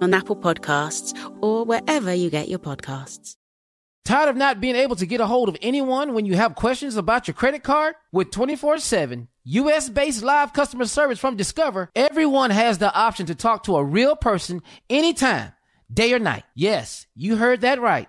on 0.00 0.14
Apple 0.14 0.36
Podcasts, 0.36 1.14
or 1.42 1.64
wherever 1.64 2.12
you 2.12 2.30
get 2.30 2.48
your 2.48 2.58
podcasts. 2.58 3.36
Tired 4.06 4.28
of 4.28 4.36
not 4.36 4.60
being 4.60 4.76
able 4.76 4.94
to 4.94 5.04
get 5.04 5.20
a 5.20 5.26
hold 5.26 5.48
of 5.48 5.56
anyone 5.60 6.14
when 6.14 6.26
you 6.26 6.36
have 6.36 6.54
questions 6.54 6.96
about 6.96 7.26
your 7.26 7.34
credit 7.34 7.64
card? 7.64 7.96
With 8.12 8.30
24 8.30 8.78
7 8.78 9.26
US 9.44 9.88
based 9.88 10.22
live 10.22 10.52
customer 10.52 10.84
service 10.86 11.18
from 11.18 11.36
Discover, 11.36 11.90
everyone 11.94 12.50
has 12.50 12.78
the 12.78 12.94
option 12.94 13.26
to 13.26 13.34
talk 13.34 13.64
to 13.64 13.76
a 13.76 13.84
real 13.84 14.14
person 14.14 14.62
anytime, 14.88 15.52
day 15.92 16.12
or 16.12 16.20
night. 16.20 16.44
Yes, 16.54 17.06
you 17.16 17.34
heard 17.34 17.62
that 17.62 17.80
right. 17.80 18.08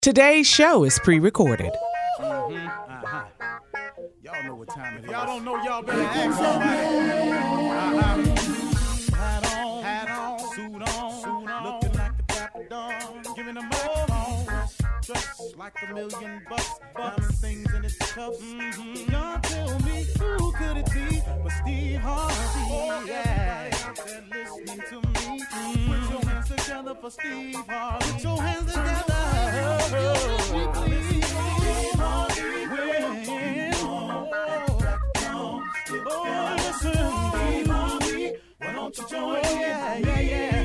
Today's 0.00 0.46
show 0.46 0.84
is 0.84 0.96
pre 1.00 1.18
recorded. 1.18 1.72
Y'all 2.20 2.48
know 4.44 4.54
what 4.54 4.68
time 4.68 4.98
it 4.98 5.04
is. 5.04 5.10
Y'all 5.10 5.26
don't 5.26 5.44
know, 5.44 5.56
y'all 5.64 5.82
better 5.82 6.00
ask 6.00 6.38
somebody. 6.38 6.70
Uh-huh. 7.74 8.22
Hat 9.16 9.56
on, 9.58 9.82
hat 9.82 10.08
on, 10.08 10.38
suit 10.54 10.82
on, 10.82 11.20
suit 11.20 11.50
on. 11.50 11.64
Looking 11.64 11.98
like 15.58 15.74
a 15.82 15.92
million 15.92 16.42
bucks. 16.48 17.40
Things 17.40 17.74
in 17.74 17.84
its. 17.84 17.96
Mm-hmm. 17.96 19.10
Y'all 19.10 19.40
tell 19.40 19.78
me 19.80 20.06
who 20.20 20.52
could 20.52 20.76
it 20.76 20.86
be 20.92 21.20
but 21.42 21.50
Steve 21.50 21.98
Harvey? 21.98 22.34
Oh, 22.70 23.04
yeah. 23.04 23.70
Listening 24.30 24.80
to 24.90 24.96
me. 25.08 25.42
Mm-hmm. 25.42 25.92
Put 25.92 26.10
your 26.10 26.22
hands 26.30 26.48
together 26.48 26.94
for 27.00 27.10
Steve 27.10 27.56
Harvey. 27.68 28.12
Put 28.12 28.22
your 28.22 28.40
hands 28.40 28.72
together. 28.72 29.17
Why 38.58 38.72
don't 38.74 38.98
you 38.98 39.04
yeah, 39.14 39.98
yeah, 39.98 40.20
yeah. 40.20 40.57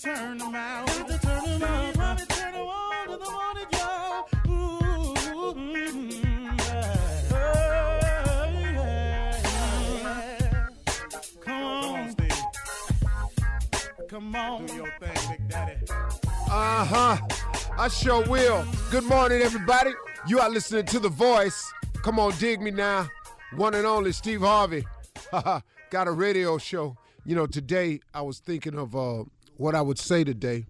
turn 0.00 0.38
them 0.38 0.54
out. 0.54 0.86
Got 0.86 1.08
to 1.08 1.18
turn 1.18 1.44
them 1.44 1.62
out. 1.62 1.94
Got 1.94 2.18
to 2.18 2.26
turn 2.26 2.54
Come 11.44 11.54
on, 11.54 12.16
Come 14.08 14.36
on. 14.36 14.66
Do 14.66 14.74
your 14.74 14.92
thing, 15.00 15.30
Big 15.30 15.48
Daddy. 15.48 15.74
Uh 16.50 16.84
huh. 16.84 17.16
I 17.78 17.88
sure 17.88 18.24
will. 18.26 18.64
Good 18.90 19.04
morning, 19.04 19.42
everybody. 19.42 19.92
You 20.26 20.40
are 20.40 20.50
listening 20.50 20.86
to 20.86 20.98
The 20.98 21.08
Voice. 21.08 21.72
Come 22.02 22.18
on, 22.18 22.32
dig 22.38 22.60
me 22.60 22.70
now. 22.70 23.08
One 23.54 23.74
and 23.74 23.86
only 23.86 24.12
Steve 24.12 24.40
Harvey. 24.40 24.86
Got 25.32 26.08
a 26.08 26.12
radio 26.12 26.58
show. 26.58 26.96
You 27.24 27.36
know, 27.36 27.46
today 27.46 28.00
I 28.14 28.22
was 28.22 28.38
thinking 28.38 28.78
of 28.78 28.96
uh, 28.96 29.24
what 29.60 29.74
I 29.74 29.82
would 29.82 29.98
say 29.98 30.24
today, 30.24 30.64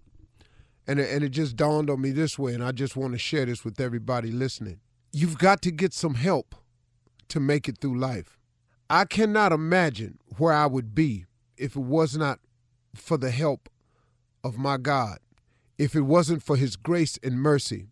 and 0.85 0.99
it, 0.99 1.09
and 1.09 1.23
it 1.23 1.29
just 1.29 1.55
dawned 1.55 1.89
on 1.89 2.01
me 2.01 2.11
this 2.11 2.37
way, 2.37 2.53
and 2.53 2.61
I 2.61 2.73
just 2.73 2.97
want 2.97 3.13
to 3.13 3.17
share 3.17 3.45
this 3.45 3.63
with 3.63 3.79
everybody 3.79 4.31
listening. 4.31 4.81
You've 5.13 5.37
got 5.37 5.61
to 5.61 5.71
get 5.71 5.93
some 5.93 6.15
help 6.15 6.55
to 7.29 7.39
make 7.39 7.69
it 7.69 7.77
through 7.77 7.97
life. 7.97 8.37
I 8.89 9.05
cannot 9.05 9.53
imagine 9.53 10.19
where 10.37 10.51
I 10.51 10.65
would 10.65 10.93
be 10.93 11.25
if 11.55 11.77
it 11.77 11.81
was 11.81 12.17
not 12.17 12.39
for 12.93 13.15
the 13.15 13.31
help 13.31 13.69
of 14.43 14.57
my 14.57 14.75
God, 14.75 15.19
if 15.77 15.95
it 15.95 16.01
wasn't 16.01 16.43
for 16.43 16.57
His 16.57 16.75
grace 16.75 17.17
and 17.23 17.39
mercy, 17.39 17.87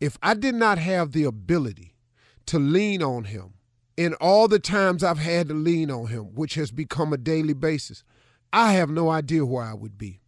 if 0.00 0.18
I 0.20 0.34
did 0.34 0.56
not 0.56 0.78
have 0.78 1.12
the 1.12 1.22
ability 1.22 1.94
to 2.46 2.58
lean 2.58 3.04
on 3.04 3.24
Him 3.24 3.54
in 3.96 4.14
all 4.14 4.48
the 4.48 4.58
times 4.58 5.04
I've 5.04 5.18
had 5.18 5.46
to 5.46 5.54
lean 5.54 5.92
on 5.92 6.08
Him, 6.08 6.34
which 6.34 6.54
has 6.54 6.72
become 6.72 7.12
a 7.12 7.18
daily 7.18 7.54
basis, 7.54 8.02
I 8.52 8.72
have 8.72 8.90
no 8.90 9.10
idea 9.10 9.46
where 9.46 9.64
I 9.64 9.74
would 9.74 9.96
be. 9.96 10.20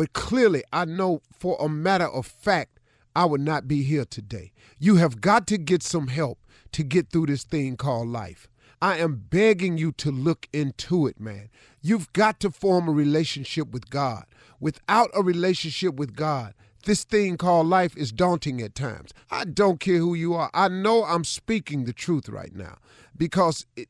But 0.00 0.14
clearly, 0.14 0.62
I 0.72 0.86
know 0.86 1.20
for 1.30 1.58
a 1.60 1.68
matter 1.68 2.06
of 2.06 2.24
fact, 2.24 2.80
I 3.14 3.26
would 3.26 3.42
not 3.42 3.68
be 3.68 3.82
here 3.82 4.06
today. 4.06 4.52
You 4.78 4.96
have 4.96 5.20
got 5.20 5.46
to 5.48 5.58
get 5.58 5.82
some 5.82 6.08
help 6.08 6.38
to 6.72 6.82
get 6.82 7.10
through 7.10 7.26
this 7.26 7.44
thing 7.44 7.76
called 7.76 8.08
life. 8.08 8.48
I 8.80 8.96
am 8.96 9.26
begging 9.28 9.76
you 9.76 9.92
to 9.98 10.10
look 10.10 10.48
into 10.54 11.06
it, 11.06 11.20
man. 11.20 11.50
You've 11.82 12.10
got 12.14 12.40
to 12.40 12.50
form 12.50 12.88
a 12.88 12.92
relationship 12.92 13.72
with 13.72 13.90
God. 13.90 14.24
Without 14.58 15.10
a 15.12 15.22
relationship 15.22 15.96
with 15.96 16.16
God, 16.16 16.54
this 16.86 17.04
thing 17.04 17.36
called 17.36 17.66
life 17.66 17.94
is 17.94 18.10
daunting 18.10 18.62
at 18.62 18.74
times. 18.74 19.12
I 19.30 19.44
don't 19.44 19.80
care 19.80 19.98
who 19.98 20.14
you 20.14 20.32
are. 20.32 20.50
I 20.54 20.68
know 20.68 21.04
I'm 21.04 21.24
speaking 21.24 21.84
the 21.84 21.92
truth 21.92 22.26
right 22.26 22.56
now 22.56 22.78
because, 23.18 23.66
it, 23.76 23.88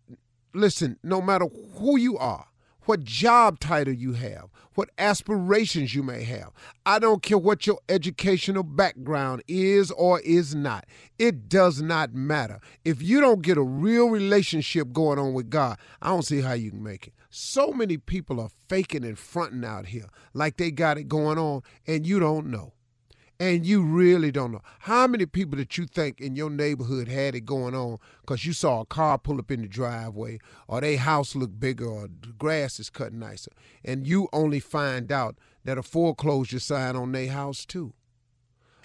listen, 0.55 0.99
no 1.05 1.23
matter 1.23 1.47
who 1.77 1.97
you 1.97 2.19
are, 2.19 2.47
what 2.91 3.05
job 3.05 3.61
title 3.61 3.95
you 3.95 4.15
have, 4.15 4.51
what 4.75 4.91
aspirations 4.99 5.95
you 5.95 6.03
may 6.03 6.25
have. 6.25 6.51
I 6.85 6.99
don't 6.99 7.23
care 7.23 7.39
what 7.39 7.65
your 7.65 7.79
educational 7.89 8.65
background 8.65 9.45
is 9.47 9.93
or 9.93 10.19
is 10.23 10.57
not. 10.57 10.87
It 11.17 11.49
does 11.49 11.81
not 11.81 12.15
matter. 12.15 12.59
If 12.85 13.01
you 13.01 13.21
don't 13.21 13.43
get 13.43 13.57
a 13.57 13.63
real 13.63 14.11
relationship 14.11 14.93
going 14.93 15.21
on 15.21 15.35
with 15.35 15.51
God, 15.51 15.79
I 16.03 16.09
don't 16.09 16.25
see 16.25 16.41
how 16.41 16.55
you 16.55 16.71
can 16.71 16.83
make 16.83 17.07
it. 17.07 17.15
So 17.31 17.71
many 17.71 17.97
people 17.97 18.41
are 18.41 18.51
faking 18.69 19.05
and 19.05 19.17
fronting 19.17 19.65
out 19.65 19.87
here 19.87 20.09
like 20.35 20.57
they 20.57 20.73
got 20.73 20.99
it 20.99 21.07
going 21.07 21.39
on, 21.39 21.63
and 21.87 22.05
you 22.05 22.19
don't 22.19 22.47
know 22.49 22.73
and 23.41 23.65
you 23.65 23.83
really 23.83 24.31
don't 24.31 24.53
know. 24.53 24.61
How 24.81 25.07
many 25.07 25.25
people 25.25 25.57
that 25.57 25.79
you 25.79 25.87
think 25.87 26.21
in 26.21 26.37
your 26.37 26.51
neighborhood 26.51 27.09
had 27.09 27.35
it 27.35 27.47
going 27.47 27.75
on 27.75 27.97
because 28.21 28.45
you 28.45 28.53
saw 28.53 28.83
a 28.83 28.87
car 28.87 29.17
pull 29.17 29.39
up 29.39 29.51
in 29.51 29.63
the 29.63 29.67
driveway 29.67 30.39
or 30.69 30.83
their 30.83 30.99
house 30.99 31.35
look 31.35 31.59
bigger 31.59 31.87
or 31.87 32.03
the 32.03 32.35
grass 32.39 32.79
is 32.79 32.91
cut 32.91 33.15
nicer 33.15 33.51
and 33.83 34.07
you 34.07 34.29
only 34.35 34.61
find 34.61 35.11
out 35.11 35.39
that 35.65 35.79
a 35.79 35.83
foreclosure 35.83 36.61
sign 36.61 36.95
on 36.97 37.13
their 37.13 37.31
house 37.31 37.65
too. 37.65 37.95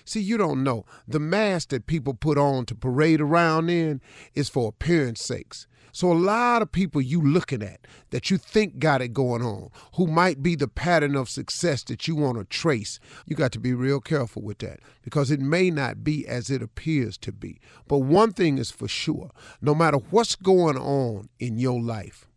See 0.06 0.22
you 0.22 0.38
don't 0.38 0.64
know. 0.64 0.86
The 1.06 1.20
mask 1.20 1.70
that 1.70 1.86
people 1.86 2.14
put 2.14 2.38
on 2.38 2.66
to 2.68 2.76
parade 2.76 3.20
around 3.20 3.70
in 3.70 4.00
is 4.36 4.48
for 4.48 4.70
appearance 4.70 5.22
sakes 5.22 5.68
so 5.96 6.12
a 6.12 6.14
lot 6.14 6.62
of 6.62 6.74
people 6.74 7.02
you 7.02 7.22
looking 7.22 7.64
at 7.64 7.80
that 8.10 8.30
you 8.30 8.38
think 8.38 8.80
got 8.80 9.02
it 9.02 9.14
going 9.14 9.42
on, 9.42 9.70
who 9.94 10.08
might 10.08 10.44
be 10.44 10.54
the 10.54 10.68
pattern 10.68 11.16
of 11.16 11.30
success 11.30 11.84
that 11.84 12.06
you 12.06 12.18
want 12.18 12.38
to 12.38 12.44
trace, 12.44 13.00
you 13.26 13.34
got 13.34 13.54
to 13.54 13.62
be 13.62 13.74
real 13.74 14.02
careful 14.02 14.42
with 14.42 14.58
that 14.58 14.82
because 15.04 15.32
it 15.32 15.40
may 15.40 15.72
not 15.72 16.04
be 16.04 16.28
as 16.28 16.50
it 16.50 16.62
appears 16.62 17.18
to 17.20 17.32
be. 17.32 17.62
But 17.88 18.00
one 18.00 18.34
thing 18.34 18.58
is 18.58 18.72
for 18.72 18.90
sure, 18.90 19.32
no 19.62 19.74
matter 19.74 20.00
what's 20.10 20.36
going 20.36 20.76
on 20.76 21.30
in 21.40 21.60
your 21.60 21.82
life, 21.82 22.28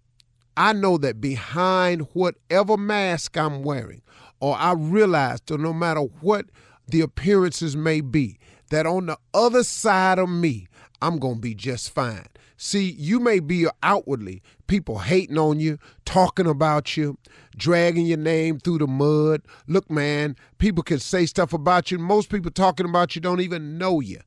I 0.56 0.72
know 0.72 0.96
that 0.98 1.20
behind 1.20 2.06
whatever 2.12 2.76
mask 2.76 3.36
I'm 3.36 3.64
wearing, 3.64 4.02
or 4.38 4.56
I 4.56 4.74
realize 4.74 5.40
that 5.46 5.58
no 5.58 5.72
matter 5.72 6.02
what 6.02 6.46
the 6.86 7.00
appearances 7.00 7.76
may 7.76 8.02
be, 8.02 8.38
that 8.70 8.86
on 8.86 9.06
the 9.06 9.18
other 9.34 9.64
side 9.64 10.20
of 10.20 10.28
me, 10.28 10.68
I'm 11.02 11.18
going 11.18 11.36
to 11.36 11.40
be 11.40 11.56
just 11.56 11.90
fine. 11.90 12.28
See, 12.60 12.90
you 12.90 13.20
may 13.20 13.38
be 13.38 13.68
outwardly 13.84 14.42
people 14.66 14.98
hating 14.98 15.38
on 15.38 15.60
you, 15.60 15.78
talking 16.04 16.46
about 16.46 16.96
you, 16.96 17.16
dragging 17.56 18.04
your 18.04 18.18
name 18.18 18.58
through 18.58 18.78
the 18.78 18.88
mud. 18.88 19.42
Look, 19.68 19.88
man, 19.88 20.34
people 20.58 20.82
can 20.82 20.98
say 20.98 21.24
stuff 21.24 21.52
about 21.52 21.92
you. 21.92 22.00
Most 22.00 22.30
people 22.30 22.50
talking 22.50 22.88
about 22.88 23.14
you 23.14 23.20
don't 23.20 23.40
even 23.40 23.78
know 23.78 24.00
you. 24.00 24.18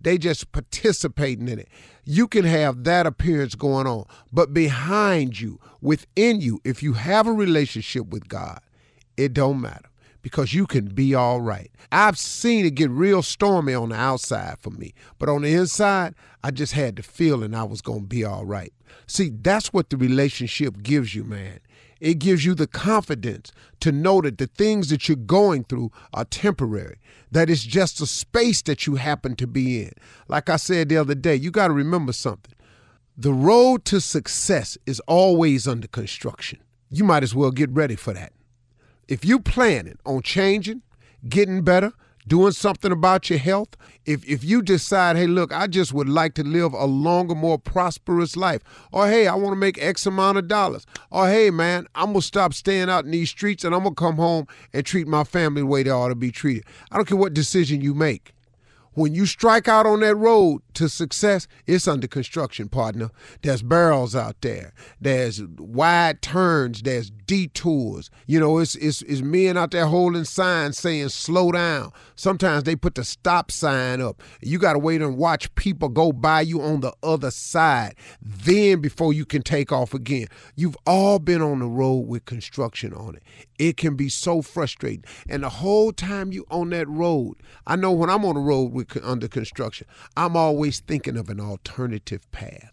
They 0.00 0.18
just 0.18 0.52
participating 0.52 1.48
in 1.48 1.58
it. 1.58 1.68
You 2.04 2.28
can 2.28 2.44
have 2.44 2.84
that 2.84 3.06
appearance 3.06 3.56
going 3.56 3.88
on, 3.88 4.06
but 4.32 4.54
behind 4.54 5.40
you, 5.40 5.58
within 5.80 6.40
you, 6.40 6.60
if 6.64 6.84
you 6.84 6.92
have 6.92 7.26
a 7.26 7.32
relationship 7.32 8.06
with 8.06 8.28
God, 8.28 8.60
it 9.16 9.34
don't 9.34 9.60
matter 9.60 9.89
because 10.22 10.54
you 10.54 10.66
can 10.66 10.86
be 10.86 11.14
all 11.14 11.40
right. 11.40 11.70
I've 11.92 12.18
seen 12.18 12.66
it 12.66 12.74
get 12.74 12.90
real 12.90 13.22
stormy 13.22 13.74
on 13.74 13.90
the 13.90 13.96
outside 13.96 14.56
for 14.60 14.70
me, 14.70 14.94
but 15.18 15.28
on 15.28 15.42
the 15.42 15.52
inside, 15.54 16.14
I 16.42 16.50
just 16.50 16.72
had 16.72 16.96
the 16.96 17.02
feeling 17.02 17.54
I 17.54 17.64
was 17.64 17.80
going 17.80 18.02
to 18.02 18.06
be 18.06 18.24
all 18.24 18.44
right. 18.44 18.72
See, 19.06 19.30
that's 19.30 19.72
what 19.72 19.90
the 19.90 19.96
relationship 19.96 20.82
gives 20.82 21.14
you, 21.14 21.24
man. 21.24 21.60
It 22.00 22.18
gives 22.18 22.44
you 22.44 22.54
the 22.54 22.66
confidence 22.66 23.52
to 23.80 23.92
know 23.92 24.22
that 24.22 24.38
the 24.38 24.46
things 24.46 24.88
that 24.88 25.08
you're 25.08 25.16
going 25.16 25.64
through 25.64 25.92
are 26.14 26.24
temporary, 26.24 26.98
that 27.30 27.50
it's 27.50 27.62
just 27.62 28.00
a 28.00 28.06
space 28.06 28.62
that 28.62 28.86
you 28.86 28.94
happen 28.94 29.36
to 29.36 29.46
be 29.46 29.82
in. 29.82 29.92
Like 30.26 30.48
I 30.48 30.56
said 30.56 30.88
the 30.88 30.96
other 30.96 31.14
day, 31.14 31.34
you 31.34 31.50
got 31.50 31.68
to 31.68 31.74
remember 31.74 32.12
something. 32.12 32.54
The 33.18 33.34
road 33.34 33.84
to 33.86 34.00
success 34.00 34.78
is 34.86 35.00
always 35.00 35.68
under 35.68 35.88
construction. 35.88 36.60
You 36.88 37.04
might 37.04 37.22
as 37.22 37.34
well 37.34 37.50
get 37.50 37.70
ready 37.70 37.96
for 37.96 38.14
that 38.14 38.32
if 39.10 39.24
you 39.24 39.40
planning 39.40 39.98
on 40.06 40.22
changing, 40.22 40.82
getting 41.28 41.62
better, 41.62 41.92
doing 42.28 42.52
something 42.52 42.92
about 42.92 43.28
your 43.28 43.40
health, 43.40 43.76
if 44.06 44.26
if 44.26 44.44
you 44.44 44.62
decide, 44.62 45.16
hey, 45.16 45.26
look, 45.26 45.52
I 45.52 45.66
just 45.66 45.92
would 45.92 46.08
like 46.08 46.34
to 46.34 46.44
live 46.44 46.72
a 46.72 46.84
longer, 46.84 47.34
more 47.34 47.58
prosperous 47.58 48.36
life, 48.36 48.62
or 48.92 49.08
hey, 49.08 49.26
I 49.26 49.34
want 49.34 49.52
to 49.52 49.56
make 49.56 49.82
X 49.82 50.06
amount 50.06 50.38
of 50.38 50.46
dollars, 50.46 50.86
or 51.10 51.26
hey, 51.26 51.50
man, 51.50 51.88
I'm 51.96 52.12
gonna 52.12 52.22
stop 52.22 52.54
staying 52.54 52.88
out 52.88 53.04
in 53.04 53.10
these 53.10 53.30
streets 53.30 53.64
and 53.64 53.74
I'm 53.74 53.82
gonna 53.82 53.96
come 53.96 54.16
home 54.16 54.46
and 54.72 54.86
treat 54.86 55.08
my 55.08 55.24
family 55.24 55.62
the 55.62 55.66
way 55.66 55.82
they 55.82 55.90
ought 55.90 56.08
to 56.08 56.14
be 56.14 56.30
treated. 56.30 56.64
I 56.92 56.96
don't 56.96 57.06
care 57.06 57.18
what 57.18 57.34
decision 57.34 57.80
you 57.80 57.94
make. 57.94 58.32
When 58.94 59.14
you 59.14 59.26
strike 59.26 59.68
out 59.68 59.86
on 59.86 60.00
that 60.00 60.16
road 60.16 60.62
to 60.74 60.88
success, 60.88 61.46
it's 61.66 61.86
under 61.86 62.08
construction, 62.08 62.68
partner. 62.68 63.10
There's 63.42 63.62
barrels 63.62 64.16
out 64.16 64.40
there. 64.40 64.72
There's 65.00 65.42
wide 65.58 66.22
turns. 66.22 66.82
There's 66.82 67.10
detours. 67.10 68.10
You 68.26 68.40
know, 68.40 68.58
it's, 68.58 68.74
it's, 68.74 69.02
it's 69.02 69.22
men 69.22 69.56
out 69.56 69.70
there 69.70 69.86
holding 69.86 70.24
signs 70.24 70.78
saying 70.78 71.10
slow 71.10 71.52
down. 71.52 71.92
Sometimes 72.16 72.64
they 72.64 72.74
put 72.74 72.96
the 72.96 73.04
stop 73.04 73.52
sign 73.52 74.00
up. 74.00 74.20
You 74.40 74.58
got 74.58 74.72
to 74.72 74.80
wait 74.80 75.02
and 75.02 75.16
watch 75.16 75.54
people 75.54 75.88
go 75.88 76.10
by 76.10 76.40
you 76.40 76.60
on 76.60 76.80
the 76.80 76.92
other 77.02 77.30
side. 77.30 77.94
Then 78.20 78.80
before 78.80 79.12
you 79.12 79.24
can 79.24 79.42
take 79.42 79.70
off 79.70 79.94
again. 79.94 80.26
You've 80.56 80.76
all 80.86 81.20
been 81.20 81.42
on 81.42 81.60
the 81.60 81.66
road 81.66 82.08
with 82.08 82.24
construction 82.24 82.92
on 82.92 83.14
it. 83.14 83.22
It 83.58 83.76
can 83.76 83.94
be 83.94 84.08
so 84.08 84.42
frustrating. 84.42 85.04
And 85.28 85.42
the 85.42 85.50
whole 85.50 85.92
time 85.92 86.32
you 86.32 86.46
on 86.50 86.70
that 86.70 86.88
road, 86.88 87.36
I 87.66 87.76
know 87.76 87.92
when 87.92 88.10
I'm 88.10 88.24
on 88.24 88.34
the 88.34 88.40
road 88.40 88.72
under 89.02 89.28
construction, 89.28 89.86
I'm 90.16 90.36
always 90.36 90.80
thinking 90.80 91.16
of 91.16 91.28
an 91.28 91.40
alternative 91.40 92.30
path. 92.32 92.72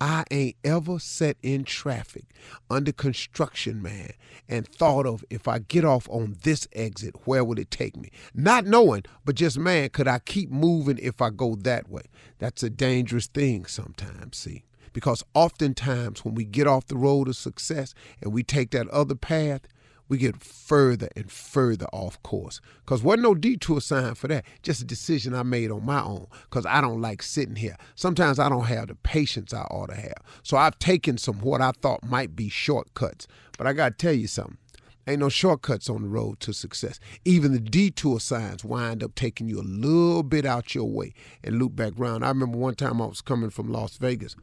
I 0.00 0.24
ain't 0.30 0.56
ever 0.64 0.98
sat 0.98 1.36
in 1.42 1.64
traffic 1.64 2.24
under 2.70 2.90
construction, 2.90 3.82
man, 3.82 4.12
and 4.48 4.66
thought 4.66 5.06
of 5.06 5.24
if 5.28 5.46
I 5.46 5.58
get 5.58 5.84
off 5.84 6.08
on 6.08 6.38
this 6.42 6.66
exit, 6.72 7.14
where 7.26 7.44
would 7.44 7.58
it 7.58 7.70
take 7.70 7.98
me? 7.98 8.10
Not 8.34 8.64
knowing, 8.64 9.04
but 9.26 9.34
just, 9.34 9.58
man, 9.58 9.90
could 9.90 10.08
I 10.08 10.18
keep 10.20 10.50
moving 10.50 10.98
if 11.02 11.20
I 11.20 11.28
go 11.28 11.54
that 11.54 11.90
way? 11.90 12.04
That's 12.38 12.62
a 12.62 12.70
dangerous 12.70 13.26
thing 13.26 13.66
sometimes, 13.66 14.38
see? 14.38 14.64
Because 14.94 15.22
oftentimes 15.34 16.24
when 16.24 16.34
we 16.34 16.44
get 16.44 16.66
off 16.66 16.86
the 16.86 16.96
road 16.96 17.28
of 17.28 17.36
success 17.36 17.94
and 18.22 18.32
we 18.32 18.42
take 18.42 18.70
that 18.70 18.88
other 18.88 19.14
path, 19.14 19.68
we 20.10 20.18
get 20.18 20.42
further 20.42 21.08
and 21.16 21.30
further 21.30 21.86
off 21.92 22.20
course. 22.24 22.60
Because 22.84 23.02
wasn't 23.02 23.22
no 23.22 23.34
detour 23.34 23.80
sign 23.80 24.16
for 24.16 24.26
that. 24.28 24.44
Just 24.62 24.82
a 24.82 24.84
decision 24.84 25.34
I 25.34 25.44
made 25.44 25.70
on 25.70 25.86
my 25.86 26.02
own. 26.02 26.26
Because 26.42 26.66
I 26.66 26.80
don't 26.80 27.00
like 27.00 27.22
sitting 27.22 27.54
here. 27.54 27.76
Sometimes 27.94 28.40
I 28.40 28.48
don't 28.48 28.64
have 28.66 28.88
the 28.88 28.96
patience 28.96 29.54
I 29.54 29.62
ought 29.62 29.86
to 29.90 29.96
have. 29.96 30.18
So 30.42 30.56
I've 30.56 30.78
taken 30.80 31.16
some 31.16 31.40
what 31.40 31.60
I 31.62 31.70
thought 31.70 32.02
might 32.02 32.34
be 32.34 32.48
shortcuts. 32.48 33.28
But 33.56 33.68
I 33.68 33.72
got 33.72 33.98
to 33.98 34.04
tell 34.04 34.12
you 34.12 34.26
something. 34.26 34.58
Ain't 35.06 35.20
no 35.20 35.28
shortcuts 35.28 35.88
on 35.88 36.02
the 36.02 36.08
road 36.08 36.40
to 36.40 36.52
success. 36.52 36.98
Even 37.24 37.52
the 37.52 37.60
detour 37.60 38.18
signs 38.18 38.64
wind 38.64 39.02
up 39.02 39.14
taking 39.14 39.48
you 39.48 39.60
a 39.60 39.62
little 39.62 40.24
bit 40.24 40.44
out 40.44 40.74
your 40.74 40.90
way 40.90 41.14
and 41.42 41.58
loop 41.58 41.76
back 41.76 41.92
around. 41.98 42.24
I 42.24 42.28
remember 42.28 42.58
one 42.58 42.74
time 42.74 43.00
I 43.00 43.06
was 43.06 43.20
coming 43.20 43.50
from 43.50 43.72
Las 43.72 43.96
Vegas, 43.96 44.36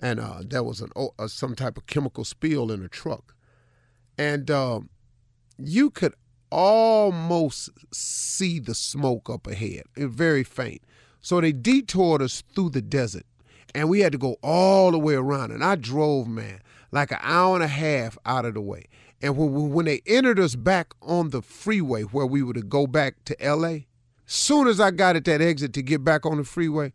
and 0.00 0.20
uh, 0.20 0.42
there 0.46 0.62
was 0.62 0.80
an 0.80 0.90
uh, 0.96 1.26
some 1.28 1.54
type 1.54 1.76
of 1.76 1.86
chemical 1.86 2.24
spill 2.24 2.70
in 2.70 2.84
a 2.84 2.88
truck, 2.88 3.34
and 4.16 4.50
um, 4.50 4.88
you 5.58 5.90
could 5.90 6.14
almost 6.50 7.70
see 7.92 8.58
the 8.58 8.74
smoke 8.74 9.28
up 9.28 9.46
ahead. 9.46 9.82
It 9.96 10.08
very 10.08 10.44
faint. 10.44 10.82
So 11.20 11.40
they 11.40 11.52
detoured 11.52 12.22
us 12.22 12.42
through 12.54 12.70
the 12.70 12.82
desert, 12.82 13.24
and 13.74 13.88
we 13.88 14.00
had 14.00 14.12
to 14.12 14.18
go 14.18 14.36
all 14.42 14.90
the 14.90 14.98
way 14.98 15.14
around. 15.14 15.50
And 15.50 15.64
I 15.64 15.74
drove, 15.74 16.28
man, 16.28 16.60
like 16.92 17.10
an 17.10 17.18
hour 17.22 17.54
and 17.54 17.64
a 17.64 17.68
half 17.68 18.18
out 18.26 18.44
of 18.44 18.54
the 18.54 18.60
way. 18.60 18.84
And 19.22 19.36
when, 19.36 19.72
when 19.72 19.86
they 19.86 20.02
entered 20.06 20.38
us 20.38 20.54
back 20.54 20.94
on 21.00 21.30
the 21.30 21.42
freeway 21.42 22.02
where 22.02 22.26
we 22.26 22.42
were 22.42 22.54
to 22.54 22.62
go 22.62 22.86
back 22.86 23.24
to 23.24 23.36
LA, 23.42 23.78
soon 24.26 24.68
as 24.68 24.80
I 24.80 24.90
got 24.90 25.16
at 25.16 25.24
that 25.24 25.40
exit 25.40 25.72
to 25.74 25.82
get 25.82 26.04
back 26.04 26.26
on 26.26 26.36
the 26.36 26.44
freeway, 26.44 26.92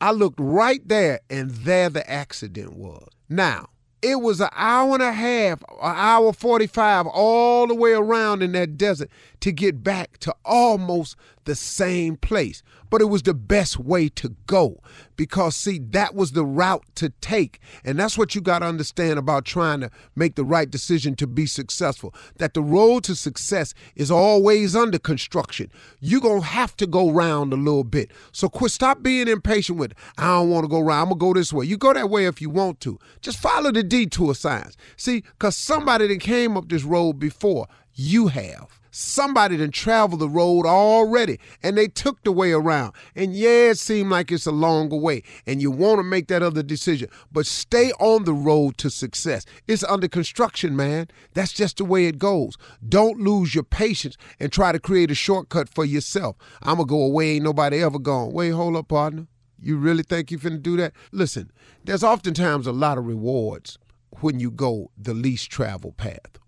I 0.00 0.12
looked 0.12 0.40
right 0.40 0.86
there, 0.86 1.20
and 1.28 1.50
there 1.50 1.90
the 1.90 2.08
accident 2.08 2.76
was. 2.76 3.08
Now, 3.28 3.68
it 4.02 4.20
was 4.20 4.40
an 4.40 4.48
hour 4.52 4.94
and 4.94 5.02
a 5.02 5.12
half, 5.12 5.62
an 5.62 5.96
hour 5.96 6.32
45, 6.32 7.06
all 7.06 7.66
the 7.66 7.74
way 7.74 7.92
around 7.92 8.42
in 8.42 8.52
that 8.52 8.76
desert 8.76 9.10
to 9.40 9.52
get 9.52 9.82
back 9.82 10.18
to 10.18 10.34
almost 10.44 11.16
the 11.48 11.56
same 11.56 12.16
place. 12.16 12.62
But 12.90 13.02
it 13.02 13.06
was 13.06 13.22
the 13.22 13.34
best 13.34 13.78
way 13.78 14.08
to 14.10 14.34
go 14.46 14.80
because, 15.16 15.56
see, 15.56 15.78
that 15.90 16.14
was 16.14 16.32
the 16.32 16.44
route 16.44 16.84
to 16.94 17.10
take. 17.20 17.60
And 17.84 17.98
that's 17.98 18.16
what 18.16 18.34
you 18.34 18.40
got 18.40 18.60
to 18.60 18.66
understand 18.66 19.18
about 19.18 19.44
trying 19.44 19.80
to 19.80 19.90
make 20.14 20.36
the 20.36 20.44
right 20.44 20.70
decision 20.70 21.14
to 21.16 21.26
be 21.26 21.44
successful. 21.46 22.14
That 22.36 22.54
the 22.54 22.62
road 22.62 23.04
to 23.04 23.14
success 23.14 23.74
is 23.94 24.10
always 24.10 24.74
under 24.74 24.98
construction. 24.98 25.70
You're 26.00 26.20
going 26.20 26.40
to 26.40 26.46
have 26.46 26.76
to 26.78 26.86
go 26.86 27.10
round 27.10 27.52
a 27.52 27.56
little 27.56 27.84
bit. 27.84 28.10
So 28.32 28.48
quit, 28.48 28.72
stop 28.72 29.02
being 29.02 29.28
impatient 29.28 29.78
with, 29.78 29.92
I 30.16 30.26
don't 30.26 30.50
want 30.50 30.64
to 30.64 30.68
go 30.68 30.80
round. 30.80 31.10
I'm 31.10 31.18
going 31.18 31.34
to 31.34 31.34
go 31.34 31.40
this 31.40 31.52
way. 31.52 31.66
You 31.66 31.76
go 31.76 31.92
that 31.92 32.08
way 32.08 32.26
if 32.26 32.40
you 32.40 32.48
want 32.48 32.80
to. 32.82 32.98
Just 33.20 33.38
follow 33.38 33.72
the 33.72 33.82
detour 33.82 34.34
signs. 34.34 34.76
See, 34.96 35.20
because 35.20 35.56
somebody 35.56 36.06
that 36.06 36.20
came 36.20 36.56
up 36.56 36.68
this 36.68 36.84
road 36.84 37.18
before, 37.18 37.66
you 37.94 38.28
have. 38.28 38.77
Somebody 38.90 39.56
done 39.56 39.70
traveled 39.70 40.20
the 40.20 40.28
road 40.28 40.66
already 40.66 41.38
and 41.62 41.76
they 41.76 41.88
took 41.88 42.22
the 42.24 42.32
way 42.32 42.52
around. 42.52 42.94
And 43.14 43.34
yeah, 43.34 43.70
it 43.70 43.78
seemed 43.78 44.10
like 44.10 44.32
it's 44.32 44.46
a 44.46 44.52
longer 44.52 44.96
way 44.96 45.22
and 45.46 45.60
you 45.60 45.70
want 45.70 45.98
to 45.98 46.02
make 46.02 46.28
that 46.28 46.42
other 46.42 46.62
decision, 46.62 47.08
but 47.30 47.46
stay 47.46 47.92
on 48.00 48.24
the 48.24 48.34
road 48.34 48.78
to 48.78 48.90
success. 48.90 49.44
It's 49.66 49.84
under 49.84 50.08
construction, 50.08 50.76
man. 50.76 51.08
That's 51.34 51.52
just 51.52 51.76
the 51.78 51.84
way 51.84 52.06
it 52.06 52.18
goes. 52.18 52.56
Don't 52.86 53.20
lose 53.20 53.54
your 53.54 53.64
patience 53.64 54.16
and 54.40 54.52
try 54.52 54.72
to 54.72 54.78
create 54.78 55.10
a 55.10 55.14
shortcut 55.14 55.68
for 55.68 55.84
yourself. 55.84 56.36
I'm 56.62 56.76
going 56.76 56.88
to 56.88 56.90
go 56.90 57.02
away, 57.02 57.36
ain't 57.36 57.44
nobody 57.44 57.82
ever 57.82 57.98
gone. 57.98 58.32
Wait, 58.32 58.50
hold 58.50 58.76
up, 58.76 58.88
partner. 58.88 59.26
You 59.60 59.76
really 59.76 60.04
think 60.04 60.30
you're 60.30 60.40
finna 60.40 60.62
do 60.62 60.76
that? 60.76 60.92
Listen, 61.10 61.50
there's 61.84 62.04
oftentimes 62.04 62.66
a 62.66 62.72
lot 62.72 62.96
of 62.96 63.06
rewards 63.06 63.78
when 64.20 64.38
you 64.40 64.50
go 64.50 64.90
the 64.96 65.14
least 65.14 65.50
traveled 65.50 65.96
path. 65.96 66.38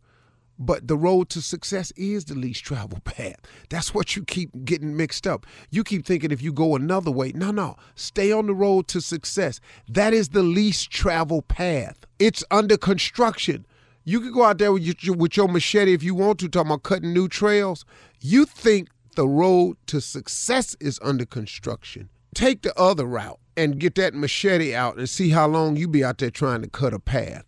But 0.62 0.88
the 0.88 0.96
road 0.96 1.30
to 1.30 1.40
success 1.40 1.90
is 1.96 2.26
the 2.26 2.34
least 2.34 2.64
traveled 2.64 3.02
path. 3.04 3.40
That's 3.70 3.94
what 3.94 4.14
you 4.14 4.24
keep 4.24 4.50
getting 4.66 4.94
mixed 4.94 5.26
up. 5.26 5.46
You 5.70 5.82
keep 5.82 6.04
thinking 6.04 6.30
if 6.30 6.42
you 6.42 6.52
go 6.52 6.76
another 6.76 7.10
way. 7.10 7.32
No, 7.34 7.50
no. 7.50 7.76
Stay 7.94 8.30
on 8.30 8.46
the 8.46 8.54
road 8.54 8.86
to 8.88 9.00
success. 9.00 9.58
That 9.88 10.12
is 10.12 10.28
the 10.28 10.42
least 10.42 10.90
traveled 10.90 11.48
path. 11.48 11.98
It's 12.18 12.44
under 12.50 12.76
construction. 12.76 13.66
You 14.04 14.20
can 14.20 14.32
go 14.32 14.44
out 14.44 14.58
there 14.58 14.72
with 14.72 15.02
your, 15.02 15.16
with 15.16 15.36
your 15.36 15.48
machete 15.48 15.94
if 15.94 16.02
you 16.02 16.14
want 16.14 16.40
to, 16.40 16.48
talking 16.48 16.70
about 16.70 16.82
cutting 16.82 17.14
new 17.14 17.28
trails. 17.28 17.86
You 18.20 18.44
think 18.44 18.88
the 19.16 19.26
road 19.26 19.78
to 19.86 20.00
success 20.00 20.76
is 20.78 21.00
under 21.02 21.24
construction. 21.24 22.10
Take 22.34 22.62
the 22.62 22.78
other 22.78 23.06
route 23.06 23.40
and 23.56 23.78
get 23.78 23.94
that 23.96 24.14
machete 24.14 24.74
out 24.74 24.96
and 24.98 25.08
see 25.08 25.30
how 25.30 25.46
long 25.46 25.76
you 25.76 25.88
be 25.88 26.04
out 26.04 26.18
there 26.18 26.30
trying 26.30 26.62
to 26.62 26.68
cut 26.68 26.94
a 26.94 26.98
path 26.98 27.44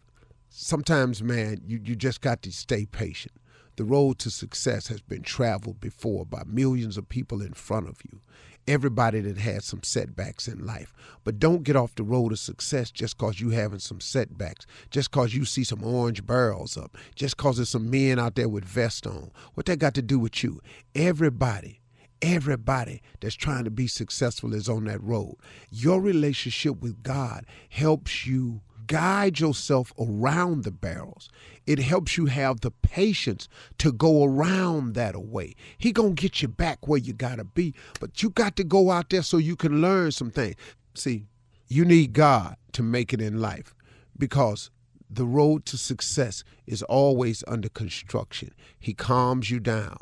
sometimes, 0.62 1.22
man, 1.22 1.60
you, 1.66 1.80
you 1.82 1.96
just 1.96 2.20
got 2.20 2.42
to 2.42 2.52
stay 2.52 2.86
patient. 2.86 3.34
The 3.76 3.84
road 3.84 4.18
to 4.20 4.30
success 4.30 4.88
has 4.88 5.00
been 5.00 5.22
traveled 5.22 5.80
before 5.80 6.24
by 6.24 6.42
millions 6.46 6.96
of 6.96 7.08
people 7.08 7.42
in 7.42 7.54
front 7.54 7.88
of 7.88 7.98
you. 8.04 8.20
Everybody 8.68 9.20
that 9.20 9.38
had 9.38 9.64
some 9.64 9.82
setbacks 9.82 10.46
in 10.46 10.64
life. 10.64 10.94
But 11.24 11.40
don't 11.40 11.64
get 11.64 11.74
off 11.74 11.96
the 11.96 12.04
road 12.04 12.30
of 12.30 12.38
success 12.38 12.92
just 12.92 13.18
because 13.18 13.40
you 13.40 13.50
having 13.50 13.80
some 13.80 14.00
setbacks, 14.00 14.66
just 14.90 15.10
because 15.10 15.34
you 15.34 15.44
see 15.44 15.64
some 15.64 15.82
orange 15.82 16.24
barrels 16.24 16.76
up, 16.76 16.96
just 17.16 17.36
because 17.36 17.56
there's 17.56 17.70
some 17.70 17.90
men 17.90 18.20
out 18.20 18.36
there 18.36 18.48
with 18.48 18.64
vests 18.64 19.06
on. 19.06 19.32
What 19.54 19.66
that 19.66 19.80
got 19.80 19.94
to 19.94 20.02
do 20.02 20.18
with 20.18 20.44
you? 20.44 20.60
Everybody 20.94 21.80
Everybody 22.22 23.02
that's 23.18 23.34
trying 23.34 23.64
to 23.64 23.70
be 23.70 23.88
successful 23.88 24.54
is 24.54 24.68
on 24.68 24.84
that 24.84 25.02
road. 25.02 25.38
Your 25.72 26.00
relationship 26.00 26.80
with 26.80 27.02
God 27.02 27.44
helps 27.68 28.28
you 28.28 28.60
guide 28.86 29.40
yourself 29.40 29.92
around 29.98 30.64
the 30.64 30.70
barrels. 30.70 31.28
It 31.66 31.78
helps 31.78 32.16
you 32.16 32.26
have 32.26 32.60
the 32.60 32.70
patience 32.70 33.48
to 33.78 33.92
go 33.92 34.24
around 34.24 34.94
that 34.94 35.14
away. 35.14 35.54
He 35.78 35.92
to 36.16 36.22
get 36.22 36.42
you 36.42 36.48
back 36.48 36.86
where 36.86 36.98
you 36.98 37.12
got 37.12 37.36
to 37.36 37.44
be, 37.44 37.74
but 38.00 38.22
you 38.22 38.30
got 38.30 38.56
to 38.56 38.64
go 38.64 38.90
out 38.90 39.10
there 39.10 39.22
so 39.22 39.36
you 39.36 39.56
can 39.56 39.80
learn 39.80 40.12
some 40.12 40.30
things. 40.30 40.56
See, 40.94 41.26
you 41.68 41.84
need 41.84 42.12
God 42.12 42.56
to 42.72 42.82
make 42.82 43.12
it 43.12 43.20
in 43.20 43.40
life 43.40 43.74
because 44.18 44.70
the 45.08 45.26
road 45.26 45.66
to 45.66 45.76
success 45.76 46.42
is 46.66 46.82
always 46.82 47.44
under 47.46 47.68
construction. 47.68 48.52
He 48.78 48.94
calms 48.94 49.50
you 49.50 49.60
down 49.60 49.96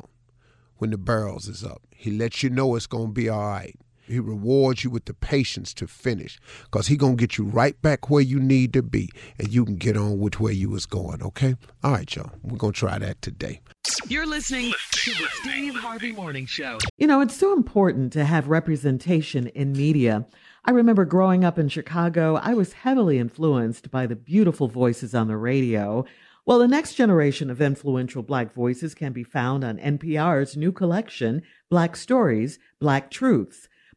when 0.77 0.89
the 0.89 0.97
barrels 0.97 1.47
is 1.47 1.63
up. 1.63 1.81
He 1.91 2.11
lets 2.11 2.43
you 2.43 2.49
know 2.49 2.75
it's 2.75 2.87
to 3.07 3.13
be 3.13 3.29
all 3.29 3.47
right. 3.47 3.77
He 4.11 4.19
rewards 4.19 4.83
you 4.83 4.89
with 4.89 5.05
the 5.05 5.13
patience 5.13 5.73
to 5.75 5.87
finish 5.87 6.37
because 6.65 6.87
he 6.87 6.97
going 6.97 7.15
to 7.15 7.21
get 7.21 7.37
you 7.37 7.45
right 7.45 7.81
back 7.81 8.09
where 8.09 8.21
you 8.21 8.41
need 8.41 8.73
to 8.73 8.83
be 8.83 9.09
and 9.39 9.47
you 9.47 9.63
can 9.63 9.77
get 9.77 9.95
on 9.95 10.19
with 10.19 10.39
where 10.39 10.51
you 10.51 10.69
was 10.69 10.85
going, 10.85 11.23
okay? 11.23 11.55
All 11.81 11.91
right, 11.91 12.13
y'all. 12.13 12.31
We're 12.43 12.57
going 12.57 12.73
to 12.73 12.79
try 12.79 12.99
that 12.99 13.21
today. 13.21 13.61
You're 14.09 14.27
listening 14.27 14.73
to 14.91 15.11
the 15.11 15.27
Steve 15.41 15.75
Harvey 15.75 16.11
Morning 16.11 16.45
Show. 16.45 16.77
You 16.97 17.07
know, 17.07 17.21
it's 17.21 17.37
so 17.37 17.53
important 17.53 18.11
to 18.13 18.25
have 18.25 18.49
representation 18.49 19.47
in 19.47 19.71
media. 19.71 20.25
I 20.65 20.71
remember 20.71 21.05
growing 21.05 21.45
up 21.45 21.57
in 21.57 21.69
Chicago, 21.69 22.35
I 22.35 22.53
was 22.53 22.73
heavily 22.73 23.17
influenced 23.17 23.89
by 23.91 24.07
the 24.07 24.17
beautiful 24.17 24.67
voices 24.67 25.15
on 25.15 25.29
the 25.29 25.37
radio. 25.37 26.05
Well, 26.45 26.59
the 26.59 26.67
next 26.67 26.95
generation 26.95 27.49
of 27.49 27.61
influential 27.61 28.23
Black 28.23 28.53
voices 28.53 28.93
can 28.93 29.13
be 29.13 29.23
found 29.23 29.63
on 29.63 29.77
NPR's 29.77 30.57
new 30.57 30.71
collection, 30.71 31.43
Black 31.69 31.95
Stories, 31.95 32.59
Black 32.79 33.09
Truths. 33.09 33.69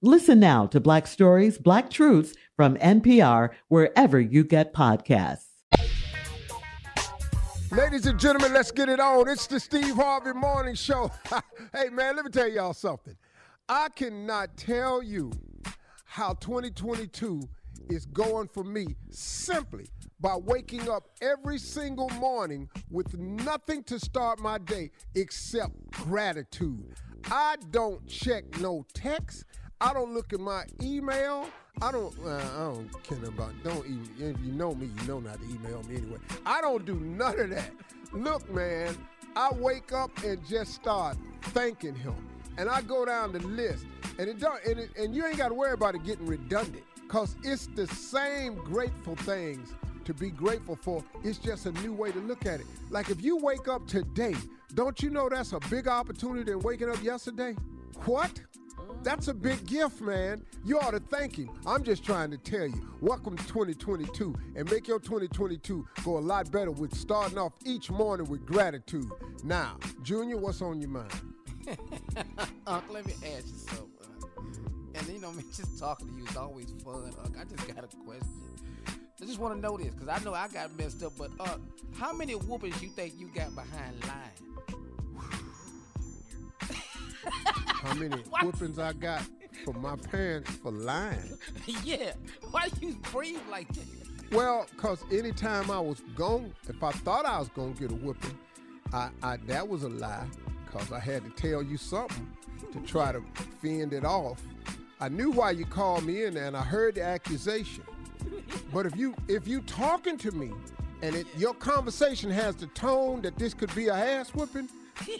Listen 0.00 0.38
now 0.38 0.64
to 0.64 0.78
Black 0.78 1.08
Stories, 1.08 1.58
Black 1.58 1.90
Truths 1.90 2.32
from 2.54 2.76
NPR 2.76 3.50
wherever 3.66 4.20
you 4.20 4.44
get 4.44 4.72
podcasts. 4.72 5.46
Ladies 7.72 8.06
and 8.06 8.16
gentlemen, 8.16 8.52
let's 8.52 8.70
get 8.70 8.88
it 8.88 9.00
on. 9.00 9.28
It's 9.28 9.48
the 9.48 9.58
Steve 9.58 9.96
Harvey 9.96 10.34
Morning 10.34 10.76
Show. 10.76 11.10
hey, 11.72 11.88
man, 11.90 12.14
let 12.14 12.24
me 12.24 12.30
tell 12.30 12.48
y'all 12.48 12.74
something. 12.74 13.16
I 13.68 13.88
cannot 13.88 14.56
tell 14.56 15.02
you 15.02 15.32
how 16.04 16.34
2022 16.34 17.42
is 17.90 18.06
going 18.06 18.46
for 18.46 18.62
me 18.62 18.94
simply 19.10 19.86
by 20.20 20.36
waking 20.36 20.88
up 20.88 21.08
every 21.20 21.58
single 21.58 22.08
morning 22.10 22.68
with 22.88 23.18
nothing 23.18 23.82
to 23.84 23.98
start 23.98 24.38
my 24.38 24.58
day 24.58 24.92
except 25.16 25.72
gratitude. 25.90 26.94
I 27.32 27.56
don't 27.70 28.06
check 28.06 28.44
no 28.60 28.86
text. 28.94 29.44
I 29.80 29.92
don't 29.92 30.12
look 30.14 30.32
at 30.32 30.40
my 30.40 30.64
email. 30.82 31.46
I 31.80 31.92
don't. 31.92 32.14
Uh, 32.24 32.36
I 32.36 32.58
don't 32.74 33.02
care 33.04 33.24
about. 33.24 33.52
Don't 33.62 33.86
even. 33.86 34.08
If 34.18 34.40
you 34.44 34.52
know 34.52 34.74
me, 34.74 34.90
you 35.00 35.06
know 35.06 35.20
not 35.20 35.38
to 35.40 35.44
email 35.48 35.82
me 35.84 35.96
anyway. 35.96 36.18
I 36.44 36.60
don't 36.60 36.84
do 36.84 36.96
none 36.96 37.38
of 37.38 37.50
that. 37.50 37.70
Look, 38.12 38.48
man. 38.52 38.96
I 39.36 39.52
wake 39.52 39.92
up 39.92 40.10
and 40.24 40.44
just 40.48 40.74
start 40.74 41.16
thanking 41.52 41.94
him. 41.94 42.14
and 42.56 42.68
I 42.68 42.82
go 42.82 43.04
down 43.04 43.32
the 43.32 43.38
list, 43.40 43.86
and 44.18 44.28
it 44.28 44.40
don't, 44.40 44.62
and, 44.64 44.80
it, 44.80 44.90
and 44.98 45.14
you 45.14 45.24
ain't 45.24 45.38
got 45.38 45.48
to 45.48 45.54
worry 45.54 45.72
about 45.72 45.94
it 45.94 46.04
getting 46.04 46.26
redundant, 46.26 46.82
cause 47.06 47.36
it's 47.44 47.68
the 47.68 47.86
same 47.86 48.56
grateful 48.56 49.14
things 49.14 49.72
to 50.04 50.12
be 50.12 50.30
grateful 50.30 50.74
for. 50.74 51.04
It's 51.22 51.38
just 51.38 51.66
a 51.66 51.72
new 51.72 51.92
way 51.92 52.10
to 52.10 52.18
look 52.18 52.46
at 52.46 52.58
it. 52.60 52.66
Like 52.90 53.10
if 53.10 53.22
you 53.22 53.36
wake 53.36 53.68
up 53.68 53.86
today, 53.86 54.34
don't 54.74 55.00
you 55.00 55.10
know 55.10 55.28
that's 55.28 55.52
a 55.52 55.60
bigger 55.70 55.90
opportunity 55.90 56.50
than 56.50 56.60
waking 56.60 56.90
up 56.90 57.00
yesterday? 57.02 57.54
What? 58.06 58.40
That's 59.02 59.28
a 59.28 59.34
big 59.34 59.64
gift, 59.66 60.00
man. 60.00 60.42
You 60.64 60.78
ought 60.80 60.90
to 60.90 61.00
thank 61.00 61.36
him. 61.36 61.50
I'm 61.66 61.82
just 61.82 62.04
trying 62.04 62.30
to 62.30 62.38
tell 62.38 62.66
you, 62.66 62.90
welcome 63.00 63.36
to 63.36 63.46
2022 63.46 64.34
and 64.56 64.70
make 64.70 64.88
your 64.88 64.98
2022 64.98 65.86
go 66.04 66.18
a 66.18 66.20
lot 66.20 66.50
better 66.50 66.70
with 66.70 66.94
starting 66.94 67.38
off 67.38 67.52
each 67.64 67.90
morning 67.90 68.28
with 68.28 68.44
gratitude. 68.44 69.10
Now, 69.44 69.78
Junior, 70.02 70.36
what's 70.36 70.62
on 70.62 70.80
your 70.80 70.90
mind? 70.90 71.12
Uncle, 72.66 72.94
let 72.94 73.06
me 73.06 73.12
ask 73.14 73.46
you 73.46 73.58
something. 73.58 73.88
And 74.94 75.08
you 75.08 75.20
know, 75.20 75.32
me 75.32 75.44
just 75.54 75.78
talking 75.78 76.08
to 76.08 76.14
you 76.14 76.26
is 76.26 76.36
always 76.36 76.72
fun. 76.84 77.12
Unc, 77.24 77.36
I 77.38 77.44
just 77.44 77.66
got 77.74 77.84
a 77.84 77.96
question. 78.04 78.26
I 79.20 79.24
just 79.24 79.38
want 79.38 79.54
to 79.54 79.60
know 79.60 79.76
this 79.76 79.92
because 79.94 80.08
I 80.08 80.22
know 80.24 80.32
I 80.32 80.48
got 80.48 80.76
messed 80.78 81.02
up. 81.02 81.12
But 81.18 81.30
uh, 81.40 81.56
how 81.98 82.12
many 82.12 82.34
whoopings 82.34 82.80
you 82.82 82.88
think 82.88 83.14
you 83.18 83.28
got 83.28 83.54
behind 83.54 84.04
lying? 84.06 84.47
How 87.66 87.94
many 87.94 88.22
whoopings 88.42 88.78
I 88.78 88.92
got 88.92 89.22
from 89.64 89.80
my 89.80 89.96
parents 89.96 90.50
for 90.50 90.72
lying? 90.72 91.38
yeah. 91.84 92.12
Why 92.50 92.68
you 92.80 92.96
breathe 93.12 93.40
like 93.50 93.68
that? 93.74 93.86
Well, 94.32 94.66
cause 94.76 95.02
anytime 95.10 95.70
I 95.70 95.80
was 95.80 96.00
gone, 96.14 96.52
if 96.68 96.82
I 96.82 96.92
thought 96.92 97.24
I 97.24 97.38
was 97.38 97.48
gonna 97.48 97.72
get 97.72 97.90
a 97.90 97.94
whooping, 97.94 98.38
I, 98.92 99.10
I 99.22 99.36
that 99.46 99.66
was 99.66 99.84
a 99.84 99.88
lie, 99.88 100.26
cause 100.70 100.92
I 100.92 100.98
had 100.98 101.24
to 101.24 101.30
tell 101.30 101.62
you 101.62 101.76
something 101.76 102.28
to 102.72 102.80
try 102.80 103.12
to 103.12 103.22
fend 103.62 103.92
it 103.92 104.04
off. 104.04 104.42
I 105.00 105.08
knew 105.08 105.30
why 105.30 105.52
you 105.52 105.64
called 105.64 106.04
me 106.04 106.24
in 106.24 106.34
there, 106.34 106.46
and 106.46 106.56
I 106.56 106.62
heard 106.62 106.96
the 106.96 107.02
accusation. 107.02 107.84
But 108.72 108.84
if 108.84 108.96
you 108.96 109.14
if 109.28 109.48
you 109.48 109.60
talking 109.62 110.18
to 110.18 110.32
me, 110.32 110.52
and 111.02 111.14
it, 111.14 111.26
your 111.36 111.54
conversation 111.54 112.30
has 112.30 112.56
the 112.56 112.66
tone 112.68 113.22
that 113.22 113.38
this 113.38 113.54
could 113.54 113.74
be 113.74 113.88
a 113.88 113.94
ass 113.94 114.34
whooping, 114.34 114.68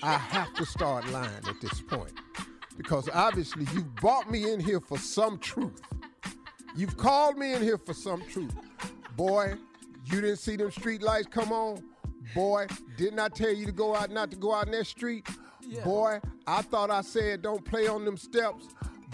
I 0.03 0.17
have 0.17 0.53
to 0.55 0.67
start 0.67 1.09
lying 1.11 1.31
at 1.49 1.61
this 1.61 1.81
point, 1.81 2.13
because 2.77 3.09
obviously 3.13 3.67
you 3.73 3.83
brought 3.83 4.31
me 4.31 4.53
in 4.53 4.61
here 4.61 4.81
for 4.81 4.99
some 4.99 5.39
truth. 5.39 5.81
You've 6.77 6.97
called 6.97 7.37
me 7.37 7.55
in 7.55 7.63
here 7.63 7.79
for 7.79 7.95
some 7.95 8.23
truth. 8.23 8.55
Boy, 9.17 9.55
you 10.07 10.21
didn't 10.21 10.39
see 10.39 10.57
them 10.57 10.71
street 10.71 11.03
lights 11.03 11.27
come 11.29 11.53
on? 11.53 11.83
Boy, 12.35 12.67
didn't 12.97 13.19
I 13.19 13.29
tell 13.29 13.53
you 13.53 13.67
to 13.67 13.73
go 13.73 13.95
out 13.97 14.11
not 14.11 14.31
to 14.31 14.37
go 14.37 14.55
out 14.55 14.67
in 14.67 14.73
that 14.73 14.87
street? 14.87 15.27
Boy, 15.85 16.21
I 16.47 16.63
thought 16.63 16.91
I 16.91 17.01
said 17.01 17.43
don't 17.43 17.65
play 17.65 17.89
on 17.89 18.05
them 18.05 18.17
steps. 18.17 18.69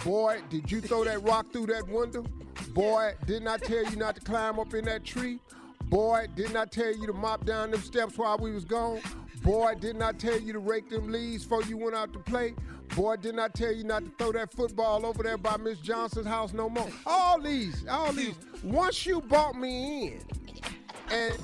Boy, 0.05 0.41
did 0.51 0.71
you 0.71 0.81
throw 0.81 1.05
that 1.05 1.23
rock 1.23 1.53
through 1.53 1.67
that 1.67 1.89
window? 1.89 2.25
Boy, 2.71 3.15
didn't 3.27 3.49
I 3.49 3.57
tell 3.59 3.85
you 3.85 3.97
not 3.97 4.17
to 4.17 4.21
climb 4.21 4.59
up 4.59 4.75
in 4.75 4.85
that 4.87 5.05
tree? 5.05 5.39
Boy, 5.85 6.27
didn't 6.35 6.57
I 6.57 6.65
tell 6.65 6.95
you 6.95 7.07
to 7.07 7.13
mop 7.13 7.45
down 7.45 7.71
them 7.71 7.81
steps 7.83 8.19
while 8.19 8.37
we 8.39 8.53
was 8.53 8.65
gone? 8.65 9.01
Boy, 9.45 9.75
didn't 9.79 10.01
I 10.01 10.13
tell 10.13 10.41
you 10.41 10.55
to 10.55 10.59
rake 10.59 10.89
them 10.89 11.13
leaves 11.13 11.43
before 11.45 11.63
you 11.65 11.77
went 11.77 11.95
out 11.95 12.15
to 12.15 12.19
play? 12.19 12.55
Boy, 12.97 13.17
didn't 13.17 13.41
I 13.41 13.49
tell 13.49 13.73
you 13.73 13.85
not 13.85 14.03
to 14.07 14.11
throw 14.17 14.33
that 14.33 14.51
football 14.55 15.05
over 15.05 15.23
there 15.23 15.37
by 15.37 15.59
Miss 15.59 15.79
Johnson's 15.81 16.27
house 16.27 16.55
no 16.55 16.71
more? 16.71 16.89
All 17.05 17.39
these, 17.39 17.87
all 17.87 18.11
these. 18.15 18.37
Once 18.63 19.05
you 19.05 19.21
bought 19.21 19.55
me 19.55 20.15
in 20.15 20.21
and 21.11 21.39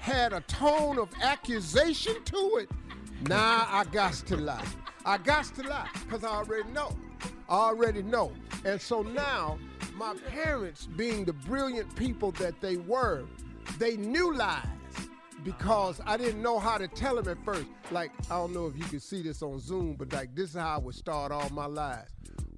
had 0.00 0.32
a 0.32 0.40
tone 0.40 0.98
of 0.98 1.08
accusation 1.22 2.16
to 2.24 2.58
it, 2.60 2.68
now 3.28 3.64
I 3.70 3.84
got 3.92 4.14
to 4.14 4.36
lie. 4.36 4.64
I 5.06 5.18
got 5.18 5.44
to 5.54 5.62
lie 5.62 5.88
because 6.04 6.24
I 6.24 6.30
already 6.30 6.68
know. 6.70 6.96
I 7.48 7.54
already 7.54 8.02
know. 8.02 8.32
And 8.64 8.80
so 8.80 9.02
now, 9.02 9.56
my 9.94 10.14
parents, 10.32 10.86
being 10.96 11.24
the 11.24 11.32
brilliant 11.32 11.94
people 11.94 12.32
that 12.32 12.60
they 12.60 12.78
were, 12.78 13.22
they 13.78 13.96
knew 13.96 14.34
lies 14.34 14.66
because 15.44 16.00
I 16.06 16.16
didn't 16.16 16.42
know 16.42 16.58
how 16.58 16.78
to 16.78 16.88
tell 16.88 17.18
him 17.18 17.28
at 17.28 17.42
first. 17.44 17.66
Like, 17.90 18.12
I 18.30 18.34
don't 18.36 18.52
know 18.54 18.66
if 18.66 18.76
you 18.76 18.84
can 18.84 19.00
see 19.00 19.22
this 19.22 19.42
on 19.42 19.58
Zoom, 19.60 19.94
but 19.98 20.12
like, 20.12 20.34
this 20.34 20.50
is 20.50 20.56
how 20.56 20.74
I 20.76 20.78
would 20.78 20.94
start 20.94 21.32
all 21.32 21.48
my 21.50 21.66
lies. 21.66 22.08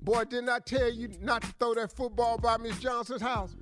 Boy, 0.02 0.24
didn't 0.24 0.48
I 0.48 0.58
tell 0.58 0.90
you 0.92 1.08
not 1.20 1.42
to 1.42 1.48
throw 1.58 1.74
that 1.74 1.92
football 1.92 2.38
by 2.38 2.56
Miss 2.56 2.78
Johnson's 2.78 3.22
house? 3.22 3.54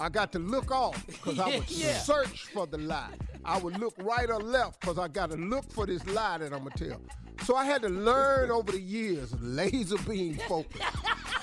I 0.00 0.08
got 0.08 0.32
to 0.32 0.38
look 0.38 0.70
off 0.70 1.04
because 1.06 1.38
I 1.38 1.56
would 1.58 1.70
Yeah. 1.70 1.98
search 1.98 2.46
for 2.46 2.66
the 2.66 2.78
lie. 2.78 3.10
I 3.44 3.58
would 3.58 3.78
look 3.78 3.94
right 3.98 4.28
or 4.30 4.38
left 4.40 4.80
because 4.80 4.98
I 4.98 5.08
got 5.08 5.30
to 5.30 5.36
look 5.36 5.70
for 5.72 5.86
this 5.86 6.06
lie 6.06 6.38
that 6.38 6.52
I'm 6.52 6.60
going 6.64 6.72
to 6.76 6.88
tell. 6.90 7.00
So 7.44 7.54
I 7.54 7.64
had 7.64 7.82
to 7.82 7.88
learn 7.88 8.50
over 8.50 8.72
the 8.72 8.80
years, 8.80 9.34
laser 9.40 9.98
beam 9.98 10.38
focus. 10.48 10.80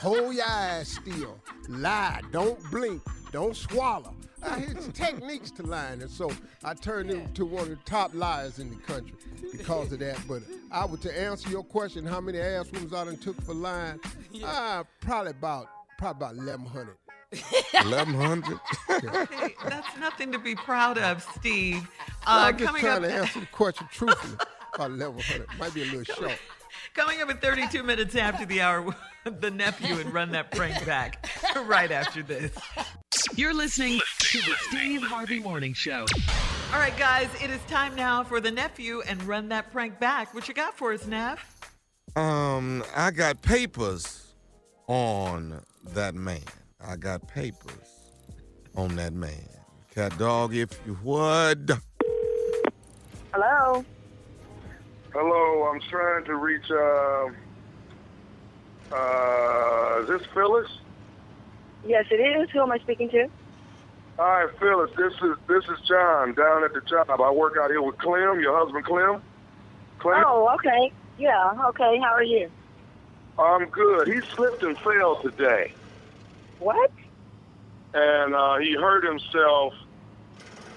Hold 0.01 0.35
your 0.35 0.45
eyes 0.47 0.87
still. 0.89 1.39
Lie. 1.69 2.21
Don't 2.31 2.59
blink. 2.71 3.01
Don't 3.31 3.55
swallow. 3.55 4.13
Uh, 4.45 4.60
it's 4.60 4.88
techniques 4.89 5.49
to 5.51 5.63
lying. 5.63 6.01
And 6.01 6.10
so 6.12 6.31
I 6.63 6.73
turned 6.73 7.10
into 7.10 7.45
one 7.45 7.63
of 7.63 7.69
the 7.69 7.75
top 7.86 8.13
liars 8.13 8.60
in 8.60 8.69
the 8.69 8.75
country 8.77 9.13
because 9.51 9.91
of 9.91 9.99
that. 9.99 10.19
But 10.27 10.43
I 10.71 10.86
would, 10.86 11.01
to 11.01 11.19
answer 11.19 11.49
your 11.49 11.63
question, 11.63 12.05
how 12.05 12.21
many 12.21 12.39
ass 12.39 12.67
whoopings 12.71 12.93
I 12.93 13.05
done 13.05 13.17
took 13.17 13.41
for 13.41 13.53
lying, 13.53 13.99
uh, 14.43 14.84
probably 15.01 15.31
about, 15.31 15.67
probably 15.97 16.27
about 16.27 16.36
1,100. 16.38 16.95
1100 17.84 18.60
that's 19.67 19.97
nothing 19.99 20.31
to 20.31 20.39
be 20.39 20.55
proud 20.55 20.97
of, 20.97 21.25
Steve. 21.38 21.88
I'm 22.25 22.53
Uh, 22.55 22.58
just 22.58 22.77
trying 22.77 23.03
up, 23.03 23.10
to 23.10 23.13
answer 23.13 23.39
the 23.41 23.45
question 23.47 23.88
truthfully. 23.91 24.38
About 24.75 24.91
1,100. 24.91 25.47
Might 25.60 25.73
be 25.73 25.81
a 25.81 25.86
little 25.86 26.03
short. 26.03 26.38
coming 26.93 27.21
up 27.21 27.29
at 27.29 27.41
32 27.41 27.84
minutes 27.84 28.15
after 28.15 28.45
the 28.45 28.62
hour, 28.62 28.95
the 29.25 29.51
nephew 29.51 29.95
and 29.99 30.13
run 30.13 30.31
that 30.31 30.51
prank 30.51 30.86
back 30.86 31.27
right 31.65 31.91
after 31.91 32.21
this. 32.23 32.51
You're 33.37 33.53
listening 33.53 33.99
To 34.19 34.37
the 34.37 34.55
Steve 34.69 35.01
Harvey 35.03 35.41
Morning 35.41 35.73
Show. 35.73 36.05
All 36.71 36.79
right, 36.79 36.97
guys, 36.97 37.27
it 37.43 37.49
is 37.49 37.59
time 37.67 37.93
now 37.93 38.23
for 38.23 38.39
the 38.39 38.49
nephew 38.49 39.01
and 39.01 39.21
run 39.23 39.49
that 39.49 39.73
prank 39.73 39.99
back. 39.99 40.33
What 40.33 40.47
you 40.47 40.53
got 40.53 40.77
for 40.77 40.93
us, 40.93 41.05
Neff? 41.05 41.69
Um, 42.15 42.81
I 42.95 43.11
got 43.11 43.41
papers 43.41 44.33
on 44.87 45.61
that 45.93 46.15
man. 46.15 46.39
I 46.79 46.95
got 46.95 47.27
papers 47.27 48.13
on 48.73 48.95
that 48.95 49.11
man. 49.11 49.49
Cat 49.93 50.17
dog, 50.17 50.55
if 50.55 50.79
you 50.85 50.97
would. 51.03 51.77
Hello. 53.33 53.83
Hello, 55.11 55.71
I'm 55.73 55.81
trying 55.89 56.23
to 56.23 56.35
reach. 56.35 56.71
Uh, 56.71 57.31
uh, 58.95 59.99
is 60.03 60.07
this 60.07 60.21
Phyllis? 60.33 60.69
Yes, 61.85 62.05
it 62.09 62.15
is. 62.15 62.49
Who 62.51 62.61
am 62.61 62.71
I 62.71 62.79
speaking 62.79 63.09
to? 63.09 63.27
Hi, 64.17 64.47
Phyllis. 64.59 64.91
This 64.97 65.13
is 65.13 65.37
this 65.47 65.63
is 65.65 65.79
John 65.87 66.33
down 66.33 66.63
at 66.63 66.73
the 66.73 66.81
job. 66.81 67.09
I 67.09 67.31
work 67.31 67.55
out 67.61 67.69
here 67.69 67.81
with 67.81 67.97
Clem, 67.97 68.39
your 68.39 68.57
husband, 68.57 68.85
Clem. 68.85 69.21
Clem. 69.99 70.23
Oh, 70.25 70.49
okay. 70.55 70.91
Yeah, 71.17 71.51
okay. 71.69 71.99
How 72.01 72.13
are 72.13 72.23
you? 72.23 72.49
I'm 73.37 73.65
good. 73.69 74.07
He 74.07 74.21
slipped 74.35 74.63
and 74.63 74.77
fell 74.79 75.21
today, 75.21 75.73
What? 76.59 76.89
and 77.93 78.33
uh, 78.33 78.57
he 78.57 78.73
hurt 78.75 79.03
himself. 79.03 79.73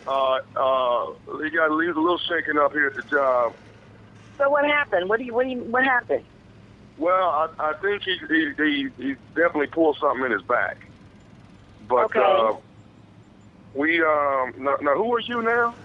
Uh, 0.07 0.39
uh, 0.57 1.07
he 1.43 1.51
got 1.51 1.71
a 1.71 1.75
little 1.75 2.19
shaken 2.19 2.59
up 2.59 2.73
here 2.73 2.89
at 2.89 2.97
the 2.97 3.03
job. 3.03 3.55
So 4.37 4.51
what 4.51 4.65
happened? 4.65 5.09
What 5.09 5.19
do 5.21 5.25
you? 5.25 5.35
What 5.35 5.45
do 5.45 5.51
you? 5.51 5.59
What 5.65 5.85
happened? 5.85 6.25
Well, 6.97 7.29
I, 7.31 7.49
I 7.61 7.73
think 7.81 8.03
he, 8.03 8.17
he 8.29 8.53
he 8.57 8.89
he 8.97 9.15
definitely 9.37 9.69
pulled 9.69 9.99
something 10.01 10.27
in 10.27 10.33
his 10.33 10.43
back. 10.43 10.79
But 11.89 12.07
Okay. 12.07 12.21
uh, 12.21 12.53
we 13.75 14.01
um 14.01 14.53
now, 14.59 14.77
now 14.83 14.95
who 14.97 15.15
are 15.15 15.21
you 15.21 15.43
now? 15.43 15.77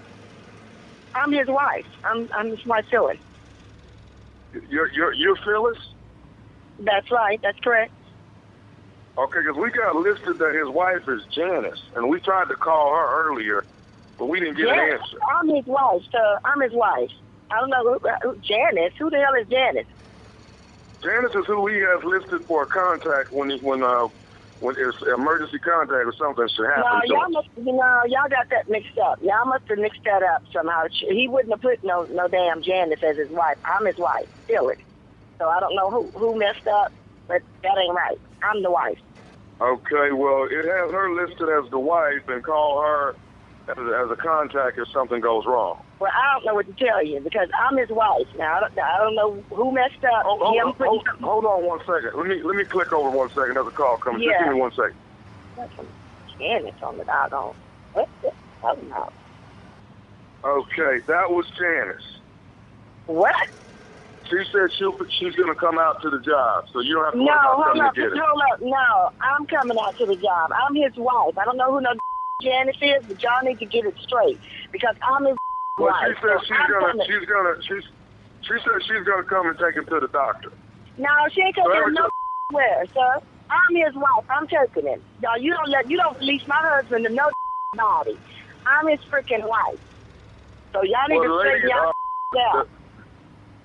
I'm 1.16 1.32
his 1.32 1.48
wife. 1.48 1.86
I'm 2.04 2.28
I'm 2.36 2.50
his 2.50 2.66
wife, 2.66 2.86
Phyllis. 2.90 3.18
You're 4.70 4.92
you're 4.94 5.14
you're 5.14 5.38
Phyllis. 5.46 5.78
That's 6.80 7.10
right. 7.12 7.40
That's 7.44 7.58
correct. 7.64 7.94
Okay, 9.18 9.40
because 9.46 9.62
we 9.62 9.70
got 9.72 9.96
listed 9.96 10.40
that 10.40 10.56
his 10.58 10.74
wife 10.74 11.06
is 11.08 11.22
Janice, 11.36 11.80
and 11.96 12.10
we 12.10 12.20
tried 12.22 12.50
to 12.50 12.56
call 12.56 12.90
her 12.90 13.30
earlier, 13.30 13.66
but 14.18 14.26
we 14.26 14.40
didn't 14.40 14.58
get 14.58 14.70
an 14.70 14.76
Yes, 14.76 15.00
answer. 15.00 15.18
I'm 15.40 15.50
his 15.56 15.66
wife. 15.68 16.02
So 16.12 16.20
I'm 16.46 16.62
his 16.62 16.74
wife. 16.74 17.12
I 17.52 17.60
don't 17.60 17.70
know 17.70 17.84
who, 17.84 18.00
who 18.24 18.40
Janice. 18.42 18.94
Who 18.98 19.10
the 19.12 19.18
hell 19.18 19.40
is 19.40 19.48
Janice? 19.50 19.86
Janice 21.04 21.36
is 21.36 21.46
who 21.46 21.68
he 21.68 21.76
has 21.76 22.02
listed 22.04 22.42
for 22.48 22.64
a 22.64 22.68
contact 22.68 23.32
when 23.32 23.50
he, 23.52 23.60
when 23.62 23.84
uh 23.84 24.08
when 24.64 24.76
it's 24.80 24.96
emergency 25.14 25.60
contact 25.60 26.08
or 26.08 26.16
something 26.18 26.48
should 26.56 26.72
happen 26.72 26.88
No, 26.88 27.04
y'all 27.04 27.30
must. 27.30 27.50
You 27.58 27.76
know, 27.76 28.02
y'all 28.08 28.32
got 28.32 28.48
that 28.50 28.70
mixed 28.70 28.98
up. 28.98 29.20
Y'all 29.22 29.46
must 29.46 29.68
have 29.68 29.78
mixed 29.78 30.00
that 30.06 30.24
up 30.24 30.42
somehow. 30.56 30.88
He 30.90 31.28
wouldn't 31.28 31.52
have 31.52 31.62
put 31.62 31.84
no 31.84 32.08
no 32.10 32.30
damn 32.30 32.64
Janice 32.64 33.04
as 33.04 33.18
his 33.18 33.30
wife. 33.30 33.58
I'm 33.66 33.86
his 33.86 33.98
wife, 33.98 34.32
Phyllis. 34.48 34.80
So 35.38 35.50
I 35.50 35.60
don't 35.60 35.76
know 35.76 35.92
who 35.92 36.12
who 36.16 36.40
messed 36.40 36.66
up, 36.66 36.94
but 37.28 37.42
that 37.62 37.76
ain't 37.78 37.94
right. 37.94 38.18
I'm 38.42 38.64
the 38.64 38.72
wife. 38.72 38.98
Okay, 39.60 40.12
well, 40.16 40.48
it 40.50 40.64
has 40.64 40.92
her 40.92 41.12
listed 41.12 41.48
as 41.60 41.70
the 41.70 41.80
wife, 41.80 42.24
and 42.28 42.42
call 42.44 42.82
her 42.82 43.16
as, 43.68 43.78
as 43.78 44.12
a 44.12 44.16
contact 44.16 44.80
if 44.80 44.88
something 44.94 45.20
goes 45.20 45.44
wrong. 45.46 45.84
Well, 46.04 46.12
I 46.12 46.36
don't 46.36 46.44
know 46.44 46.56
what 46.60 46.68
to 46.68 46.76
tell 46.76 47.00
you 47.00 47.24
because 47.24 47.48
I'm 47.56 47.80
his 47.80 47.88
wife. 47.88 48.28
Now 48.36 48.60
I 48.60 48.68
don't, 48.68 48.76
I 48.76 48.98
don't 49.00 49.16
know 49.16 49.40
who 49.56 49.72
messed 49.72 50.04
up. 50.04 50.28
Hold, 50.28 50.44
hold, 50.44 50.60
Him 50.60 50.76
hold, 50.76 51.08
hold, 51.24 51.46
on 51.48 51.64
one 51.64 51.80
second. 51.88 52.12
Let 52.20 52.28
me 52.28 52.44
let 52.44 52.60
me 52.60 52.68
click 52.68 52.92
over 52.92 53.08
one 53.08 53.32
second. 53.32 53.56
Another 53.56 53.72
call 53.72 53.96
coming. 54.04 54.20
Just 54.20 54.36
Yeah. 54.36 54.44
give 54.44 54.52
me 54.52 54.60
one 54.60 54.76
second. 54.76 55.00
That's 55.56 55.72
Janice 56.36 56.76
on 56.84 57.00
the 57.00 57.08
doggone. 57.08 57.56
What 57.96 58.10
the 58.20 58.36
hell? 58.92 59.16
Okay, 60.44 61.00
that 61.08 61.32
was 61.32 61.48
Janice. 61.56 62.04
What? 63.08 63.32
She 64.28 64.44
said 64.52 64.76
she'll, 64.76 65.00
she's 65.08 65.40
going 65.40 65.56
to 65.56 65.56
come 65.56 65.80
out 65.80 66.04
to 66.04 66.10
the 66.12 66.20
job, 66.20 66.68
so 66.76 66.84
you 66.84 67.00
don't 67.00 67.08
have 67.08 67.16
to 67.16 67.24
No, 67.24 67.32
worry 67.32 67.40
about 67.40 67.64
hold 67.64 67.80
coming 67.80 67.88
up, 67.88 67.96
to 67.96 68.02
get 68.02 68.12
it. 68.12 68.20
hold 68.20 68.44
up. 68.52 68.60
No, 68.60 68.88
I'm 69.24 69.48
coming 69.48 69.78
out 69.80 69.96
to 70.04 70.06
the 70.06 70.20
job. 70.20 70.52
I'm 70.52 70.76
his 70.76 70.92
wife. 71.00 71.40
I 71.40 71.48
don't 71.48 71.56
know 71.56 71.72
who 71.72 71.80
no 71.80 71.96
Janice 72.44 72.76
is, 72.84 73.08
but 73.08 73.24
y'all 73.24 73.40
need 73.44 73.60
to 73.64 73.68
get 73.72 73.88
it 73.88 73.96
straight 74.04 74.44
because 74.76 74.96
I'm 75.08 75.32
his 75.32 75.40
Well, 75.78 75.90
wife. 75.90 76.06
she 76.06 76.14
said 76.22 76.38
so 76.38 76.46
she's 76.46 76.58
I'm 76.60 76.70
gonna, 76.70 76.92
coming. 76.94 77.08
she's 77.08 77.26
gonna, 77.28 77.54
she's, 77.66 77.86
she 78.46 78.56
said 78.62 78.78
she's 78.86 79.06
gonna 79.08 79.24
come 79.26 79.48
and 79.50 79.58
take 79.58 79.76
him 79.76 79.86
to 79.90 80.00
the 80.00 80.08
doctor. 80.14 80.52
No, 80.98 81.10
she 81.34 81.42
ain't 81.42 81.56
taking 81.56 81.70
Whatever 81.70 81.90
him 81.90 81.94
no 81.96 82.10
where, 82.52 82.86
sir. 82.94 83.22
I'm 83.50 83.76
his 83.76 83.96
wife. 83.96 84.26
I'm 84.30 84.48
taking 84.48 84.86
him. 84.86 85.02
Y'all, 85.22 85.38
you 85.38 85.54
don't 85.54 85.70
let, 85.70 85.90
you 85.90 85.98
don't 85.98 86.18
release 86.20 86.46
my 86.48 86.60
husband 86.62 87.06
to 87.06 87.12
no 87.14 87.30
body. 87.74 88.18
I'm 88.66 88.88
his 88.88 89.00
freaking 89.10 89.48
wife. 89.48 89.80
So 90.74 90.84
y'all 90.84 91.08
need 91.10 91.20
Well, 91.26 91.38
to 91.38 91.40
straighten 91.42 91.70
y'all 91.70 91.94
uh, 92.38 92.58
out. 92.60 92.70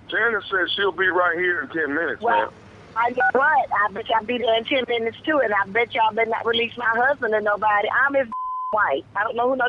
Janice 0.08 0.44
said 0.50 0.64
she'll 0.76 0.92
be 0.92 1.08
right 1.08 1.36
here 1.38 1.60
in 1.62 1.68
ten 1.68 1.94
minutes, 1.94 2.22
Well, 2.22 2.48
man. 2.48 2.48
I 2.96 3.10
know 3.10 3.30
what? 3.32 3.68
I 3.70 3.92
bet 3.92 4.08
y'all 4.08 4.24
be 4.24 4.38
there 4.38 4.56
in 4.58 4.64
10 4.64 4.84
minutes 4.88 5.18
too, 5.24 5.38
and 5.44 5.52
I 5.54 5.70
bet 5.70 5.94
y'all 5.94 6.12
better 6.12 6.30
not 6.30 6.44
release 6.44 6.72
my 6.76 6.88
husband 6.96 7.32
to 7.32 7.40
nobody. 7.40 7.88
I'm 7.92 8.14
his 8.14 8.26
wife. 8.72 9.04
I 9.14 9.22
don't 9.22 9.36
know 9.36 9.50
who 9.50 9.56
no 9.56 9.68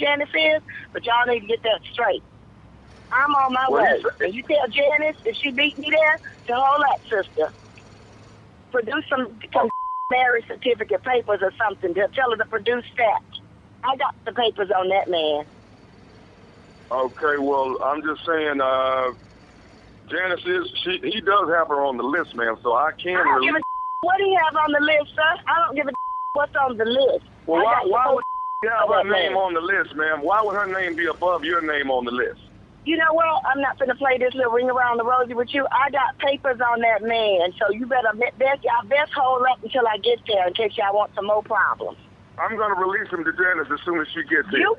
Janice 0.00 0.32
is, 0.32 0.62
but 0.92 1.04
y'all 1.04 1.28
need 1.28 1.40
to 1.40 1.46
get 1.46 1.62
that 1.62 1.80
straight. 1.92 2.24
I'm 3.12 3.34
on 3.34 3.52
my 3.52 3.66
Well, 3.68 3.84
way. 3.84 4.00
you 4.00 4.10
And 4.20 4.34
you 4.34 4.42
tell 4.48 4.66
Janice 4.72 5.16
if 5.24 5.36
she 5.36 5.50
beat 5.50 5.76
me 5.78 5.90
there 5.90 6.16
to 6.48 6.52
hold 6.56 6.82
up, 6.88 7.00
sister. 7.04 7.52
Produce 8.72 9.04
some, 9.10 9.38
some 9.52 9.68
marriage 10.10 10.46
certificate 10.48 11.02
papers 11.04 11.40
or 11.42 11.52
something. 11.58 11.92
To 11.94 12.08
tell 12.14 12.30
her 12.30 12.38
to 12.38 12.46
produce 12.46 12.86
that. 12.96 13.22
I 13.82 13.96
got 13.96 14.14
the 14.24 14.32
papers 14.32 14.70
on 14.76 14.88
that 14.88 15.08
man. 15.10 15.44
Okay, 16.90 17.38
well, 17.38 17.78
I'm 17.84 18.02
just 18.02 18.20
saying, 18.26 18.60
uh, 18.60 19.14
Janice 20.10 20.42
is, 20.44 20.66
she, 20.82 20.98
he 21.06 21.20
does 21.22 21.46
have 21.54 21.68
her 21.68 21.86
on 21.86 21.96
the 21.96 22.02
list, 22.02 22.34
ma'am, 22.34 22.56
so 22.62 22.74
I 22.74 22.90
can 23.00 23.14
I 23.14 23.22
don't 23.22 23.42
give 23.42 23.54
release. 23.54 23.62
a 23.62 23.70
what 24.06 24.18
do 24.18 24.24
you 24.24 24.38
have 24.42 24.56
on 24.58 24.72
the 24.72 24.82
list, 24.84 25.14
sir? 25.14 25.30
I 25.46 25.54
don't 25.64 25.76
give 25.76 25.86
a 25.86 25.92
what's 26.34 26.52
on 26.66 26.76
the 26.76 26.84
list. 26.84 27.26
Well, 27.46 27.62
I 27.66 27.82
why, 27.86 28.04
why 28.06 28.14
would 28.14 28.24
have 28.68 28.92
her 28.92 29.04
name 29.08 29.40
on 29.40 29.54
the 29.54 29.60
list, 29.60 29.96
ma'am? 29.96 30.20
Why 30.20 30.42
would 30.44 30.52
her 30.54 30.68
name 30.68 30.94
be 30.94 31.06
above 31.06 31.44
your 31.44 31.64
name 31.64 31.90
on 31.90 32.04
the 32.04 32.10
list? 32.10 32.40
You 32.84 32.98
know 32.98 33.12
what? 33.12 33.24
I'm 33.48 33.60
not 33.60 33.78
gonna 33.78 33.94
play 33.94 34.18
this 34.18 34.34
little 34.34 34.52
ring 34.52 34.68
around 34.68 34.98
the 34.98 35.04
rosy 35.04 35.32
with 35.32 35.48
you. 35.54 35.66
I 35.72 35.88
got 35.88 36.18
papers 36.18 36.60
on 36.60 36.80
that 36.80 37.00
man, 37.00 37.52
so 37.56 37.72
you 37.72 37.86
better 37.86 38.12
best 38.12 38.60
y'all 38.60 38.84
best 38.84 39.12
hold 39.16 39.48
up 39.48 39.64
until 39.64 39.88
I 39.88 39.96
get 39.98 40.20
there 40.26 40.46
in 40.46 40.52
case 40.52 40.72
y'all 40.76 40.94
want 40.94 41.14
some 41.14 41.26
more 41.26 41.42
problems. 41.42 41.96
I'm 42.36 42.56
gonna 42.56 42.74
release 42.74 43.08
him 43.08 43.24
to 43.24 43.32
Janice 43.32 43.72
as 43.72 43.80
soon 43.84 44.00
as 44.00 44.08
she 44.12 44.20
gets 44.28 44.48
here. 44.50 44.60
You, 44.60 44.76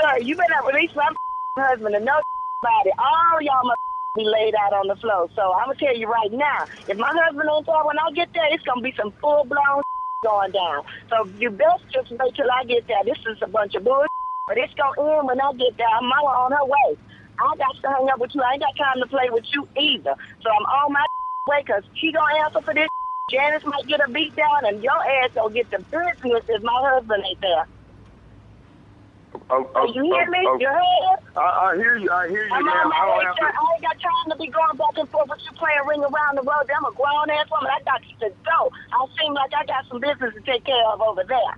sir, 0.00 0.18
you 0.20 0.36
better 0.36 0.64
release 0.64 0.90
my 0.96 1.12
husband 1.60 1.94
and 1.94 2.04
no 2.04 2.20
body. 2.62 2.90
All 2.96 3.42
y'all 3.42 3.68
must 3.68 3.80
be 4.16 4.24
laid 4.24 4.54
out 4.64 4.72
on 4.72 4.88
the 4.88 4.96
floor. 4.96 5.28
So 5.36 5.52
I'm 5.60 5.68
gonna 5.68 5.78
tell 5.78 5.96
you 5.96 6.08
right 6.08 6.32
now, 6.32 6.64
if 6.88 6.96
my 6.96 7.12
husband 7.12 7.48
ain't 7.52 7.66
there 7.66 7.84
when 7.84 7.98
I 7.98 8.12
get 8.12 8.32
there, 8.32 8.48
it's 8.48 8.64
gonna 8.64 8.80
be 8.80 8.94
some 8.96 9.12
full 9.20 9.44
blown 9.44 9.82
going 10.22 10.52
down. 10.52 10.84
So 11.08 11.24
you 11.38 11.50
best 11.50 11.82
just 11.92 12.10
wait 12.10 12.34
till 12.34 12.50
I 12.50 12.64
get 12.64 12.86
there. 12.86 13.02
This 13.04 13.18
is 13.26 13.38
a 13.42 13.48
bunch 13.48 13.74
of 13.74 13.84
bullshit, 13.84 14.10
but 14.46 14.58
it's 14.58 14.74
gonna 14.74 15.16
end 15.16 15.26
when 15.26 15.40
I 15.40 15.52
get 15.54 15.76
there. 15.76 15.88
Mama 16.02 16.28
on 16.44 16.52
her 16.52 16.64
way. 16.64 16.98
I 17.38 17.56
got 17.56 17.74
to 17.80 17.88
hang 17.88 18.08
up 18.10 18.18
with 18.18 18.34
you. 18.34 18.42
I 18.42 18.52
ain't 18.52 18.62
got 18.62 18.76
time 18.76 19.00
to 19.00 19.08
play 19.08 19.30
with 19.30 19.44
you 19.52 19.66
either. 19.78 20.14
So 20.42 20.50
I'm 20.50 20.66
on 20.66 20.92
my 20.92 21.06
way 21.46 21.62
because 21.64 21.84
she 21.94 22.12
gonna 22.12 22.44
answer 22.44 22.60
for 22.60 22.74
this. 22.74 22.88
Janice 23.30 23.64
might 23.64 23.86
get 23.86 24.00
a 24.06 24.10
beat 24.10 24.34
down, 24.36 24.66
and 24.66 24.82
your 24.82 25.00
ass 25.24 25.30
gonna 25.34 25.54
get 25.54 25.70
the 25.70 25.78
business 25.78 26.44
if 26.48 26.62
my 26.62 26.90
husband 26.92 27.24
ain't 27.26 27.40
there. 27.40 27.66
Oh, 29.50 29.66
oh, 29.74 29.86
you 29.94 30.02
hear 30.02 30.26
oh, 30.26 30.30
me? 30.30 30.42
oh. 30.46 30.58
You 30.58 30.70
heard? 30.70 31.18
I, 31.38 31.46
I 31.70 31.76
hear 31.78 31.98
you. 31.98 32.10
I 32.10 32.26
hear 32.26 32.46
you, 32.46 32.54
I'm 32.54 32.66
on 32.66 32.90
I 32.90 33.02
don't 33.06 33.22
have 33.26 33.38
to. 33.38 33.46
I 33.46 33.66
ain't 33.78 33.82
got 33.86 33.98
time 34.02 34.26
to 34.30 34.36
be 34.38 34.50
going 34.50 34.78
back 34.78 34.94
and 34.98 35.10
forth 35.10 35.30
with 35.30 35.42
you 35.46 35.54
playing 35.54 35.86
ring 35.86 36.02
around 36.02 36.34
the 36.38 36.46
road. 36.46 36.66
I'm 36.66 36.86
a 36.86 36.94
grown 36.94 37.30
ass 37.30 37.46
woman. 37.50 37.70
I 37.70 37.78
got 37.86 38.02
to 38.02 38.28
go. 38.42 38.58
I 38.90 38.98
seem 39.18 39.34
like 39.34 39.54
I 39.54 39.62
got 39.66 39.86
some 39.86 40.02
business 40.02 40.34
to 40.34 40.42
take 40.42 40.66
care 40.66 40.82
of 40.90 40.98
over 40.98 41.22
there. 41.26 41.54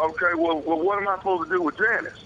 Okay, 0.00 0.32
well, 0.36 0.64
well, 0.64 0.80
what 0.80 0.96
am 0.96 1.08
I 1.08 1.20
supposed 1.20 1.44
to 1.44 1.50
do 1.52 1.60
with 1.60 1.76
Janice? 1.76 2.24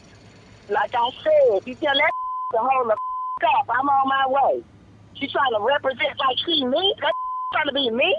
Like 0.71 0.95
I 0.95 1.07
said, 1.27 1.67
you 1.67 1.75
tell 1.83 1.95
that 1.95 2.15
to 2.55 2.63
hold 2.63 2.91
the 2.91 2.95
up. 3.59 3.67
I'm 3.67 3.87
on 3.87 4.07
my 4.07 4.27
way. 4.31 4.63
She 5.19 5.27
trying 5.27 5.55
to 5.59 5.63
represent 5.63 6.15
like 6.23 6.39
she 6.47 6.63
me. 6.63 6.95
That 7.03 7.15
trying 7.55 7.67
to 7.67 7.75
be 7.75 7.91
me. 7.91 8.15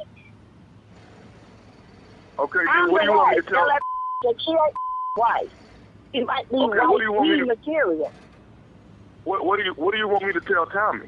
Okay, 2.40 2.64
then 2.68 2.84
I'm 2.84 2.92
what 2.92 3.04
do 3.04 3.12
you 3.12 3.16
want 3.16 3.32
me 3.32 3.40
to 3.40 3.48
tell? 3.48 3.64
Tell 3.64 3.72
that 3.72 3.84
that 4.24 4.36
she 4.44 4.52
ain't 4.52 4.76
wife. 5.16 5.56
She 6.16 6.24
might 6.24 6.50
be 6.50 6.56
Okay, 6.56 6.80
what 6.80 6.98
do 7.00 7.04
you 7.04 7.12
want 7.12 7.30
me 7.30 7.40
to- 7.40 7.46
material. 7.46 8.12
What, 9.26 9.46
what 9.46 9.58
do 9.58 9.64
you 9.66 9.74
What 9.74 9.92
do 9.92 9.98
you 9.98 10.08
want 10.08 10.24
me 10.24 10.32
to 10.34 10.40
tell 10.40 10.66
Tommy? 10.68 11.08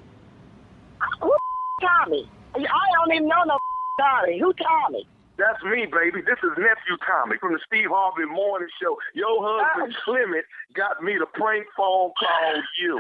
Who 1.22 1.34
Tommy? 1.82 2.30
I 2.56 2.60
don't 2.60 3.14
even 3.16 3.28
know 3.28 3.44
no 3.46 3.58
Tommy. 4.00 4.40
Who 4.40 4.52
Tommy? 4.54 5.08
That's 5.38 5.64
me, 5.64 5.86
baby. 5.86 6.22
This 6.22 6.40
is 6.44 6.50
nephew 6.58 6.98
Tommy 7.08 7.38
from 7.40 7.54
the 7.54 7.60
Steve 7.68 7.90
Harvey 7.90 8.26
Morning 8.26 8.68
Show. 8.82 8.98
Your 9.14 9.38
husband 9.40 9.96
Oh. 9.96 10.02
Clement 10.04 10.44
got 10.74 11.02
me 11.04 11.14
to 11.20 11.26
prank 11.28 11.68
phone 11.78 12.12
call 12.20 12.62
you. 12.82 13.00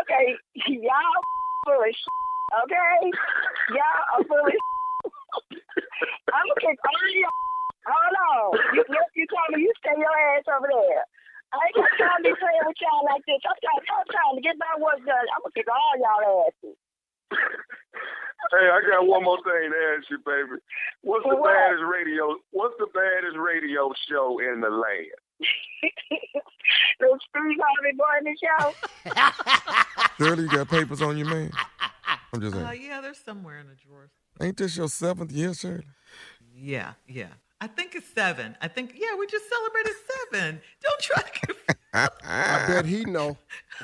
okay, 0.00 0.36
y'all 0.68 1.22
full 1.66 1.82
of 1.82 1.94
okay? 2.64 3.10
Y'all 3.70 4.18
are 4.18 4.24
full 4.24 4.38
of 4.46 4.52
shit. 4.52 4.60
I'm 6.32 6.44
gonna 6.48 6.60
kick 6.60 6.78
all 6.84 6.96
of 6.96 7.14
y'all. 7.16 7.40
Hold 7.82 8.16
on. 8.30 8.76
You, 8.78 8.82
you, 8.88 9.02
you 9.18 9.24
told 9.26 9.48
me 9.56 9.62
you 9.66 9.72
stay 9.82 9.96
your 9.98 10.14
ass 10.36 10.46
over 10.48 10.68
there. 10.70 11.02
I 11.52 11.58
ain't 11.68 11.76
got 11.76 11.92
time 12.00 12.20
to 12.22 12.30
be 12.30 12.34
playing 12.38 12.64
with 12.64 12.78
y'all 12.80 13.04
like 13.04 13.20
this. 13.28 13.42
I'm 13.44 13.58
trying, 13.60 13.82
I'm 13.84 14.08
trying 14.08 14.36
to 14.38 14.42
get 14.44 14.56
my 14.56 14.72
work 14.80 15.00
done. 15.04 15.26
I'm 15.36 15.42
gonna 15.44 15.52
kick 15.56 15.68
all 15.68 15.94
y'all 16.00 16.48
asses. 16.48 16.76
Hey, 18.50 18.66
I 18.68 18.80
got 18.90 19.06
one 19.06 19.22
more 19.24 19.38
thing 19.44 19.70
to 19.70 19.78
ask 19.96 20.10
you, 20.10 20.18
baby. 20.24 20.60
What's 21.02 21.24
the 21.28 21.36
What? 21.36 21.52
baddest 21.52 21.84
radio? 21.84 22.36
What's 22.50 22.74
the 22.78 22.88
baddest 22.92 23.36
radio 23.38 23.92
show 24.08 24.38
in 24.40 24.60
the 24.60 24.70
land? 24.70 25.18
Little 27.00 27.18
Steve 27.28 27.58
Harvey 27.60 27.94
Morning 27.96 28.36
Show. 28.38 28.74
Shirley, 30.18 30.44
you 30.44 30.50
got 30.50 30.68
papers 30.68 31.02
on 31.02 31.16
you, 31.18 31.24
man? 31.24 31.50
I'm 32.32 32.40
just 32.40 32.54
saying. 32.54 32.66
Uh, 32.66 32.70
yeah, 32.72 33.00
they're 33.00 33.14
somewhere 33.14 33.58
in 33.60 33.66
the 33.68 33.74
drawers. 33.74 34.10
Ain't 34.40 34.56
this 34.56 34.76
your 34.76 34.88
seventh 34.88 35.32
year, 35.32 35.54
Shirley? 35.54 35.84
Yeah, 36.54 36.92
yeah. 37.06 37.28
I 37.60 37.68
think 37.68 37.94
it's 37.94 38.08
seven. 38.12 38.56
I 38.60 38.68
think, 38.68 38.94
yeah, 38.96 39.16
we 39.18 39.26
just 39.26 39.44
celebrated 39.48 39.92
seven. 40.32 40.60
Don't 40.82 41.00
try 41.00 41.22
to. 41.22 42.10
I 42.24 42.64
bet 42.66 42.86
he 42.86 43.04
know. 43.04 43.36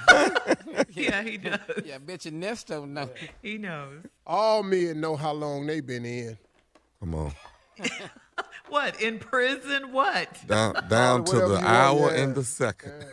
yeah, 0.91 1.23
he 1.23 1.37
does. 1.37 1.61
Yeah, 1.85 1.97
I 1.97 1.99
bet 1.99 2.25
you 2.25 2.33
Nesto 2.33 2.89
know. 2.89 3.09
He 3.43 3.59
knows. 3.59 4.03
All 4.27 4.63
men 4.63 5.01
know 5.01 5.15
how 5.15 5.33
long 5.33 5.67
they 5.67 5.81
been 5.81 6.05
in. 6.05 6.39
Come 7.01 7.15
on. 7.15 7.33
What? 8.69 9.01
In 9.01 9.19
prison? 9.19 9.93
What? 9.93 10.47
Down, 10.47 10.75
down 10.89 11.25
to 11.25 11.37
the 11.37 11.47
you 11.47 11.53
want, 11.53 11.65
hour 11.65 12.15
yeah. 12.15 12.23
and 12.23 12.35
the 12.35 12.45
second. 12.45 13.05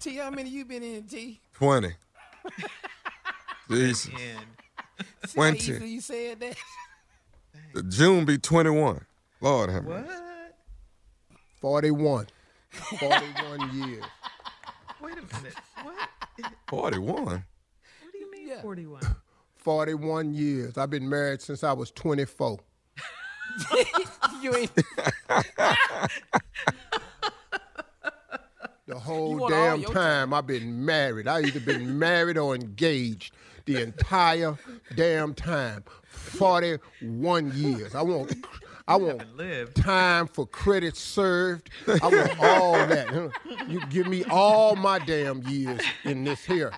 T, 0.00 0.16
how 0.16 0.30
many 0.30 0.48
you 0.48 0.64
been 0.64 0.82
in, 0.82 1.04
T? 1.04 1.40
20. 1.54 1.92
Jesus. 3.70 4.10
See 5.26 5.40
how 5.40 5.50
20. 5.50 5.58
easy 5.58 5.88
you 5.88 6.00
said 6.00 6.40
that? 6.40 6.56
June 7.88 8.24
be 8.24 8.38
21. 8.38 9.04
Lord 9.40 9.70
have 9.70 9.84
mercy. 9.84 10.08
What? 10.08 10.54
41. 11.60 12.26
41 12.70 13.74
years. 13.88 14.04
Wait 15.00 15.12
a 15.12 15.36
minute. 15.36 15.54
What? 15.82 16.08
41. 16.68 17.24
What 17.24 17.42
do 18.12 18.18
you 18.18 18.30
mean 18.30 18.58
41? 18.60 19.00
41 19.56 20.34
years. 20.34 20.76
I've 20.76 20.90
been 20.90 21.08
married 21.08 21.40
since 21.40 21.62
I 21.62 21.72
was 21.72 21.90
24. 21.92 22.58
you 24.42 24.54
ain't. 24.54 24.74
The 28.86 28.98
whole 28.98 29.48
damn 29.48 29.84
time 29.84 30.34
I've 30.34 30.46
been 30.46 30.84
married. 30.84 31.28
I 31.28 31.42
either 31.42 31.60
been 31.60 31.98
married 31.98 32.36
or 32.36 32.54
engaged 32.54 33.32
the 33.64 33.82
entire 33.82 34.56
damn 34.94 35.34
time. 35.34 35.84
41 36.10 37.52
years. 37.54 37.94
I 37.94 38.02
want 38.02 38.34
I 38.88 38.96
want 38.96 39.74
time 39.74 40.26
for 40.26 40.46
credit 40.46 40.96
served. 40.96 41.70
I 41.86 42.08
want 42.08 42.40
all 42.40 42.72
that. 42.74 43.30
You 43.68 43.80
give 43.86 44.08
me 44.08 44.24
all 44.24 44.76
my 44.76 44.98
damn 44.98 45.42
years 45.44 45.80
in 46.04 46.24
this 46.24 46.44
here. 46.44 46.72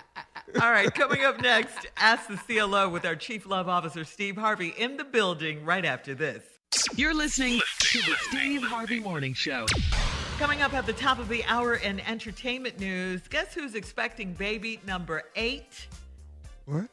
All 0.61 0.71
right, 0.71 0.93
coming 0.93 1.23
up 1.25 1.41
next, 1.41 1.87
Ask 1.97 2.27
the 2.27 2.37
CLO 2.37 2.87
with 2.87 3.05
our 3.05 3.15
Chief 3.15 3.45
Love 3.45 3.67
Officer, 3.67 4.05
Steve 4.05 4.37
Harvey, 4.37 4.73
in 4.77 4.95
the 4.95 5.03
building 5.03 5.65
right 5.65 5.83
after 5.83 6.13
this. 6.13 6.43
You're 6.95 7.13
listening 7.13 7.59
to 7.79 7.99
the 7.99 8.15
Steve 8.29 8.61
Harvey 8.61 8.99
Morning 8.99 9.33
Show. 9.33 9.65
Coming 10.37 10.61
up 10.61 10.73
at 10.73 10.85
the 10.85 10.93
top 10.93 11.19
of 11.19 11.29
the 11.29 11.43
hour 11.45 11.75
in 11.75 11.99
entertainment 12.01 12.79
news, 12.79 13.21
guess 13.27 13.53
who's 13.53 13.73
expecting 13.75 14.33
baby 14.33 14.79
number 14.85 15.23
eight? 15.35 15.87
What? 16.65 16.87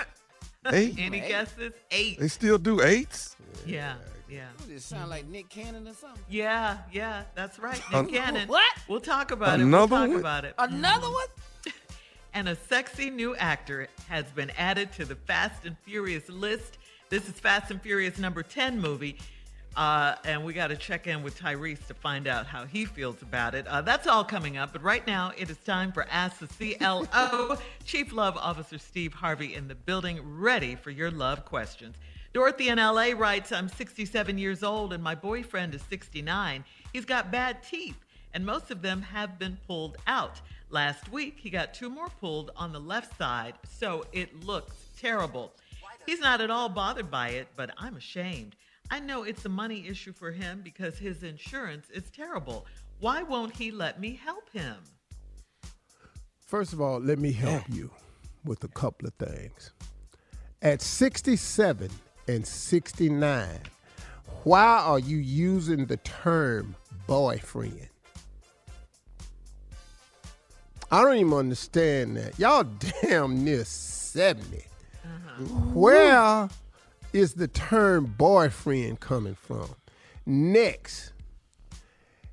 Eight? 0.72 0.96
Any 0.98 1.20
guesses? 1.20 1.72
Eight. 1.90 2.18
They 2.18 2.28
still 2.28 2.58
do 2.58 2.82
eights? 2.82 3.36
Yeah, 3.64 3.94
yeah. 4.28 4.48
Does 4.58 4.70
it 4.70 4.82
sound 4.82 5.02
mm-hmm. 5.02 5.10
like 5.10 5.28
Nick 5.28 5.48
Cannon 5.48 5.86
or 5.86 5.94
something? 5.94 6.22
Yeah, 6.28 6.78
yeah, 6.92 7.22
that's 7.36 7.60
right. 7.60 7.80
An- 7.92 8.06
Nick 8.06 8.14
Cannon. 8.14 8.48
What? 8.48 8.72
We'll 8.88 9.00
talk 9.00 9.30
about 9.30 9.60
it. 9.60 9.62
Another 9.62 9.94
We'll 9.94 10.00
talk 10.00 10.10
one? 10.10 10.18
about 10.18 10.44
it. 10.44 10.54
Another 10.58 11.06
mm-hmm. 11.06 11.14
one? 11.14 11.26
And 12.34 12.50
a 12.50 12.54
sexy 12.54 13.08
new 13.08 13.34
actor 13.34 13.88
has 14.08 14.26
been 14.26 14.50
added 14.58 14.92
to 14.92 15.06
the 15.06 15.14
Fast 15.14 15.64
and 15.64 15.74
Furious 15.86 16.28
list. 16.28 16.76
This 17.08 17.26
is 17.30 17.40
Fast 17.40 17.70
and 17.70 17.80
Furious 17.80 18.18
number 18.18 18.42
10 18.42 18.78
movie. 18.78 19.16
Uh, 19.76 20.14
and 20.24 20.42
we 20.42 20.54
got 20.54 20.68
to 20.68 20.76
check 20.76 21.06
in 21.06 21.22
with 21.22 21.38
Tyrese 21.38 21.86
to 21.88 21.94
find 21.94 22.26
out 22.26 22.46
how 22.46 22.64
he 22.64 22.86
feels 22.86 23.20
about 23.20 23.54
it. 23.54 23.66
Uh, 23.66 23.82
that's 23.82 24.06
all 24.06 24.24
coming 24.24 24.56
up. 24.56 24.72
But 24.72 24.82
right 24.82 25.06
now, 25.06 25.32
it 25.36 25.50
is 25.50 25.58
time 25.58 25.92
for 25.92 26.06
Ask 26.10 26.38
the 26.38 26.74
CLO. 26.74 27.58
Chief 27.84 28.10
Love 28.12 28.38
Officer 28.38 28.78
Steve 28.78 29.12
Harvey 29.12 29.54
in 29.54 29.68
the 29.68 29.74
building, 29.74 30.18
ready 30.38 30.76
for 30.76 30.90
your 30.90 31.10
love 31.10 31.44
questions. 31.44 31.94
Dorothy 32.32 32.68
in 32.68 32.78
LA 32.78 33.12
writes 33.16 33.52
I'm 33.52 33.68
67 33.68 34.38
years 34.38 34.62
old 34.62 34.92
and 34.92 35.02
my 35.02 35.14
boyfriend 35.14 35.74
is 35.74 35.82
69. 35.82 36.64
He's 36.92 37.04
got 37.04 37.30
bad 37.30 37.62
teeth, 37.62 37.98
and 38.32 38.46
most 38.46 38.70
of 38.70 38.80
them 38.80 39.02
have 39.02 39.38
been 39.38 39.58
pulled 39.66 39.98
out. 40.06 40.40
Last 40.70 41.10
week, 41.12 41.38
he 41.38 41.50
got 41.50 41.74
two 41.74 41.90
more 41.90 42.08
pulled 42.20 42.50
on 42.56 42.72
the 42.72 42.80
left 42.80 43.16
side, 43.18 43.54
so 43.68 44.06
it 44.12 44.44
looks 44.44 44.74
terrible. 44.98 45.52
He's 46.06 46.20
not 46.20 46.40
at 46.40 46.50
all 46.50 46.68
bothered 46.68 47.10
by 47.10 47.30
it, 47.30 47.48
but 47.56 47.70
I'm 47.76 47.96
ashamed. 47.96 48.56
I 48.90 49.00
know 49.00 49.24
it's 49.24 49.44
a 49.44 49.48
money 49.48 49.86
issue 49.88 50.12
for 50.12 50.30
him 50.30 50.60
because 50.62 50.98
his 50.98 51.22
insurance 51.22 51.90
is 51.90 52.10
terrible. 52.10 52.66
Why 53.00 53.22
won't 53.22 53.54
he 53.54 53.70
let 53.70 54.00
me 54.00 54.18
help 54.22 54.50
him? 54.52 54.76
First 56.40 56.72
of 56.72 56.80
all, 56.80 57.00
let 57.00 57.18
me 57.18 57.32
help 57.32 57.64
you 57.68 57.90
with 58.44 58.62
a 58.64 58.68
couple 58.68 59.08
of 59.08 59.14
things. 59.14 59.72
At 60.62 60.80
67 60.80 61.90
and 62.28 62.46
69, 62.46 63.48
why 64.44 64.78
are 64.78 64.98
you 64.98 65.16
using 65.16 65.86
the 65.86 65.96
term 65.98 66.76
boyfriend? 67.06 67.88
I 70.90 71.02
don't 71.02 71.16
even 71.16 71.32
understand 71.32 72.16
that. 72.16 72.38
Y'all 72.38 72.62
damn 73.02 73.44
near 73.44 73.64
70. 73.64 74.58
Uh-huh. 75.04 75.42
Where 75.74 76.48
is 77.12 77.34
the 77.34 77.48
term 77.48 78.14
boyfriend 78.18 79.00
coming 79.00 79.34
from? 79.34 79.74
Next, 80.24 81.12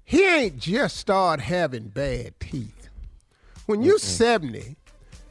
he 0.04 0.26
ain't 0.26 0.58
just 0.58 0.98
started 0.98 1.44
having 1.44 1.90
bad 1.90 2.40
teeth. 2.40 2.90
When 3.66 3.82
you're 3.82 4.00
70, 4.00 4.76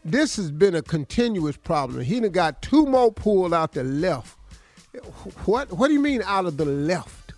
this 0.04 0.36
has 0.36 0.50
been 0.50 0.74
a 0.74 0.82
continuous 0.82 1.56
problem. 1.56 2.02
He 2.02 2.20
done 2.20 2.30
got 2.30 2.62
two 2.62 2.86
more 2.86 3.12
pulled 3.12 3.52
out 3.54 3.72
the 3.72 3.84
left. 3.84 4.36
What 5.44 5.72
what 5.72 5.88
do 5.88 5.94
you 5.94 6.00
mean 6.00 6.22
out 6.24 6.46
of 6.46 6.56
the 6.56 6.64
left? 6.64 7.32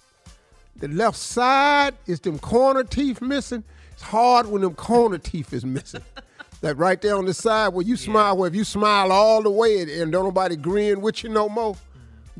The 0.76 0.88
left 0.88 1.16
side 1.16 1.94
is 2.06 2.20
them 2.20 2.38
corner 2.38 2.82
teeth 2.82 3.20
missing. 3.20 3.64
It's 3.92 4.02
hard 4.02 4.46
when 4.46 4.62
them 4.62 4.74
corner 4.74 5.18
teeth 5.18 5.52
is 5.52 5.64
missing. 5.64 6.02
that 6.62 6.76
right 6.76 7.00
there 7.00 7.16
on 7.16 7.26
the 7.26 7.34
side 7.34 7.68
where 7.68 7.84
you 7.84 7.96
smile, 7.96 8.36
where 8.36 8.48
if 8.48 8.54
you 8.54 8.64
smile 8.64 9.12
all 9.12 9.42
the 9.42 9.50
way 9.50 9.82
and 9.82 10.10
don't 10.10 10.24
nobody 10.24 10.56
grin 10.56 11.00
with 11.00 11.22
you 11.22 11.28
no 11.28 11.48
more. 11.48 11.76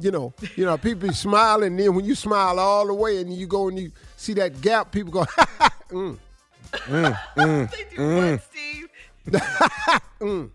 You 0.01 0.11
know, 0.11 0.35
you 0.57 0.65
know, 0.65 0.77
people 0.77 1.09
be 1.09 1.15
smiling, 1.15 1.77
then 1.77 1.95
when 1.95 2.05
you 2.05 2.15
smile 2.15 2.59
all 2.59 2.87
the 2.87 2.95
way 2.95 3.21
and 3.21 3.33
you 3.33 3.47
go 3.47 3.69
and 3.69 3.79
you 3.79 3.93
see 4.17 4.35
that 4.35 4.61
gap, 4.61 4.91
people 4.91 5.13
go, 5.13 5.25
mm. 5.91 6.19
Mm, 6.73 7.19
mm, 7.37 7.71
They 7.71 7.97
do 7.97 8.17
what, 8.17 8.43
Steve? 8.43 8.89
mm. 10.21 10.51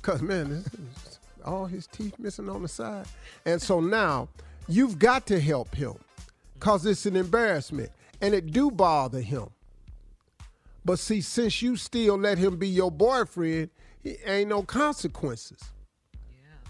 Cause 0.00 0.22
man, 0.22 0.48
this 0.48 0.66
is 0.66 1.18
all 1.44 1.66
his 1.66 1.86
teeth 1.86 2.18
missing 2.18 2.48
on 2.48 2.62
the 2.62 2.68
side, 2.68 3.06
and 3.44 3.60
so 3.60 3.80
now 3.80 4.28
you've 4.66 4.98
got 4.98 5.26
to 5.26 5.38
help 5.38 5.74
him, 5.74 5.94
cause 6.58 6.86
it's 6.86 7.04
an 7.04 7.16
embarrassment, 7.16 7.90
and 8.22 8.32
it 8.32 8.50
do 8.50 8.70
bother 8.70 9.20
him. 9.20 9.48
But 10.84 10.98
see, 10.98 11.20
since 11.20 11.60
you 11.60 11.76
still 11.76 12.16
let 12.16 12.38
him 12.38 12.56
be 12.56 12.68
your 12.68 12.90
boyfriend, 12.90 13.68
he 14.02 14.16
ain't 14.24 14.48
no 14.48 14.62
consequences. 14.62 15.60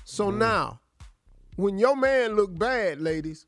So 0.05 0.31
now, 0.31 0.81
when 1.61 1.79
your 1.79 1.97
man 1.97 2.35
look 2.37 2.57
bad, 2.59 3.01
ladies, 3.01 3.47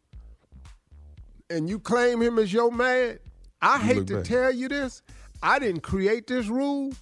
and 1.50 1.68
you 1.68 1.78
claim 1.78 2.22
him 2.22 2.38
as 2.38 2.52
your 2.52 2.70
man, 2.70 3.18
I 3.60 3.78
He 3.78 3.94
hate 3.94 4.06
to 4.08 4.16
bad. 4.16 4.24
tell 4.24 4.52
you 4.52 4.68
this. 4.68 5.02
I 5.42 5.58
didn't 5.58 5.80
create 5.80 6.26
this 6.26 6.46
rule, 6.46 6.92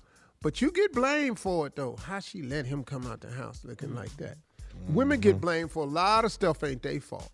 but 0.42 0.60
you 0.60 0.70
get 0.70 0.92
blamed 0.92 1.38
for 1.38 1.66
it 1.66 1.76
though. 1.76 1.96
How 1.96 2.20
she 2.20 2.42
let 2.42 2.66
him 2.66 2.84
come 2.84 3.06
out 3.06 3.20
the 3.20 3.30
house 3.30 3.60
looking 3.64 3.94
like 3.94 4.16
that? 4.16 4.38
Women 4.88 5.20
get 5.20 5.32
mm-hmm. 5.32 5.40
blamed 5.40 5.70
for 5.70 5.84
a 5.84 5.86
lot 5.86 6.24
of 6.24 6.32
stuff 6.32 6.64
ain't 6.64 6.82
they 6.82 6.98
fault. 6.98 7.30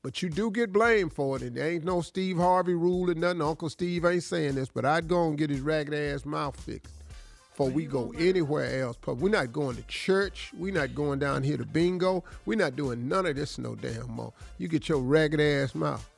But 0.00 0.22
you 0.22 0.30
do 0.30 0.50
get 0.50 0.72
blamed 0.72 1.12
for 1.12 1.36
it, 1.36 1.42
and 1.42 1.56
there 1.56 1.68
ain't 1.68 1.84
no 1.84 2.00
Steve 2.00 2.38
Harvey 2.38 2.74
rule 2.74 3.10
and 3.10 3.20
nothing. 3.20 3.42
Uncle 3.42 3.68
Steve 3.68 4.04
ain't 4.04 4.22
saying 4.22 4.54
this, 4.54 4.68
but 4.68 4.84
I'd 4.84 5.08
go 5.08 5.26
and 5.28 5.36
get 5.36 5.50
his 5.50 5.60
ragged 5.60 5.92
ass 5.92 6.24
mouth 6.24 6.58
fixed 6.58 6.97
before 7.58 7.72
we 7.72 7.86
go 7.86 8.14
anywhere 8.16 8.82
else. 8.82 8.96
But 9.04 9.16
we're 9.16 9.30
not 9.30 9.52
going 9.52 9.74
to 9.74 9.82
church. 9.88 10.52
We're 10.56 10.72
not 10.72 10.94
going 10.94 11.18
down 11.18 11.42
here 11.42 11.56
to 11.56 11.64
bingo. 11.64 12.22
We're 12.46 12.56
not 12.56 12.76
doing 12.76 13.08
none 13.08 13.26
of 13.26 13.34
this 13.34 13.58
no 13.58 13.74
damn 13.74 14.08
more. 14.08 14.32
You 14.58 14.68
get 14.68 14.88
your 14.88 15.00
ragged 15.00 15.40
ass 15.40 15.74
mouth. 15.74 16.08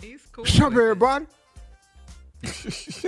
He's 0.00 0.24
cool. 0.32 0.46
Shut 0.46 0.72
up, 0.72 0.78
everybody. 0.78 1.26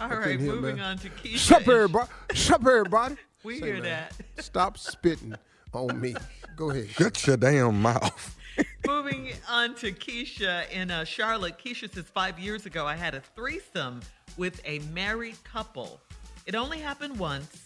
All 0.00 0.06
I 0.08 0.14
right, 0.14 0.22
couldn't 0.22 0.40
hear, 0.40 0.54
moving 0.54 0.76
man. 0.76 0.92
on 0.92 0.98
to 0.98 1.10
Keisha. 1.10 1.36
Shut 1.36 1.62
up, 1.62 1.68
everybody. 1.68 2.08
Shut 2.32 2.60
up, 2.62 2.66
everybody. 2.66 3.16
We 3.44 3.58
Say, 3.58 3.66
hear 3.66 3.74
man, 3.74 3.82
that. 3.82 4.42
Stop 4.42 4.78
spitting 4.78 5.34
on 5.74 6.00
me. 6.00 6.14
Go 6.56 6.70
ahead. 6.70 6.88
Shut 6.88 7.26
your 7.26 7.36
damn 7.36 7.82
mouth. 7.82 8.34
Moving 8.86 9.32
on 9.48 9.74
to 9.76 9.92
Keisha 9.92 10.70
in 10.70 10.90
uh, 10.90 11.04
Charlotte. 11.04 11.58
Keisha 11.58 11.92
says 11.92 12.06
five 12.06 12.38
years 12.38 12.64
ago 12.64 12.86
I 12.86 12.96
had 12.96 13.14
a 13.14 13.20
threesome 13.20 14.00
with 14.38 14.62
a 14.64 14.78
married 14.94 15.36
couple. 15.44 16.00
It 16.46 16.54
only 16.54 16.78
happened 16.78 17.18
once, 17.18 17.64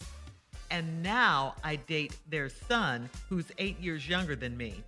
and 0.70 1.02
now 1.02 1.54
I 1.62 1.76
date 1.76 2.16
their 2.28 2.48
son, 2.48 3.08
who's 3.28 3.46
eight 3.58 3.78
years 3.78 4.08
younger 4.08 4.34
than 4.34 4.56
me. 4.56 4.82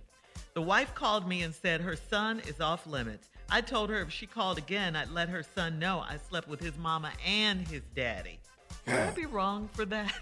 The 0.53 0.61
wife 0.61 0.93
called 0.95 1.27
me 1.27 1.43
and 1.43 1.53
said 1.53 1.79
her 1.79 1.95
son 1.95 2.41
is 2.47 2.59
off 2.59 2.85
limits. 2.87 3.29
I 3.49 3.61
told 3.61 3.89
her 3.91 4.01
if 4.01 4.11
she 4.11 4.25
called 4.25 4.57
again, 4.57 4.95
I'd 4.95 5.11
let 5.11 5.29
her 5.29 5.43
son 5.43 5.79
know 5.79 5.99
I 5.99 6.17
slept 6.17 6.47
with 6.47 6.59
his 6.59 6.77
mama 6.77 7.11
and 7.25 7.65
his 7.67 7.83
daddy. 7.95 8.39
Would 8.87 8.95
I 8.95 9.11
be 9.11 9.25
wrong 9.25 9.69
for 9.73 9.85
that? 9.85 10.13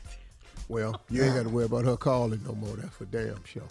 Well, 0.70 1.02
you 1.10 1.24
ain't 1.24 1.36
got 1.36 1.44
to 1.44 1.50
worry 1.50 1.66
about 1.66 1.86
her 1.86 1.98
calling 1.98 2.42
no 2.46 2.56
more. 2.56 2.76
That's 2.78 2.96
for 2.96 3.06
damn 3.06 3.44
sure. 3.44 3.64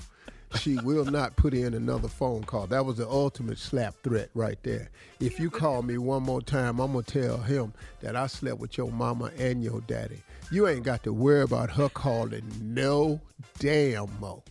She 0.59 0.77
will 0.79 1.05
not 1.05 1.37
put 1.37 1.55
in 1.55 1.75
another 1.75 2.09
phone 2.09 2.45
call. 2.45 2.67
That 2.67 2.85
was 2.85 2.97
the 2.99 3.09
ultimate 3.09 3.59
slap 3.59 3.95
threat 4.03 4.31
right 4.35 4.59
there. 4.63 4.91
If 5.21 5.41
you 5.41 5.51
call 5.51 5.83
me 5.83 5.99
one 5.99 6.23
more 6.23 6.41
time, 6.43 6.81
I'm 6.81 6.93
going 6.93 7.05
to 7.05 7.23
tell 7.23 7.39
him 7.39 7.73
that 8.01 8.17
I 8.17 8.27
slept 8.27 8.59
with 8.59 8.77
your 8.77 8.91
mama 8.91 9.31
and 9.39 9.63
your 9.63 9.81
daddy. 9.83 10.23
You 10.51 10.69
ain't 10.69 10.85
got 10.85 11.03
to 11.05 11.13
worry 11.13 11.43
about 11.43 11.71
her 11.71 11.89
calling 11.89 12.45
no 12.61 13.21
damn 13.59 14.09
more. 14.21 14.43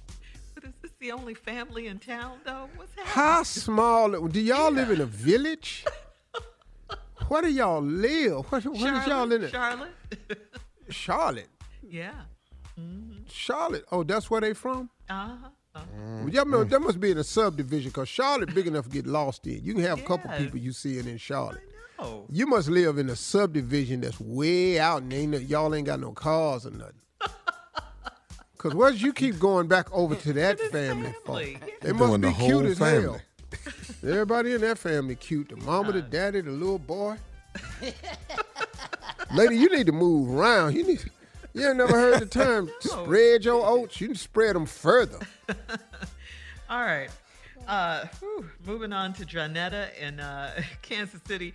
But 0.55 0.63
is 0.65 0.73
this 0.81 0.91
the 0.99 1.11
only 1.11 1.33
family 1.33 1.87
in 1.87 1.99
town, 1.99 2.39
though? 2.45 2.67
What's 2.75 2.91
happening? 2.95 3.13
How 3.13 3.43
small? 3.43 4.27
Do 4.27 4.39
y'all 4.41 4.71
live 4.71 4.89
in 4.89 5.01
a 5.01 5.05
village? 5.05 5.85
Where 7.27 7.43
do 7.43 7.49
y'all 7.49 7.81
live? 7.81 8.45
Where, 8.51 8.61
where 8.61 9.07
y'all 9.07 9.25
live? 9.25 9.43
in? 9.43 9.49
Charlotte? 9.51 9.93
Charlotte. 10.89 11.49
yeah. 11.87 12.11
Charlotte. 13.29 13.85
Oh, 13.91 14.03
that's 14.03 14.29
where 14.29 14.41
they 14.41 14.53
from? 14.53 14.89
Uh-huh. 15.09 15.33
uh-huh. 15.33 15.49
Well, 15.73 16.29
y'all 16.29 16.45
know, 16.45 16.63
that 16.63 16.79
must 16.81 16.99
be 16.99 17.11
in 17.11 17.17
a 17.17 17.23
subdivision 17.23 17.89
because 17.91 18.09
Charlotte 18.09 18.53
big 18.53 18.67
enough 18.67 18.85
to 18.85 18.89
get 18.91 19.07
lost 19.07 19.47
in. 19.47 19.63
You 19.63 19.73
can 19.73 19.83
have 19.83 19.99
a 19.99 20.03
couple 20.03 20.29
Yes. 20.31 20.41
people 20.41 20.59
you 20.59 20.73
seeing 20.73 21.07
in 21.07 21.17
Charlotte. 21.17 21.61
Oh. 21.97 22.25
You 22.29 22.45
must 22.47 22.67
live 22.67 22.97
in 22.97 23.09
a 23.09 23.15
subdivision 23.15 24.01
that's 24.01 24.19
way 24.19 24.79
out 24.79 25.03
and 25.03 25.13
ain't 25.13 25.31
no, 25.31 25.37
y'all 25.37 25.73
ain't 25.73 25.85
got 25.85 25.99
no 25.99 26.11
cars 26.11 26.65
or 26.65 26.71
nothing. 26.71 26.95
Cause 28.57 28.73
what 28.75 28.99
you 28.99 29.13
keep 29.13 29.39
going 29.39 29.67
back 29.67 29.91
over 29.91 30.15
to 30.15 30.33
that 30.33 30.59
family, 30.71 31.13
for? 31.25 31.37
family. 31.37 31.57
They 31.81 31.89
Doing 31.93 31.99
must 31.99 32.11
the 32.21 32.27
be 32.27 32.33
whole 32.33 32.47
cute 32.47 32.65
as 32.65 32.77
family. 32.77 33.01
hell. 33.03 33.21
Everybody 34.03 34.53
in 34.53 34.61
that 34.61 34.77
family 34.77 35.15
cute. 35.15 35.49
The 35.49 35.55
mama, 35.57 35.91
the 35.93 36.01
daddy, 36.01 36.41
the 36.41 36.51
little 36.51 36.79
boy. 36.79 37.17
Lady, 39.33 39.57
you 39.57 39.69
need 39.75 39.85
to 39.87 39.91
move 39.91 40.29
around. 40.37 40.75
You 40.75 40.83
need. 40.85 41.03
You 41.53 41.67
ain't 41.67 41.77
never 41.77 41.93
heard 41.93 42.21
the 42.21 42.25
term 42.25 42.69
spread 42.79 43.43
your 43.43 43.65
oats. 43.65 43.99
You 43.99 44.07
can 44.07 44.15
spread 44.15 44.55
them 44.55 44.65
further. 44.65 45.19
All 46.69 46.83
right. 46.83 47.09
Uh, 47.67 48.05
whew, 48.19 48.49
moving 48.65 48.93
on 48.93 49.13
to 49.13 49.25
Janetta 49.25 49.89
in 49.99 50.19
uh, 50.19 50.61
Kansas 50.81 51.21
City, 51.27 51.53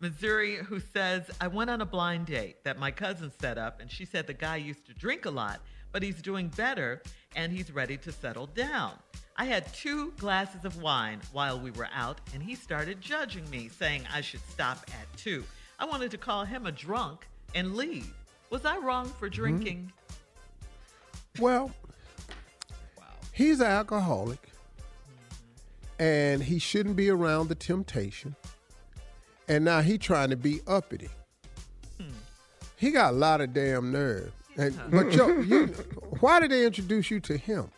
Missouri, 0.00 0.56
who 0.56 0.80
says, 0.80 1.30
I 1.40 1.48
went 1.48 1.70
on 1.70 1.80
a 1.80 1.86
blind 1.86 2.26
date 2.26 2.62
that 2.64 2.78
my 2.78 2.90
cousin 2.90 3.32
set 3.40 3.58
up, 3.58 3.80
and 3.80 3.90
she 3.90 4.04
said 4.04 4.26
the 4.26 4.34
guy 4.34 4.56
used 4.56 4.86
to 4.86 4.94
drink 4.94 5.24
a 5.24 5.30
lot, 5.30 5.60
but 5.92 6.02
he's 6.02 6.20
doing 6.20 6.48
better 6.48 7.02
and 7.34 7.52
he's 7.52 7.72
ready 7.72 7.96
to 7.96 8.12
settle 8.12 8.46
down. 8.46 8.92
I 9.36 9.44
had 9.44 9.72
two 9.72 10.12
glasses 10.18 10.64
of 10.64 10.82
wine 10.82 11.20
while 11.32 11.58
we 11.58 11.70
were 11.70 11.88
out, 11.94 12.20
and 12.34 12.42
he 12.42 12.54
started 12.54 13.00
judging 13.00 13.48
me, 13.50 13.68
saying 13.68 14.02
I 14.12 14.20
should 14.20 14.40
stop 14.50 14.84
at 14.88 15.16
two. 15.16 15.44
I 15.78 15.84
wanted 15.84 16.10
to 16.10 16.18
call 16.18 16.44
him 16.44 16.66
a 16.66 16.72
drunk 16.72 17.26
and 17.54 17.76
leave. 17.76 18.12
Was 18.50 18.64
I 18.64 18.78
wrong 18.78 19.08
for 19.18 19.28
mm-hmm. 19.28 19.34
drinking? 19.34 19.92
Well, 21.38 21.70
he's 23.32 23.60
an 23.60 23.66
alcoholic, 23.66 24.42
mm-hmm. 24.42 26.02
and 26.02 26.42
he 26.42 26.58
shouldn't 26.58 26.96
be 26.96 27.10
around 27.10 27.48
the 27.48 27.54
temptation. 27.54 28.34
And 29.48 29.64
now 29.64 29.80
he 29.80 29.96
trying 29.96 30.30
to 30.30 30.36
be 30.36 30.60
uppity. 30.66 31.08
Hmm. 31.98 32.08
He 32.76 32.90
got 32.90 33.14
a 33.14 33.16
lot 33.16 33.40
of 33.40 33.54
damn 33.54 33.90
nerve. 33.90 34.32
And, 34.58 34.78
but 34.90 35.12
yo, 35.12 35.38
you, 35.40 35.66
why 36.20 36.40
did 36.40 36.50
they 36.50 36.66
introduce 36.66 37.10
you 37.10 37.20
to 37.20 37.36
him? 37.36 37.70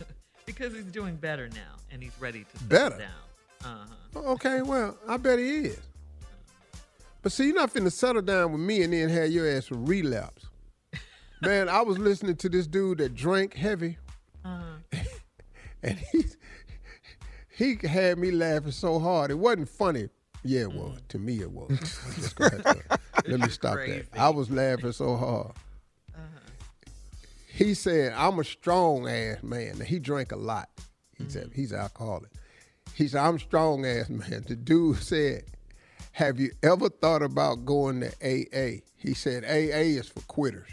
Because 0.44 0.72
he's 0.72 0.84
doing 0.84 1.16
better 1.16 1.50
now, 1.50 1.76
and 1.92 2.02
he's 2.02 2.18
ready 2.18 2.44
to 2.44 2.58
settle 2.58 2.68
Better? 2.68 2.98
down. 2.98 3.70
Uh-huh. 3.70 4.30
Okay, 4.32 4.62
well, 4.62 4.96
I 5.06 5.18
bet 5.18 5.38
he 5.38 5.58
is. 5.58 5.80
But 7.22 7.32
see, 7.32 7.46
you're 7.46 7.54
not 7.54 7.72
finna 7.72 7.92
settle 7.92 8.22
down 8.22 8.52
with 8.52 8.60
me 8.60 8.82
and 8.82 8.92
then 8.92 9.08
have 9.08 9.30
your 9.30 9.48
ass 9.48 9.70
relapse. 9.70 10.46
Man, 11.42 11.68
I 11.68 11.82
was 11.82 11.98
listening 11.98 12.36
to 12.36 12.48
this 12.48 12.66
dude 12.66 12.98
that 12.98 13.14
drank 13.14 13.54
heavy, 13.54 13.98
Uh-huh. 14.44 14.98
and 15.82 15.98
he 16.12 16.24
he 17.56 17.76
had 17.88 18.18
me 18.18 18.30
laughing 18.30 18.70
so 18.70 18.98
hard. 19.00 19.30
It 19.32 19.38
wasn't 19.38 19.68
funny. 19.68 20.08
Yeah, 20.44 20.60
it 20.62 20.72
was. 20.72 20.98
Mm. 21.00 21.08
To 21.08 21.18
me, 21.18 21.40
it 21.40 21.50
was. 21.50 21.98
Let 23.26 23.40
me 23.40 23.48
stop 23.48 23.74
crazy. 23.74 24.04
that. 24.12 24.20
I 24.20 24.28
was 24.28 24.48
laughing 24.50 24.92
so 24.92 25.16
hard. 25.16 25.52
Uh-huh. 26.14 26.90
He 27.48 27.74
said, 27.74 28.12
"I'm 28.16 28.38
a 28.38 28.44
strong 28.44 29.08
ass 29.08 29.42
man." 29.42 29.78
Now, 29.78 29.84
he 29.84 29.98
drank 29.98 30.30
a 30.32 30.36
lot. 30.36 30.68
He 31.16 31.28
said 31.28 31.48
mm. 31.48 31.54
he's 31.54 31.72
alcoholic. 31.72 32.30
He 32.94 33.08
said, 33.08 33.20
"I'm 33.24 33.38
strong 33.40 33.84
ass 33.84 34.08
man." 34.08 34.44
The 34.46 34.54
dude 34.54 35.02
said, 35.02 35.42
"Have 36.18 36.40
you 36.40 36.50
ever 36.64 36.88
thought 36.88 37.22
about 37.22 37.64
going 37.64 38.00
to 38.00 38.08
AA?" 38.20 38.80
He 38.96 39.14
said, 39.14 39.44
"AA 39.44 39.98
is 40.00 40.08
for 40.08 40.18
quitters." 40.22 40.68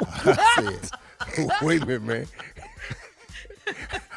I 0.00 0.88
said, 1.34 1.50
"Wait 1.62 1.82
a 1.82 1.86
minute, 1.86 2.02
man." 2.02 2.26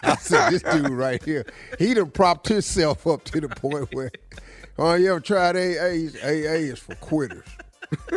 I 0.04 0.15
said, 0.15 0.52
"This 0.52 0.62
dude 0.62 0.89
right 0.89 1.21
here, 1.21 1.45
he 1.78 1.93
done 1.95 2.12
propped 2.12 2.47
himself 2.47 3.06
up 3.06 3.26
to 3.26 3.41
the 3.41 3.50
point 3.50 3.93
where, 3.93 4.10
oh, 4.78 4.93
you 4.93 5.12
ever 5.12 5.19
tried 5.19 5.58
AA? 5.58 6.08
AA 6.23 6.71
is 6.71 6.80
for 6.80 6.95
quitters." 6.95 7.43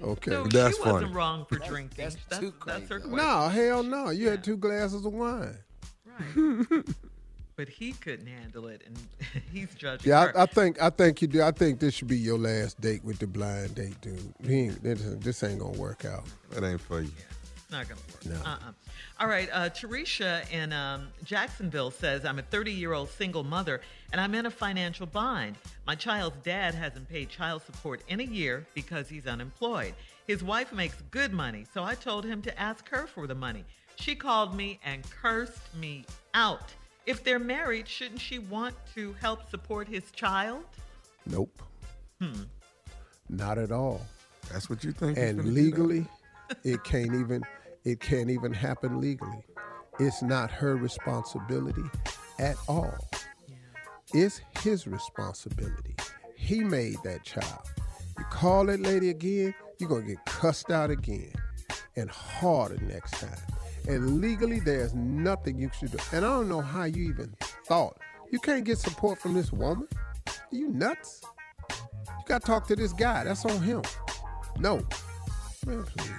okay, 0.00 0.30
So 0.30 0.44
that's 0.44 0.76
she 0.76 0.82
funny. 0.82 0.92
wasn't 0.94 1.14
wrong 1.14 1.44
for 1.50 1.58
drinking. 1.58 2.02
That's, 2.02 2.16
that's, 2.30 2.42
her 2.42 2.50
question. 2.50 3.10
No, 3.10 3.48
hell 3.48 3.82
no. 3.82 4.08
You 4.08 4.30
had 4.30 4.42
two 4.42 4.56
glasses 4.56 5.04
of 5.04 5.12
wine. 5.12 5.58
But 7.56 7.68
he 7.68 7.92
couldn't 7.92 8.26
handle 8.26 8.66
it, 8.66 8.82
and 8.84 8.98
he's 9.52 9.74
judging 9.74 10.10
Yeah, 10.10 10.26
her. 10.26 10.38
I, 10.38 10.42
I 10.42 10.46
think 10.46 10.82
I 10.82 10.90
think 10.90 11.22
you 11.22 11.28
do. 11.28 11.42
I 11.42 11.52
think 11.52 11.78
this 11.78 11.94
should 11.94 12.08
be 12.08 12.18
your 12.18 12.38
last 12.38 12.80
date 12.80 13.04
with 13.04 13.18
the 13.18 13.26
blind 13.26 13.76
date, 13.76 14.00
dude. 14.00 14.34
He 14.44 14.62
ain't, 14.62 14.82
this, 14.82 15.00
this 15.02 15.42
ain't 15.44 15.60
gonna 15.60 15.78
work 15.78 16.04
out. 16.04 16.24
It 16.56 16.64
ain't 16.64 16.80
for 16.80 17.00
you. 17.00 17.10
It's 17.56 17.70
not 17.70 17.88
going 17.88 18.00
to 18.00 18.30
work. 18.30 18.44
No. 18.44 18.50
Uh-uh. 18.50 18.72
All 19.20 19.26
right. 19.28 19.48
Uh, 19.50 19.70
Teresha 19.70 20.50
in 20.52 20.72
um, 20.72 21.08
Jacksonville 21.24 21.90
says, 21.90 22.24
I'm 22.26 22.38
a 22.38 22.42
30 22.42 22.72
year 22.72 22.92
old 22.92 23.08
single 23.08 23.42
mother 23.42 23.80
and 24.12 24.20
I'm 24.20 24.34
in 24.34 24.44
a 24.44 24.50
financial 24.50 25.06
bind. 25.06 25.56
My 25.86 25.94
child's 25.94 26.36
dad 26.42 26.74
hasn't 26.74 27.08
paid 27.08 27.30
child 27.30 27.62
support 27.62 28.02
in 28.08 28.20
a 28.20 28.24
year 28.24 28.66
because 28.74 29.08
he's 29.08 29.26
unemployed. 29.26 29.94
His 30.26 30.44
wife 30.44 30.72
makes 30.72 31.02
good 31.10 31.32
money, 31.32 31.64
so 31.72 31.84
I 31.84 31.94
told 31.94 32.24
him 32.24 32.42
to 32.42 32.60
ask 32.60 32.88
her 32.90 33.06
for 33.06 33.26
the 33.26 33.34
money. 33.34 33.64
She 33.96 34.14
called 34.14 34.54
me 34.54 34.78
and 34.84 35.02
cursed 35.10 35.74
me 35.74 36.04
out. 36.34 36.72
If 37.06 37.22
they're 37.22 37.38
married, 37.38 37.86
shouldn't 37.88 38.20
she 38.20 38.38
want 38.38 38.74
to 38.94 39.12
help 39.20 39.48
support 39.50 39.88
his 39.88 40.10
child? 40.12 40.64
Nope, 41.26 41.62
Hmm. 42.20 42.42
not 43.28 43.58
at 43.58 43.72
all. 43.72 44.00
That's 44.52 44.68
what 44.70 44.84
you 44.84 44.92
think. 44.92 45.16
And 45.18 45.54
legally, 45.54 46.06
it 46.64 46.82
can't 46.84 47.14
even 47.14 47.42
it 47.84 48.00
can't 48.00 48.30
even 48.30 48.52
happen 48.52 49.00
legally. 49.00 49.44
It's 49.98 50.22
not 50.22 50.50
her 50.50 50.76
responsibility 50.76 51.84
at 52.38 52.56
all. 52.68 52.96
It's 54.14 54.40
his 54.60 54.86
responsibility. 54.86 55.94
He 56.36 56.60
made 56.64 56.96
that 57.04 57.24
child. 57.24 57.60
You 58.18 58.24
call 58.30 58.66
that 58.66 58.80
lady 58.80 59.10
again, 59.10 59.54
you're 59.78 59.88
gonna 59.88 60.02
get 60.06 60.24
cussed 60.24 60.70
out 60.70 60.90
again 60.90 61.32
and 61.96 62.10
harder 62.10 62.78
next 62.84 63.12
time. 63.14 63.38
And 63.86 64.20
legally, 64.20 64.60
there's 64.60 64.94
nothing 64.94 65.58
you 65.58 65.70
should 65.78 65.90
do. 65.90 65.98
And 66.12 66.24
I 66.24 66.28
don't 66.28 66.48
know 66.48 66.60
how 66.60 66.84
you 66.84 67.02
even 67.10 67.34
thought. 67.66 67.98
You 68.30 68.38
can't 68.38 68.64
get 68.64 68.78
support 68.78 69.20
from 69.20 69.34
this 69.34 69.52
woman? 69.52 69.86
Are 70.26 70.32
you 70.50 70.68
nuts? 70.68 71.22
You 71.70 72.24
gotta 72.26 72.44
talk 72.44 72.66
to 72.68 72.76
this 72.76 72.92
guy. 72.92 73.24
That's 73.24 73.44
on 73.44 73.62
him. 73.62 73.82
No. 74.58 74.76
Man, 75.66 75.84
please. 75.84 76.10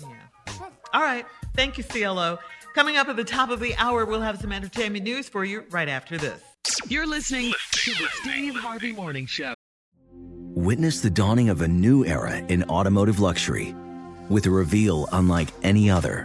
Yeah. 0.00 0.68
All 0.92 1.02
right. 1.02 1.24
Thank 1.54 1.78
you, 1.78 1.84
CLO. 1.84 2.38
Coming 2.74 2.96
up 2.96 3.08
at 3.08 3.16
the 3.16 3.24
top 3.24 3.50
of 3.50 3.60
the 3.60 3.74
hour, 3.76 4.04
we'll 4.04 4.20
have 4.20 4.40
some 4.40 4.52
entertainment 4.52 5.04
news 5.04 5.28
for 5.28 5.44
you 5.44 5.64
right 5.70 5.88
after 5.88 6.18
this. 6.18 6.42
You're 6.88 7.06
listening 7.06 7.52
to 7.72 7.90
the 7.92 8.08
Steve 8.22 8.54
Harvey 8.56 8.92
Morning 8.92 9.26
Show. 9.26 9.54
Witness 10.12 11.00
the 11.00 11.10
dawning 11.10 11.48
of 11.48 11.62
a 11.62 11.68
new 11.68 12.04
era 12.04 12.38
in 12.48 12.64
automotive 12.64 13.20
luxury 13.20 13.74
with 14.28 14.46
a 14.46 14.50
reveal 14.50 15.08
unlike 15.12 15.48
any 15.62 15.90
other 15.90 16.24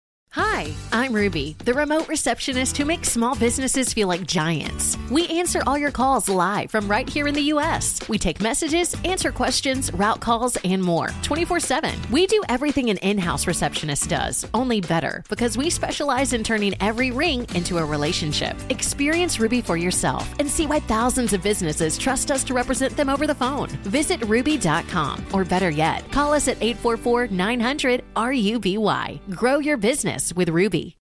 Hi, 0.33 0.73
I'm 0.93 1.11
Ruby, 1.13 1.57
the 1.65 1.73
remote 1.73 2.07
receptionist 2.07 2.77
who 2.77 2.85
makes 2.85 3.11
small 3.11 3.35
businesses 3.35 3.91
feel 3.91 4.07
like 4.07 4.25
giants. 4.25 4.97
We 5.09 5.27
answer 5.27 5.61
all 5.67 5.77
your 5.77 5.91
calls 5.91 6.29
live 6.29 6.71
from 6.71 6.87
right 6.87 7.09
here 7.09 7.27
in 7.27 7.33
the 7.33 7.51
U.S. 7.55 7.99
We 8.07 8.17
take 8.17 8.39
messages, 8.39 8.95
answer 9.03 9.33
questions, 9.33 9.91
route 9.93 10.21
calls, 10.21 10.55
and 10.63 10.81
more 10.81 11.09
24 11.23 11.59
7. 11.59 11.99
We 12.11 12.27
do 12.27 12.41
everything 12.47 12.89
an 12.89 12.95
in 12.99 13.17
house 13.17 13.45
receptionist 13.45 14.07
does, 14.07 14.47
only 14.53 14.79
better, 14.79 15.25
because 15.27 15.57
we 15.57 15.69
specialize 15.69 16.31
in 16.31 16.45
turning 16.45 16.81
every 16.81 17.11
ring 17.11 17.45
into 17.53 17.79
a 17.79 17.83
relationship. 17.83 18.55
Experience 18.69 19.37
Ruby 19.37 19.61
for 19.61 19.75
yourself 19.75 20.33
and 20.39 20.49
see 20.49 20.65
why 20.65 20.79
thousands 20.79 21.33
of 21.33 21.43
businesses 21.43 21.97
trust 21.97 22.31
us 22.31 22.45
to 22.45 22.53
represent 22.53 22.95
them 22.95 23.09
over 23.09 23.27
the 23.27 23.35
phone. 23.35 23.67
Visit 23.83 24.23
ruby.com, 24.23 25.25
or 25.33 25.43
better 25.43 25.71
yet, 25.71 26.09
call 26.13 26.33
us 26.33 26.47
at 26.47 26.55
844 26.61 27.27
900 27.27 28.05
RUBY. 28.15 29.19
Grow 29.35 29.59
your 29.59 29.75
business 29.75 30.20
with 30.35 30.49
Ruby. 30.49 30.97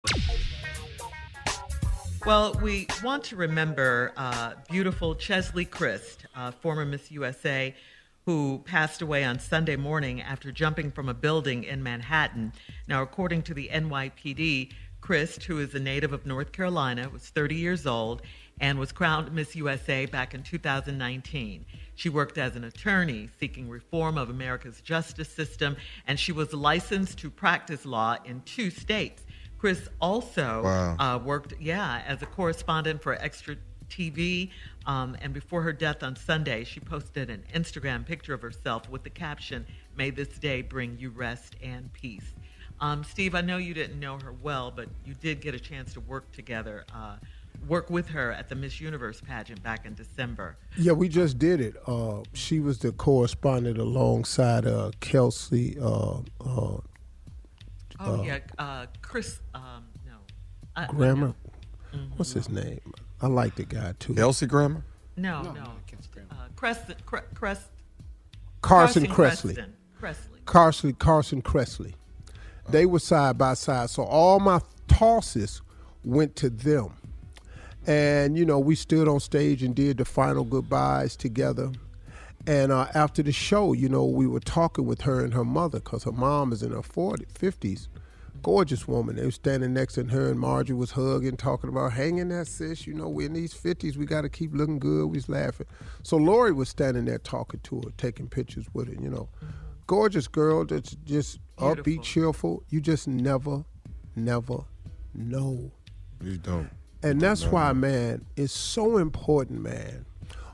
Well, 2.26 2.54
we 2.62 2.86
want 3.02 3.24
to 3.24 3.36
remember 3.36 4.12
uh, 4.16 4.52
beautiful 4.70 5.14
Cheslie 5.14 5.64
Kryst, 5.64 6.18
uh, 6.36 6.50
former 6.50 6.84
Miss 6.84 7.10
USA, 7.10 7.74
who 8.26 8.62
passed 8.66 9.00
away 9.00 9.24
on 9.24 9.38
Sunday 9.38 9.76
morning 9.76 10.20
after 10.20 10.52
jumping 10.52 10.90
from 10.90 11.08
a 11.08 11.14
building 11.14 11.64
in 11.64 11.82
Manhattan. 11.82 12.52
Now, 12.86 13.02
according 13.02 13.42
to 13.44 13.54
the 13.54 13.70
NYPD, 13.72 14.72
Christ, 15.00 15.44
who 15.44 15.58
is 15.58 15.74
a 15.74 15.80
native 15.80 16.12
of 16.12 16.26
North 16.26 16.52
Carolina, 16.52 17.08
was 17.08 17.22
30 17.30 17.54
years 17.54 17.86
old 17.86 18.20
and 18.60 18.78
was 18.78 18.92
crowned 18.92 19.32
Miss 19.32 19.56
USA 19.56 20.04
back 20.06 20.34
in 20.34 20.42
2019. 20.42 21.64
She 21.98 22.08
worked 22.08 22.38
as 22.38 22.54
an 22.54 22.62
attorney 22.62 23.28
seeking 23.40 23.68
reform 23.68 24.18
of 24.18 24.30
America's 24.30 24.80
justice 24.80 25.28
system, 25.28 25.76
and 26.06 26.16
she 26.18 26.30
was 26.30 26.54
licensed 26.54 27.18
to 27.18 27.28
practice 27.28 27.84
law 27.84 28.16
in 28.24 28.40
two 28.42 28.70
states. 28.70 29.24
Kryst 29.60 29.88
also 30.00 30.62
Wow. 30.62 30.96
uh, 31.00 31.18
worked, 31.18 31.54
yeah, 31.60 32.04
as 32.06 32.22
a 32.22 32.26
correspondent 32.26 33.02
for 33.02 33.14
Extra 33.14 33.56
TV. 33.90 34.50
Um, 34.86 35.16
and 35.20 35.34
before 35.34 35.62
her 35.62 35.72
death 35.72 36.04
on 36.04 36.14
Sunday, 36.14 36.62
she 36.62 36.78
posted 36.78 37.30
an 37.30 37.42
Instagram 37.52 38.06
picture 38.06 38.32
of 38.32 38.42
herself 38.42 38.88
with 38.88 39.02
the 39.02 39.10
caption, 39.10 39.66
May 39.96 40.10
this 40.10 40.28
day 40.38 40.62
bring 40.62 40.96
you 40.98 41.10
rest 41.10 41.56
and 41.60 41.92
peace. 41.92 42.32
Um, 42.80 43.02
Steve, 43.02 43.34
I 43.34 43.40
know 43.40 43.56
you 43.56 43.74
didn't 43.74 43.98
know 43.98 44.20
her 44.20 44.32
well, 44.32 44.70
but 44.70 44.88
you 45.04 45.14
did 45.14 45.40
get 45.40 45.52
a 45.56 45.58
chance 45.58 45.94
to 45.94 46.00
work 46.00 46.30
together, 46.30 46.84
uh, 46.94 47.16
work 47.66 47.90
with 47.90 48.08
her 48.10 48.32
at 48.32 48.48
the 48.48 48.54
Miss 48.54 48.80
Universe 48.80 49.20
pageant 49.20 49.62
back 49.62 49.84
in 49.84 49.94
December. 49.94 50.56
Yeah, 50.76 50.92
we 50.92 51.08
just 51.08 51.38
did 51.38 51.60
it. 51.60 51.76
Uh, 51.86 52.22
she 52.32 52.60
was 52.60 52.78
the 52.78 52.92
correspondent 52.92 53.78
alongside 53.78 54.66
uh, 54.66 54.90
Kelsey. 55.00 55.76
Uh, 55.80 56.20
uh, 56.44 56.78
Oh, 58.00 58.20
uh, 58.20 58.22
yeah, 58.22 58.38
uh, 58.60 58.86
Chris, 59.02 59.40
um, 59.54 59.84
no. 60.06 60.12
I- 60.76 60.86
Grammer. 60.86 61.34
Mm-hmm. 61.92 62.16
What's 62.16 62.32
his 62.32 62.48
name? 62.48 62.80
I 63.20 63.26
like 63.26 63.56
the 63.56 63.64
guy 63.64 63.94
too. 63.98 64.14
Kelsey 64.14 64.46
Grammer. 64.46 64.84
No, 65.16 65.42
no. 65.42 65.62
Uh, 66.30 66.34
Crest, 66.54 66.92
Cre- 67.06 67.18
Crest, 67.34 67.66
Carson 68.62 69.06
Carson 69.06 69.06
Kressley. 69.06 69.54
Creston. 69.56 69.72
Cressley. 70.00 70.44
Carson 70.44 70.92
Carson 70.94 71.42
Kressley. 71.42 71.94
They 72.68 72.86
were 72.86 73.00
side 73.00 73.36
by 73.36 73.54
side, 73.54 73.90
so 73.90 74.04
all 74.04 74.38
my 74.38 74.60
tosses 74.86 75.62
went 76.04 76.36
to 76.36 76.50
them. 76.50 76.92
And 77.88 78.36
you 78.36 78.44
know, 78.44 78.58
we 78.58 78.74
stood 78.74 79.08
on 79.08 79.18
stage 79.18 79.62
and 79.62 79.74
did 79.74 79.96
the 79.96 80.04
final 80.04 80.44
goodbyes 80.44 81.16
together. 81.16 81.72
And 82.46 82.70
uh, 82.70 82.88
after 82.94 83.22
the 83.22 83.32
show, 83.32 83.72
you 83.72 83.88
know, 83.88 84.04
we 84.04 84.26
were 84.26 84.40
talking 84.40 84.84
with 84.84 85.00
her 85.00 85.24
and 85.24 85.32
her 85.32 85.44
mother 85.44 85.80
because 85.80 86.04
her 86.04 86.12
mom 86.12 86.52
is 86.52 86.62
in 86.62 86.72
her 86.72 86.82
40s, 86.82 87.32
50s. 87.32 87.88
Gorgeous 88.42 88.86
woman. 88.86 89.16
They 89.16 89.24
were 89.24 89.30
standing 89.30 89.72
next 89.72 89.94
to 89.94 90.04
her, 90.04 90.30
and 90.30 90.38
Marjorie 90.38 90.76
was 90.76 90.92
hugging, 90.92 91.36
talking 91.36 91.70
about 91.70 91.94
hanging 91.94 92.28
that 92.28 92.46
sis. 92.46 92.86
You 92.86 92.94
know, 92.94 93.08
we're 93.08 93.26
in 93.26 93.32
these 93.32 93.54
50s. 93.54 93.96
We 93.96 94.04
got 94.04 94.20
to 94.20 94.28
keep 94.28 94.54
looking 94.54 94.78
good. 94.78 95.06
We 95.06 95.16
was 95.16 95.28
laughing. 95.28 95.66
So 96.02 96.18
Lori 96.18 96.52
was 96.52 96.68
standing 96.68 97.06
there 97.06 97.18
talking 97.18 97.60
to 97.64 97.76
her, 97.76 97.90
taking 97.96 98.28
pictures 98.28 98.66
with 98.74 98.88
her, 98.88 99.02
you 99.02 99.10
know. 99.10 99.28
Gorgeous 99.86 100.28
girl 100.28 100.66
that's 100.66 100.94
just 101.04 101.40
upbeat, 101.56 102.02
cheerful. 102.02 102.62
You 102.68 102.80
just 102.80 103.08
never, 103.08 103.64
never 104.14 104.58
know. 105.14 105.72
You 106.22 106.36
don't. 106.36 106.70
And 107.02 107.20
that's 107.20 107.44
why, 107.44 107.72
man, 107.72 108.24
it's 108.36 108.52
so 108.52 108.98
important, 108.98 109.62
man. 109.62 110.04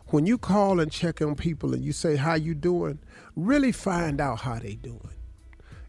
When 0.08 0.26
you 0.26 0.36
call 0.36 0.78
and 0.78 0.92
check 0.92 1.22
on 1.22 1.34
people 1.34 1.74
and 1.74 1.82
you 1.82 1.92
say 1.92 2.16
how 2.16 2.34
you 2.34 2.54
doing, 2.54 2.98
really 3.34 3.72
find 3.72 4.20
out 4.20 4.40
how 4.40 4.58
they 4.58 4.74
doing. 4.74 5.00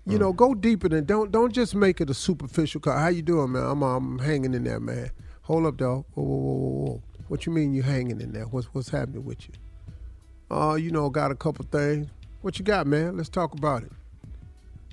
You 0.07 0.19
know, 0.19 0.33
go 0.33 0.53
deeper 0.53 0.87
than 0.87 1.05
don't 1.05 1.31
don't 1.31 1.51
just 1.51 1.73
make 1.73 1.99
it 1.99 2.11
a 2.11 2.13
superficial 2.13 2.79
call. 2.79 2.95
How 2.95 3.07
you 3.07 3.23
doing, 3.23 3.53
man? 3.53 3.63
I'm 3.63 3.81
I'm 3.81 4.19
hanging 4.19 4.53
in 4.53 4.63
there, 4.63 4.79
man. 4.79 5.09
Hold 5.41 5.65
up, 5.65 5.77
dog. 5.77 6.05
Whoa, 6.13 6.23
whoa, 6.23 6.37
whoa, 6.37 6.53
whoa, 6.53 6.85
whoa. 6.85 7.03
What 7.27 7.47
you 7.47 7.51
mean 7.51 7.73
you 7.73 7.81
hanging 7.81 8.21
in 8.21 8.31
there? 8.31 8.45
What's 8.45 8.67
what's 8.67 8.89
happening 8.89 9.25
with 9.25 9.47
you? 9.47 10.55
Uh, 10.55 10.75
you 10.75 10.91
know, 10.91 11.09
got 11.09 11.31
a 11.31 11.35
couple 11.35 11.65
things. 11.71 12.07
What 12.41 12.59
you 12.59 12.65
got, 12.65 12.85
man? 12.85 13.17
Let's 13.17 13.29
talk 13.29 13.53
about 13.55 13.81
it. 13.81 13.91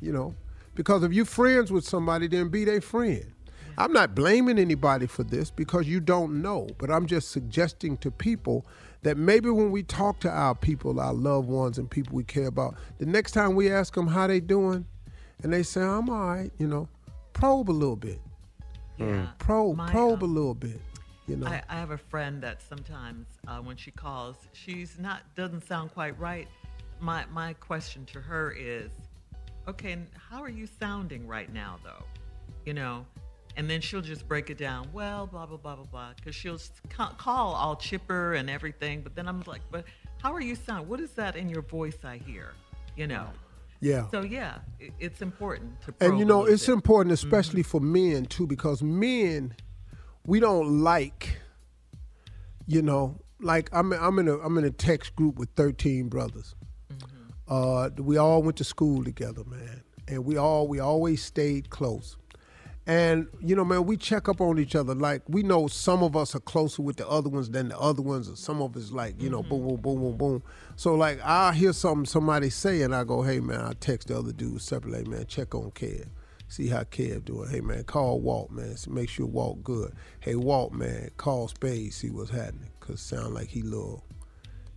You 0.00 0.12
know, 0.12 0.34
because 0.74 1.02
if 1.02 1.12
you 1.12 1.26
friends 1.26 1.70
with 1.70 1.84
somebody, 1.84 2.26
then 2.26 2.48
be 2.48 2.64
their 2.64 2.80
friend. 2.80 3.26
I'm 3.78 3.92
not 3.92 4.14
blaming 4.14 4.58
anybody 4.58 5.06
for 5.06 5.24
this 5.24 5.50
because 5.50 5.86
you 5.88 6.00
don't 6.00 6.42
know, 6.42 6.68
but 6.78 6.90
I'm 6.90 7.06
just 7.06 7.30
suggesting 7.30 7.96
to 7.98 8.10
people 8.10 8.66
that 9.02 9.16
maybe 9.16 9.50
when 9.50 9.70
we 9.70 9.82
talk 9.82 10.20
to 10.20 10.30
our 10.30 10.54
people, 10.54 11.00
our 11.00 11.12
loved 11.12 11.48
ones, 11.48 11.78
and 11.78 11.90
people 11.90 12.14
we 12.14 12.24
care 12.24 12.46
about, 12.46 12.76
the 12.98 13.06
next 13.06 13.32
time 13.32 13.54
we 13.54 13.70
ask 13.70 13.94
them 13.94 14.06
how 14.06 14.26
they 14.26 14.40
doing, 14.40 14.86
and 15.42 15.52
they 15.52 15.62
say 15.62 15.82
I'm 15.82 16.08
all 16.08 16.28
right, 16.28 16.50
you 16.58 16.68
know, 16.68 16.88
probe 17.32 17.70
a 17.70 17.72
little 17.72 17.96
bit, 17.96 18.20
Yeah. 18.98 19.28
probe, 19.38 19.76
My, 19.76 19.90
probe 19.90 20.22
um, 20.22 20.30
a 20.30 20.32
little 20.32 20.54
bit, 20.54 20.80
you 21.26 21.36
know. 21.36 21.48
I, 21.48 21.62
I 21.68 21.74
have 21.74 21.90
a 21.90 21.98
friend 21.98 22.40
that 22.42 22.62
sometimes 22.62 23.26
uh, 23.48 23.58
when 23.58 23.76
she 23.76 23.90
calls, 23.90 24.36
she's 24.52 24.98
not 24.98 25.22
doesn't 25.34 25.66
sound 25.66 25.92
quite 25.92 26.18
right. 26.18 26.46
My 27.00 27.24
my 27.32 27.54
question 27.54 28.04
to 28.06 28.20
her 28.20 28.52
is, 28.52 28.90
okay, 29.66 29.96
how 30.30 30.40
are 30.42 30.48
you 30.48 30.68
sounding 30.78 31.26
right 31.26 31.52
now, 31.52 31.78
though? 31.82 32.04
You 32.64 32.74
know, 32.74 33.04
and 33.56 33.68
then 33.68 33.80
she'll 33.80 34.00
just 34.00 34.26
break 34.28 34.50
it 34.50 34.58
down. 34.58 34.88
Well, 34.92 35.26
blah 35.26 35.46
blah 35.46 35.56
blah 35.56 35.76
blah 35.76 35.84
blah, 35.84 36.12
because 36.16 36.34
she'll 36.34 36.58
ca- 36.90 37.14
call 37.14 37.54
all 37.54 37.76
chipper 37.76 38.34
and 38.34 38.48
everything. 38.48 39.02
But 39.02 39.14
then 39.14 39.28
I'm 39.28 39.42
like, 39.46 39.62
but 39.70 39.84
how 40.22 40.32
are 40.32 40.40
you 40.40 40.54
sound? 40.54 40.88
What 40.88 41.00
is 41.00 41.10
that 41.12 41.36
in 41.36 41.48
your 41.48 41.62
voice 41.62 41.98
I 42.04 42.18
hear? 42.18 42.54
You 42.96 43.06
know. 43.06 43.28
Yeah. 43.80 44.08
So 44.10 44.22
yeah, 44.22 44.58
it, 44.78 44.92
it's 45.00 45.22
important 45.22 45.80
to. 45.82 45.94
And 46.00 46.18
you 46.18 46.24
know, 46.24 46.44
it's 46.44 46.66
bit. 46.66 46.72
important, 46.72 47.12
especially 47.12 47.62
for 47.62 47.80
men 47.80 48.26
too, 48.26 48.46
because 48.46 48.82
men, 48.82 49.54
we 50.24 50.38
don't 50.38 50.82
like, 50.82 51.40
you 52.66 52.80
know, 52.80 53.18
like 53.40 53.68
I'm 53.72 53.92
I'm 53.92 54.18
in 54.20 54.28
a 54.28 54.38
I'm 54.38 54.56
in 54.56 54.64
a 54.64 54.70
text 54.70 55.16
group 55.16 55.38
with 55.38 55.50
13 55.56 56.08
brothers. 56.08 56.54
Uh, 57.48 57.90
we 57.98 58.16
all 58.16 58.42
went 58.42 58.56
to 58.56 58.64
school 58.64 59.04
together, 59.04 59.42
man, 59.44 59.82
and 60.06 60.24
we 60.24 60.36
all 60.36 60.68
we 60.68 60.78
always 60.78 61.22
stayed 61.22 61.68
close. 61.68 62.16
And 62.86 63.28
you 63.40 63.54
know, 63.54 63.64
man, 63.64 63.86
we 63.86 63.96
check 63.96 64.28
up 64.28 64.40
on 64.40 64.58
each 64.58 64.74
other. 64.74 64.94
Like 64.94 65.22
we 65.28 65.44
know 65.44 65.68
some 65.68 66.02
of 66.02 66.16
us 66.16 66.34
are 66.34 66.40
closer 66.40 66.82
with 66.82 66.96
the 66.96 67.08
other 67.08 67.28
ones 67.28 67.48
than 67.50 67.68
the 67.68 67.78
other 67.78 68.02
ones, 68.02 68.28
or 68.28 68.34
some 68.34 68.60
of 68.60 68.76
us 68.76 68.90
like 68.90 69.20
you 69.22 69.30
know, 69.30 69.42
boom, 69.42 69.68
boom, 69.68 69.80
boom, 69.80 70.00
boom, 70.00 70.16
boom. 70.16 70.42
So 70.74 70.94
like 70.96 71.20
I'll 71.24 71.52
hear 71.52 71.72
something 71.72 72.06
somebody 72.06 72.50
say, 72.50 72.82
and 72.82 72.92
I 72.94 73.04
go, 73.04 73.22
hey 73.22 73.38
man, 73.38 73.60
I 73.60 73.74
text 73.78 74.08
the 74.08 74.18
other 74.18 74.32
dude 74.32 74.60
separately, 74.60 75.04
man, 75.04 75.26
check 75.26 75.54
on 75.54 75.70
Kev, 75.70 76.08
see 76.48 76.66
how 76.66 76.82
Kev 76.82 77.24
doing. 77.24 77.48
Hey 77.50 77.60
man, 77.60 77.84
call 77.84 78.20
Walt, 78.20 78.50
man, 78.50 78.74
make 78.88 79.08
sure 79.08 79.26
Walt 79.26 79.62
good. 79.62 79.92
Hey 80.18 80.34
Walt, 80.34 80.72
man, 80.72 81.10
call 81.16 81.46
Spade, 81.46 81.92
see 81.94 82.10
what's 82.10 82.30
happening, 82.30 82.70
cause 82.80 83.00
sound 83.00 83.34
like 83.34 83.48
he 83.48 83.62
little. 83.62 84.04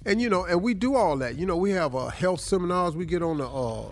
And 0.05 0.21
you 0.21 0.29
know, 0.29 0.45
and 0.45 0.61
we 0.61 0.75
do 0.75 0.93
all 0.93 1.17
that. 1.17 1.39
You 1.39 1.47
know, 1.47 1.57
we 1.57 1.71
have 1.71 1.95
uh, 1.95 2.09
health 2.09 2.39
seminars. 2.39 2.95
We 2.95 3.07
get 3.07 3.23
on 3.23 3.41
a 3.41 3.47
uh, 3.47 3.89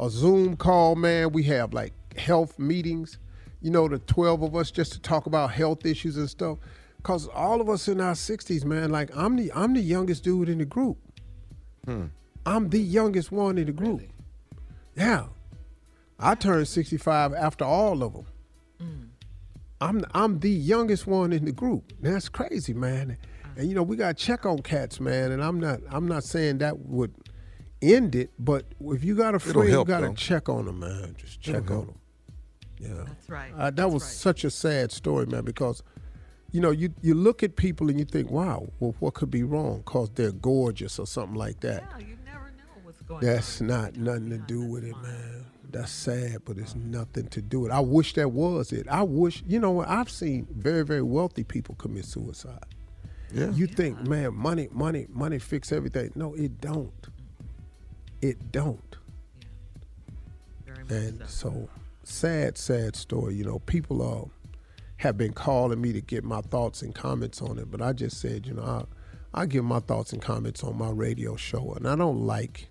a 0.00 0.10
Zoom 0.10 0.56
call, 0.56 0.96
man. 0.96 1.30
We 1.30 1.44
have 1.44 1.72
like 1.72 1.92
health 2.18 2.58
meetings. 2.58 3.18
You 3.66 3.72
know, 3.72 3.88
the 3.88 3.98
twelve 3.98 4.44
of 4.44 4.54
us 4.54 4.70
just 4.70 4.92
to 4.92 5.00
talk 5.00 5.26
about 5.26 5.50
health 5.50 5.84
issues 5.84 6.16
and 6.16 6.30
stuff. 6.30 6.58
Cause 7.02 7.26
all 7.26 7.60
of 7.60 7.68
us 7.68 7.88
in 7.88 8.00
our 8.00 8.14
sixties, 8.14 8.64
man. 8.64 8.90
Like 8.90 9.10
I'm 9.12 9.34
the 9.34 9.50
I'm 9.56 9.74
the 9.74 9.80
youngest 9.80 10.22
dude 10.22 10.48
in 10.48 10.58
the 10.58 10.64
group. 10.64 10.98
I'm 12.46 12.68
the 12.68 12.78
youngest 12.78 13.32
one 13.32 13.58
in 13.58 13.66
the 13.66 13.72
group. 13.72 14.02
Yeah, 14.96 15.24
I 16.20 16.36
turned 16.36 16.68
sixty 16.68 16.96
five 16.96 17.34
after 17.34 17.64
all 17.64 18.04
of 18.04 18.12
them. 18.12 18.26
I'm 19.80 20.04
I'm 20.14 20.38
the 20.38 20.50
youngest 20.50 21.08
one 21.08 21.32
in 21.32 21.44
the 21.44 21.50
group. 21.52 21.92
That's 22.00 22.28
crazy, 22.28 22.72
man. 22.72 23.16
And 23.56 23.68
you 23.68 23.74
know 23.74 23.82
we 23.82 23.96
got 23.96 24.16
to 24.16 24.24
check 24.24 24.46
on 24.46 24.60
cats, 24.60 25.00
man. 25.00 25.32
And 25.32 25.42
I'm 25.42 25.58
not 25.58 25.80
I'm 25.90 26.06
not 26.06 26.22
saying 26.22 26.58
that 26.58 26.78
would 26.86 27.12
end 27.82 28.14
it, 28.14 28.30
but 28.38 28.64
if 28.80 29.02
you 29.02 29.16
got 29.16 29.34
a 29.34 29.40
friend, 29.40 29.68
you 29.68 29.84
got 29.84 30.02
to 30.02 30.14
check 30.14 30.48
on 30.48 30.66
them, 30.66 30.78
man. 30.78 31.16
Just 31.18 31.40
check 31.40 31.68
on 31.72 31.86
them. 31.86 31.98
Yeah, 32.78 33.04
That's 33.06 33.28
right. 33.28 33.52
Uh, 33.56 33.70
that 33.70 33.90
was 33.90 34.04
such 34.04 34.44
a 34.44 34.50
sad 34.50 34.92
story, 34.92 35.26
man. 35.26 35.44
Because 35.44 35.82
you 36.52 36.60
know 36.60 36.70
you 36.70 36.92
you 37.02 37.14
look 37.14 37.42
at 37.42 37.56
people 37.56 37.88
and 37.88 37.98
you 37.98 38.04
think, 38.04 38.30
wow, 38.30 38.68
well, 38.80 38.94
what 39.00 39.14
could 39.14 39.30
be 39.30 39.42
wrong? 39.42 39.82
Cause 39.84 40.10
they're 40.14 40.32
gorgeous 40.32 40.98
or 40.98 41.06
something 41.06 41.36
like 41.36 41.60
that. 41.60 41.84
Yeah, 41.98 42.06
you 42.06 42.18
never 42.24 42.52
know 42.56 42.80
what's 42.82 43.00
going 43.02 43.24
That's 43.24 43.60
not 43.60 43.96
nothing 43.96 44.30
to 44.30 44.38
do 44.38 44.62
with 44.62 44.84
it, 44.84 44.96
man. 45.02 45.46
That's 45.70 45.90
sad, 45.90 46.42
but 46.44 46.58
it's 46.58 46.74
nothing 46.74 47.28
to 47.28 47.42
do 47.42 47.60
with 47.60 47.70
it. 47.70 47.74
I 47.74 47.80
wish 47.80 48.14
that 48.14 48.30
was 48.30 48.72
it. 48.72 48.86
I 48.88 49.02
wish, 49.02 49.42
you 49.46 49.58
know 49.58 49.72
what? 49.72 49.88
I've 49.88 50.08
seen 50.10 50.46
very, 50.54 50.84
very 50.84 51.02
wealthy 51.02 51.44
people 51.44 51.74
commit 51.74 52.04
suicide. 52.04 52.64
Yeah. 53.32 53.50
You 53.50 53.66
think, 53.66 54.00
man, 54.06 54.34
money, 54.34 54.68
money, 54.70 55.06
money 55.10 55.38
fix 55.38 55.72
everything. 55.72 56.12
No, 56.14 56.34
it 56.34 56.60
don't. 56.60 56.92
It 58.22 58.52
don't. 58.52 58.96
Yeah. 60.88 60.96
And 60.96 61.28
so, 61.28 61.68
sad, 62.06 62.56
sad 62.56 62.96
story. 62.96 63.34
You 63.34 63.44
know, 63.44 63.58
people 63.60 64.02
uh, 64.02 64.28
have 64.98 65.16
been 65.16 65.32
calling 65.32 65.80
me 65.80 65.92
to 65.92 66.00
get 66.00 66.24
my 66.24 66.40
thoughts 66.40 66.82
and 66.82 66.94
comments 66.94 67.42
on 67.42 67.58
it, 67.58 67.70
but 67.70 67.82
I 67.82 67.92
just 67.92 68.20
said, 68.20 68.46
you 68.46 68.54
know, 68.54 68.86
I, 69.34 69.42
I 69.42 69.46
give 69.46 69.64
my 69.64 69.80
thoughts 69.80 70.12
and 70.12 70.22
comments 70.22 70.62
on 70.64 70.78
my 70.78 70.90
radio 70.90 71.36
show, 71.36 71.74
and 71.74 71.86
I 71.86 71.96
don't 71.96 72.26
like 72.26 72.68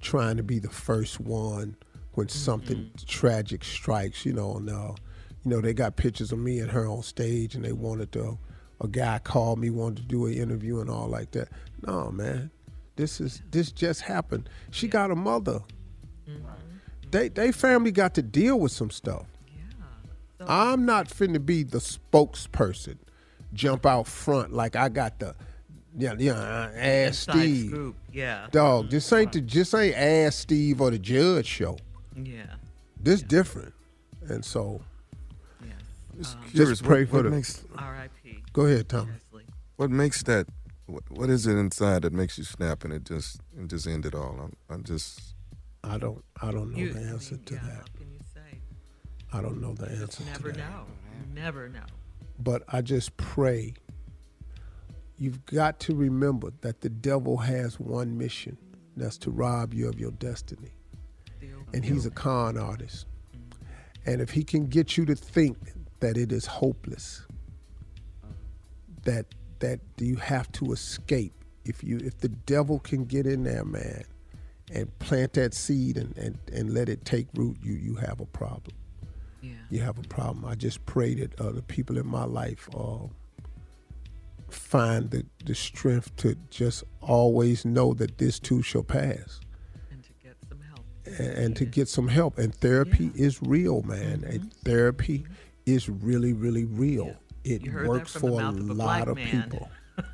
trying 0.00 0.36
to 0.36 0.42
be 0.42 0.58
the 0.58 0.70
first 0.70 1.18
one 1.18 1.76
when 2.12 2.28
something 2.28 2.90
tragic 3.06 3.64
strikes. 3.64 4.24
You 4.24 4.34
know, 4.34 4.56
and 4.56 4.70
uh, 4.70 4.92
you 5.44 5.50
know 5.50 5.60
they 5.60 5.74
got 5.74 5.96
pictures 5.96 6.30
of 6.30 6.38
me 6.38 6.60
and 6.60 6.70
her 6.70 6.86
on 6.86 7.02
stage, 7.02 7.54
and 7.54 7.64
they 7.64 7.72
wanted 7.72 8.12
to. 8.12 8.38
A 8.80 8.88
guy 8.88 9.18
called 9.20 9.60
me, 9.60 9.70
wanted 9.70 9.96
to 9.98 10.02
do 10.02 10.26
an 10.26 10.34
interview 10.34 10.80
and 10.80 10.90
all 10.90 11.06
like 11.06 11.30
that. 11.30 11.48
No, 11.86 12.10
man, 12.10 12.50
this 12.96 13.20
is 13.20 13.40
this 13.50 13.72
just 13.72 14.02
happened. 14.02 14.48
She 14.72 14.88
got 14.88 15.10
a 15.10 15.14
mother. 15.14 15.60
They 17.14 17.28
they 17.28 17.52
family 17.52 17.92
got 17.92 18.14
to 18.14 18.22
deal 18.22 18.58
with 18.58 18.72
some 18.72 18.90
stuff. 18.90 19.26
Yeah, 19.46 20.46
I'm 20.48 20.84
not 20.84 21.06
finna 21.08 21.44
be 21.46 21.62
the 21.62 21.78
spokesperson, 21.78 22.96
jump 23.52 23.86
out 23.86 24.08
front 24.08 24.52
like 24.52 24.74
I 24.74 24.88
got 24.88 25.20
the, 25.20 25.36
yeah, 25.96 26.14
yeah, 26.18 26.32
uh, 26.32 26.72
ass 26.74 27.28
Inside 27.28 27.32
Steve, 27.38 27.70
scoop, 27.70 27.96
yeah. 28.12 28.48
dog. 28.50 28.90
This 28.90 29.12
ain't 29.12 29.32
the 29.32 29.40
just 29.42 29.72
ain't 29.76 29.94
ass 29.96 30.34
Steve 30.34 30.80
or 30.80 30.90
the 30.90 30.98
Judge 30.98 31.46
show. 31.46 31.78
Yeah. 32.20 32.46
This 33.00 33.22
different, 33.22 33.72
and 34.28 34.44
so 34.44 34.80
Just 36.16 36.36
Just 36.42 36.52
curious, 36.54 36.82
pray 36.82 37.04
what, 37.04 37.08
for 37.10 37.16
what 37.18 37.22
the- 37.24 37.30
makes 37.30 37.64
R.I.P. 37.78 38.42
Go 38.52 38.66
ahead, 38.66 38.88
Tommy. 38.88 39.12
what 39.76 39.90
makes 39.90 40.24
that 40.24 40.48
what, 40.86 41.04
what 41.10 41.30
is 41.30 41.46
it 41.46 41.56
inside 41.56 42.02
that 42.02 42.12
makes 42.12 42.38
you 42.38 42.44
snap 42.44 42.82
and 42.82 42.92
it 42.92 43.04
just 43.04 43.40
and 43.56 43.70
just 43.70 43.86
end 43.86 44.04
it 44.04 44.16
all? 44.16 44.36
I'm, 44.42 44.52
I'm 44.68 44.82
just 44.82 45.33
I 45.84 45.98
don't. 45.98 46.24
I 46.40 46.50
don't 46.50 46.72
know 46.72 46.78
You- 46.78 46.92
the 46.92 47.00
answer 47.00 47.36
to 47.36 47.54
yeah, 47.54 47.60
that. 47.62 47.72
How 47.72 47.82
can 47.98 48.10
you 48.12 48.20
say? 48.32 48.58
I 49.32 49.40
don't 49.42 49.60
know 49.60 49.74
the 49.74 49.86
You 49.86 50.02
answer 50.02 50.06
just 50.06 50.18
to 50.18 50.24
never 50.26 50.52
that. 50.52 50.58
know. 50.58 50.86
Never 51.34 51.68
know. 51.68 51.84
But 52.38 52.62
I 52.68 52.80
just 52.82 53.16
pray. 53.16 53.74
You've 55.18 55.44
got 55.46 55.78
to 55.80 55.94
remember 55.94 56.52
that 56.62 56.80
the 56.80 56.88
devil 56.88 57.36
has 57.38 57.78
one 57.78 58.18
mission. 58.18 58.56
That's 58.96 59.18
to 59.18 59.30
rob 59.30 59.72
you 59.74 59.88
of 59.88 59.98
your 60.00 60.10
destiny. 60.12 60.72
And 61.72 61.84
he's 61.84 62.06
a 62.06 62.10
con 62.10 62.56
artist. 62.56 63.06
And 64.06 64.20
if 64.20 64.30
he 64.30 64.44
can 64.44 64.66
get 64.66 64.96
you 64.96 65.04
to 65.06 65.14
think 65.16 65.56
that 66.00 66.16
it 66.16 66.30
is 66.32 66.46
hopeless, 66.46 67.22
that 69.04 69.26
that 69.60 69.80
you 69.98 70.16
have 70.16 70.50
to 70.52 70.72
escape. 70.72 71.32
If 71.64 71.82
you 71.82 71.98
if 71.98 72.18
the 72.18 72.28
devil 72.28 72.78
can 72.80 73.04
get 73.04 73.26
in 73.26 73.44
there, 73.44 73.64
man, 73.64 74.04
and 74.72 74.98
plant 74.98 75.34
that 75.34 75.54
seed 75.54 75.96
and, 75.96 76.16
and, 76.16 76.38
and 76.52 76.72
let 76.72 76.88
it 76.88 77.04
take 77.04 77.26
root, 77.34 77.56
you 77.62 77.74
you 77.74 77.94
have 77.96 78.20
a 78.20 78.26
problem. 78.26 78.76
Yeah. 79.42 79.52
You 79.70 79.80
have 79.80 79.98
a 79.98 80.02
problem. 80.02 80.44
I 80.44 80.54
just 80.54 80.84
pray 80.86 81.14
that 81.14 81.38
uh, 81.40 81.50
the 81.52 81.62
people 81.62 81.98
in 81.98 82.06
my 82.06 82.24
life 82.24 82.68
uh, 82.74 83.06
find 84.48 85.10
the, 85.10 85.26
the 85.44 85.54
strength 85.54 86.16
to 86.16 86.34
just 86.50 86.84
always 87.02 87.64
know 87.64 87.92
that 87.94 88.16
this 88.16 88.38
too 88.38 88.62
shall 88.62 88.82
pass. 88.82 89.40
And 89.90 90.02
to 90.02 90.12
get 90.22 90.36
some 90.48 90.60
help. 90.60 90.84
And, 91.04 91.38
and 91.38 91.56
to 91.56 91.64
get 91.66 91.88
some 91.88 92.08
help. 92.08 92.38
And 92.38 92.54
therapy 92.54 93.10
is 93.14 93.42
real, 93.42 93.82
man. 93.82 94.20
Mm-hmm. 94.20 94.30
And 94.30 94.52
therapy 94.64 95.26
is 95.66 95.90
really, 95.90 96.32
really 96.32 96.64
real. 96.64 97.14
It 97.44 97.66
heard 97.66 97.84
that 97.84 97.90
works 97.90 98.12
for 98.12 98.40
a 98.40 98.48
a 98.48 98.50
lot 98.50 99.08
of 99.08 99.16
man. 99.16 99.42
people. 99.42 99.70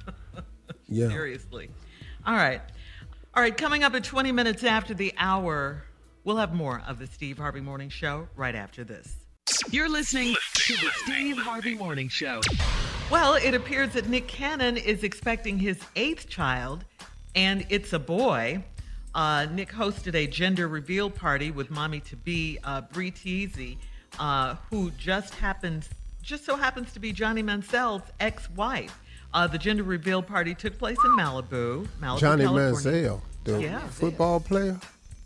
Yeah. 0.91 1.09
Seriously. 1.09 1.71
All 2.27 2.35
right. 2.35 2.61
All 3.33 3.43
right, 3.45 3.57
coming 3.57 3.85
up 3.85 3.95
at 3.95 4.03
20 4.03 4.33
minutes 4.33 4.65
after 4.65 4.93
the 4.93 5.15
hour, 5.17 5.85
we'll 6.25 6.39
have 6.39 6.53
more 6.53 6.83
of 6.89 6.99
the 6.99 7.07
Steve 7.07 7.39
Harvey 7.39 7.61
Morning 7.61 7.89
Show 7.89 8.27
right 8.35 8.57
after 8.57 8.83
this. 8.83 9.15
You're 9.71 9.89
listening 9.89 10.35
to 10.55 10.73
the 10.75 10.91
Steve 11.05 11.39
Harvey 11.39 11.77
Morning 11.77 12.09
Show. 12.09 12.41
Well, 13.09 13.35
it 13.35 13.55
appears 13.55 13.93
that 13.93 14.09
Nick 14.09 14.27
Cannon 14.27 14.77
is 14.77 15.05
expecting 15.05 15.61
his 15.61 15.79
eighth 15.95 16.29
child, 16.29 16.85
and 17.37 17.65
it's 17.69 17.93
a 17.93 18.01
boy. 18.01 18.65
Uh, 19.15 19.47
Nick 19.53 19.71
hosted 19.71 20.17
a 20.17 20.27
gender 20.27 20.67
reveal 20.67 21.09
party 21.09 21.53
with 21.53 21.71
mommy 21.71 22.01
to 22.01 22.17
be 22.17 22.59
uh, 22.65 22.81
Bre 22.81 23.11
Tiesi, 23.11 23.77
uh, 24.19 24.57
who 24.71 24.91
just 24.99 25.37
happens, 25.37 25.89
just 26.21 26.45
so 26.45 26.57
happens 26.57 26.93
to 26.95 26.99
be 26.99 27.13
Johnny 27.13 27.45
Manziel's 27.45 28.03
ex-wife. 28.19 28.99
Uh, 29.33 29.47
the 29.47 29.59
gender 29.59 29.83
reveal 29.85 30.23
party 30.23 30.55
took 30.55 30.77
place 30.79 30.99
in 31.05 31.11
Malibu, 31.13 31.87
Malibu, 32.01 32.19
Johnny 32.19 32.45
California. 32.45 32.93
Manziel, 33.11 33.21
the 33.45 33.61
Yeah. 33.63 33.79
football 33.89 34.41
player. 34.41 34.79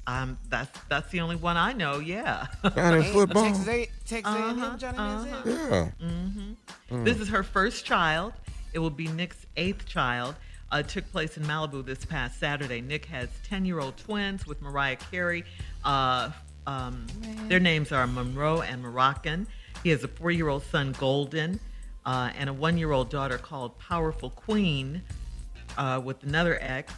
Um, 0.07 0.37
that's 0.51 0.79
that's 0.91 1.11
the 1.11 1.21
only 1.21 1.37
one 1.37 1.57
I 1.57 1.73
know. 1.73 1.99
Yeah. 1.99 2.47
Johnny 2.75 3.03
football. 3.13 3.45
Texas, 3.45 3.69
A- 3.69 3.89
Texas 4.07 4.35
A&M, 4.35 4.63
Uh-huh, 4.63 4.77
Johnny 4.77 4.99
uh-huh. 4.99 5.25
Manziel? 5.45 5.71
Yeah. 6.01 6.07
hmm 6.07 6.53
Mm. 6.91 7.05
This 7.07 7.19
is 7.19 7.29
her 7.29 7.43
first 7.43 7.87
child. 7.87 8.35
It 8.75 8.79
will 8.79 8.91
be 8.91 9.09
Nick's 9.09 9.47
eighth 9.57 9.87
child. 9.87 10.35
Uh, 10.71 10.79
it 10.79 10.89
took 10.89 11.11
place 11.11 11.39
in 11.39 11.45
Malibu 11.45 11.83
this 11.85 12.05
past 12.05 12.39
Saturday. 12.39 12.83
Nick 12.83 13.07
has 13.07 13.31
10 13.49 13.65
year 13.65 13.81
old 13.81 13.97
twins 13.97 14.47
with 14.47 14.61
Mariah 14.61 14.97
Carey. 14.97 15.45
Uh, 15.83 16.31
um, 16.67 17.07
their 17.49 17.61
names 17.61 17.91
are 17.93 18.07
Monroe 18.07 18.61
and 18.61 18.83
Moroccan. 18.83 19.47
He 19.83 19.89
has 19.91 20.05
a 20.05 20.09
four 20.09 20.31
year 20.31 20.49
old 20.49 20.63
son, 20.65 20.95
Golden, 20.99 21.59
uh, 22.07 22.31
and 22.37 22.51
a 22.51 22.53
one 22.53 22.79
year 22.79 22.93
old 22.93 23.11
daughter 23.11 23.39
called 23.39 23.79
Powerful 23.79 24.31
Queen 24.31 25.03
uh, 25.77 26.01
with 26.05 26.23
another 26.23 26.59
ex. 26.61 26.93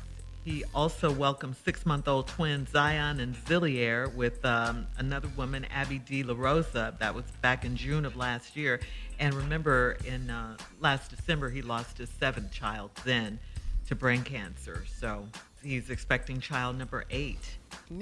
He 0.44 0.62
also 0.74 1.10
welcomed 1.10 1.56
six 1.64 1.84
month 1.84 2.06
old 2.06 2.28
twins 2.28 2.70
Zion 2.70 3.18
and 3.18 3.34
Zillion 3.34 4.14
with 4.14 4.44
um, 4.44 4.86
another 4.96 5.28
woman, 5.36 5.66
Abby 5.74 5.98
De 5.98 6.22
La 6.22 6.34
Rosa. 6.36 6.94
That 7.00 7.14
was 7.14 7.24
back 7.42 7.64
in 7.64 7.76
June 7.76 8.04
of 8.04 8.14
last 8.16 8.56
year. 8.56 8.80
And 9.18 9.34
remember, 9.34 9.96
in 10.04 10.30
uh, 10.30 10.56
last 10.80 11.10
December, 11.10 11.50
he 11.50 11.62
lost 11.62 11.98
his 11.98 12.10
seventh 12.10 12.52
child 12.52 12.90
then 13.04 13.40
to 13.88 13.96
brain 13.96 14.22
cancer. 14.22 14.84
So 15.00 15.26
he's 15.64 15.90
expecting 15.90 16.40
child 16.40 16.78
number 16.78 17.04
eight. 17.10 17.56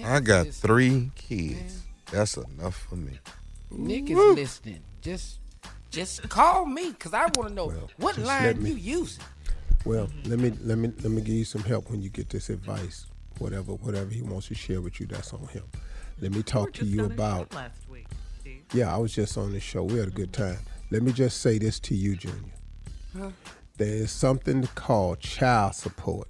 I 0.05 0.20
got 0.20 0.48
three 0.48 1.12
kids. 1.14 1.82
That's 2.12 2.36
enough 2.36 2.76
for 2.76 2.96
me. 2.96 3.20
Nick 3.70 4.11
is 4.11 4.18
listening. 4.18 4.82
Just 5.00 5.38
just 5.95 6.28
call 6.28 6.66
me 6.66 6.90
because 6.90 7.14
I 7.14 7.22
want 7.36 7.49
to 7.49 7.55
know 7.55 7.72
what 7.97 8.18
line 8.18 8.62
me- 8.62 8.70
you 8.70 8.76
using. 8.76 9.24
Well, 9.84 10.09
let 10.24 10.38
me 10.38 10.53
let 10.62 10.78
me 10.78 10.92
let 11.03 11.12
me 11.12 11.20
give 11.20 11.34
you 11.34 11.45
some 11.45 11.62
help 11.62 11.90
when 11.90 12.01
you 12.03 12.09
get 12.11 12.30
this 12.30 12.51
advice. 12.51 13.07
Whatever 13.38 13.72
whatever 13.74 14.11
he 14.11 14.22
wants 14.22 14.49
to 14.49 14.55
share 14.55 14.80
with 14.80 15.01
you, 15.01 15.07
that's 15.07 15.32
on 15.32 15.47
him. 15.49 15.64
Let 16.20 16.32
me 16.32 16.42
talk 16.42 16.72
to 16.74 16.84
you 16.84 17.05
about. 17.05 17.53
last 17.55 17.88
week. 17.88 18.07
Steve. 18.40 18.62
Yeah, 18.72 18.95
I 18.95 18.99
was 18.99 19.14
just 19.14 19.36
on 19.36 19.53
the 19.53 19.61
show. 19.61 19.82
We 19.84 19.99
had 19.99 20.09
a 20.09 20.12
good 20.12 20.32
time. 20.32 20.59
Let 20.90 21.03
me 21.03 21.12
just 21.12 21.40
say 21.40 21.59
this 21.59 21.80
to 21.80 21.95
you, 21.95 22.16
Junior. 22.16 22.55
Huh? 23.16 23.30
There 23.76 23.88
is 23.88 24.11
something 24.12 24.66
called 24.74 25.20
child 25.20 25.74
support. 25.74 26.28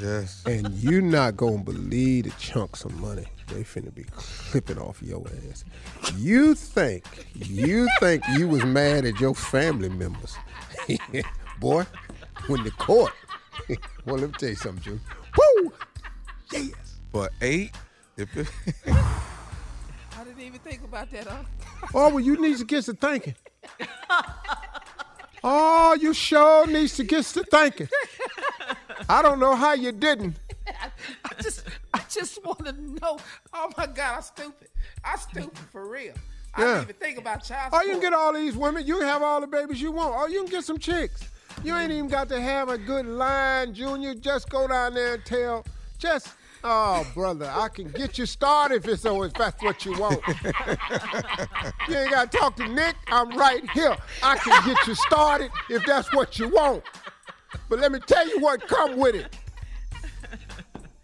Yes. 0.00 0.42
And 0.46 0.72
you're 0.74 1.02
not 1.02 1.36
gonna 1.36 1.62
believe 1.62 2.24
the 2.24 2.30
chunks 2.38 2.84
of 2.84 2.98
money 3.00 3.26
they 3.48 3.62
finna 3.62 3.94
be 3.94 4.04
clipping 4.12 4.78
off 4.78 5.02
your 5.02 5.24
ass. 5.50 5.64
You 6.16 6.54
think, 6.54 7.04
you 7.34 7.88
think 8.00 8.22
you 8.36 8.48
was 8.48 8.64
mad 8.64 9.04
at 9.04 9.20
your 9.20 9.34
family 9.34 9.88
members. 9.88 10.36
Boy, 11.60 11.84
when 12.46 12.64
the 12.64 12.70
court 12.72 13.12
well 14.04 14.16
let 14.16 14.30
me 14.30 14.34
tell 14.38 14.48
you 14.50 14.54
something, 14.54 14.82
Junior. 14.82 15.00
Woo! 15.36 15.72
Yes. 16.52 16.74
For 17.12 17.30
eight, 17.40 17.70
if 18.16 18.36
it, 18.36 18.48
I 18.86 20.24
didn't 20.24 20.40
even 20.40 20.60
think 20.60 20.82
about 20.84 21.10
that. 21.12 21.26
Huh? 21.26 21.42
Oh, 21.94 22.08
well, 22.08 22.20
you 22.20 22.40
need 22.40 22.56
to 22.58 22.64
get 22.64 22.84
to 22.86 22.94
thinking. 22.94 23.34
Oh, 25.42 25.94
you 26.00 26.14
sure 26.14 26.66
needs 26.66 26.96
to 26.96 27.04
get 27.04 27.24
to 27.26 27.44
thinking. 27.44 27.88
I 29.08 29.22
don't 29.22 29.38
know 29.40 29.54
how 29.54 29.72
you 29.74 29.92
didn't. 29.92 30.36
I 31.24 31.42
just 31.42 31.64
I 31.92 32.00
just 32.08 32.44
want 32.44 32.64
to 32.66 32.72
know. 32.72 33.18
Oh 33.52 33.70
my 33.76 33.86
God, 33.86 34.16
I'm 34.16 34.22
stupid. 34.22 34.68
I'm 35.04 35.18
stupid 35.18 35.58
for 35.72 35.86
real. 35.88 36.14
I 36.54 36.60
Yeah. 36.60 36.66
didn't 36.68 36.82
even 36.84 36.94
think 36.96 37.18
about 37.18 37.44
child 37.44 37.72
support. 37.72 37.82
Oh, 37.82 37.86
you 37.86 37.92
can 37.92 38.00
get 38.00 38.12
all 38.14 38.32
these 38.32 38.56
women. 38.56 38.86
You 38.86 38.98
can 38.98 39.06
have 39.06 39.22
all 39.22 39.40
the 39.40 39.46
babies 39.46 39.80
you 39.80 39.92
want. 39.92 40.14
Oh, 40.16 40.26
you 40.26 40.42
can 40.42 40.50
get 40.50 40.64
some 40.64 40.78
chicks. 40.78 41.28
You 41.62 41.76
ain't 41.76 41.92
even 41.92 42.08
got 42.08 42.28
to 42.28 42.40
have 42.40 42.68
a 42.68 42.78
good 42.78 43.06
line, 43.06 43.74
Junior. 43.74 44.14
Just 44.14 44.48
go 44.50 44.66
down 44.68 44.94
there 44.94 45.14
and 45.14 45.24
tell. 45.24 45.64
Just, 45.98 46.28
oh, 46.62 47.06
brother, 47.14 47.50
I 47.52 47.68
can 47.68 47.88
get 47.88 48.18
you 48.18 48.26
started 48.26 48.76
if 48.84 48.88
it's 48.88 49.02
so 49.02 49.22
if 49.22 49.32
that's 49.34 49.62
what 49.62 49.84
you 49.84 49.98
want. 49.98 50.20
you 51.88 51.96
ain't 51.96 52.10
got 52.10 52.30
to 52.30 52.38
talk 52.38 52.56
to 52.56 52.68
Nick. 52.68 52.96
I'm 53.08 53.36
right 53.36 53.68
here. 53.70 53.96
I 54.22 54.36
can 54.36 54.66
get 54.66 54.86
you 54.86 54.94
started 54.94 55.50
if 55.70 55.84
that's 55.86 56.12
what 56.12 56.38
you 56.38 56.48
want. 56.48 56.82
But 57.68 57.80
let 57.80 57.92
me 57.92 57.98
tell 58.00 58.26
you 58.28 58.40
what 58.40 58.66
come 58.66 58.96
with 58.96 59.14
it. 59.14 59.36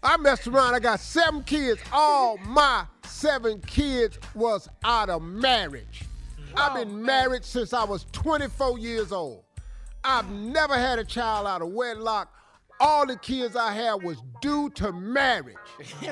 I 0.03 0.17
messed 0.17 0.47
around. 0.47 0.73
I 0.73 0.79
got 0.79 0.99
seven 0.99 1.43
kids. 1.43 1.79
All 1.93 2.37
my 2.37 2.85
seven 3.05 3.61
kids 3.61 4.17
was 4.33 4.67
out 4.83 5.09
of 5.09 5.21
marriage. 5.21 6.05
I've 6.55 6.73
been 6.73 7.03
married 7.03 7.45
since 7.45 7.73
I 7.73 7.83
was 7.83 8.05
24 8.11 8.79
years 8.79 9.11
old. 9.11 9.43
I've 10.03 10.29
never 10.31 10.75
had 10.75 10.97
a 10.99 11.05
child 11.05 11.47
out 11.47 11.61
of 11.61 11.69
wedlock. 11.69 12.33
All 12.79 13.05
the 13.05 13.15
kids 13.15 13.55
I 13.55 13.73
had 13.73 14.01
was 14.03 14.17
due 14.41 14.71
to 14.71 14.91
marriage. 14.91 15.55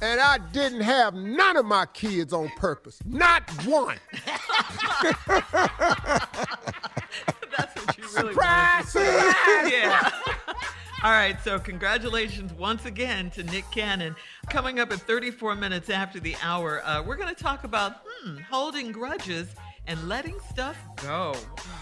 and 0.00 0.20
I 0.20 0.38
didn't 0.52 0.80
have 0.80 1.12
none 1.14 1.58
of 1.58 1.66
my 1.66 1.84
kids 1.86 2.32
on 2.32 2.48
purpose. 2.56 2.98
Not 3.04 3.42
one. 3.66 3.98
That's 7.56 7.74
what 7.86 7.98
you 7.98 8.04
really 8.16 8.34
Surprise! 8.34 8.94
wanted 8.94 9.06
to 9.06 9.22
say. 9.22 9.28
Surprise! 9.28 9.72
yeah. 9.72 10.10
All 11.04 11.10
right, 11.10 11.36
so 11.42 11.58
congratulations 11.58 12.52
once 12.52 12.84
again 12.84 13.28
to 13.32 13.42
Nick 13.42 13.64
Cannon. 13.72 14.14
Coming 14.50 14.78
up 14.78 14.92
at 14.92 15.00
34 15.00 15.56
minutes 15.56 15.90
after 15.90 16.20
the 16.20 16.36
hour, 16.40 16.80
uh, 16.84 17.02
we're 17.02 17.16
going 17.16 17.34
to 17.34 17.42
talk 17.42 17.64
about 17.64 18.02
hmm, 18.06 18.36
holding 18.48 18.92
grudges 18.92 19.48
and 19.88 20.08
letting 20.08 20.38
stuff 20.48 20.76
go. 21.02 21.34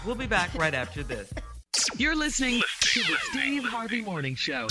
We'll 0.05 0.15
be 0.15 0.25
back 0.25 0.51
right 0.55 0.73
after 0.73 1.03
this. 1.03 1.31
You're 1.97 2.15
listening 2.15 2.61
to 2.81 2.99
the 3.01 3.15
Steve 3.29 3.63
Harvey 3.63 4.01
Morning 4.01 4.33
Show. 4.33 4.67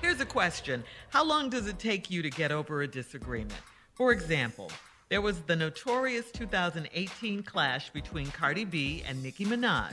Here's 0.00 0.20
a 0.20 0.26
question 0.26 0.84
How 1.10 1.24
long 1.24 1.50
does 1.50 1.66
it 1.66 1.78
take 1.78 2.10
you 2.10 2.22
to 2.22 2.30
get 2.30 2.52
over 2.52 2.82
a 2.82 2.88
disagreement? 2.88 3.60
For 3.94 4.12
example, 4.12 4.70
there 5.12 5.20
was 5.20 5.42
the 5.42 5.54
notorious 5.54 6.30
2018 6.30 7.42
clash 7.42 7.90
between 7.90 8.28
Cardi 8.28 8.64
B 8.64 9.02
and 9.06 9.22
Nicki 9.22 9.44
Minaj 9.44 9.92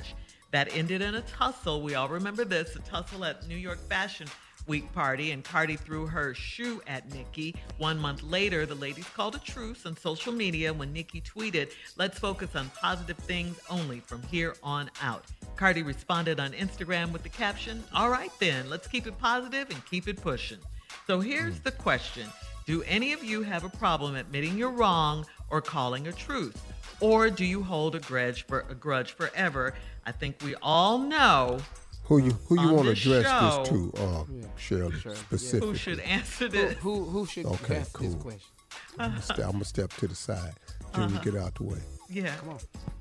that 0.52 0.74
ended 0.74 1.02
in 1.02 1.16
a 1.16 1.22
tussle. 1.24 1.82
We 1.82 1.96
all 1.96 2.08
remember 2.08 2.46
this 2.46 2.78
a 2.78 2.80
tussle 2.80 3.26
at 3.26 3.46
New 3.46 3.58
York 3.58 3.80
Fashion 3.90 4.28
week 4.66 4.90
party 4.94 5.32
and 5.32 5.44
Cardi 5.44 5.76
threw 5.76 6.08
her 6.08 6.34
shoe 6.34 6.82
at 6.88 7.14
Nicki. 7.14 7.54
One 7.80 8.00
month 8.00 8.24
later, 8.24 8.66
the 8.66 8.76
ladies 8.76 9.10
called 9.10 9.36
a 9.36 9.40
truce 9.40 9.86
on 9.86 9.98
social 9.98 10.32
media 10.32 10.72
when 10.72 10.94
Nicki 10.94 11.20
tweeted, 11.20 11.74
Let's 11.98 12.18
focus 12.18 12.56
on 12.56 12.72
positive 12.82 13.18
things 13.18 13.60
only 13.70 14.00
from 14.00 14.24
here 14.24 14.56
on 14.64 14.90
out. 15.02 15.26
Cardi 15.58 15.84
responded 15.84 16.40
on 16.40 16.54
Instagram 16.54 17.12
with 17.12 17.24
the 17.24 17.30
caption, 17.30 17.84
All 17.94 18.10
right 18.10 18.32
then, 18.40 18.70
let's 18.70 18.88
keep 18.88 19.06
it 19.06 19.20
positive 19.20 19.70
and 19.70 19.86
keep 19.86 20.08
it 20.08 20.22
pushing. 20.22 20.60
So 21.08 21.20
here's 21.20 21.58
hmm. 21.58 21.64
the 21.64 21.72
question 21.72 22.30
Do 22.70 22.84
any 22.84 23.14
of 23.14 23.24
you 23.24 23.42
have 23.42 23.64
a 23.64 23.70
problem 23.70 24.16
admitting 24.16 24.56
you're 24.56 24.70
wrong 24.70 25.26
or 25.50 25.60
calling 25.60 26.06
a 26.06 26.12
truth? 26.12 26.56
Or 27.00 27.32
do 27.32 27.44
you 27.44 27.64
hold 27.64 27.96
a 27.96 28.00
grudge 28.00 28.46
for 28.46 28.60
a 28.70 28.76
grudge 28.76 29.14
forever? 29.14 29.74
I 30.06 30.12
think 30.12 30.36
we 30.44 30.54
all 30.62 31.00
know 31.00 31.58
Who 32.04 32.20
you 32.20 32.32
who 32.48 32.62
you 32.62 32.70
want 32.72 32.86
to 32.86 32.92
address 32.92 33.26
show- 33.26 33.58
this 33.64 33.70
to, 33.70 33.94
uh, 34.04 34.24
Shirley, 34.56 35.00
specifically? 35.16 35.68
who 35.70 35.76
should 35.76 36.00
answer 36.02 36.48
this. 36.48 36.78
Who 36.78 37.06
who 37.06 37.26
should 37.26 37.48
Okay, 37.48 37.78
ask 37.78 37.92
cool. 37.94 38.06
this 38.08 38.22
question? 38.22 38.52
I'm 39.00 39.10
gonna, 39.14 39.22
step, 39.24 39.40
I'm 39.40 39.52
gonna 39.54 39.66
step 39.76 39.90
to 39.94 40.08
the 40.08 40.14
side. 40.14 40.54
Junior, 40.94 41.16
Uh-huh. 41.16 41.24
get 41.24 41.36
out 41.42 41.56
the 41.56 41.64
way. 41.64 41.82
Yeah. 42.08 42.36
Come 42.36 42.50
on. 42.50 42.60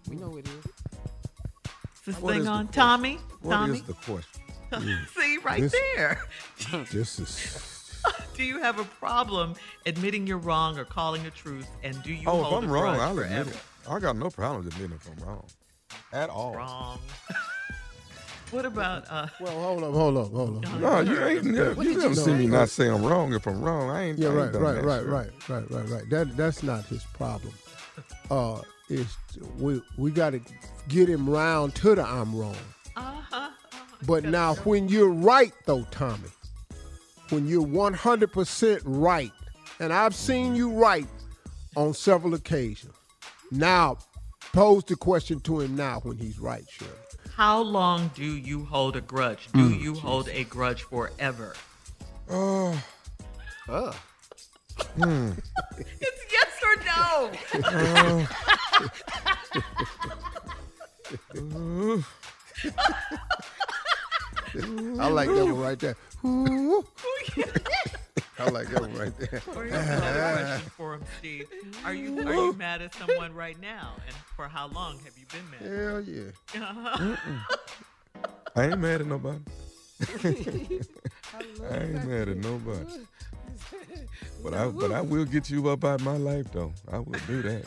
We 0.09 0.17
know 0.17 0.35
it 0.39 0.49
is. 0.49 0.55
Is 0.65 0.71
this 2.07 2.17
What 2.21 2.33
thing 2.33 2.41
is 2.41 2.49
on? 2.49 2.69
question? 2.69 2.73
Tommy? 2.83 3.15
What 3.43 3.53
Tommy? 3.53 3.79
is 3.81 3.83
the 3.83 3.93
question? 3.93 4.43
See, 5.15 5.37
right 5.45 5.61
This- 5.61 5.73
there. 5.95 6.25
This 6.91 7.19
is 7.19 7.78
Do 8.35 8.45
you 8.45 8.61
have 8.61 8.79
a 8.79 8.85
problem 8.85 9.55
admitting 9.87 10.27
you're 10.27 10.39
wrong 10.39 10.79
or 10.79 10.85
calling 10.85 11.27
a 11.27 11.31
truth? 11.31 11.69
And 11.83 12.01
do 12.03 12.13
you 12.13 12.29
oh, 12.29 12.47
if 12.47 12.53
I'm 12.53 12.71
a 12.71 12.73
wrong, 12.73 13.01
I'll 13.01 13.19
admit 13.19 13.49
it. 13.49 13.61
I 13.89 13.99
got 13.99 14.17
no 14.17 14.31
problem 14.31 14.67
admitting 14.67 14.97
if 14.97 15.09
I'm 15.11 15.27
wrong. 15.27 15.45
At 16.13 16.31
all. 16.31 16.55
Wrong. 16.55 17.01
what 18.51 18.65
about 18.65 19.05
uh 19.11 19.27
well, 19.41 19.61
hold 19.61 19.85
up, 19.85 19.93
hold 19.93 20.17
up, 20.17 20.33
hold 20.33 20.65
up. 20.65 20.81
No, 20.81 21.01
you 21.01 21.23
ain't 21.25 21.45
never, 21.45 21.75
What 21.75 21.87
you 21.87 21.95
did 21.95 22.03
never 22.03 22.15
see 22.15 22.35
me 22.35 22.47
not 22.47 22.69
say 22.69 22.89
I'm 22.89 23.05
wrong 23.05 23.33
if 23.35 23.47
I'm 23.47 23.61
wrong. 23.61 23.91
I 23.91 24.05
ain't. 24.05 24.19
Yeah, 24.19 24.29
I 24.29 24.47
ain't 24.47 24.55
right, 24.55 24.85
right, 24.85 24.85
right, 24.85 25.01
shit. 25.01 25.49
right, 25.49 25.71
right, 25.71 25.71
right, 25.71 25.89
right. 25.89 26.11
That 26.11 26.37
that's 26.37 26.63
not 26.63 26.85
his 26.87 27.05
problem. 27.05 27.53
Uh, 28.31 28.61
it's 28.91 29.17
we 29.59 29.81
we 29.97 30.11
got 30.11 30.31
to 30.31 30.41
get 30.89 31.09
him 31.09 31.29
round 31.29 31.75
to 31.77 31.95
the 31.95 32.05
I'm 32.05 32.35
wrong. 32.35 32.57
Uh-huh. 32.95 33.51
But 34.07 34.25
now, 34.25 34.55
when 34.57 34.89
you're 34.89 35.11
right, 35.11 35.53
though, 35.67 35.85
Tommy, 35.91 36.29
when 37.31 37.47
you're 37.47 37.67
100% 37.67 38.81
right, 38.85 39.33
and 39.81 39.93
I've 39.93 40.15
seen 40.15 40.55
you 40.55 40.71
right 40.71 41.07
on 41.77 41.93
several 41.95 42.35
occasions. 42.35 42.95
Now, 43.51 43.99
pose 44.53 44.85
the 44.85 44.97
question 44.97 45.41
to 45.41 45.61
him 45.61 45.77
now 45.77 46.01
when 46.01 46.17
he's 46.19 46.39
right, 46.39 46.65
Shirley. 46.69 46.91
how 47.37 47.61
long 47.61 48.11
do 48.15 48.25
you 48.25 48.65
hold 48.65 48.97
a 48.97 49.01
grudge? 49.01 49.49
Do 49.53 49.61
Mm, 49.71 49.81
you 49.81 49.95
hold 49.95 50.29
a 50.29 50.45
grudge 50.45 50.83
forever? 50.83 51.55
Oh. 52.31 52.81
Uh. 53.69 53.93
Hmm. 54.97 55.31
It's 56.01 56.23
yes 56.33 56.61
or 56.65 56.77
no. 56.85 57.31
I 65.01 65.09
like 65.09 65.29
that 65.29 65.45
one 65.45 65.59
right 65.61 65.79
there. 65.79 65.97
Ooh. 66.25 66.85
I 68.41 68.51
like 68.51 68.69
that 68.69 68.81
one 68.81 68.95
right 68.95 69.17
there. 69.19 69.43
Or 69.55 69.65
here's 69.65 69.75
another 69.89 70.33
question 70.35 70.71
for 70.77 70.95
him, 70.95 71.03
Steve. 71.19 71.49
Are 71.85 71.95
you 71.95 72.21
are 72.27 72.35
you 72.35 72.53
mad 72.53 72.83
at 72.83 72.95
someone 72.95 73.35
right 73.35 73.61
now? 73.61 73.95
And 74.07 74.15
for 74.37 74.47
how 74.49 74.69
long 74.69 74.99
have 75.01 75.19
you 75.19 75.27
been 75.33 75.51
mad? 75.51 75.79
Hell 75.79 76.01
yeah. 76.03 76.63
Uh-huh. 76.63 77.17
I 78.57 78.67
ain't 78.69 78.79
mad 78.81 79.01
at 79.01 79.07
nobody. 79.07 79.39
I 80.25 81.77
ain't 81.77 82.05
mad 82.09 82.29
at 82.29 82.37
nobody. 82.37 82.85
But 84.43 84.55
I 84.55 84.69
but 84.69 84.93
I 84.93 85.01
will 85.01 85.25
get 85.25 85.51
you 85.51 85.69
up 85.69 85.85
out 85.85 86.01
of 86.01 86.05
my 86.07 86.17
life 86.17 86.51
though. 86.53 86.73
I 86.91 86.99
will 87.01 87.19
do 87.27 87.43
that. 87.43 87.65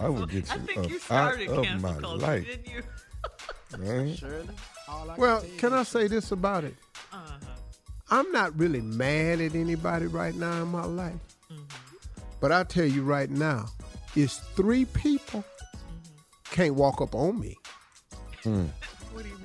I 0.00 0.08
will 0.08 0.24
get 0.26 0.50
I 0.50 0.54
you 0.56 0.60
think 0.62 0.78
up 0.78 0.90
you 0.90 1.00
out 1.10 1.40
of 1.74 1.82
my 1.82 1.92
culture, 2.00 2.26
life. 2.26 2.46
didn't 2.46 2.66
you? 2.74 2.82
Man. 3.78 4.16
Well, 5.18 5.44
can 5.58 5.74
I 5.74 5.82
say 5.82 6.08
this 6.08 6.32
about 6.32 6.64
it? 6.64 6.74
Uh-huh. 7.12 7.53
I'm 8.10 8.30
not 8.32 8.56
really 8.58 8.80
mad 8.80 9.40
at 9.40 9.54
anybody 9.54 10.06
right 10.06 10.34
now 10.34 10.62
in 10.62 10.68
my 10.68 10.84
life. 10.84 11.14
Mm-hmm. 11.50 11.62
But 12.40 12.52
I 12.52 12.64
tell 12.64 12.84
you 12.84 13.02
right 13.02 13.30
now, 13.30 13.66
it's 14.14 14.38
three 14.38 14.84
people 14.86 15.42
Mm-hmm. 15.42 16.54
can't 16.54 16.74
walk 16.74 17.00
up 17.00 17.14
on 17.14 17.40
me. 17.40 17.56
Hmm. 18.42 18.66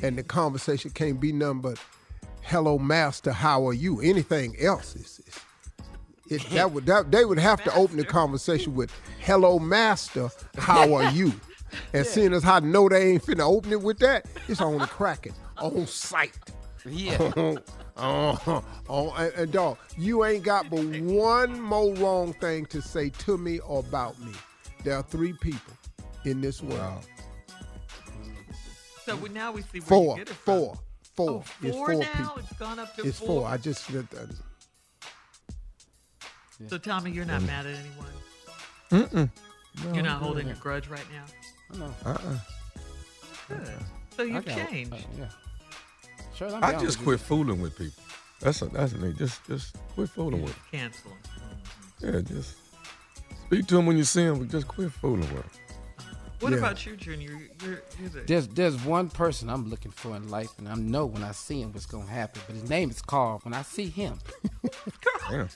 And 0.01 0.17
the 0.17 0.23
conversation 0.23 0.91
can't 0.91 1.19
be 1.19 1.31
nothing 1.31 1.61
but, 1.61 1.79
hello, 2.41 2.77
master, 2.77 3.31
how 3.31 3.67
are 3.67 3.73
you? 3.73 4.01
Anything 4.01 4.55
else 4.59 4.95
is, 4.95 5.21
is 6.29 6.43
it, 6.45 6.49
that 6.51 6.71
would 6.71 6.85
that 6.85 7.11
they 7.11 7.25
would 7.25 7.39
have 7.39 7.63
to 7.63 7.73
open 7.75 7.97
the 7.97 8.03
conversation 8.05 8.75
with 8.75 8.91
hello 9.19 9.57
master 9.59 10.29
how 10.57 10.93
are 10.93 11.09
you 11.11 11.33
and 11.93 12.05
seeing 12.05 12.33
as 12.33 12.43
how 12.43 12.55
I 12.57 12.59
know 12.59 12.87
they 12.87 13.11
ain't 13.13 13.23
finna 13.25 13.41
open 13.49 13.71
it 13.71 13.81
with 13.81 13.97
that 13.99 14.27
it's 14.47 14.61
on 14.61 14.77
the 14.77 14.85
cracking 14.85 15.33
on 15.57 15.87
sight 15.87 16.37
Yeah. 16.85 17.17
oh, 17.99 18.63
oh, 18.89 19.11
and, 19.15 19.33
and 19.33 19.51
dog, 19.51 19.77
you 19.97 20.23
ain't 20.25 20.43
got 20.43 20.69
but 20.69 20.83
one 21.01 21.59
more 21.59 21.93
wrong 21.95 22.33
thing 22.33 22.65
to 22.67 22.81
say 22.81 23.09
to 23.09 23.37
me 23.37 23.59
or 23.59 23.79
about 23.79 24.19
me. 24.19 24.31
There 24.83 24.95
are 24.95 25.03
three 25.03 25.33
people 25.33 25.73
in 26.25 26.41
this 26.41 26.61
world. 26.63 27.05
So 29.05 29.15
we, 29.17 29.29
now 29.29 29.51
we 29.51 29.61
see 29.63 29.79
where 29.79 29.87
Four, 29.87 30.17
you 30.17 30.25
get 30.25 30.31
it 30.31 30.35
from. 30.37 30.59
four, 30.59 30.79
four. 31.15 31.29
Oh, 31.29 31.43
It's 31.61 31.75
four 31.75 31.91
four 31.93 31.99
now? 32.03 32.05
people. 32.17 32.33
It's 32.37 32.53
gone 32.53 32.79
up 32.79 32.95
to 32.95 33.03
It's 33.07 33.19
four? 33.19 33.27
four. 33.27 33.47
I 33.47 33.57
just 33.57 33.89
uh, 33.93 34.01
So 36.67 36.77
Tommy, 36.77 37.11
you're 37.11 37.25
not 37.25 37.41
Mm. 37.41 37.47
mad 37.47 37.65
at 37.65 37.75
anyone. 37.75 38.07
Mm-mm. 38.91 39.29
No, 39.83 39.83
you're 39.83 39.95
I'm 39.99 40.03
not 40.05 40.19
good. 40.19 40.25
holding 40.25 40.49
a 40.51 40.55
grudge 40.55 40.87
right 40.87 41.05
now. 41.11 41.77
No. 41.77 41.93
Uh-uh. 42.05 42.37
Good. 43.47 43.69
So 44.15 44.23
you've 44.23 44.45
changed. 44.45 44.93
uh, 44.93 44.97
yeah. 45.17 45.25
Sure, 46.39 46.55
I'm 46.55 46.63
I 46.63 46.71
down 46.71 46.81
just 46.85 46.97
with 46.99 47.05
quit 47.05 47.19
fooling 47.19 47.61
with 47.61 47.77
people. 47.77 48.01
That's 48.39 48.61
a, 48.61 48.67
that's 48.67 48.93
me. 48.95 49.11
Just 49.17 49.45
just 49.45 49.75
quit 49.93 50.09
fooling 50.09 50.41
with 50.41 50.55
Cancel 50.71 51.11
'em. 51.11 51.17
them. 52.01 52.15
Yeah, 52.15 52.21
just 52.21 52.55
speak 53.45 53.67
to 53.67 53.75
them 53.75 53.85
when 53.85 53.97
you 53.97 54.05
see 54.05 54.23
them, 54.23 54.39
but 54.39 54.47
just 54.47 54.65
quit 54.67 54.89
fooling 54.93 55.19
with 55.19 55.31
them. 55.43 55.49
What 56.39 56.53
Yeah. 56.53 56.59
about 56.59 56.85
you, 56.85 56.95
Junior? 56.95 57.31
You're, 57.61 57.83
you're 57.99 58.09
the 58.09 58.21
There's 58.25 58.47
there's 58.47 58.77
one 58.85 59.09
person 59.09 59.49
I'm 59.49 59.69
looking 59.69 59.91
for 59.91 60.15
in 60.15 60.29
life, 60.29 60.51
and 60.57 60.69
I 60.69 60.75
know 60.75 61.05
when 61.05 61.21
I 61.21 61.33
see 61.33 61.61
him 61.61 61.73
what's 61.73 61.85
gonna 61.85 62.05
happen. 62.09 62.41
But 62.47 62.55
his 62.55 62.69
name 62.69 62.89
is 62.89 63.01
Carl. 63.01 63.41
When 63.43 63.53
I 63.53 63.63
see 63.63 63.87
him, 63.89 64.19
Damn. 65.29 65.49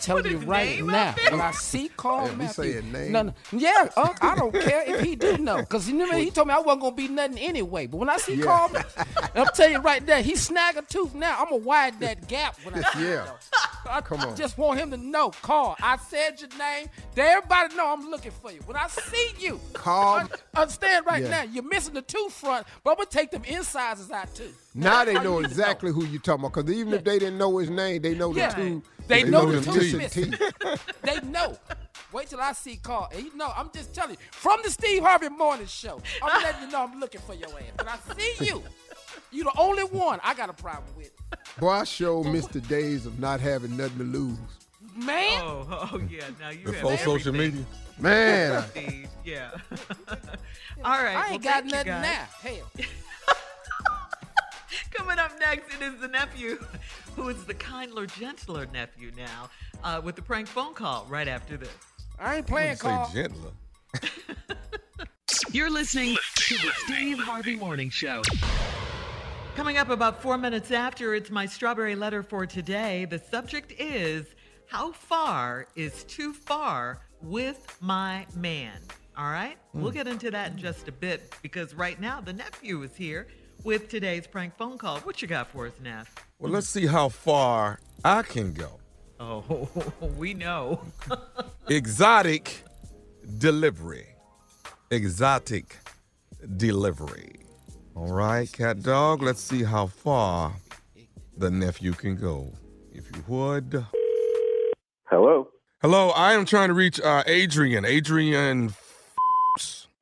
tell 0.00 0.16
put 0.16 0.26
you 0.30 0.38
his 0.38 0.46
right 0.46 0.76
name 0.76 0.86
now, 0.86 1.14
when 1.30 1.40
I 1.40 1.50
see 1.52 1.88
Carl 1.96 2.26
Yeah, 2.26 2.30
we 2.32 2.36
Matthews, 2.38 2.56
say 2.56 2.72
his 2.72 2.84
name. 2.84 3.12
no, 3.12 3.22
no, 3.22 3.34
yeah, 3.52 3.88
uh, 3.96 4.12
I 4.20 4.34
don't 4.36 4.52
care 4.52 4.82
if 4.86 5.00
he 5.00 5.16
do 5.16 5.36
know, 5.38 5.62
cause 5.64 5.88
you 5.88 5.94
remember 5.94 6.16
he 6.18 6.30
told 6.30 6.48
me 6.48 6.54
I 6.54 6.58
wasn't 6.58 6.82
gonna 6.82 6.96
be 6.96 7.08
nothing 7.08 7.38
anyway. 7.38 7.86
But 7.86 7.98
when 7.98 8.08
I 8.08 8.16
see 8.18 8.34
Yeah. 8.36 8.44
Carl, 8.44 8.68
Matthews, 8.70 9.04
I'm 9.34 9.46
telling 9.54 9.72
you 9.72 9.80
right 9.80 10.04
there, 10.06 10.22
he 10.22 10.36
snag 10.36 10.76
a 10.76 10.82
tooth 10.82 11.14
now. 11.14 11.38
I'm 11.40 11.46
gonna 11.50 11.56
widen 11.56 12.00
that 12.00 12.28
gap 12.28 12.56
when 12.64 12.74
I 12.74 12.82
see 12.92 12.98
him. 13.00 13.04
Yeah. 13.10 13.24
though. 13.26 13.90
I, 13.90 14.00
Come 14.00 14.20
I 14.20 14.24
on. 14.26 14.36
just 14.36 14.58
want 14.58 14.80
him 14.80 14.90
to 14.90 14.96
know, 14.96 15.30
Carl. 15.42 15.76
I 15.80 15.96
said 15.96 16.40
your 16.40 16.50
name. 16.58 16.88
Let 17.16 17.36
everybody 17.36 17.76
know 17.76 17.86
I'm 17.92 18.10
looking 18.10 18.32
for 18.32 18.50
you. 18.50 18.58
When 18.66 18.76
I 18.76 18.88
see 18.88 19.30
you, 19.38 19.60
Carl- 19.74 20.20
un- 20.20 20.28
understand 20.56 21.06
right 21.06 21.22
Yeah. 21.22 21.30
now, 21.30 21.42
you're 21.42 21.62
missing 21.62 21.94
the 21.94 22.02
tooth 22.02 22.32
front, 22.32 22.66
but 22.82 22.90
I'm 22.90 22.96
gonna 22.96 23.08
take 23.10 23.30
them 23.30 23.44
incisors 23.44 24.10
out 24.10 24.34
too. 24.34 24.52
Now 24.76 25.04
they 25.04 25.14
know 25.14 25.20
all 25.20 25.24
you 25.42 25.42
need 25.42 25.42
to 25.44 25.50
exactly 25.50 25.92
who 25.92 26.04
you're 26.04 26.20
talking 26.20 26.44
about. 26.44 26.54
Because 26.54 26.72
even 26.76 26.94
if 26.94 27.04
they 27.04 27.18
didn't 27.18 27.38
know 27.38 27.56
his 27.58 27.70
name, 27.70 28.02
they 28.02 28.14
know 28.14 28.34
Yeah. 28.34 28.50
the 28.50 28.56
two. 28.56 28.82
They 29.08 29.22
know 29.22 29.42
know 29.46 29.60
the 29.60 29.72
two 29.72 29.80
tooth 29.80 29.96
missing. 29.96 30.32
teeth. 30.32 30.92
They 31.02 31.20
know. 31.28 31.56
Wait 32.12 32.28
till 32.28 32.40
I 32.40 32.52
see 32.52 32.76
Carl. 32.76 33.08
And 33.12 33.24
you 33.24 33.36
know, 33.36 33.52
I'm 33.56 33.70
just 33.72 33.94
telling 33.94 34.12
you, 34.12 34.16
from 34.32 34.60
the 34.64 34.70
Steve 34.70 35.02
Harvey 35.02 35.28
Morning 35.28 35.66
Show, 35.66 36.00
I'm 36.22 36.42
letting 36.44 36.62
you 36.62 36.68
know 36.70 36.82
I'm 36.84 36.98
looking 37.00 37.20
for 37.20 37.34
your 37.34 37.48
ass. 37.48 37.72
When 37.78 37.88
I 37.88 37.96
see 38.16 38.44
you, 38.46 38.62
you 39.32 39.44
the 39.44 39.52
only 39.58 39.82
one 39.84 40.20
I 40.24 40.34
got 40.34 40.50
a 40.50 40.52
problem 40.52 40.88
with. 40.96 41.10
Boy, 41.58 41.70
I 41.70 41.84
sure 41.84 42.24
missed 42.24 42.52
the 42.52 42.60
days 42.60 43.06
of 43.06 43.18
not 43.18 43.40
having 43.40 43.76
nothing 43.76 43.98
to 43.98 44.04
lose. 44.04 44.38
Man, 44.96 45.40
Oh, 45.42 45.88
oh 45.92 46.00
yeah. 46.10 46.24
Now 46.40 46.50
you 46.50 46.64
Before 46.64 46.92
have 46.92 47.00
social 47.00 47.32
media. 47.32 47.64
Man, 47.98 48.52
I- 48.52 48.66
Steve. 48.66 49.08
Yeah. 49.24 49.50
All 50.08 51.02
right. 51.02 51.16
I 51.16 51.20
well, 51.24 51.32
ain't 51.32 51.42
got 51.42 51.64
nothing 51.66 51.86
now. 51.92 52.24
Hell. 52.40 52.70
Coming 54.92 55.18
up 55.18 55.32
next, 55.40 55.74
it 55.74 55.82
is 55.82 56.00
the 56.00 56.08
nephew, 56.08 56.58
who 57.16 57.28
is 57.28 57.44
the 57.44 57.54
kindler, 57.54 58.06
gentler 58.06 58.66
nephew 58.72 59.12
now, 59.16 59.50
uh, 59.84 60.00
with 60.02 60.16
the 60.16 60.22
prank 60.22 60.46
phone 60.48 60.74
call 60.74 61.06
right 61.08 61.28
after 61.28 61.56
this. 61.56 61.70
I 62.18 62.36
ain't 62.36 62.46
I 62.46 62.48
playing 62.48 62.78
wouldn't 62.82 63.06
say 63.08 63.22
gentler. 63.22 63.50
You're 65.52 65.70
listening 65.70 66.16
to 66.36 66.54
the 66.54 66.70
Steve 66.84 67.18
Harvey 67.18 67.56
Morning 67.56 67.90
Show. 67.90 68.22
Coming 69.54 69.78
up 69.78 69.90
about 69.90 70.20
four 70.20 70.36
minutes 70.36 70.70
after, 70.70 71.14
it's 71.14 71.30
my 71.30 71.46
strawberry 71.46 71.94
letter 71.94 72.22
for 72.22 72.46
today. 72.46 73.06
The 73.06 73.18
subject 73.18 73.72
is 73.78 74.26
How 74.66 74.92
far 74.92 75.66
is 75.76 76.04
too 76.04 76.32
far 76.32 77.00
with 77.22 77.76
my 77.80 78.26
man? 78.34 78.78
All 79.16 79.30
right? 79.30 79.56
We'll 79.72 79.92
get 79.92 80.06
into 80.06 80.30
that 80.30 80.52
in 80.52 80.58
just 80.58 80.88
a 80.88 80.92
bit 80.92 81.34
because 81.40 81.74
right 81.74 81.98
now 82.00 82.20
the 82.20 82.32
nephew 82.34 82.82
is 82.82 82.94
here 82.94 83.28
with 83.66 83.88
today's 83.88 84.28
prank 84.28 84.56
phone 84.56 84.78
call. 84.78 85.00
What 85.00 85.20
you 85.20 85.26
got 85.26 85.48
for 85.48 85.66
us, 85.66 85.72
Neff? 85.82 86.14
Well, 86.38 86.52
let's 86.52 86.68
see 86.68 86.86
how 86.86 87.08
far 87.08 87.80
I 88.04 88.22
can 88.22 88.52
go. 88.52 88.78
Oh, 89.18 89.68
we 90.16 90.34
know. 90.34 90.80
Exotic 91.68 92.62
delivery. 93.38 94.06
Exotic 94.92 95.78
delivery. 96.56 97.40
All 97.96 98.12
right, 98.12 98.50
cat 98.50 98.82
dog, 98.82 99.20
let's 99.20 99.40
see 99.40 99.64
how 99.64 99.88
far 99.88 100.52
the 101.36 101.50
nephew 101.50 101.92
can 101.92 102.14
go. 102.14 102.52
If 102.92 103.04
you 103.16 103.24
would. 103.26 103.84
Hello. 105.10 105.48
Hello, 105.82 106.10
I 106.10 106.34
am 106.34 106.44
trying 106.44 106.68
to 106.68 106.74
reach 106.74 107.00
uh, 107.00 107.24
Adrian. 107.26 107.84
Adrian, 107.84 108.74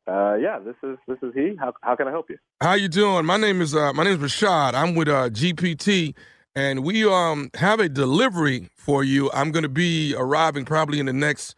Uh, 0.07 0.34
yeah, 0.34 0.59
this 0.59 0.74
is 0.82 0.98
this 1.09 1.18
is 1.22 1.32
he. 1.34 1.57
How 1.59 1.72
how 1.82 1.96
can 1.96 2.07
I 2.09 2.11
help 2.11 2.28
you? 2.28 2.36
how 2.61 2.74
you 2.74 2.88
doing? 2.88 3.24
My 3.24 3.38
name 3.38 3.62
is 3.62 3.74
uh, 3.74 3.92
my 3.94 4.05
name 4.05 4.22
is 4.22 4.32
Rashad. 4.32 4.74
I'm 4.74 4.94
with 4.94 5.09
uh, 5.09 5.30
GPT, 5.30 6.14
and 6.55 6.84
we 6.84 7.05
um 7.05 7.50
have 7.55 7.80
a 7.80 7.88
delivery 7.88 8.68
for 8.76 9.02
you. 9.02 9.30
I'm 9.32 9.50
going 9.50 9.62
to 9.62 9.68
be 9.68 10.14
arriving 10.16 10.66
probably 10.66 11.00
in 11.00 11.07
the 11.07 11.14
next, 11.14 11.55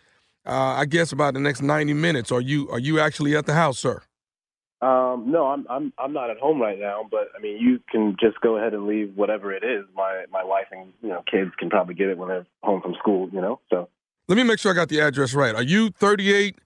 uh, 0.46 0.50
I 0.50 0.84
guess, 0.84 1.10
about 1.10 1.34
the 1.34 1.40
next 1.40 1.60
90 1.60 1.92
minutes. 1.94 2.30
Are 2.30 2.40
you 2.40 2.68
are 2.70 2.78
you 2.78 3.00
actually 3.00 3.36
at 3.36 3.46
the 3.46 3.54
house, 3.54 3.78
sir? 3.80 4.02
Um, 4.80 5.24
no, 5.32 5.46
I'm 5.46 5.66
I'm 5.68 5.92
I'm 5.98 6.12
not 6.12 6.30
at 6.30 6.38
home 6.38 6.60
right 6.60 6.78
now, 6.78 7.04
but 7.10 7.28
I 7.36 7.42
mean, 7.42 7.58
you 7.60 7.80
can 7.90 8.16
just 8.20 8.40
go 8.42 8.58
ahead 8.58 8.74
and 8.74 8.86
leave 8.86 9.16
whatever 9.16 9.52
it 9.52 9.64
is. 9.64 9.84
My 9.96 10.24
my 10.30 10.44
wife 10.44 10.66
and 10.70 10.92
you 11.02 11.08
know 11.08 11.24
kids 11.28 11.50
can 11.58 11.68
probably 11.68 11.94
get 11.94 12.08
it 12.10 12.18
when 12.18 12.28
they're 12.28 12.46
home 12.62 12.80
from 12.80 12.94
school. 12.94 13.28
You 13.32 13.40
know, 13.40 13.58
so 13.70 13.88
Let 14.28 14.36
me 14.36 14.44
make 14.44 14.60
sure 14.60 14.70
I 14.70 14.74
got 14.74 14.88
the 14.88 15.00
address 15.00 15.34
right. 15.34 15.54
Are 15.54 15.62
you 15.62 15.90
38 15.90 16.56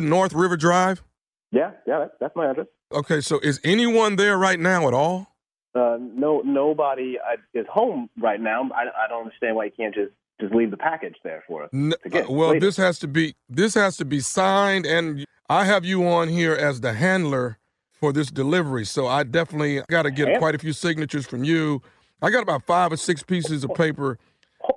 North 0.00 0.32
River 0.32 0.56
Drive? 0.56 1.02
Yeah, 1.50 1.72
yeah, 1.86 2.00
that's, 2.00 2.12
that's 2.20 2.36
my 2.36 2.50
address. 2.50 2.66
Okay, 2.92 3.20
so 3.20 3.38
is 3.40 3.60
anyone 3.64 4.16
there 4.16 4.38
right 4.38 4.58
now 4.58 4.88
at 4.88 4.94
all? 4.94 5.34
Uh, 5.74 5.98
no, 6.00 6.40
nobody 6.44 7.16
is 7.54 7.66
home 7.70 8.08
right 8.18 8.40
now. 8.40 8.68
I 8.74 9.04
I 9.04 9.08
don't 9.08 9.24
understand 9.24 9.54
why 9.56 9.66
you 9.66 9.70
can't 9.76 9.94
just 9.94 10.12
just 10.40 10.54
leave 10.54 10.70
the 10.70 10.76
package 10.76 11.14
there 11.22 11.44
for 11.46 11.64
us. 11.64 11.70
N- 11.72 11.92
to 12.02 12.08
get 12.08 12.28
uh, 12.28 12.32
well, 12.32 12.48
later. 12.50 12.60
this 12.60 12.76
has 12.76 12.98
to 13.00 13.08
be 13.08 13.36
this 13.48 13.74
has 13.74 13.96
to 13.98 14.04
be 14.04 14.20
signed, 14.20 14.86
and 14.86 15.24
I 15.48 15.64
have 15.64 15.84
you 15.84 16.06
on 16.08 16.28
here 16.28 16.54
as 16.54 16.80
the 16.80 16.94
handler 16.94 17.58
for 17.92 18.12
this 18.12 18.30
delivery. 18.30 18.84
So 18.84 19.06
I 19.06 19.24
definitely 19.24 19.82
got 19.88 20.02
to 20.02 20.10
get 20.10 20.38
quite 20.38 20.54
a 20.54 20.58
few 20.58 20.72
signatures 20.72 21.26
from 21.26 21.44
you. 21.44 21.82
I 22.22 22.30
got 22.30 22.42
about 22.42 22.64
five 22.64 22.92
or 22.92 22.96
six 22.96 23.22
pieces 23.22 23.62
of 23.64 23.74
paper 23.74 24.18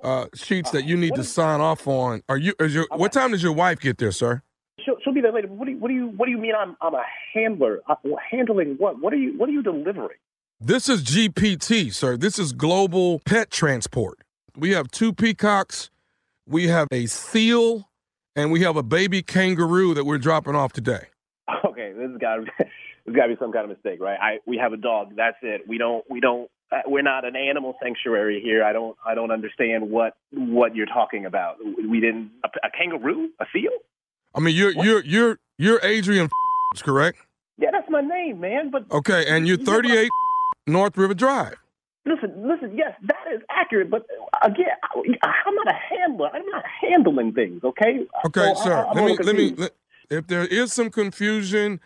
uh, 0.04 0.26
sheets 0.34 0.70
that 0.70 0.84
you 0.84 0.96
need 0.96 1.14
to 1.14 1.24
sign 1.24 1.60
off 1.60 1.86
on. 1.88 2.22
Are 2.28 2.36
you? 2.36 2.54
Is 2.60 2.74
your? 2.74 2.86
What 2.90 3.12
time 3.12 3.32
does 3.32 3.42
your 3.42 3.52
wife 3.52 3.80
get 3.80 3.98
there, 3.98 4.12
sir? 4.12 4.42
She'll, 4.84 4.96
she'll 5.04 5.12
be 5.12 5.20
there 5.20 5.32
later. 5.32 5.48
What 5.48 5.66
do 5.66 5.72
you 5.72 5.78
what 5.78 5.88
do 5.88 5.94
you 5.94 6.06
what 6.08 6.26
do 6.26 6.32
you 6.32 6.38
mean? 6.38 6.54
I'm 6.58 6.76
I'm 6.80 6.94
a 6.94 7.04
handler. 7.34 7.80
Uh, 7.88 7.94
handling 8.30 8.76
what? 8.78 9.00
What 9.00 9.12
are 9.12 9.16
you 9.16 9.36
what 9.38 9.48
are 9.48 9.52
you 9.52 9.62
delivering? 9.62 10.18
This 10.60 10.88
is 10.88 11.02
GPT, 11.02 11.92
sir. 11.92 12.16
This 12.16 12.38
is 12.38 12.52
global 12.52 13.20
pet 13.20 13.50
transport. 13.50 14.20
We 14.56 14.70
have 14.70 14.90
two 14.90 15.12
peacocks, 15.12 15.90
we 16.46 16.68
have 16.68 16.88
a 16.92 17.06
seal, 17.06 17.88
and 18.36 18.52
we 18.52 18.60
have 18.60 18.76
a 18.76 18.82
baby 18.82 19.22
kangaroo 19.22 19.94
that 19.94 20.04
we're 20.04 20.18
dropping 20.18 20.54
off 20.54 20.72
today. 20.72 21.06
Okay, 21.64 21.92
this 21.92 22.10
has 22.10 22.18
got 22.18 22.36
to 22.36 22.44
there's 23.04 23.16
got 23.16 23.26
to 23.26 23.34
be 23.34 23.38
some 23.38 23.52
kind 23.52 23.64
of 23.64 23.70
mistake, 23.70 24.00
right? 24.00 24.18
I 24.20 24.38
we 24.46 24.58
have 24.58 24.72
a 24.72 24.76
dog. 24.76 25.16
That's 25.16 25.36
it. 25.42 25.62
We 25.66 25.78
don't 25.78 26.04
we 26.08 26.20
don't 26.20 26.50
uh, 26.70 26.82
we're 26.86 27.02
not 27.02 27.24
an 27.24 27.34
animal 27.34 27.74
sanctuary 27.82 28.40
here. 28.42 28.62
I 28.64 28.72
don't 28.72 28.96
I 29.06 29.14
don't 29.14 29.30
understand 29.30 29.90
what 29.90 30.14
what 30.32 30.76
you're 30.76 30.86
talking 30.86 31.26
about. 31.26 31.56
We 31.64 32.00
didn't 32.00 32.30
a, 32.44 32.66
a 32.66 32.70
kangaroo, 32.70 33.30
a 33.40 33.46
seal. 33.52 33.70
I 34.34 34.40
mean, 34.40 34.54
you're 34.56 34.72
you're 34.72 35.04
you're 35.04 35.38
you're 35.58 35.80
Adrian, 35.82 36.28
correct? 36.82 37.18
Yeah, 37.58 37.70
that's 37.72 37.88
my 37.90 38.00
name, 38.00 38.40
man. 38.40 38.70
But 38.70 38.90
Okay, 38.90 39.26
and 39.28 39.46
you're 39.46 39.58
38 39.58 40.10
North 40.66 40.96
River 40.96 41.14
Drive. 41.14 41.56
listen, 42.06 42.48
listen. 42.48 42.76
Yes, 42.76 42.92
that 43.02 43.34
is 43.34 43.40
accurate. 43.50 43.90
But 43.90 44.06
again, 44.42 44.66
I, 44.82 45.28
I'm 45.46 45.54
not 45.54 45.68
a 45.68 45.76
handler. 45.90 46.28
I'm 46.32 46.46
not 46.46 46.64
handling 46.80 47.32
things. 47.32 47.62
Okay. 47.62 48.06
Okay, 48.26 48.54
So 48.56 48.62
sir. 48.64 48.86
I'm 48.88 48.96
let 48.96 49.04
me 49.04 49.18
let 49.24 49.36
me. 49.36 49.54
Let, 49.56 49.72
if 50.10 50.26
there 50.26 50.44
is 50.44 50.72
some 50.72 50.90
confusion, 50.90 51.80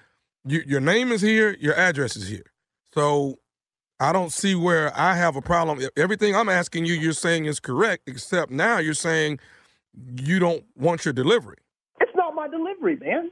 you, 0.45 0.63
your 0.67 0.81
name 0.81 1.13
is 1.13 1.21
here, 1.21 1.57
your 1.61 1.75
address 1.75 2.17
is 2.17 2.29
here. 2.29 2.47
So 2.93 3.39
I 4.01 4.13
don't 4.13 4.33
see 4.33 4.55
where 4.55 4.97
I 4.99 5.15
have 5.15 5.37
a 5.37 5.43
problem. 5.43 5.81
If 5.81 5.91
Everything 5.97 6.35
I'm 6.35 6.49
asking 6.49 6.87
you, 6.87 6.95
you're 6.95 7.13
saying 7.13 7.45
is 7.45 7.61
correct, 7.61 8.09
except 8.09 8.51
now 8.51 8.79
you're 8.79 8.95
saying 8.95 9.39
you 10.23 10.39
don't 10.39 10.65
want 10.77 11.05
your 11.05 11.15
delivery. 11.15 11.57
It's 12.57 12.63
not 12.63 12.75
my 12.75 12.75
delivery, 12.75 12.97
man. 12.97 13.31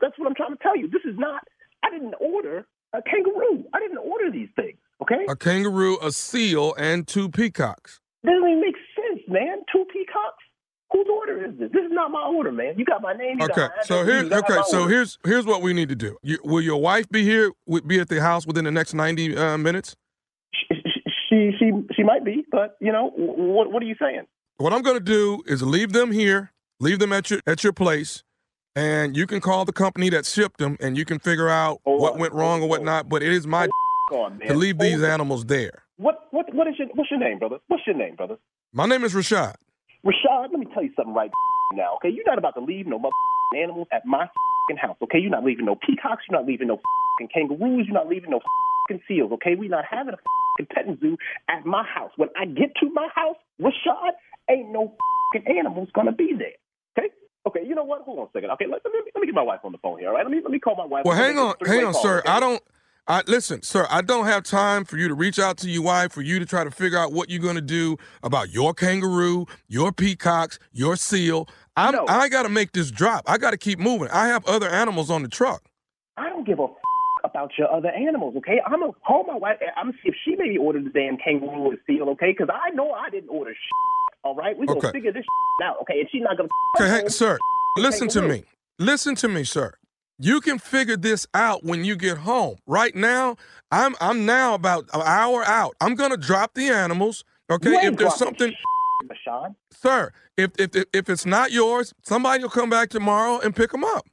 That's 0.00 0.18
what 0.18 0.28
I'm 0.28 0.34
trying 0.34 0.56
to 0.56 0.62
tell 0.62 0.76
you. 0.76 0.88
This 0.88 1.02
is 1.04 1.18
not. 1.18 1.42
I 1.82 1.90
didn't 1.90 2.14
order 2.20 2.66
a 2.92 3.02
kangaroo. 3.02 3.64
I 3.72 3.80
didn't 3.80 3.98
order 3.98 4.30
these 4.30 4.48
things. 4.56 4.78
Okay. 5.02 5.24
A 5.28 5.36
kangaroo, 5.36 5.98
a 6.02 6.12
seal, 6.12 6.74
and 6.78 7.06
two 7.06 7.28
peacocks. 7.28 8.00
Doesn't 8.24 8.38
even 8.38 8.60
make 8.60 8.74
sense, 8.94 9.22
man. 9.28 9.58
Two 9.72 9.84
peacocks. 9.92 10.44
Whose 10.92 11.06
order 11.08 11.44
is 11.46 11.56
this? 11.58 11.70
This 11.72 11.84
is 11.84 11.92
not 11.92 12.10
my 12.10 12.22
order, 12.26 12.50
man. 12.50 12.74
You 12.76 12.84
got 12.84 13.00
my 13.00 13.12
name. 13.12 13.40
Okay, 13.40 13.68
so 13.84 14.04
here, 14.04 14.24
okay, 14.24 14.58
so 14.66 14.80
order. 14.80 14.94
here's 14.94 15.18
here's 15.24 15.46
what 15.46 15.62
we 15.62 15.72
need 15.72 15.88
to 15.88 15.94
do. 15.94 16.16
You, 16.22 16.38
will 16.42 16.60
your 16.60 16.80
wife 16.80 17.08
be 17.08 17.22
here? 17.22 17.52
Would 17.66 17.86
be 17.86 18.00
at 18.00 18.08
the 18.08 18.20
house 18.20 18.44
within 18.44 18.64
the 18.64 18.72
next 18.72 18.92
ninety 18.92 19.36
uh, 19.36 19.56
minutes? 19.56 19.94
she 21.30 21.52
she 21.58 21.70
she 21.94 22.02
might 22.02 22.24
be, 22.24 22.44
but 22.50 22.76
you 22.80 22.92
know 22.92 23.12
what 23.14 23.72
what 23.72 23.82
are 23.82 23.86
you 23.86 23.94
saying? 24.00 24.26
What 24.56 24.72
I'm 24.72 24.82
going 24.82 24.98
to 24.98 25.04
do 25.04 25.42
is 25.46 25.62
leave 25.62 25.92
them 25.92 26.10
here, 26.10 26.52
leave 26.80 26.98
them 26.98 27.12
at 27.12 27.30
your 27.30 27.40
at 27.46 27.62
your 27.62 27.72
place, 27.72 28.24
and 28.76 29.16
you 29.16 29.26
can 29.26 29.40
call 29.40 29.64
the 29.64 29.72
company 29.72 30.10
that 30.10 30.26
shipped 30.26 30.58
them, 30.58 30.76
and 30.80 30.96
you 30.96 31.04
can 31.04 31.18
figure 31.18 31.48
out 31.48 31.80
what 31.84 32.18
went 32.18 32.32
wrong 32.32 32.62
or 32.62 32.68
what 32.68 32.82
not. 32.82 33.08
But 33.08 33.22
it 33.22 33.32
is 33.32 33.46
my 33.46 33.68
on, 34.12 34.40
to 34.40 34.54
leave 34.54 34.78
these 34.78 34.94
Hold 34.94 35.04
on. 35.04 35.10
animals 35.10 35.44
there. 35.46 35.84
What 35.96 36.26
what 36.30 36.52
what 36.54 36.66
is 36.66 36.74
your 36.78 36.88
what's 36.94 37.10
your 37.10 37.20
name, 37.20 37.38
brother? 37.38 37.58
What's 37.68 37.86
your 37.86 37.96
name, 37.96 38.16
brother? 38.16 38.36
My 38.72 38.86
name 38.86 39.04
is 39.04 39.14
Rashad. 39.14 39.54
Rashad, 40.04 40.50
let 40.50 40.58
me 40.58 40.66
tell 40.72 40.82
you 40.82 40.90
something 40.96 41.14
right 41.14 41.30
now, 41.74 41.96
okay? 41.96 42.08
You're 42.08 42.24
not 42.26 42.38
about 42.38 42.54
to 42.54 42.60
leave 42.60 42.86
no 42.86 42.98
mother 42.98 43.12
animals 43.56 43.88
at 43.92 44.06
my 44.06 44.26
house, 44.80 44.96
okay? 45.02 45.18
You're 45.18 45.30
not 45.30 45.44
leaving 45.44 45.66
no 45.66 45.74
peacocks, 45.74 46.22
you're 46.28 46.38
not 46.38 46.46
leaving 46.46 46.68
no 46.68 46.80
kangaroos, 47.34 47.86
you're 47.86 47.94
not 47.94 48.08
leaving 48.08 48.30
no 48.30 48.40
seals, 49.06 49.30
okay? 49.32 49.54
We're 49.56 49.68
not 49.68 49.84
having 49.88 50.14
a 50.14 50.16
fucking 50.16 50.74
petting 50.74 50.98
zoo 51.00 51.16
at 51.48 51.66
my 51.66 51.84
house. 51.84 52.12
When 52.16 52.28
I 52.36 52.46
get 52.46 52.74
to 52.80 52.90
my 52.92 53.08
house, 53.14 53.36
Rashad, 53.60 54.12
ain't 54.50 54.70
no 54.70 54.94
fucking 55.34 55.56
animals 55.58 55.88
gonna 55.94 56.12
be 56.12 56.32
there, 56.38 56.56
okay? 56.98 57.12
Okay, 57.46 57.60
you 57.66 57.74
know 57.74 57.84
what? 57.84 58.02
Hold 58.02 58.18
on 58.18 58.26
a 58.26 58.28
second. 58.32 58.50
Okay, 58.50 58.66
let, 58.66 58.80
let, 58.84 58.92
me, 58.92 59.00
let 59.14 59.20
me 59.20 59.26
get 59.26 59.34
my 59.34 59.42
wife 59.42 59.60
on 59.64 59.72
the 59.72 59.78
phone 59.78 59.98
here, 59.98 60.08
all 60.08 60.14
right? 60.14 60.24
Let 60.24 60.30
me 60.30 60.40
let 60.42 60.50
me 60.50 60.58
call 60.58 60.76
my 60.76 60.84
wife. 60.84 61.04
Well, 61.04 61.16
hang 61.16 61.38
on, 61.38 61.54
hang 61.64 61.84
on, 61.84 61.92
call, 61.92 62.02
sir. 62.02 62.18
okay? 62.18 62.28
I 62.28 62.40
don't. 62.40 62.62
I 63.08 63.22
listen, 63.26 63.62
sir. 63.62 63.86
I 63.90 64.02
don't 64.02 64.26
have 64.26 64.44
time 64.44 64.84
for 64.84 64.96
you 64.96 65.08
to 65.08 65.14
reach 65.14 65.38
out 65.38 65.56
to 65.58 65.68
your 65.68 65.82
wife 65.82 66.12
for 66.12 66.22
you 66.22 66.38
to 66.38 66.46
try 66.46 66.62
to 66.62 66.70
figure 66.70 66.98
out 66.98 67.12
what 67.12 67.28
you're 67.28 67.40
going 67.40 67.56
to 67.56 67.60
do 67.60 67.96
about 68.22 68.50
your 68.50 68.72
kangaroo, 68.72 69.46
your 69.66 69.90
peacocks, 69.90 70.58
your 70.70 70.94
seal. 70.96 71.48
I'm, 71.76 71.98
I 72.08 72.28
got 72.28 72.44
to 72.44 72.48
make 72.48 72.72
this 72.72 72.90
drop. 72.90 73.24
I 73.26 73.38
got 73.38 73.50
to 73.50 73.56
keep 73.56 73.80
moving. 73.80 74.08
I 74.12 74.28
have 74.28 74.44
other 74.46 74.68
animals 74.68 75.10
on 75.10 75.22
the 75.22 75.28
truck. 75.28 75.64
I 76.18 76.28
don't 76.28 76.46
give 76.46 76.60
a 76.60 76.64
f- 76.64 76.70
about 77.24 77.50
your 77.58 77.72
other 77.72 77.88
animals, 77.88 78.36
okay? 78.36 78.60
I'm 78.64 78.78
gonna 78.78 78.92
call 79.06 79.24
my 79.24 79.36
wife. 79.36 79.56
I'm 79.76 79.86
gonna 79.86 79.98
see 80.02 80.10
if 80.10 80.14
she 80.24 80.36
maybe 80.36 80.58
ordered 80.58 80.84
the 80.84 80.90
damn 80.90 81.16
kangaroo 81.16 81.72
or 81.72 81.76
seal, 81.86 82.08
okay? 82.10 82.32
Because 82.32 82.48
I 82.52 82.70
know 82.70 82.92
I 82.92 83.10
didn't 83.10 83.30
order 83.30 83.50
shit. 83.50 83.99
All 84.22 84.34
right, 84.34 84.56
we 84.56 84.66
gonna 84.66 84.92
figure 84.92 85.12
this 85.12 85.24
out, 85.64 85.76
okay? 85.82 86.00
And 86.00 86.08
she's 86.12 86.22
not 86.22 86.36
gonna. 86.36 86.48
Okay, 86.78 87.02
hey, 87.04 87.08
sir. 87.08 87.38
Listen 87.78 88.08
to 88.08 88.22
me. 88.22 88.44
Listen 88.78 89.14
to 89.16 89.28
me, 89.28 89.44
sir. 89.44 89.74
You 90.18 90.42
can 90.42 90.58
figure 90.58 90.98
this 90.98 91.26
out 91.32 91.64
when 91.64 91.84
you 91.84 91.96
get 91.96 92.18
home. 92.18 92.56
Right 92.66 92.94
now, 92.94 93.36
I'm 93.72 93.94
I'm 94.00 94.26
now 94.26 94.52
about 94.52 94.84
an 94.92 95.00
hour 95.02 95.42
out. 95.44 95.74
I'm 95.80 95.94
gonna 95.94 96.18
drop 96.18 96.52
the 96.54 96.68
animals. 96.68 97.24
Okay, 97.50 97.70
if 97.86 97.96
there's 97.96 98.16
something, 98.16 98.52
Bashan. 99.08 99.56
sir. 99.72 100.12
If, 100.36 100.50
if 100.58 100.76
if 100.76 100.84
if 100.92 101.08
it's 101.08 101.24
not 101.24 101.50
yours, 101.52 101.94
somebody 102.02 102.42
will 102.42 102.50
come 102.50 102.68
back 102.68 102.90
tomorrow 102.90 103.40
and 103.40 103.56
pick 103.56 103.72
them 103.72 103.84
up. 103.84 104.06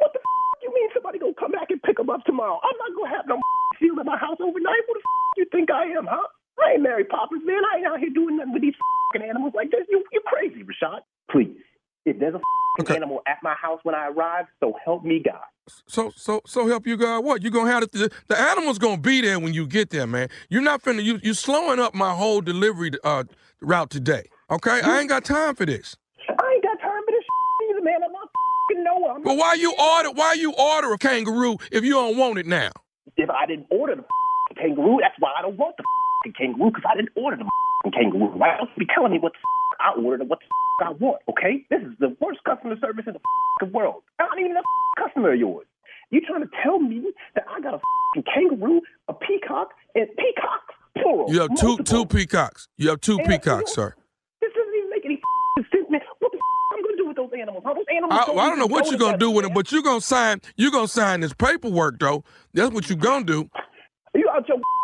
What 0.00 0.12
the 0.12 0.18
f- 0.18 0.62
you 0.62 0.72
mean 0.74 0.88
somebody 0.92 1.18
gonna 1.18 1.32
come 1.40 1.52
back 1.52 1.70
and 1.70 1.82
pick 1.82 1.96
them 1.96 2.10
up 2.10 2.22
tomorrow? 2.24 2.60
I'm 2.62 2.76
not 2.76 2.96
gonna 2.96 3.16
have 3.16 3.26
no 3.26 3.40
seal 3.80 3.98
in 3.98 4.04
my 4.04 4.18
house 4.18 4.36
overnight. 4.38 4.82
What 4.86 4.94
the 4.94 5.00
f- 5.00 5.38
you 5.38 5.46
think 5.50 5.70
I 5.70 5.84
am, 5.96 6.06
huh? 6.06 6.28
I 6.58 6.72
ain't 6.74 6.82
Mary 6.82 7.04
Poppins, 7.04 7.42
man. 7.44 7.62
I 7.72 7.78
ain't 7.78 7.86
out 7.86 7.98
here 8.00 8.10
doing 8.10 8.36
nothing 8.36 8.52
with 8.52 8.62
these 8.62 8.74
f***ing 8.74 9.28
animals 9.28 9.52
like 9.54 9.70
this. 9.70 9.86
You, 9.90 10.02
you're 10.12 10.22
crazy, 10.22 10.62
Rashad. 10.64 11.00
Please, 11.30 11.56
if 12.04 12.18
there's 12.18 12.34
a 12.34 12.38
f***ing 12.38 12.96
animal 12.96 13.22
at 13.26 13.38
my 13.42 13.54
house 13.60 13.80
when 13.82 13.94
I 13.94 14.08
arrive, 14.08 14.46
so 14.60 14.74
help 14.84 15.04
me 15.04 15.22
God. 15.24 15.40
So 15.88 16.12
so 16.14 16.40
so 16.46 16.66
help 16.68 16.86
you 16.86 16.96
God. 16.96 17.24
What 17.24 17.42
you 17.42 17.50
gonna 17.50 17.70
have 17.70 17.90
the 17.90 18.10
the 18.28 18.38
animal's 18.38 18.78
gonna 18.78 18.98
be 18.98 19.20
there 19.20 19.38
when 19.40 19.52
you 19.52 19.66
get 19.66 19.90
there, 19.90 20.06
man. 20.06 20.28
You're 20.48 20.62
not 20.62 20.82
finna 20.82 21.02
you 21.02 21.18
you 21.22 21.34
slowing 21.34 21.80
up 21.80 21.94
my 21.94 22.14
whole 22.14 22.40
delivery 22.40 22.92
uh 23.02 23.24
route 23.60 23.90
today. 23.90 24.24
Okay, 24.50 24.80
I 24.80 25.00
ain't 25.00 25.08
got 25.08 25.24
time 25.24 25.56
for 25.56 25.66
this. 25.66 25.96
I 26.28 26.52
ain't 26.54 26.62
got 26.62 26.78
time 26.80 27.02
for 27.04 27.10
this 27.10 27.24
either, 27.70 27.82
man. 27.82 27.96
I'm 28.04 28.12
not 28.12 28.24
f***ing 28.24 28.84
Noah. 28.84 29.14
I'm 29.16 29.22
But 29.22 29.36
why 29.36 29.54
you 29.54 29.74
order 29.76 30.12
why 30.12 30.34
you 30.34 30.52
order 30.54 30.92
a 30.92 30.98
kangaroo 30.98 31.56
if 31.72 31.84
you 31.84 31.94
don't 31.94 32.16
want 32.16 32.38
it 32.38 32.46
now? 32.46 32.70
If 33.16 33.28
I 33.28 33.46
didn't 33.46 33.66
order 33.70 33.96
the 33.96 34.04
kangaroo, 34.54 34.98
that's 35.00 35.16
why 35.18 35.32
I 35.36 35.42
don't 35.42 35.56
want 35.56 35.76
the 35.76 35.82
f***ing 35.82 36.05
kangaroo, 36.38 36.70
because 36.70 36.84
I 36.90 36.96
didn't 36.96 37.10
order 37.16 37.36
the 37.36 37.90
kangaroo. 37.90 38.32
Why 38.36 38.58
else 38.58 38.68
be 38.78 38.86
telling 38.94 39.12
me 39.12 39.18
what 39.18 39.32
the 39.32 39.38
f- 39.38 39.94
I 39.96 40.00
ordered 40.00 40.20
and 40.22 40.30
what 40.30 40.40
the 40.40 40.46
f- 40.46 40.88
I 40.88 40.90
want, 40.92 41.22
okay? 41.30 41.64
This 41.70 41.80
is 41.82 41.94
the 42.00 42.16
worst 42.20 42.40
customer 42.44 42.76
service 42.80 43.04
in 43.06 43.14
the 43.14 43.20
f***ing 43.20 43.72
world. 43.72 44.02
I'm 44.18 44.26
not 44.28 44.38
even 44.38 44.56
a 44.56 44.62
customer 45.02 45.32
of 45.32 45.38
yours. 45.38 45.66
You 46.10 46.20
trying 46.20 46.42
to 46.42 46.50
tell 46.62 46.78
me 46.78 47.10
that 47.34 47.44
I 47.50 47.60
got 47.60 47.74
a 47.74 47.76
f***ing 47.76 48.24
kangaroo, 48.32 48.80
a 49.08 49.14
peacock, 49.14 49.70
and 49.94 50.06
peacocks 50.16 50.74
plural? 50.98 51.32
You 51.32 51.40
have 51.40 51.54
two 51.56 51.76
multiple. 51.78 52.04
two 52.04 52.06
peacocks. 52.06 52.68
You 52.76 52.90
have 52.90 53.00
two 53.00 53.18
And- 53.18 53.26
peacocks, 53.28 53.72
sir. 53.72 53.94
This 54.42 54.52
doesn't 54.54 54.74
even 54.76 54.90
make 54.90 55.04
any 55.04 55.20
sense, 55.72 55.86
man. 55.90 56.00
What 56.20 56.32
the 56.32 56.38
f- 56.38 56.42
I'm 56.76 56.82
gonna 56.84 56.96
do 56.98 57.06
with 57.08 57.16
those 57.16 57.30
animals? 57.40 57.62
Huh? 57.66 57.72
Those 57.74 57.84
animals. 57.90 58.12
I, 58.20 58.26
don't 58.26 58.36
well, 58.36 58.44
I 58.44 58.48
don't 58.50 58.58
know 58.58 58.66
what 58.66 58.86
you're 58.90 58.98
gonna 58.98 59.16
do 59.18 59.30
with 59.30 59.44
them, 59.46 59.54
but 59.54 59.72
you're 59.72 59.82
gonna 59.82 60.00
sign. 60.02 60.40
You're 60.56 60.70
gonna 60.70 60.88
sign 60.88 61.20
this 61.20 61.32
paperwork, 61.32 61.98
though. 61.98 62.22
That's 62.52 62.72
what 62.74 62.88
you're 62.90 62.98
gonna 62.98 63.24
do. 63.24 63.48
Are 64.14 64.18
you 64.20 64.28
out 64.28 64.46
your 64.46 64.58
mind 64.58 64.64
if 64.64 64.68
you 64.68 64.75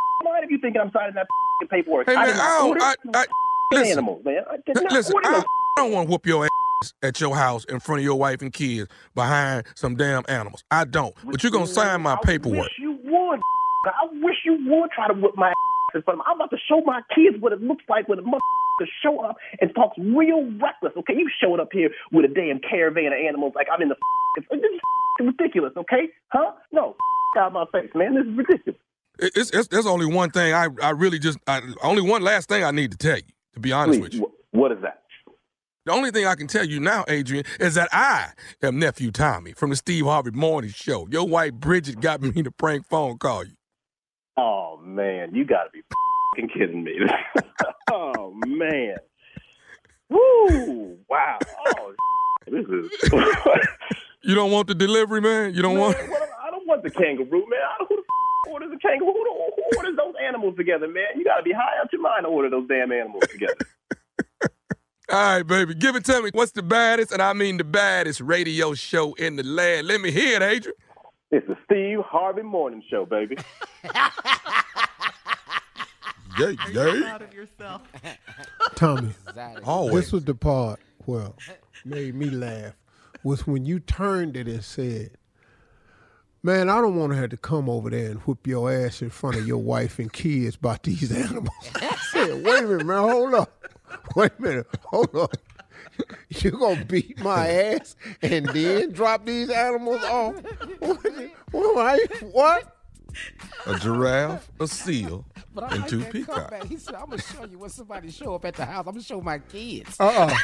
thinking 0.62 0.80
I'm 0.80 0.90
signing 0.92 1.14
that 1.14 1.26
paperwork? 1.70 2.08
Hey 2.08 2.14
I 2.14 2.26
did 2.26 2.36
not 2.36 2.42
I 2.42 2.58
don't. 2.58 2.82
I, 2.82 2.94
I, 3.14 3.26
listen, 3.72 3.92
animals, 3.92 4.24
man. 4.24 4.42
I 4.50 4.56
did 4.64 4.76
not 4.76 4.92
listen. 4.92 5.14
order 5.14 5.28
I, 5.28 5.38
I 5.38 5.44
don't 5.76 5.92
want 5.92 6.08
to 6.08 6.10
whoop 6.12 6.26
your 6.26 6.44
ass 6.44 6.92
at 7.02 7.20
your 7.20 7.36
house 7.36 7.64
in 7.66 7.80
front 7.80 8.00
of 8.00 8.04
your 8.04 8.18
wife 8.18 8.42
and 8.42 8.52
kids 8.52 8.88
behind 9.14 9.66
some 9.74 9.96
damn 9.96 10.24
animals. 10.28 10.64
I 10.70 10.84
don't. 10.84 11.14
But 11.24 11.42
you're 11.42 11.52
gonna 11.52 11.66
sign 11.66 12.00
my 12.02 12.16
paperwork. 12.24 12.58
I 12.58 12.62
wish 12.62 12.78
you 12.78 12.98
would. 13.04 13.40
I 13.84 14.06
wish 14.22 14.36
you 14.44 14.58
would 14.70 14.90
try 14.90 15.08
to 15.08 15.14
whip 15.14 15.34
my 15.36 15.48
ass 15.48 15.54
in 15.94 16.02
front 16.02 16.20
of 16.20 16.26
me. 16.26 16.30
I'm 16.30 16.36
about 16.36 16.50
to 16.50 16.58
show 16.68 16.80
my 16.82 17.02
kids 17.14 17.36
what 17.40 17.52
it 17.52 17.62
looks 17.62 17.84
like 17.88 18.08
when 18.08 18.18
a 18.18 18.22
motherfucker 18.22 18.86
show 19.02 19.20
up 19.20 19.36
and 19.60 19.74
talks 19.74 19.96
real 19.98 20.44
reckless. 20.60 20.92
Okay, 20.96 21.14
you 21.14 21.28
showed 21.42 21.60
up 21.60 21.68
here 21.72 21.90
with 22.12 22.24
a 22.24 22.32
damn 22.32 22.60
caravan 22.60 23.12
of 23.12 23.18
animals 23.18 23.52
like 23.54 23.66
I'm 23.72 23.82
in 23.82 23.88
the. 23.88 23.96
This 24.36 24.60
is 24.60 24.80
ridiculous. 25.26 25.72
Okay, 25.76 26.08
huh? 26.28 26.52
No, 26.72 26.96
out 27.36 27.48
of 27.48 27.52
my 27.52 27.64
face, 27.72 27.90
man. 27.94 28.14
This 28.14 28.24
is 28.24 28.36
ridiculous. 28.36 28.80
It- 29.18 29.32
It's, 29.36 29.50
it's, 29.50 29.68
there's 29.68 29.86
only 29.86 30.06
one 30.06 30.30
thing 30.30 30.52
I, 30.54 30.68
I 30.82 30.90
really 30.90 31.18
just 31.18 31.38
I, 31.46 31.60
only 31.82 32.02
one 32.02 32.22
last 32.22 32.48
thing 32.48 32.64
I 32.64 32.70
need 32.70 32.90
to 32.92 32.96
tell 32.98 33.16
you. 33.16 33.22
To 33.54 33.60
be 33.60 33.70
honest 33.72 34.00
Please, 34.00 34.02
with 34.02 34.14
you, 34.14 34.32
wh- 34.52 34.54
what 34.54 34.72
is 34.72 34.78
that? 34.82 35.02
the 35.84 35.92
only 35.92 36.10
thing 36.10 36.26
I 36.26 36.34
can 36.36 36.46
tell 36.46 36.64
you 36.64 36.80
now, 36.80 37.04
Adrian, 37.08 37.44
is 37.60 37.74
that 37.74 37.88
I 37.92 38.28
am 38.62 38.78
nephew 38.78 39.10
Tommy 39.10 39.52
from 39.52 39.68
the 39.70 39.76
Steve 39.76 40.04
Harvey 40.06 40.30
Morning 40.30 40.70
Show. 40.70 41.06
Your 41.10 41.26
wife 41.28 41.52
Bridget 41.54 42.00
got 42.00 42.22
me 42.22 42.42
to 42.42 42.50
prank 42.50 42.86
phone 42.88 43.18
call 43.18 43.44
you. 43.44 43.52
Oh 44.38 44.78
man, 44.82 45.34
you 45.34 45.44
gotta 45.44 45.68
be 45.70 45.82
fing 46.34 46.48
kidding 46.48 46.82
me. 46.84 46.98
oh 47.90 48.32
man. 48.46 48.96
Woo! 50.08 50.98
Wow. 51.08 51.38
Oh, 51.78 51.94
this 52.46 52.64
is. 52.66 53.10
You 54.24 54.36
don't 54.36 54.52
want 54.52 54.68
the 54.68 54.74
delivery, 54.76 55.20
man. 55.20 55.52
You 55.52 55.62
don't 55.62 55.76
want. 55.76 55.98
Man, 55.98 56.08
what- 56.10 56.28
I 56.46 56.50
don't 56.52 56.64
want 56.68 56.84
the 56.84 56.90
kangaroo, 56.90 57.40
man. 57.40 57.58
I 57.60 57.76
don't, 57.80 57.88
who 57.88 58.01
the 58.44 58.50
orders 58.50 58.70
a 58.74 58.78
kangaroo? 58.78 59.12
Who, 59.12 59.24
the- 59.24 59.52
who 59.56 59.78
orders 59.78 59.96
those 59.96 60.14
animals 60.26 60.56
together, 60.56 60.88
man? 60.88 61.04
You 61.16 61.24
got 61.24 61.36
to 61.38 61.42
be 61.42 61.52
high 61.52 61.80
out 61.80 61.92
your 61.92 62.02
mind 62.02 62.24
to 62.24 62.28
order 62.28 62.50
those 62.50 62.68
damn 62.68 62.92
animals 62.92 63.24
together. 63.30 63.54
All 65.10 65.18
right, 65.36 65.42
baby, 65.46 65.74
give 65.74 65.94
it 65.96 66.04
to 66.06 66.22
me. 66.22 66.30
What's 66.32 66.52
the 66.52 66.62
baddest, 66.62 67.12
and 67.12 67.20
I 67.20 67.32
mean 67.34 67.58
the 67.58 67.64
baddest 67.64 68.20
radio 68.20 68.72
show 68.72 69.12
in 69.14 69.36
the 69.36 69.42
land? 69.42 69.86
Let 69.86 70.00
me 70.00 70.10
hear 70.10 70.36
it, 70.36 70.42
Adrian. 70.42 70.76
it's 71.30 71.46
the 71.46 71.56
Steve 71.66 71.98
Harvey 72.06 72.42
Morning 72.42 72.82
Show, 72.88 73.04
baby. 73.06 73.36
Yeah, 76.38 76.52
yeah. 76.72 77.00
Proud 77.02 77.22
of 77.22 77.34
yourself. 77.34 77.82
Tommy, 78.74 79.10
Always. 79.64 79.94
this 80.04 80.12
was 80.12 80.24
the 80.24 80.34
part 80.34 80.80
well 81.04 81.36
made 81.84 82.14
me 82.14 82.30
laugh 82.30 82.72
was 83.22 83.46
when 83.46 83.66
you 83.66 83.78
turned 83.80 84.34
it 84.38 84.48
and 84.48 84.64
said, 84.64 85.10
"Man, 86.42 86.68
I 86.68 86.80
don't 86.80 86.96
want 86.96 87.12
to 87.12 87.18
have 87.18 87.30
to 87.30 87.36
come 87.36 87.68
over 87.68 87.90
there 87.90 88.10
and 88.10 88.20
whoop 88.20 88.46
your 88.46 88.72
ass 88.72 89.00
in 89.02 89.10
front 89.10 89.36
of 89.36 89.46
your 89.46 89.58
wife 89.58 89.98
and 89.98 90.12
kids 90.12 90.56
about 90.56 90.82
these 90.82 91.10
animals." 91.24 91.48
I 91.76 91.96
said, 92.10 92.44
"Wait 92.44 92.64
a 92.64 92.66
minute, 92.66 92.86
man, 92.86 92.98
hold 92.98 93.34
up, 93.34 93.52
wait 94.16 94.32
a 94.38 94.42
minute, 94.42 94.66
hold 94.84 95.14
up." 95.14 95.36
You 96.30 96.52
gonna 96.52 96.84
beat 96.86 97.20
my 97.20 97.48
ass 97.48 97.96
and 98.22 98.46
then 98.46 98.92
drop 98.92 99.26
these 99.26 99.50
animals 99.50 100.02
off? 100.04 100.36
What? 101.50 102.22
What? 102.22 102.76
What? 103.64 103.76
A 103.76 103.80
giraffe, 103.80 104.48
a 104.60 104.66
seal, 104.66 105.24
But 105.54 105.72
and 105.72 105.80
like 105.82 105.90
two 105.90 105.98
that 105.98 106.12
peacocks. 106.12 106.66
He 106.68 106.76
said, 106.76 106.94
"I'm 106.94 107.06
gonna 107.10 107.22
show 107.22 107.44
you 107.44 107.58
when 107.58 107.70
somebody 107.70 108.10
show 108.10 108.34
up 108.34 108.44
at 108.44 108.54
the 108.54 108.64
house. 108.64 108.86
I'm 108.86 108.92
gonna 108.94 109.02
show 109.04 109.20
my 109.20 109.38
kids." 109.38 109.96
Uh-uh. 110.00 110.34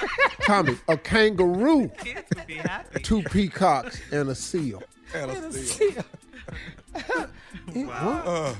Tommy, 0.42 0.76
a 0.88 0.96
kangaroo, 0.96 1.88
Kids 1.98 2.28
be 2.46 2.54
happy. 2.56 3.00
two 3.02 3.22
peacocks, 3.24 4.00
and 4.12 4.28
a 4.28 4.34
seal. 4.34 4.82
And 5.14 5.30
And 5.30 5.44
a 5.44 5.48
a 5.48 5.52
seal. 5.52 5.90
seal. 5.92 7.26
He- 7.72 7.84
Uh, 7.90 8.54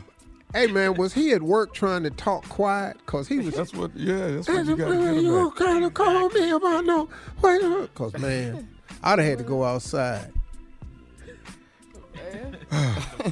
Hey 0.55 0.67
man, 0.67 0.95
was 0.95 1.13
he 1.13 1.33
at 1.33 1.43
work 1.43 1.75
trying 1.75 2.05
to 2.05 2.11
talk 2.11 2.49
quiet? 2.49 3.05
Cause 3.05 3.29
he 3.29 3.39
was. 3.39 3.53
that's 3.55 3.75
what. 3.75 3.95
Yeah, 3.95 4.29
that's 4.29 4.49
what 4.49 4.65
you 4.65 4.77
got 4.77 4.89
to 4.89 4.95
man, 4.95 5.15
get 5.17 5.23
you 5.25 5.51
kind 5.59 5.85
of 5.85 5.93
call 5.93 6.31
me 6.31 6.51
about 6.51 6.87
no? 6.87 7.07
Wait 7.43 7.63
a 7.63 7.69
minute. 7.69 7.95
Cause 7.95 8.15
man, 8.17 8.67
I'd 9.03 9.19
have 9.19 9.29
had 9.29 9.39
to 9.39 9.45
go 9.45 9.63
outside. 9.63 10.33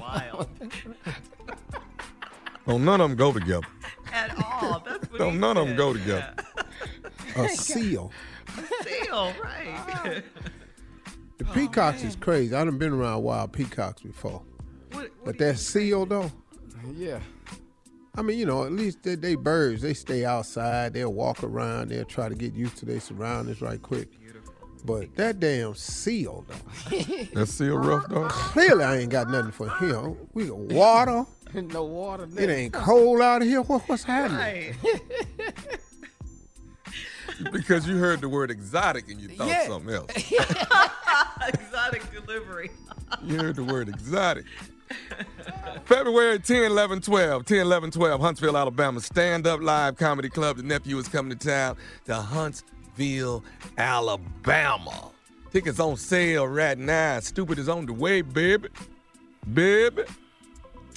Wild. 0.00 0.48
Don't 2.66 2.84
none 2.84 3.00
of 3.00 3.10
them 3.10 3.16
go 3.16 3.32
together. 3.32 3.66
At 4.12 4.36
all. 4.42 4.80
That's 4.80 5.10
what 5.10 5.18
Don't 5.18 5.34
he 5.34 5.38
none 5.38 5.56
of 5.56 5.68
them 5.68 5.76
go 5.76 5.92
together. 5.92 6.34
A 7.36 7.48
seal. 7.48 8.12
A 8.58 8.84
Seal, 8.84 9.32
right. 9.42 10.24
The 11.38 11.46
oh, 11.46 11.52
peacocks 11.52 12.02
is 12.02 12.16
crazy. 12.16 12.54
I 12.54 12.64
done 12.64 12.78
been 12.78 12.92
around 12.92 13.22
wild 13.22 13.52
peacocks 13.52 14.02
before, 14.02 14.42
What, 14.92 15.10
but 15.24 15.38
that 15.38 15.58
seal 15.58 16.06
though. 16.06 16.32
Yeah. 16.94 17.20
I 18.14 18.22
mean, 18.22 18.38
you 18.38 18.46
know, 18.46 18.64
at 18.64 18.72
least 18.72 19.02
they, 19.02 19.14
they 19.14 19.34
birds. 19.34 19.82
They 19.82 19.92
stay 19.92 20.24
outside. 20.24 20.94
They'll 20.94 21.12
walk 21.12 21.44
around. 21.44 21.90
They'll 21.90 22.06
try 22.06 22.30
to 22.30 22.34
get 22.34 22.54
used 22.54 22.78
to 22.78 22.86
their 22.86 23.00
surroundings 23.00 23.60
right 23.60 23.80
quick. 23.80 24.08
But 24.84 25.16
that 25.16 25.40
damn 25.40 25.74
seal 25.74 26.44
though. 26.48 26.98
That 27.34 27.46
seal 27.48 27.76
rough 27.78 28.06
though. 28.08 28.28
Clearly, 28.28 28.84
I 28.84 28.98
ain't 28.98 29.10
got 29.10 29.28
nothing 29.30 29.50
for 29.52 29.68
him. 29.68 30.16
We 30.32 30.46
got 30.46 30.56
water. 30.58 31.24
no 31.54 31.84
water. 31.84 32.28
It 32.36 32.48
ain't 32.50 32.72
cold 32.72 33.20
out 33.20 33.42
here. 33.42 33.62
What, 33.62 33.82
what's 33.88 34.04
happening? 34.04 34.38
right. 34.38 34.74
Because 37.52 37.86
you 37.86 37.98
heard 37.98 38.22
the 38.22 38.28
word 38.30 38.50
exotic 38.50 39.10
and 39.10 39.20
you 39.20 39.28
thought 39.28 39.48
Yeah. 39.48 39.66
something 39.66 39.92
else. 39.94 40.10
Exotic 41.48 42.10
delivery. 42.10 42.70
You 43.22 43.36
heard 43.36 43.56
the 43.56 43.64
word 43.64 43.90
exotic. 43.90 44.46
February 45.84 46.38
10, 46.38 46.62
11, 46.64 47.02
12. 47.02 47.44
10, 47.44 47.58
11, 47.58 47.90
12, 47.90 48.20
Huntsville, 48.22 48.56
Alabama. 48.56 49.00
Stand 49.00 49.46
Up 49.46 49.60
Live 49.60 49.96
Comedy 49.96 50.30
Club. 50.30 50.56
The 50.56 50.62
nephew 50.62 50.96
is 50.98 51.08
coming 51.08 51.36
to 51.36 51.46
town 51.46 51.76
to 52.06 52.14
Huntsville, 52.14 52.70
Alabama. 53.78 55.10
Tickets 55.52 55.80
on 55.80 55.96
sale 55.96 56.46
right 56.46 56.78
now. 56.78 57.20
Stupid 57.20 57.58
is 57.58 57.68
on 57.68 57.86
the 57.86 57.92
way, 57.92 58.22
baby. 58.22 58.68
Baby. 59.52 60.02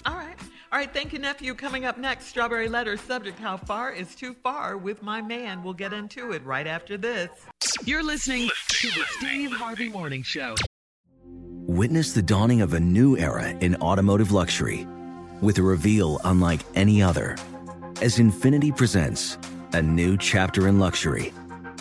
All 0.06 0.16
right. 0.16 0.36
All 0.72 0.80
right. 0.80 0.92
Thank 0.94 1.14
you, 1.14 1.20
nephew. 1.20 1.54
Coming 1.54 1.86
up 1.86 1.98
next, 1.98 2.28
Strawberry 2.28 2.68
Letter 2.68 2.98
subject 2.98 3.40
How 3.40 3.58
Far 3.58 3.92
is 3.92 4.16
Too 4.16 4.34
Far 4.34 4.78
with 4.78 5.02
my 5.02 5.22
man. 5.22 5.64
We'll 5.64 5.74
get 5.74 5.94
into 5.94 6.32
it 6.32 6.44
right 6.46 6.68
after 6.68 6.98
this. 6.98 7.30
You're 7.86 8.04
listening 8.04 8.50
to 8.70 8.88
the 8.88 9.04
Steve 9.18 9.52
Harvey 9.52 9.90
Morning 9.90 10.24
Show. 10.24 10.56
Witness 11.68 12.14
the 12.14 12.22
dawning 12.22 12.62
of 12.62 12.74
a 12.74 12.80
new 12.80 13.18
era 13.18 13.50
in 13.50 13.76
automotive 13.76 14.32
luxury 14.32 14.88
with 15.42 15.58
a 15.60 15.62
reveal 15.62 16.20
unlike 16.24 16.62
any 16.76 17.02
other 17.02 17.38
as 18.02 18.18
Infiniti 18.18 18.76
presents 18.76 19.38
a 19.74 19.82
new 19.82 20.18
chapter 20.18 20.68
in 20.68 20.80
luxury, 20.80 21.32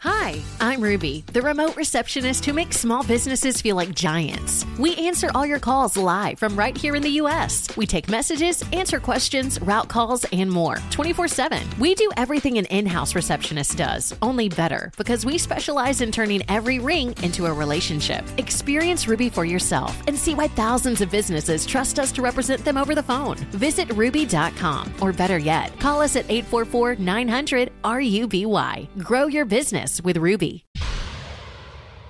Hi, 0.00 0.42
I'm 0.60 0.82
Ruby, 0.82 1.24
the 1.32 1.40
remote 1.40 1.74
receptionist 1.74 2.44
who 2.44 2.52
makes 2.52 2.78
small 2.78 3.02
businesses 3.02 3.62
feel 3.62 3.76
like 3.76 3.94
giants. 3.94 4.66
We 4.78 4.94
answer 4.96 5.30
all 5.34 5.46
your 5.46 5.58
calls 5.58 5.96
live 5.96 6.38
from 6.38 6.54
right 6.54 6.76
here 6.76 6.96
in 6.96 7.02
the 7.02 7.16
U.S. 7.22 7.74
We 7.78 7.86
take 7.86 8.10
messages, 8.10 8.62
answer 8.74 9.00
questions, 9.00 9.58
route 9.62 9.88
calls, 9.88 10.26
and 10.32 10.52
more 10.52 10.76
24 10.90 11.28
7. 11.28 11.62
We 11.80 11.94
do 11.94 12.10
everything 12.18 12.58
an 12.58 12.66
in 12.66 12.84
house 12.84 13.14
receptionist 13.14 13.78
does, 13.78 14.14
only 14.20 14.50
better, 14.50 14.92
because 14.98 15.24
we 15.24 15.38
specialize 15.38 16.02
in 16.02 16.12
turning 16.12 16.42
every 16.50 16.78
ring 16.78 17.14
into 17.22 17.46
a 17.46 17.52
relationship. 17.52 18.22
Experience 18.36 19.08
Ruby 19.08 19.30
for 19.30 19.46
yourself 19.46 19.96
and 20.06 20.18
see 20.18 20.34
why 20.34 20.48
thousands 20.48 21.00
of 21.00 21.10
businesses 21.10 21.64
trust 21.64 21.98
us 21.98 22.12
to 22.12 22.22
represent 22.22 22.62
them 22.66 22.76
over 22.76 22.94
the 22.94 23.02
phone. 23.02 23.36
Visit 23.52 23.90
ruby.com, 23.94 24.92
or 25.00 25.14
better 25.14 25.38
yet, 25.38 25.78
call 25.80 26.02
us 26.02 26.16
at 26.16 26.30
844 26.30 26.96
900 26.96 27.72
RUBY. 27.82 28.88
Grow 29.02 29.26
your 29.26 29.46
business 29.46 29.85
with 30.02 30.16
Ruby. 30.16 30.64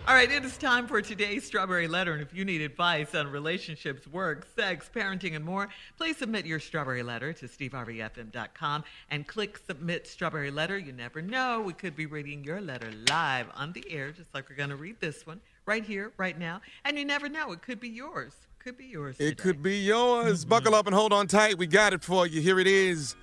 All 0.08 0.14
right, 0.14 0.30
it 0.30 0.44
is 0.44 0.56
time 0.56 0.86
for 0.86 1.02
today's 1.02 1.44
Strawberry 1.44 1.88
Letter. 1.88 2.12
And 2.12 2.22
if 2.22 2.32
you 2.32 2.44
need 2.44 2.60
advice 2.60 3.12
on 3.16 3.26
relationships, 3.26 4.06
work, 4.06 4.46
sex, 4.54 4.88
parenting, 4.94 5.34
and 5.34 5.44
more, 5.44 5.68
please 5.98 6.16
submit 6.16 6.46
your 6.46 6.60
Strawberry 6.60 7.02
Letter 7.02 7.32
to 7.32 7.46
steveharveyfm.com 7.46 8.84
and 9.10 9.26
click 9.26 9.58
Submit 9.66 10.06
Strawberry 10.06 10.52
Letter. 10.52 10.78
You 10.78 10.92
never 10.92 11.20
know, 11.20 11.60
we 11.60 11.72
could 11.72 11.96
be 11.96 12.06
reading 12.06 12.44
your 12.44 12.60
letter 12.60 12.88
live 13.10 13.48
on 13.56 13.72
the 13.72 13.84
air, 13.90 14.12
just 14.12 14.32
like 14.32 14.48
we're 14.48 14.54
going 14.54 14.70
to 14.70 14.76
read 14.76 15.00
this 15.00 15.26
one 15.26 15.40
right 15.66 15.84
here, 15.84 16.12
right 16.18 16.38
now. 16.38 16.60
And 16.84 16.96
you 16.96 17.04
never 17.04 17.28
know, 17.28 17.50
it 17.50 17.62
could 17.62 17.80
be 17.80 17.88
yours. 17.88 18.32
Could 18.60 18.78
be 18.78 18.86
yours. 18.86 19.16
It 19.18 19.38
could 19.38 19.60
be 19.60 19.78
yours. 19.78 20.44
Buckle 20.44 20.76
up 20.76 20.86
and 20.86 20.94
hold 20.94 21.12
on 21.12 21.26
tight. 21.26 21.58
We 21.58 21.66
got 21.66 21.92
it 21.92 22.04
for 22.04 22.28
you. 22.28 22.40
Here 22.40 22.60
it 22.60 22.68
is 22.68 23.16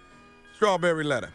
Strawberry 0.55 1.05
Letter. 1.05 1.31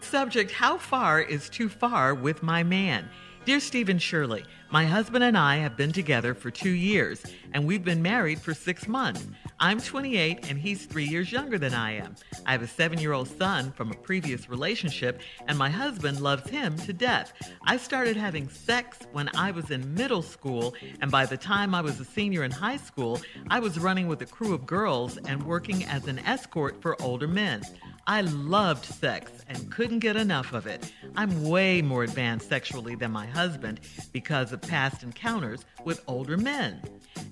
Subject 0.00 0.50
How 0.50 0.78
far 0.78 1.20
is 1.20 1.48
too 1.48 1.68
far 1.68 2.14
with 2.14 2.42
my 2.42 2.62
man? 2.62 3.08
Dear 3.44 3.60
Stephen 3.60 3.98
Shirley, 3.98 4.44
my 4.70 4.84
husband 4.84 5.24
and 5.24 5.36
I 5.36 5.56
have 5.56 5.76
been 5.76 5.92
together 5.92 6.34
for 6.34 6.50
two 6.50 6.70
years, 6.70 7.22
and 7.52 7.64
we've 7.64 7.84
been 7.84 8.02
married 8.02 8.40
for 8.40 8.52
six 8.52 8.86
months. 8.86 9.26
I'm 9.58 9.80
28, 9.80 10.48
and 10.48 10.58
he's 10.58 10.84
three 10.84 11.04
years 11.04 11.32
younger 11.32 11.58
than 11.58 11.74
I 11.74 11.92
am. 11.92 12.16
I 12.44 12.52
have 12.52 12.62
a 12.62 12.66
seven 12.66 12.98
year 12.98 13.12
old 13.12 13.28
son 13.28 13.72
from 13.72 13.90
a 13.90 13.96
previous 13.96 14.48
relationship, 14.48 15.20
and 15.48 15.56
my 15.56 15.70
husband 15.70 16.20
loves 16.20 16.48
him 16.50 16.76
to 16.78 16.92
death. 16.92 17.32
I 17.64 17.76
started 17.76 18.16
having 18.16 18.48
sex 18.48 18.98
when 19.12 19.30
I 19.34 19.50
was 19.50 19.70
in 19.70 19.94
middle 19.94 20.22
school, 20.22 20.74
and 21.00 21.10
by 21.10 21.24
the 21.26 21.36
time 21.36 21.74
I 21.74 21.80
was 21.80 21.98
a 21.98 22.04
senior 22.04 22.44
in 22.44 22.50
high 22.50 22.78
school, 22.78 23.20
I 23.48 23.60
was 23.60 23.78
running 23.78 24.06
with 24.06 24.22
a 24.22 24.26
crew 24.26 24.54
of 24.54 24.66
girls 24.66 25.16
and 25.16 25.42
working 25.42 25.84
as 25.84 26.06
an 26.08 26.18
escort 26.20 26.80
for 26.82 27.00
older 27.02 27.28
men. 27.28 27.62
I 28.10 28.22
loved 28.22 28.86
sex 28.86 29.30
and 29.46 29.70
couldn't 29.70 30.00
get 30.00 30.16
enough 30.16 30.52
of 30.52 30.66
it. 30.66 30.92
I'm 31.14 31.44
way 31.44 31.80
more 31.80 32.02
advanced 32.02 32.48
sexually 32.48 32.96
than 32.96 33.12
my 33.12 33.24
husband 33.24 33.78
because 34.12 34.52
of 34.52 34.60
past 34.62 35.04
encounters 35.04 35.64
with 35.84 36.02
older 36.08 36.36
men. 36.36 36.82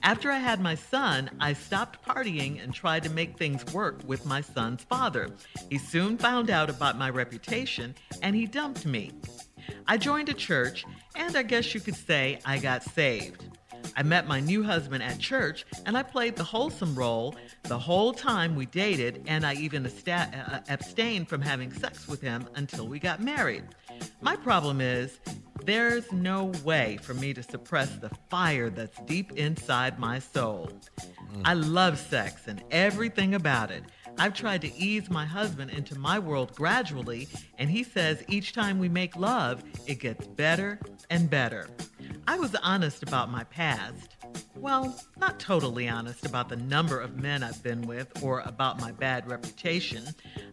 After 0.04 0.30
I 0.30 0.38
had 0.38 0.60
my 0.60 0.76
son, 0.76 1.30
I 1.40 1.54
stopped 1.54 2.06
partying 2.06 2.62
and 2.62 2.72
tried 2.72 3.02
to 3.02 3.10
make 3.10 3.36
things 3.36 3.64
work 3.74 4.02
with 4.06 4.24
my 4.24 4.40
son's 4.40 4.84
father. 4.84 5.30
He 5.68 5.78
soon 5.78 6.16
found 6.16 6.48
out 6.48 6.70
about 6.70 6.96
my 6.96 7.10
reputation 7.10 7.96
and 8.22 8.36
he 8.36 8.46
dumped 8.46 8.86
me. 8.86 9.10
I 9.88 9.96
joined 9.96 10.28
a 10.28 10.34
church, 10.34 10.84
and 11.16 11.36
I 11.36 11.42
guess 11.42 11.74
you 11.74 11.80
could 11.80 11.96
say 11.96 12.38
I 12.44 12.58
got 12.58 12.84
saved. 12.84 13.57
I 13.96 14.02
met 14.02 14.26
my 14.26 14.40
new 14.40 14.62
husband 14.62 15.02
at 15.02 15.18
church, 15.18 15.66
and 15.86 15.96
I 15.96 16.02
played 16.02 16.36
the 16.36 16.44
wholesome 16.44 16.94
role 16.94 17.34
the 17.64 17.78
whole 17.78 18.12
time 18.12 18.54
we 18.54 18.66
dated, 18.66 19.24
and 19.26 19.44
I 19.44 19.54
even 19.54 19.86
uh, 19.86 20.60
abstained 20.68 21.28
from 21.28 21.40
having 21.40 21.72
sex 21.72 22.08
with 22.08 22.20
him 22.20 22.48
until 22.54 22.86
we 22.88 22.98
got 22.98 23.20
married. 23.20 23.64
My 24.20 24.36
problem 24.36 24.80
is, 24.80 25.18
there's 25.64 26.10
no 26.12 26.52
way 26.64 26.98
for 27.02 27.14
me 27.14 27.34
to 27.34 27.42
suppress 27.42 27.96
the 27.96 28.10
fire 28.30 28.70
that's 28.70 28.98
deep 29.00 29.32
inside 29.32 29.98
my 29.98 30.18
soul. 30.18 30.70
I 31.44 31.54
love 31.54 31.98
sex 31.98 32.46
and 32.46 32.62
everything 32.70 33.34
about 33.34 33.70
it. 33.70 33.84
I've 34.18 34.34
tried 34.34 34.62
to 34.62 34.74
ease 34.74 35.10
my 35.10 35.24
husband 35.24 35.70
into 35.70 35.96
my 35.98 36.18
world 36.18 36.54
gradually, 36.54 37.28
and 37.58 37.70
he 37.70 37.82
says 37.82 38.24
each 38.28 38.52
time 38.52 38.78
we 38.78 38.88
make 38.88 39.14
love, 39.14 39.62
it 39.86 40.00
gets 40.00 40.26
better 40.26 40.80
and 41.10 41.30
better. 41.30 41.68
I 42.26 42.38
was 42.38 42.54
honest 42.56 43.02
about 43.02 43.30
my 43.30 43.44
past. 43.44 44.16
Well, 44.54 45.00
not 45.16 45.40
totally 45.40 45.88
honest 45.88 46.26
about 46.26 46.48
the 46.48 46.56
number 46.56 47.00
of 47.00 47.16
men 47.16 47.42
I've 47.42 47.62
been 47.62 47.82
with 47.82 48.22
or 48.22 48.40
about 48.40 48.80
my 48.80 48.92
bad 48.92 49.30
reputation. 49.30 50.04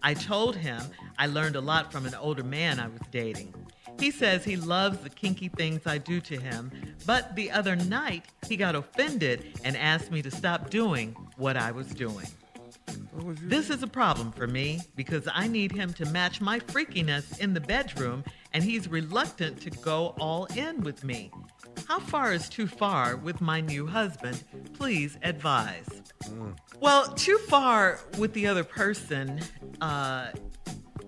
I 0.01 0.13
told 0.13 0.55
him 0.55 0.81
I 1.17 1.27
learned 1.27 1.55
a 1.55 1.61
lot 1.61 1.91
from 1.91 2.05
an 2.05 2.15
older 2.15 2.43
man 2.43 2.79
I 2.79 2.87
was 2.87 3.01
dating. 3.11 3.53
He 3.99 4.11
says 4.11 4.43
he 4.43 4.57
loves 4.57 4.99
the 4.99 5.09
kinky 5.09 5.49
things 5.49 5.81
I 5.85 5.97
do 5.97 6.19
to 6.21 6.37
him, 6.37 6.71
but 7.05 7.35
the 7.35 7.51
other 7.51 7.75
night 7.75 8.25
he 8.47 8.57
got 8.57 8.75
offended 8.75 9.59
and 9.63 9.75
asked 9.77 10.11
me 10.11 10.21
to 10.21 10.31
stop 10.31 10.69
doing 10.69 11.15
what 11.37 11.57
I 11.57 11.71
was 11.71 11.87
doing. 11.87 12.27
This 13.41 13.69
is 13.69 13.81
a 13.81 13.87
problem 13.87 14.31
for 14.31 14.47
me 14.47 14.81
because 14.95 15.27
I 15.33 15.47
need 15.47 15.71
him 15.71 15.93
to 15.93 16.05
match 16.07 16.41
my 16.41 16.59
freakiness 16.59 17.39
in 17.39 17.53
the 17.53 17.61
bedroom, 17.61 18.23
and 18.55 18.63
he's 18.63 18.87
reluctant 18.87 19.59
to 19.59 19.69
go 19.69 20.15
all 20.17 20.45
in 20.55 20.79
with 20.81 21.03
me. 21.03 21.29
How 21.89 21.99
far 21.99 22.31
is 22.31 22.47
too 22.47 22.67
far 22.67 23.17
with 23.17 23.41
my 23.41 23.59
new 23.59 23.85
husband? 23.85 24.41
Please 24.73 25.17
advise. 25.23 25.85
Well, 26.79 27.05
too 27.15 27.37
far 27.37 27.99
with 28.17 28.31
the 28.31 28.47
other 28.47 28.63
person 28.63 29.41
uh, 29.81 30.29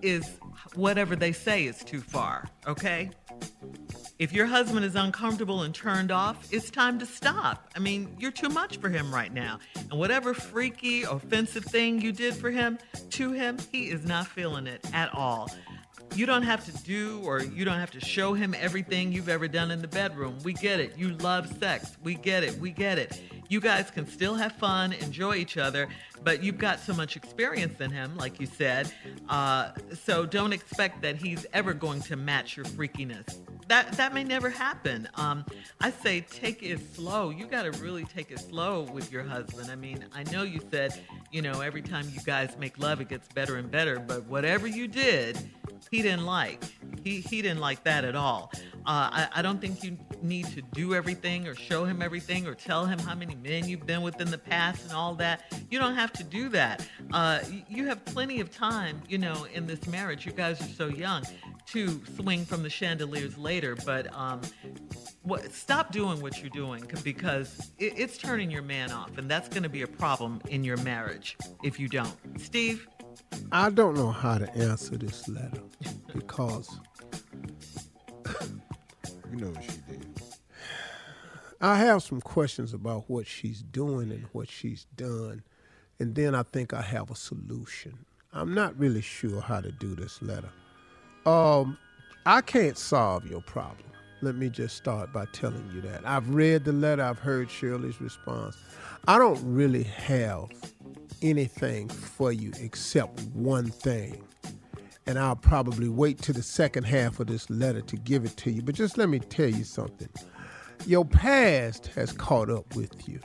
is 0.01 0.29
whatever 0.75 1.15
they 1.15 1.31
say 1.31 1.63
is 1.63 1.85
too 1.85 2.01
far, 2.01 2.49
okay? 2.67 3.11
If 4.19 4.33
your 4.33 4.47
husband 4.47 4.83
is 4.83 4.95
uncomfortable 4.95 5.61
and 5.61 5.73
turned 5.73 6.11
off, 6.11 6.51
it's 6.51 6.69
time 6.69 6.99
to 6.99 7.05
stop. 7.05 7.69
I 7.77 7.79
mean, 7.79 8.13
you're 8.19 8.31
too 8.31 8.49
much 8.49 8.75
for 8.77 8.89
him 8.89 9.13
right 9.13 9.31
now. 9.31 9.59
And 9.89 9.97
whatever 9.97 10.33
freaky, 10.33 11.03
offensive 11.03 11.63
thing 11.63 12.01
you 12.01 12.11
did 12.11 12.33
for 12.33 12.51
him, 12.51 12.77
to 13.11 13.31
him, 13.31 13.57
he 13.71 13.89
is 13.89 14.03
not 14.03 14.27
feeling 14.27 14.67
it 14.67 14.85
at 14.91 15.13
all. 15.13 15.49
You 16.15 16.25
don't 16.25 16.43
have 16.43 16.65
to 16.65 16.83
do 16.83 17.21
or 17.23 17.41
you 17.41 17.63
don't 17.65 17.79
have 17.79 17.91
to 17.91 17.99
show 17.99 18.33
him 18.33 18.55
everything 18.57 19.11
you've 19.11 19.29
ever 19.29 19.47
done 19.47 19.71
in 19.71 19.81
the 19.81 19.87
bedroom. 19.87 20.37
We 20.43 20.53
get 20.53 20.79
it. 20.79 20.97
You 20.97 21.11
love 21.17 21.47
sex. 21.59 21.97
We 22.03 22.15
get 22.15 22.43
it. 22.43 22.57
We 22.59 22.71
get 22.71 22.97
it. 22.97 23.21
You 23.49 23.61
guys 23.61 23.89
can 23.91 24.07
still 24.07 24.35
have 24.35 24.53
fun, 24.53 24.93
enjoy 24.93 25.35
each 25.35 25.57
other, 25.57 25.87
but 26.23 26.43
you've 26.43 26.57
got 26.57 26.79
so 26.79 26.93
much 26.93 27.15
experience 27.15 27.79
in 27.79 27.91
him, 27.91 28.15
like 28.17 28.39
you 28.39 28.45
said. 28.45 28.91
Uh, 29.29 29.71
so 30.03 30.25
don't 30.25 30.53
expect 30.53 31.01
that 31.01 31.15
he's 31.15 31.45
ever 31.53 31.73
going 31.73 32.01
to 32.01 32.15
match 32.15 32.57
your 32.57 32.65
freakiness. 32.65 33.37
That 33.67 33.91
that 33.93 34.13
may 34.13 34.23
never 34.23 34.49
happen. 34.49 35.09
Um, 35.15 35.45
I 35.81 35.91
say 35.91 36.21
take 36.21 36.63
it 36.63 36.79
slow. 36.95 37.29
You 37.29 37.45
got 37.45 37.63
to 37.63 37.71
really 37.83 38.05
take 38.05 38.31
it 38.31 38.39
slow 38.39 38.83
with 38.83 39.11
your 39.11 39.23
husband. 39.23 39.69
I 39.69 39.75
mean, 39.75 40.05
I 40.13 40.23
know 40.31 40.43
you 40.43 40.61
said, 40.71 40.99
you 41.31 41.41
know, 41.41 41.59
every 41.59 41.81
time 41.81 42.09
you 42.13 42.21
guys 42.21 42.55
make 42.57 42.79
love, 42.79 43.01
it 43.01 43.09
gets 43.09 43.27
better 43.29 43.57
and 43.57 43.69
better. 43.69 43.99
But 43.99 44.25
whatever 44.27 44.67
you 44.67 44.87
did, 44.87 45.37
he 45.91 46.01
didn't 46.01 46.25
like. 46.25 46.63
He 47.03 47.19
he 47.19 47.41
didn't 47.41 47.59
like 47.59 47.83
that 47.83 48.05
at 48.05 48.15
all. 48.15 48.51
Uh, 48.85 49.09
I, 49.11 49.27
I 49.35 49.41
don't 49.41 49.59
think 49.59 49.83
you 49.83 49.97
need 50.21 50.45
to 50.47 50.61
do 50.61 50.95
everything 50.95 51.45
or 51.45 51.55
show 51.55 51.83
him 51.83 52.01
everything 52.01 52.47
or 52.47 52.55
tell 52.55 52.85
him 52.85 52.99
how 52.99 53.15
many 53.15 53.35
men 53.35 53.67
you've 53.67 53.85
been 53.85 54.01
with 54.01 54.21
in 54.21 54.31
the 54.31 54.37
past 54.37 54.85
and 54.85 54.93
all 54.93 55.13
that. 55.15 55.53
You 55.69 55.77
don't 55.77 55.95
have 55.95 56.06
to 56.13 56.23
do 56.23 56.49
that. 56.49 56.87
Uh, 57.11 57.39
you 57.69 57.85
have 57.85 58.03
plenty 58.05 58.39
of 58.39 58.51
time, 58.51 59.01
you 59.07 59.17
know, 59.17 59.45
in 59.53 59.67
this 59.67 59.85
marriage. 59.87 60.25
You 60.25 60.31
guys 60.31 60.61
are 60.61 60.73
so 60.73 60.87
young 60.87 61.23
to 61.67 62.01
swing 62.15 62.45
from 62.45 62.63
the 62.63 62.69
chandeliers 62.69 63.37
later. 63.37 63.75
But 63.85 64.13
um, 64.15 64.41
what, 65.23 65.51
stop 65.53 65.91
doing 65.91 66.21
what 66.21 66.39
you're 66.41 66.49
doing 66.49 66.89
because 67.03 67.71
it, 67.77 67.93
it's 67.97 68.17
turning 68.17 68.49
your 68.51 68.63
man 68.63 68.91
off, 68.91 69.17
and 69.17 69.29
that's 69.29 69.49
going 69.49 69.63
to 69.63 69.69
be 69.69 69.81
a 69.81 69.87
problem 69.87 70.41
in 70.49 70.63
your 70.63 70.77
marriage 70.77 71.37
if 71.63 71.79
you 71.79 71.87
don't. 71.87 72.15
Steve. 72.39 72.87
I 73.51 73.69
don't 73.69 73.95
know 73.95 74.11
how 74.11 74.37
to 74.37 74.49
answer 74.55 74.95
this 74.97 75.27
letter 75.27 75.61
because 76.13 76.79
You 79.31 79.37
know 79.37 79.51
what 79.51 79.63
she 79.63 79.77
did. 79.89 80.05
I 81.59 81.77
have 81.77 82.03
some 82.03 82.21
questions 82.21 82.73
about 82.73 83.05
what 83.07 83.27
she's 83.27 83.61
doing 83.61 84.11
and 84.11 84.25
what 84.31 84.49
she's 84.49 84.85
done, 84.95 85.43
and 85.99 86.15
then 86.15 86.35
I 86.35 86.43
think 86.43 86.73
I 86.73 86.81
have 86.81 87.09
a 87.11 87.15
solution. 87.15 87.97
I'm 88.33 88.53
not 88.53 88.77
really 88.77 89.01
sure 89.01 89.41
how 89.41 89.61
to 89.61 89.71
do 89.71 89.95
this 89.95 90.21
letter. 90.21 90.49
Um, 91.25 91.77
I 92.25 92.41
can't 92.41 92.77
solve 92.77 93.25
your 93.25 93.41
problem. 93.41 93.87
Let 94.21 94.35
me 94.35 94.49
just 94.49 94.75
start 94.75 95.13
by 95.13 95.25
telling 95.31 95.69
you 95.73 95.81
that. 95.81 96.01
I've 96.05 96.29
read 96.29 96.65
the 96.65 96.71
letter, 96.71 97.03
I've 97.03 97.19
heard 97.19 97.49
Shirley's 97.49 98.01
response. 98.01 98.57
I 99.07 99.17
don't 99.17 99.39
really 99.43 99.83
have 99.83 100.49
anything 101.21 101.89
for 101.89 102.31
you 102.31 102.51
except 102.59 103.21
one 103.33 103.69
thing. 103.69 104.23
And 105.05 105.17
I'll 105.17 105.35
probably 105.35 105.87
wait 105.87 106.21
to 106.23 106.33
the 106.33 106.43
second 106.43 106.83
half 106.83 107.19
of 107.19 107.27
this 107.27 107.49
letter 107.49 107.81
to 107.81 107.95
give 107.95 108.25
it 108.25 108.35
to 108.37 108.51
you. 108.51 108.61
But 108.61 108.75
just 108.75 108.97
let 108.97 109.07
me 109.07 109.19
tell 109.19 109.49
you 109.49 109.63
something. 109.63 110.09
Your 110.85 111.05
past 111.05 111.87
has 111.87 112.11
caught 112.11 112.49
up 112.49 112.75
with 112.75 113.07
you. 113.07 113.19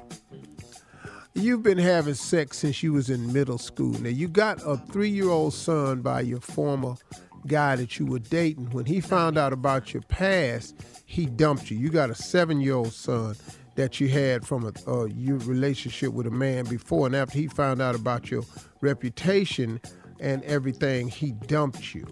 You've 1.34 1.62
been 1.62 1.78
having 1.78 2.14
sex 2.14 2.58
since 2.58 2.82
you 2.82 2.92
was 2.92 3.08
in 3.08 3.32
middle 3.32 3.58
school. 3.58 3.92
Now 4.00 4.10
you 4.10 4.28
got 4.28 4.60
a 4.66 4.76
three-year-old 4.76 5.54
son 5.54 6.02
by 6.02 6.20
your 6.20 6.40
former 6.40 6.96
guy 7.46 7.76
that 7.76 7.98
you 7.98 8.06
were 8.06 8.18
dating, 8.18 8.70
when 8.70 8.86
he 8.86 9.00
found 9.00 9.38
out 9.38 9.52
about 9.52 9.92
your 9.92 10.02
past, 10.02 10.76
he 11.04 11.26
dumped 11.26 11.70
you. 11.70 11.78
You 11.78 11.90
got 11.90 12.10
a 12.10 12.14
seven 12.14 12.60
year 12.60 12.74
old 12.74 12.92
son 12.92 13.36
that 13.74 14.00
you 14.00 14.08
had 14.08 14.46
from 14.46 14.64
a 14.64 14.90
uh, 14.90 15.04
your 15.04 15.38
relationship 15.38 16.12
with 16.12 16.26
a 16.26 16.30
man 16.30 16.64
before, 16.66 17.06
and 17.06 17.16
after 17.16 17.38
he 17.38 17.46
found 17.46 17.80
out 17.80 17.94
about 17.94 18.30
your 18.30 18.42
reputation 18.80 19.80
and 20.20 20.42
everything, 20.44 21.08
he 21.08 21.32
dumped 21.32 21.94
you. 21.94 22.06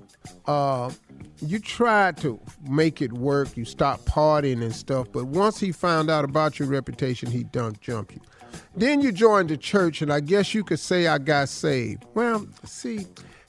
Uh, 0.47 0.91
you 1.43 1.59
tried 1.59 2.17
to 2.17 2.41
make 2.69 3.01
it 3.01 3.13
work. 3.13 3.57
You 3.57 3.65
stopped 3.65 4.07
partying 4.07 4.63
and 4.63 4.75
stuff, 4.75 5.09
but 5.13 5.27
once 5.27 5.61
he 5.61 5.71
found 5.71 6.11
out 6.11 6.25
about 6.25 6.59
your 6.59 6.69
reputation, 6.69 7.31
he 7.31 7.45
dumped, 7.45 7.81
jumped 7.81 8.15
you. 8.15 8.21
Then 8.77 9.01
you 9.01 9.13
joined 9.13 9.51
the 9.51 9.57
church, 9.57 10.03
and 10.03 10.13
I 10.13 10.21
guess 10.21 10.55
you 10.55 10.65
could 10.65 10.79
say 10.79 11.07
I 11.07 11.19
got 11.19 11.49
saved. 11.49 12.05
Well, 12.15 12.47
see, 12.65 13.07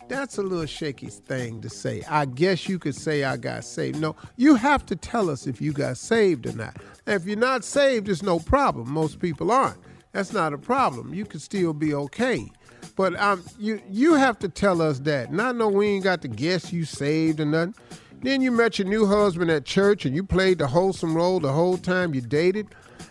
that's 0.07 0.37
a 0.37 0.43
little 0.43 0.65
shaky 0.65 1.07
thing 1.07 1.61
to 1.61 1.69
say. 1.69 2.03
I 2.09 2.25
guess 2.25 2.67
you 2.67 2.79
could 2.79 2.95
say 2.95 3.23
I 3.23 3.37
got 3.37 3.63
saved. 3.63 3.99
No, 3.99 4.15
you 4.35 4.55
have 4.55 4.85
to 4.87 4.95
tell 4.95 5.29
us 5.29 5.47
if 5.47 5.61
you 5.61 5.71
got 5.71 5.97
saved 5.97 6.45
or 6.47 6.53
not. 6.53 6.77
If 7.07 7.25
you're 7.25 7.37
not 7.37 7.63
saved, 7.63 8.09
it's 8.09 8.21
no 8.21 8.39
problem. 8.39 8.91
Most 8.91 9.19
people 9.19 9.51
aren't. 9.51 9.77
That's 10.11 10.33
not 10.33 10.53
a 10.53 10.57
problem. 10.57 11.13
You 11.13 11.25
could 11.25 11.41
still 11.41 11.73
be 11.73 11.93
okay. 11.93 12.51
But 12.95 13.17
um, 13.19 13.43
you 13.57 13.81
you 13.89 14.15
have 14.15 14.37
to 14.39 14.49
tell 14.49 14.81
us 14.81 14.99
that. 14.99 15.29
I 15.29 15.51
know 15.51 15.69
we 15.69 15.87
ain't 15.87 16.03
got 16.03 16.21
to 16.23 16.27
guess 16.27 16.73
you 16.73 16.83
saved 16.83 17.39
or 17.39 17.45
nothing. 17.45 17.75
Then 18.21 18.41
you 18.41 18.51
met 18.51 18.77
your 18.77 18.87
new 18.87 19.07
husband 19.07 19.49
at 19.49 19.65
church 19.65 20.05
and 20.05 20.15
you 20.15 20.23
played 20.23 20.59
the 20.59 20.67
wholesome 20.67 21.15
role 21.15 21.39
the 21.39 21.51
whole 21.51 21.77
time 21.77 22.13
you 22.13 22.21
dated. 22.21 22.67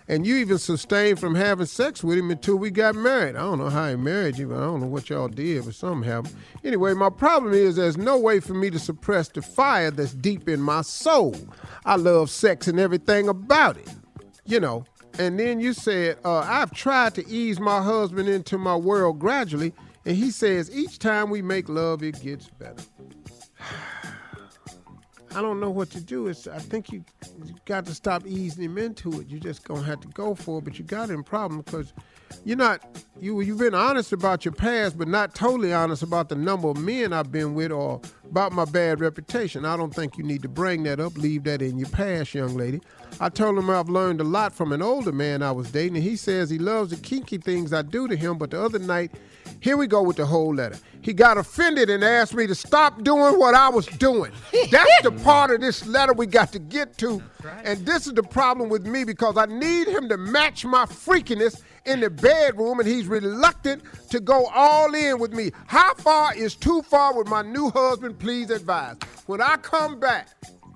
And 0.08 0.26
you 0.26 0.36
even 0.36 0.58
sustained 0.58 1.18
from 1.18 1.34
having 1.34 1.66
sex 1.66 2.02
with 2.02 2.18
him 2.18 2.30
until 2.30 2.56
we 2.56 2.70
got 2.70 2.94
married. 2.94 3.36
I 3.36 3.40
don't 3.40 3.58
know 3.58 3.68
how 3.68 3.88
he 3.88 3.96
married 3.96 4.38
you, 4.38 4.48
but 4.48 4.58
I 4.58 4.62
don't 4.62 4.80
know 4.80 4.86
what 4.86 5.08
y'all 5.10 5.28
did, 5.28 5.64
but 5.64 5.74
something 5.74 6.08
happened. 6.08 6.34
Anyway, 6.64 6.94
my 6.94 7.10
problem 7.10 7.52
is 7.52 7.76
there's 7.76 7.96
no 7.96 8.18
way 8.18 8.40
for 8.40 8.54
me 8.54 8.70
to 8.70 8.78
suppress 8.78 9.28
the 9.28 9.42
fire 9.42 9.90
that's 9.90 10.14
deep 10.14 10.48
in 10.48 10.60
my 10.60 10.82
soul. 10.82 11.36
I 11.84 11.96
love 11.96 12.30
sex 12.30 12.68
and 12.68 12.80
everything 12.80 13.28
about 13.28 13.76
it, 13.76 13.88
you 14.44 14.60
know. 14.60 14.84
And 15.18 15.38
then 15.38 15.60
you 15.60 15.72
said, 15.72 16.18
uh, 16.24 16.38
I've 16.38 16.72
tried 16.72 17.14
to 17.16 17.28
ease 17.28 17.60
my 17.60 17.82
husband 17.82 18.28
into 18.28 18.58
my 18.58 18.76
world 18.76 19.18
gradually, 19.18 19.72
and 20.06 20.16
he 20.16 20.30
says 20.30 20.70
each 20.74 20.98
time 20.98 21.30
we 21.30 21.42
make 21.42 21.68
love, 21.68 22.02
it 22.02 22.20
gets 22.22 22.48
better. 22.48 22.82
I 25.34 25.42
don't 25.42 25.60
know 25.60 25.70
what 25.70 25.90
to 25.90 26.00
do. 26.00 26.26
It's 26.26 26.48
I 26.48 26.58
think 26.58 26.90
you, 26.90 27.04
you 27.44 27.54
got 27.64 27.86
to 27.86 27.94
stop 27.94 28.26
easing 28.26 28.64
him 28.64 28.78
into 28.78 29.20
it. 29.20 29.28
You're 29.28 29.40
just 29.40 29.64
gonna 29.64 29.82
have 29.82 30.00
to 30.00 30.08
go 30.08 30.34
for 30.34 30.58
it. 30.58 30.64
But 30.64 30.78
you 30.78 30.84
got 30.84 31.08
him 31.08 31.22
problem 31.22 31.60
because 31.60 31.92
you're 32.44 32.56
not 32.56 32.82
you 33.20 33.40
you've 33.40 33.58
been 33.58 33.74
honest 33.74 34.12
about 34.12 34.44
your 34.44 34.52
past, 34.52 34.98
but 34.98 35.06
not 35.06 35.34
totally 35.34 35.72
honest 35.72 36.02
about 36.02 36.30
the 36.30 36.34
number 36.34 36.68
of 36.68 36.78
men 36.78 37.12
I've 37.12 37.30
been 37.30 37.54
with 37.54 37.70
or 37.70 38.00
about 38.28 38.52
my 38.52 38.64
bad 38.64 39.00
reputation. 39.00 39.64
I 39.64 39.76
don't 39.76 39.94
think 39.94 40.18
you 40.18 40.24
need 40.24 40.42
to 40.42 40.48
bring 40.48 40.82
that 40.84 40.98
up. 40.98 41.16
Leave 41.16 41.44
that 41.44 41.62
in 41.62 41.78
your 41.78 41.88
past, 41.90 42.34
young 42.34 42.56
lady. 42.56 42.80
I 43.20 43.28
told 43.28 43.56
him 43.56 43.70
I've 43.70 43.88
learned 43.88 44.20
a 44.20 44.24
lot 44.24 44.52
from 44.52 44.72
an 44.72 44.82
older 44.82 45.12
man 45.12 45.42
I 45.42 45.52
was 45.52 45.70
dating, 45.70 45.96
and 45.96 46.04
he 46.04 46.16
says 46.16 46.50
he 46.50 46.58
loves 46.58 46.90
the 46.90 46.96
kinky 46.96 47.38
things 47.38 47.72
I 47.72 47.82
do 47.82 48.08
to 48.08 48.16
him. 48.16 48.36
But 48.38 48.50
the 48.50 48.60
other 48.60 48.78
night, 48.78 49.12
here 49.60 49.76
we 49.76 49.86
go 49.86 50.02
with 50.02 50.16
the 50.16 50.26
whole 50.26 50.54
letter. 50.54 50.76
He 51.02 51.12
got 51.12 51.38
offended 51.38 51.88
and 51.90 52.02
asked 52.02 52.34
me 52.34 52.46
to 52.46 52.54
stop 52.54 53.02
doing 53.02 53.38
what 53.38 53.54
I 53.54 53.68
was 53.68 53.86
doing. 53.86 54.32
That's 54.70 55.02
the 55.02 55.12
part 55.22 55.50
of 55.50 55.60
this 55.60 55.86
letter 55.86 56.12
we 56.12 56.26
got 56.26 56.52
to 56.52 56.58
get 56.58 56.96
to. 56.98 57.22
And 57.64 57.84
this 57.86 58.06
is 58.06 58.14
the 58.14 58.22
problem 58.22 58.68
with 58.68 58.86
me 58.86 59.04
because 59.04 59.36
I 59.36 59.46
need 59.46 59.88
him 59.88 60.08
to 60.08 60.16
match 60.16 60.64
my 60.64 60.84
freakiness 60.86 61.62
in 61.84 62.00
the 62.00 62.10
bedroom 62.10 62.80
and 62.80 62.88
he's 62.88 63.06
reluctant 63.06 63.82
to 64.10 64.20
go 64.20 64.46
all 64.46 64.94
in 64.94 65.18
with 65.18 65.32
me. 65.32 65.50
How 65.66 65.94
far 65.94 66.34
is 66.34 66.54
too 66.54 66.82
far 66.82 67.16
with 67.16 67.28
my 67.28 67.42
new 67.42 67.70
husband? 67.70 68.18
Please 68.18 68.50
advise. 68.50 68.96
When 69.26 69.40
I 69.40 69.56
come 69.56 70.00
back, 70.00 70.28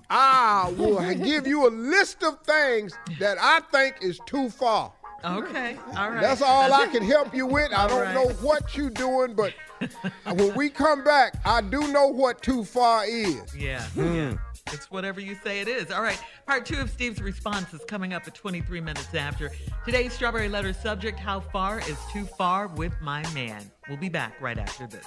I 0.09 0.73
will 0.77 0.99
give 1.23 1.47
you 1.47 1.67
a 1.67 1.69
list 1.69 2.23
of 2.23 2.41
things 2.41 2.93
that 3.19 3.37
I 3.39 3.61
think 3.71 3.97
is 4.01 4.19
too 4.25 4.49
far. 4.49 4.91
Okay, 5.23 5.77
all 5.97 6.11
right. 6.11 6.21
That's 6.21 6.41
all 6.41 6.71
I 6.71 6.87
can 6.87 7.03
help 7.03 7.33
you 7.33 7.47
with. 7.47 7.71
I 7.73 7.87
don't 7.87 8.01
right. 8.01 8.13
know 8.13 8.29
what 8.41 8.75
you're 8.75 8.89
doing, 8.89 9.33
but 9.33 9.53
when 10.33 10.53
we 10.55 10.69
come 10.69 11.03
back, 11.03 11.35
I 11.45 11.61
do 11.61 11.91
know 11.91 12.07
what 12.07 12.41
too 12.41 12.63
far 12.63 13.05
is. 13.05 13.55
Yeah, 13.55 13.81
hmm. 13.87 14.13
yeah. 14.13 14.37
It's 14.71 14.89
whatever 14.89 15.19
you 15.21 15.35
say 15.43 15.61
it 15.61 15.67
is. 15.67 15.91
All 15.91 16.01
right. 16.01 16.19
Part 16.47 16.65
two 16.65 16.79
of 16.79 16.89
Steve's 16.89 17.21
response 17.21 17.73
is 17.73 17.81
coming 17.87 18.13
up 18.13 18.27
at 18.27 18.33
23 18.33 18.81
minutes 18.81 19.13
after. 19.13 19.51
Today's 19.85 20.13
Strawberry 20.13 20.49
Letter 20.49 20.73
subject 20.73 21.19
How 21.19 21.39
far 21.39 21.79
is 21.79 21.97
too 22.11 22.25
far 22.25 22.67
with 22.67 22.93
my 22.99 23.21
man? 23.33 23.69
We'll 23.87 23.97
be 23.97 24.09
back 24.09 24.41
right 24.41 24.57
after 24.57 24.87
this. 24.87 25.05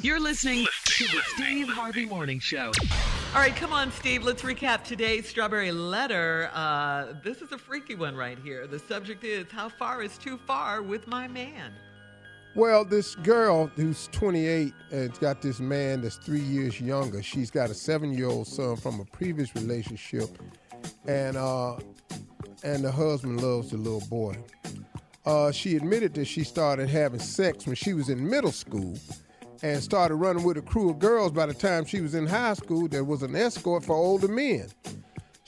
You're 0.00 0.20
listening 0.20 0.66
to 0.84 1.04
the 1.04 1.20
Steve 1.34 1.68
Harvey 1.68 2.06
Morning 2.06 2.38
Show. 2.38 2.72
All 3.34 3.40
right, 3.40 3.54
come 3.54 3.72
on, 3.72 3.92
Steve. 3.92 4.22
Let's 4.22 4.42
recap 4.42 4.84
today's 4.84 5.28
Strawberry 5.28 5.70
Letter. 5.70 6.50
Uh, 6.54 7.12
this 7.22 7.42
is 7.42 7.52
a 7.52 7.58
freaky 7.58 7.94
one 7.94 8.16
right 8.16 8.38
here. 8.38 8.66
The 8.66 8.78
subject 8.78 9.24
is 9.24 9.50
How 9.50 9.68
far 9.68 10.02
is 10.02 10.16
too 10.16 10.38
far 10.38 10.80
with 10.80 11.06
my 11.06 11.28
man? 11.28 11.72
Well, 12.54 12.86
this 12.86 13.16
girl 13.16 13.66
who's 13.66 14.08
28 14.12 14.72
and's 14.92 15.18
got 15.18 15.42
this 15.42 15.60
man 15.60 16.00
that's 16.00 16.16
three 16.16 16.40
years 16.40 16.80
younger. 16.80 17.22
She's 17.22 17.50
got 17.50 17.68
a 17.68 17.74
seven-year-old 17.74 18.46
son 18.46 18.76
from 18.76 19.00
a 19.00 19.04
previous 19.04 19.54
relationship, 19.54 20.30
and 21.06 21.36
uh, 21.36 21.76
and 22.64 22.82
the 22.82 22.92
husband 22.92 23.42
loves 23.42 23.72
the 23.72 23.76
little 23.76 24.06
boy. 24.08 24.36
Uh, 25.26 25.50
she 25.50 25.76
admitted 25.76 26.14
that 26.14 26.26
she 26.26 26.44
started 26.44 26.88
having 26.88 27.20
sex 27.20 27.66
when 27.66 27.74
she 27.74 27.92
was 27.92 28.08
in 28.08 28.26
middle 28.26 28.52
school, 28.52 28.96
and 29.62 29.82
started 29.82 30.16
running 30.16 30.44
with 30.44 30.56
a 30.56 30.62
crew 30.62 30.90
of 30.90 30.98
girls 30.98 31.32
by 31.32 31.46
the 31.46 31.54
time 31.54 31.84
she 31.84 32.00
was 32.00 32.14
in 32.14 32.26
high 32.26 32.54
school. 32.54 32.88
That 32.88 33.04
was 33.04 33.22
an 33.22 33.34
escort 33.34 33.84
for 33.84 33.96
older 33.96 34.28
men. 34.28 34.68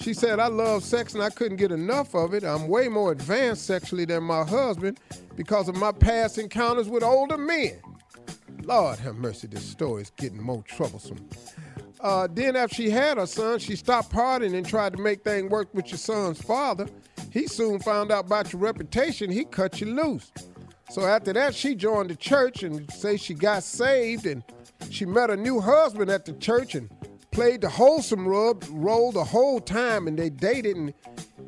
She 0.01 0.15
said, 0.15 0.39
I 0.39 0.47
love 0.47 0.85
sex 0.85 1.15
and 1.15 1.23
I 1.23 1.31
couldn't 1.31 1.57
get 1.57 1.73
enough 1.73 2.15
of 2.15 2.33
it. 2.33 2.45
I'm 2.45 2.69
way 2.69 2.89
more 2.89 3.11
advanced 3.13 3.67
sexually 3.67 4.05
than 4.05 4.23
my 4.23 4.45
husband 4.45 5.01
because 5.35 5.69
of 5.69 5.77
my 5.77 5.93
past 5.93 6.39
encounters 6.39 6.89
with 6.89 7.03
older 7.03 7.37
men. 7.37 7.81
Lord 8.63 8.99
have 9.01 9.17
mercy, 9.17 9.49
this 9.49 9.65
story 9.65 10.03
is 10.03 10.11
getting 10.11 10.43
more 10.43 10.63
troublesome. 10.63 11.19
Uh, 12.01 12.29
then, 12.31 12.55
after 12.55 12.77
she 12.77 12.91
had 12.91 13.19
her 13.19 13.27
son, 13.27 13.59
she 13.59 13.75
stopped 13.75 14.13
partying 14.13 14.55
and 14.55 14.65
tried 14.65 14.97
to 14.97 15.03
make 15.03 15.25
things 15.25 15.51
work 15.51 15.73
with 15.75 15.89
your 15.89 15.99
son's 15.99 16.41
father. 16.41 16.87
He 17.33 17.47
soon 17.47 17.81
found 17.81 18.13
out 18.13 18.27
about 18.27 18.53
your 18.53 18.63
reputation. 18.63 19.31
He 19.31 19.45
cut 19.45 19.81
you 19.81 19.89
loose. 19.89 20.31
So 20.91 21.07
after 21.07 21.33
that, 21.35 21.55
she 21.55 21.75
joined 21.75 22.11
the 22.11 22.17
church 22.17 22.63
and 22.63 22.91
say 22.91 23.17
she 23.17 23.35
got 23.35 23.63
saved 23.63 24.27
and 24.27 24.43
she 24.91 25.05
met 25.05 25.31
a 25.31 25.37
new 25.37 25.61
husband 25.61 26.11
at 26.11 26.25
the 26.25 26.33
church 26.35 26.75
and 26.75 26.89
played 27.31 27.61
the 27.61 27.69
wholesome 27.69 28.27
rub, 28.27 28.65
role 28.71 29.13
the 29.13 29.25
whole 29.25 29.61
time 29.61 30.09
and 30.09 30.19
they 30.19 30.31
dated 30.31 30.77
and 30.77 30.95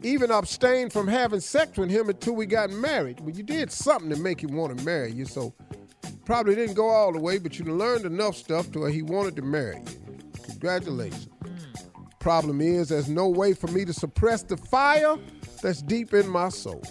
even 0.03 0.31
abstained 0.31 0.93
from 0.93 1.09
having 1.09 1.41
sex 1.41 1.77
with 1.79 1.91
him 1.91 2.09
until 2.09 2.35
we 2.35 2.47
got 2.47 2.71
married. 2.71 3.21
Well, 3.21 3.31
you 3.31 3.43
did 3.43 3.71
something 3.71 4.11
to 4.11 4.17
make 4.17 4.43
him 4.43 4.55
want 4.57 4.77
to 4.77 4.85
marry 4.85 5.13
you, 5.13 5.25
so 5.25 5.55
probably 6.25 6.55
didn't 6.55 6.75
go 6.75 6.89
all 6.89 7.13
the 7.13 7.19
way, 7.19 7.39
but 7.39 7.59
you 7.59 7.65
learned 7.65 8.05
enough 8.05 8.37
stuff 8.37 8.71
to 8.73 8.81
where 8.81 8.91
he 8.91 9.03
wanted 9.03 9.37
to 9.37 9.43
marry 9.43 9.77
you. 9.77 10.21
Congratulations. 10.45 11.29
Mm. 11.43 12.19
Problem 12.19 12.61
is, 12.61 12.91
there's 12.91 13.09
no 13.09 13.29
way 13.29 13.55
for 13.55 13.67
me 13.69 13.85
to 13.85 13.93
suppress 13.93 14.43
the 14.43 14.57
fire 14.57 15.17
that's 15.63 15.83
deep 15.83 16.15
in 16.15 16.29
my 16.29 16.49
soul. 16.51 16.83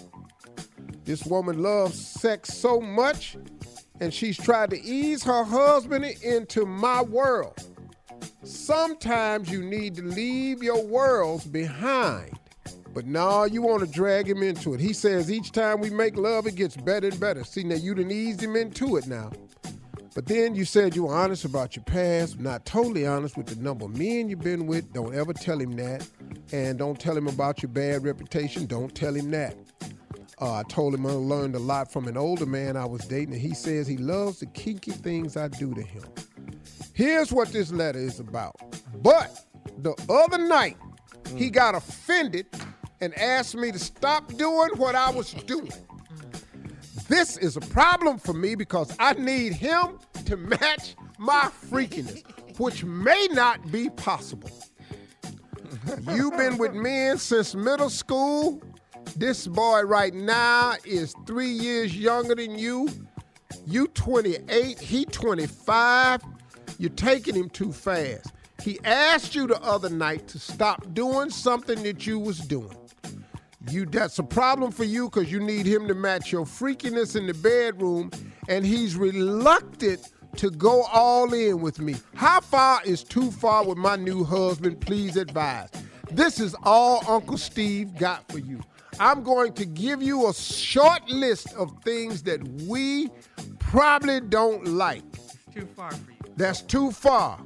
This 1.10 1.26
woman 1.26 1.60
loves 1.60 1.98
sex 1.98 2.54
so 2.54 2.80
much, 2.80 3.36
and 4.00 4.14
she's 4.14 4.38
tried 4.38 4.70
to 4.70 4.80
ease 4.80 5.24
her 5.24 5.42
husband 5.42 6.04
into 6.04 6.64
my 6.64 7.02
world. 7.02 7.58
Sometimes 8.44 9.50
you 9.50 9.60
need 9.60 9.96
to 9.96 10.02
leave 10.02 10.62
your 10.62 10.86
worlds 10.86 11.44
behind. 11.44 12.38
But 12.94 13.06
no, 13.06 13.42
you 13.42 13.60
want 13.60 13.80
to 13.80 13.90
drag 13.90 14.28
him 14.28 14.44
into 14.44 14.72
it. 14.72 14.78
He 14.78 14.92
says 14.92 15.32
each 15.32 15.50
time 15.50 15.80
we 15.80 15.90
make 15.90 16.16
love, 16.16 16.46
it 16.46 16.54
gets 16.54 16.76
better 16.76 17.08
and 17.08 17.18
better. 17.18 17.42
See, 17.42 17.64
now 17.64 17.74
you 17.74 17.96
done 17.96 18.12
eased 18.12 18.40
him 18.40 18.54
into 18.54 18.96
it 18.96 19.08
now. 19.08 19.32
But 20.14 20.26
then 20.26 20.54
you 20.54 20.64
said 20.64 20.94
you 20.94 21.06
were 21.06 21.14
honest 21.16 21.44
about 21.44 21.74
your 21.74 21.84
past, 21.86 22.38
not 22.38 22.64
totally 22.64 23.04
honest 23.04 23.36
with 23.36 23.46
the 23.46 23.60
number 23.60 23.86
of 23.86 23.98
men 23.98 24.28
you've 24.28 24.42
been 24.42 24.68
with. 24.68 24.92
Don't 24.92 25.12
ever 25.12 25.32
tell 25.32 25.58
him 25.58 25.72
that. 25.72 26.08
And 26.52 26.78
don't 26.78 27.00
tell 27.00 27.16
him 27.16 27.26
about 27.26 27.64
your 27.64 27.70
bad 27.70 28.04
reputation. 28.04 28.66
Don't 28.66 28.94
tell 28.94 29.12
him 29.12 29.32
that. 29.32 29.56
Uh, 30.40 30.54
I 30.54 30.62
told 30.64 30.94
him 30.94 31.04
I 31.06 31.10
learned 31.10 31.54
a 31.54 31.58
lot 31.58 31.92
from 31.92 32.08
an 32.08 32.16
older 32.16 32.46
man 32.46 32.76
I 32.76 32.86
was 32.86 33.02
dating, 33.02 33.34
and 33.34 33.42
he 33.42 33.54
says 33.54 33.86
he 33.86 33.98
loves 33.98 34.40
the 34.40 34.46
kinky 34.46 34.92
things 34.92 35.36
I 35.36 35.48
do 35.48 35.74
to 35.74 35.82
him. 35.82 36.04
Here's 36.94 37.30
what 37.32 37.48
this 37.48 37.70
letter 37.70 37.98
is 37.98 38.20
about. 38.20 38.56
But 39.02 39.44
the 39.78 39.94
other 40.08 40.38
night, 40.38 40.76
he 41.36 41.50
got 41.50 41.74
offended 41.74 42.46
and 43.00 43.16
asked 43.18 43.54
me 43.54 43.70
to 43.70 43.78
stop 43.78 44.32
doing 44.34 44.70
what 44.76 44.94
I 44.94 45.10
was 45.10 45.32
doing. 45.32 45.72
This 47.08 47.36
is 47.36 47.56
a 47.56 47.60
problem 47.60 48.18
for 48.18 48.32
me 48.32 48.54
because 48.54 48.94
I 48.98 49.14
need 49.14 49.52
him 49.52 49.98
to 50.26 50.36
match 50.36 50.94
my 51.18 51.50
freakiness, 51.70 52.24
which 52.58 52.84
may 52.84 53.28
not 53.32 53.70
be 53.70 53.90
possible. 53.90 54.50
You've 56.12 56.36
been 56.36 56.56
with 56.56 56.72
men 56.72 57.18
since 57.18 57.54
middle 57.54 57.90
school. 57.90 58.62
This 59.16 59.46
boy 59.46 59.82
right 59.82 60.14
now 60.14 60.74
is 60.84 61.14
three 61.26 61.50
years 61.50 61.96
younger 61.96 62.34
than 62.34 62.58
you. 62.58 62.88
You 63.66 63.88
28, 63.88 64.78
he 64.78 65.04
25. 65.04 66.22
You're 66.78 66.90
taking 66.90 67.34
him 67.34 67.50
too 67.50 67.72
fast. 67.72 68.32
He 68.62 68.78
asked 68.84 69.34
you 69.34 69.46
the 69.46 69.60
other 69.62 69.90
night 69.90 70.28
to 70.28 70.38
stop 70.38 70.94
doing 70.94 71.30
something 71.30 71.82
that 71.82 72.06
you 72.06 72.18
was 72.18 72.38
doing. 72.38 72.76
You 73.70 73.84
that's 73.84 74.18
a 74.18 74.22
problem 74.22 74.72
for 74.72 74.84
you 74.84 75.10
because 75.10 75.30
you 75.30 75.40
need 75.40 75.66
him 75.66 75.86
to 75.88 75.94
match 75.94 76.32
your 76.32 76.46
freakiness 76.46 77.14
in 77.14 77.26
the 77.26 77.34
bedroom, 77.34 78.10
and 78.48 78.64
he's 78.64 78.96
reluctant 78.96 80.10
to 80.36 80.50
go 80.50 80.84
all 80.84 81.32
in 81.34 81.60
with 81.60 81.78
me. 81.80 81.96
How 82.14 82.40
far 82.40 82.80
is 82.84 83.04
too 83.04 83.30
far 83.30 83.64
with 83.66 83.76
my 83.76 83.96
new 83.96 84.24
husband? 84.24 84.80
Please 84.80 85.16
advise. 85.16 85.68
This 86.10 86.40
is 86.40 86.56
all 86.62 87.04
Uncle 87.06 87.38
Steve 87.38 87.94
got 87.96 88.30
for 88.32 88.38
you. 88.38 88.60
I'm 89.00 89.22
going 89.22 89.54
to 89.54 89.64
give 89.64 90.02
you 90.02 90.28
a 90.28 90.34
short 90.34 91.08
list 91.08 91.54
of 91.54 91.72
things 91.82 92.22
that 92.24 92.46
we 92.68 93.08
probably 93.58 94.20
don't 94.20 94.66
like. 94.66 95.02
Too 95.54 95.66
far 95.74 95.90
for 95.90 96.10
you. 96.10 96.18
That's 96.36 96.60
too 96.60 96.90
far. 96.92 97.40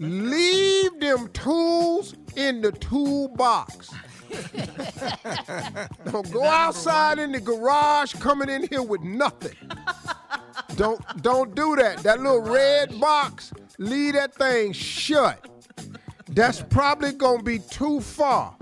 Leave 0.00 0.98
them 0.98 1.28
tools 1.28 2.16
in 2.34 2.60
the 2.60 2.72
toolbox. 2.72 3.90
Don't 6.10 6.30
go 6.32 6.42
outside 6.42 7.20
in 7.20 7.30
the 7.30 7.40
garage 7.40 8.14
coming 8.14 8.48
in 8.48 8.66
here 8.66 8.82
with 8.82 9.02
nothing. 9.02 9.54
don't 10.74 11.00
don't 11.22 11.54
do 11.54 11.76
that. 11.76 11.98
That 11.98 12.20
little 12.20 12.42
red 12.42 13.00
box, 13.00 13.52
leave 13.78 14.14
that 14.14 14.34
thing 14.34 14.72
shut. 14.72 15.48
That's 16.28 16.60
probably 16.60 17.12
gonna 17.12 17.42
be 17.42 17.60
too 17.60 18.00
far. 18.00 18.55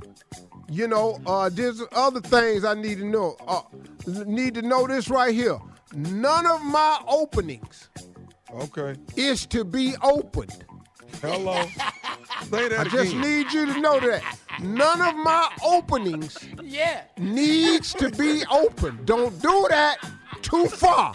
You 0.69 0.89
know, 0.89 1.21
uh, 1.27 1.51
there's 1.53 1.83
other 1.93 2.21
things 2.21 2.65
I 2.65 2.75
need 2.75 2.99
to 2.99 3.05
know. 3.05 3.37
Uh, 3.47 3.63
need 4.27 4.55
to 4.55 4.63
know 4.63 4.87
this 4.87 5.09
right 5.09 5.35
here. 5.35 5.59
None 5.95 6.47
of 6.47 6.63
my 6.65 7.01
openings 7.07 7.89
Okay. 8.53 8.97
is 9.17 9.47
to 9.47 9.65
be 9.65 9.95
opened. 10.03 10.65
Hello. 11.21 11.63
Say 12.51 12.69
that 12.69 12.79
I 12.81 12.85
just 12.85 13.15
need 13.15 13.53
you 13.53 13.67
to 13.67 13.81
know 13.81 14.01
that 14.01 14.23
none 14.61 15.01
of 15.01 15.15
my 15.17 15.49
openings 15.65 16.37
Yeah. 16.63 17.03
needs 17.19 17.93
to 17.95 18.11
be 18.11 18.45
open. 18.51 18.99
Don't 19.05 19.41
do 19.41 19.67
that 19.71 19.99
too 20.43 20.67
far. 20.67 21.15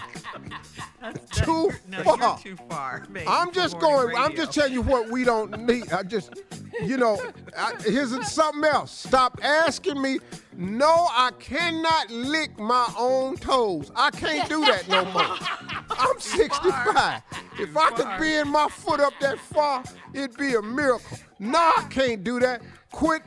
Too 1.31 1.71
No, 1.87 2.03
far. 2.03 2.39
too 2.39 2.55
far. 2.69 3.07
I'm 3.27 3.51
just 3.51 3.79
going. 3.79 4.15
I'm 4.15 4.35
just 4.35 4.51
telling 4.53 4.73
you 4.73 4.81
what 4.81 5.09
we 5.09 5.23
don't 5.23 5.65
need. 5.65 5.91
I 5.91 6.03
just, 6.03 6.33
you 6.81 6.97
know, 6.97 7.19
I, 7.57 7.73
here's 7.85 8.29
something 8.31 8.63
else. 8.65 8.91
Stop 8.91 9.39
asking 9.41 10.01
me. 10.01 10.19
No, 10.55 11.07
I 11.11 11.31
cannot 11.39 12.11
lick 12.11 12.59
my 12.59 12.91
own 12.97 13.37
toes. 13.37 13.91
I 13.95 14.11
can't 14.11 14.49
do 14.49 14.59
that 14.65 14.87
no 14.89 15.05
more. 15.05 15.37
I'm 15.89 16.19
65. 16.19 17.21
If 17.59 17.77
I 17.77 17.91
could 17.91 18.19
bend 18.19 18.49
my 18.49 18.67
foot 18.67 18.99
up 18.99 19.13
that 19.21 19.39
far, 19.39 19.83
it'd 20.13 20.37
be 20.37 20.55
a 20.55 20.61
miracle. 20.61 21.17
No, 21.39 21.57
I 21.59 21.87
can't 21.89 22.23
do 22.23 22.39
that. 22.41 22.61
Quit 22.91 23.21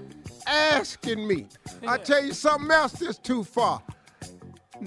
asking 0.47 1.27
me. 1.27 1.47
I 1.87 1.97
tell 1.97 2.23
you 2.23 2.33
something 2.35 2.71
else 2.71 2.93
that's 2.93 3.19
too 3.19 3.45
far. 3.45 3.83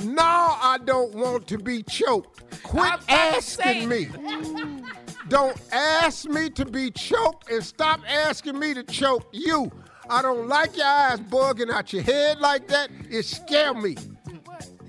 No, 0.03 0.23
I 0.23 0.77
don't 0.83 1.13
want 1.15 1.47
to 1.47 1.57
be 1.57 1.83
choked. 1.83 2.63
Quit 2.63 2.99
asking 3.07 3.87
me. 3.87 4.09
Don't 5.27 5.59
ask 5.71 6.29
me 6.29 6.49
to 6.51 6.65
be 6.65 6.91
choked 6.91 7.49
and 7.49 7.63
stop 7.63 8.01
asking 8.07 8.59
me 8.59 8.73
to 8.75 8.83
choke 8.83 9.27
you. 9.31 9.71
I 10.07 10.21
don't 10.21 10.47
like 10.47 10.77
your 10.77 10.85
eyes 10.85 11.19
bugging 11.19 11.71
out 11.71 11.91
your 11.91 12.03
head 12.03 12.39
like 12.39 12.67
that. 12.67 12.91
It 13.09 13.23
scare 13.23 13.73
me. 13.73 13.95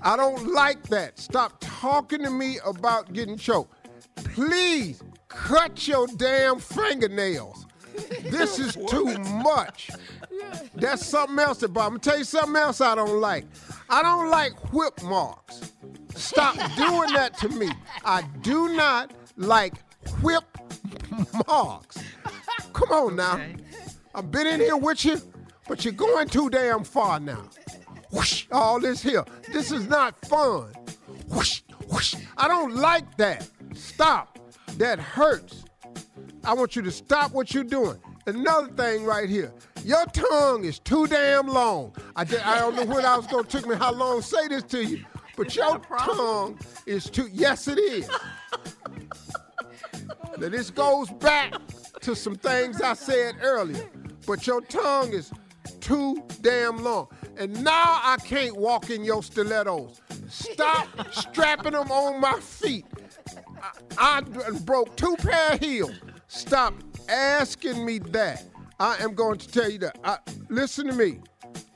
I 0.03 0.15
don't 0.15 0.53
like 0.53 0.83
that. 0.89 1.17
Stop 1.17 1.57
talking 1.59 2.23
to 2.23 2.29
me 2.29 2.59
about 2.63 3.13
getting 3.13 3.35
choked. 3.35 3.73
Please 4.15 5.01
cut 5.27 5.87
your 5.87 6.05
damn 6.17 6.59
fingernails. 6.59 7.65
This 8.29 8.59
is 8.59 8.77
too 8.87 9.17
much. 9.17 9.89
That's 10.75 11.05
something 11.05 11.39
else 11.39 11.63
about. 11.63 11.81
I'm 11.83 11.89
gonna 11.89 11.99
tell 11.99 12.17
you 12.17 12.23
something 12.23 12.55
else 12.55 12.81
I 12.81 12.95
don't 12.95 13.19
like. 13.19 13.45
I 13.89 14.01
don't 14.01 14.29
like 14.29 14.73
whip 14.73 15.01
marks. 15.03 15.73
Stop 16.15 16.55
doing 16.75 17.13
that 17.13 17.37
to 17.39 17.49
me. 17.49 17.69
I 18.03 18.23
do 18.41 18.69
not 18.75 19.13
like 19.35 19.73
whip 20.21 20.43
marks. 21.47 21.97
Come 22.73 22.91
on 22.91 23.15
now. 23.15 23.41
I've 24.13 24.31
been 24.31 24.47
in 24.47 24.59
here 24.59 24.77
with 24.77 25.05
you, 25.05 25.21
but 25.67 25.85
you're 25.85 25.93
going 25.93 26.27
too 26.27 26.49
damn 26.49 26.83
far 26.83 27.19
now. 27.19 27.49
Whoosh, 28.11 28.45
all 28.51 28.79
this 28.79 29.01
here. 29.01 29.25
This 29.51 29.71
is 29.71 29.87
not 29.87 30.19
fun. 30.27 30.71
Whoosh, 31.27 31.61
whoosh. 31.89 32.15
I 32.37 32.47
don't 32.47 32.75
like 32.75 33.17
that. 33.17 33.47
Stop. 33.73 34.39
That 34.77 34.99
hurts. 34.99 35.65
I 36.43 36.53
want 36.53 36.75
you 36.75 36.81
to 36.83 36.91
stop 36.91 37.31
what 37.33 37.53
you're 37.53 37.63
doing. 37.63 37.99
Another 38.25 38.69
thing 38.69 39.03
right 39.03 39.29
here. 39.29 39.53
Your 39.83 40.05
tongue 40.07 40.65
is 40.65 40.79
too 40.79 41.07
damn 41.07 41.47
long. 41.47 41.95
I, 42.15 42.23
di- 42.23 42.37
I 42.37 42.59
don't 42.59 42.75
know 42.75 42.85
when 42.85 43.05
I 43.05 43.15
was 43.15 43.27
gonna 43.27 43.47
take 43.47 43.65
me 43.67 43.75
how 43.75 43.93
long 43.93 44.21
to 44.21 44.27
say 44.27 44.47
this 44.47 44.63
to 44.63 44.83
you, 44.83 45.05
but 45.35 45.55
your 45.55 45.79
tongue 45.79 46.59
is 46.85 47.09
too. 47.09 47.29
Yes, 47.31 47.67
it 47.67 47.77
is. 47.79 48.09
now 50.37 50.49
this 50.49 50.69
goes 50.69 51.09
back 51.11 51.53
to 52.01 52.15
some 52.15 52.35
things 52.35 52.81
I 52.81 52.93
said 52.93 53.35
earlier, 53.41 53.89
but 54.25 54.45
your 54.45 54.61
tongue 54.61 55.13
is 55.13 55.31
too 55.79 56.23
damn 56.41 56.83
long, 56.83 57.07
and 57.37 57.63
now 57.63 57.99
I 58.03 58.17
can't 58.23 58.57
walk 58.57 58.89
in 58.89 59.03
your 59.03 59.23
stilettos. 59.23 60.01
Stop 60.29 60.87
strapping 61.13 61.71
them 61.73 61.91
on 61.91 62.19
my 62.19 62.39
feet. 62.39 62.85
I 63.97 64.21
broke 64.65 64.95
two 64.97 65.15
pair 65.19 65.53
of 65.53 65.59
heels. 65.59 65.93
Stop 66.27 66.73
asking 67.09 67.85
me 67.85 67.99
that. 67.99 68.43
I 68.79 68.97
am 68.97 69.13
going 69.13 69.37
to 69.39 69.47
tell 69.47 69.69
you 69.69 69.79
that. 69.79 69.97
I, 70.03 70.17
listen 70.49 70.87
to 70.87 70.93
me. 70.93 71.19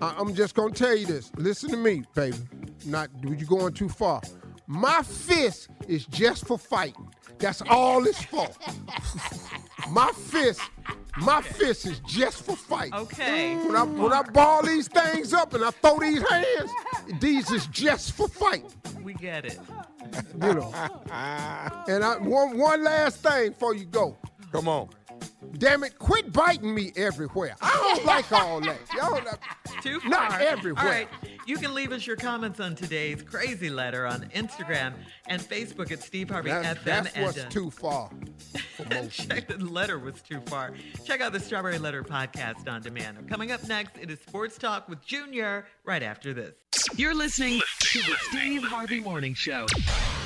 I, 0.02 0.16
I'm 0.18 0.36
just 0.36 0.56
going 0.56 0.74
to 0.74 0.80
tell 0.80 0.96
you 0.96 1.06
this. 1.06 1.32
Listen 1.36 1.70
to 1.72 1.78
me, 1.78 2.04
baby. 2.16 2.38
Not 2.86 3.10
you 3.24 3.36
going 3.46 3.74
too 3.74 3.90
far. 3.90 4.22
My 4.68 5.02
fist 5.04 5.70
is 5.88 6.06
just 6.06 6.46
for 6.48 6.58
fighting. 6.58 7.14
That's 7.40 7.62
all 7.70 8.06
it's 8.06 8.24
for. 8.24 8.48
my 9.90 10.12
fist, 10.12 10.62
my 11.18 11.42
fist 11.42 11.88
is 11.88 12.00
just 12.02 12.44
for 12.44 12.56
fighting. 12.56 12.94
Okay. 12.94 13.56
When 13.56 13.76
I 13.76 13.84
when 13.84 14.14
I 14.14 14.22
ball 14.22 14.64
these 14.64 14.88
things 14.88 15.34
up 15.34 15.54
and 15.56 15.66
I 15.66 15.72
throw 15.72 16.00
these 16.00 16.22
hands, 16.30 16.72
these 17.20 17.52
is 17.52 17.66
just 17.68 18.14
for 18.14 18.28
fighting 18.28 18.72
We 19.04 19.16
get 19.16 19.46
it. 19.46 19.60
you 20.34 20.54
know. 20.54 20.72
and 21.12 22.04
I, 22.04 22.18
one 22.20 22.58
one 22.58 22.84
last 22.84 23.18
thing 23.18 23.50
before 23.50 23.74
you 23.74 23.86
go. 23.86 24.18
Come 24.52 24.68
on. 24.68 24.90
Damn 25.58 25.84
it, 25.84 25.98
quit 26.00 26.32
biting 26.32 26.74
me 26.74 26.92
everywhere. 26.96 27.56
I 27.62 27.96
don't 27.96 28.06
like 28.14 28.32
all 28.32 28.62
that. 28.62 28.78
Y'all 28.96 29.22
Too 29.82 30.00
far. 30.00 30.10
Not 30.10 30.42
everywhere. 30.42 30.84
All 30.84 30.90
right. 30.90 31.08
You 31.46 31.58
can 31.58 31.74
leave 31.74 31.92
us 31.92 32.06
your 32.06 32.16
comments 32.16 32.60
on 32.60 32.76
today's 32.76 33.22
crazy 33.22 33.70
letter 33.70 34.06
on 34.06 34.30
Instagram 34.36 34.94
and 35.28 35.42
Facebook 35.42 35.92
at 35.92 36.02
Steve 36.02 36.30
Harvey 36.30 36.50
That's, 36.50 36.80
FM. 36.80 36.84
that's 36.84 37.14
and, 37.14 37.26
what's 37.26 37.40
uh, 37.40 37.50
too 37.50 37.70
far. 37.72 38.10
Check 39.10 39.48
the 39.48 39.58
letter 39.58 40.00
was 40.00 40.22
too 40.22 40.42
far. 40.46 40.74
Check 41.06 41.22
out 41.22 41.34
the 41.34 41.40
Strawberry 41.40 41.78
Letter 41.78 42.04
podcast 42.04 42.70
on 42.70 42.82
demand. 42.82 43.28
Coming 43.30 43.52
up 43.52 43.64
next, 43.68 43.98
it 44.00 44.10
is 44.10 44.20
Sports 44.20 44.58
Talk 44.58 44.88
with 44.90 45.04
Junior 45.06 45.66
right 45.84 46.04
after 46.04 46.34
this. 46.34 46.54
You're 46.96 47.16
listening 47.16 47.62
to 47.80 48.00
the 48.00 48.16
Steve 48.30 48.64
Harvey 48.64 49.00
Morning 49.00 49.34
Show. 49.34 49.66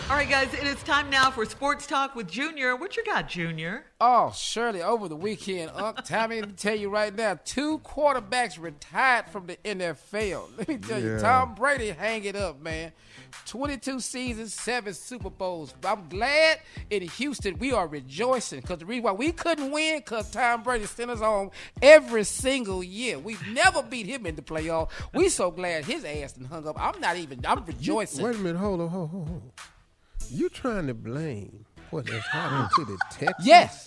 All 0.07 0.15
right, 0.15 0.29
guys, 0.29 0.53
it 0.53 0.63
is 0.65 0.81
time 0.83 1.09
now 1.09 1.31
for 1.31 1.45
Sports 1.45 1.87
Talk 1.87 2.15
with 2.15 2.29
Junior. 2.29 2.75
What 2.75 2.95
you 2.95 3.03
got, 3.03 3.27
Junior? 3.27 3.85
Oh, 3.99 4.31
Shirley, 4.35 4.83
over 4.83 5.07
the 5.07 5.15
weekend, 5.15 5.71
uh, 5.71 5.85
Unc, 5.97 6.05
Tommy, 6.05 6.41
let 6.41 6.49
me 6.49 6.53
tell 6.55 6.75
you 6.75 6.89
right 6.89 7.13
now, 7.13 7.39
two 7.43 7.79
quarterbacks 7.79 8.61
retired 8.61 9.27
from 9.31 9.47
the 9.47 9.57
NFL. 9.65 10.49
Let 10.59 10.67
me 10.67 10.77
tell 10.77 11.01
you, 11.01 11.17
Tom 11.17 11.55
Brady 11.55 11.89
hang 11.89 12.23
it 12.23 12.35
up, 12.35 12.61
man. 12.61 12.91
22 13.47 13.99
seasons, 13.99 14.53
seven 14.53 14.93
Super 14.93 15.31
Bowls. 15.31 15.73
I'm 15.83 16.07
glad 16.07 16.59
in 16.91 17.01
Houston 17.01 17.57
we 17.57 17.73
are 17.73 17.87
rejoicing 17.87 18.61
because 18.61 18.77
the 18.77 18.85
reason 18.85 19.05
why 19.05 19.11
we 19.11 19.31
couldn't 19.31 19.71
win 19.71 19.97
because 19.99 20.29
Tom 20.29 20.61
Brady 20.61 20.85
sent 20.85 21.09
us 21.09 21.19
home 21.19 21.49
every 21.81 22.25
single 22.25 22.83
year. 22.83 23.17
We've 23.17 23.45
never 23.47 23.81
beat 23.81 24.05
him 24.05 24.27
in 24.27 24.35
the 24.35 24.43
playoff. 24.43 24.91
We 25.15 25.29
so 25.29 25.49
glad 25.49 25.85
his 25.85 26.05
ass 26.05 26.33
done 26.33 26.45
hung 26.45 26.67
up. 26.67 26.79
I'm 26.79 27.01
not 27.01 27.17
even, 27.17 27.43
I'm 27.43 27.65
rejoicing. 27.65 28.23
Wait 28.23 28.35
a 28.35 28.37
minute, 28.37 28.59
hold 28.59 28.81
on, 28.81 28.89
hold 28.89 29.09
on, 29.09 29.09
hold 29.09 29.27
on. 29.29 29.51
You 30.29 30.49
trying 30.49 30.87
to 30.87 30.93
blame 30.93 31.65
what 31.91 32.07
has 32.09 32.23
happened 32.25 32.69
to 32.75 32.85
the 32.85 32.97
Texans? 33.11 33.47
Yes. 33.47 33.85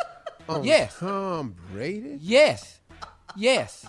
on 0.49 0.65
Yes. 0.65 0.97
Tom 0.99 1.55
Brady? 1.73 2.19
Yes. 2.21 2.81
Yes. 3.37 3.87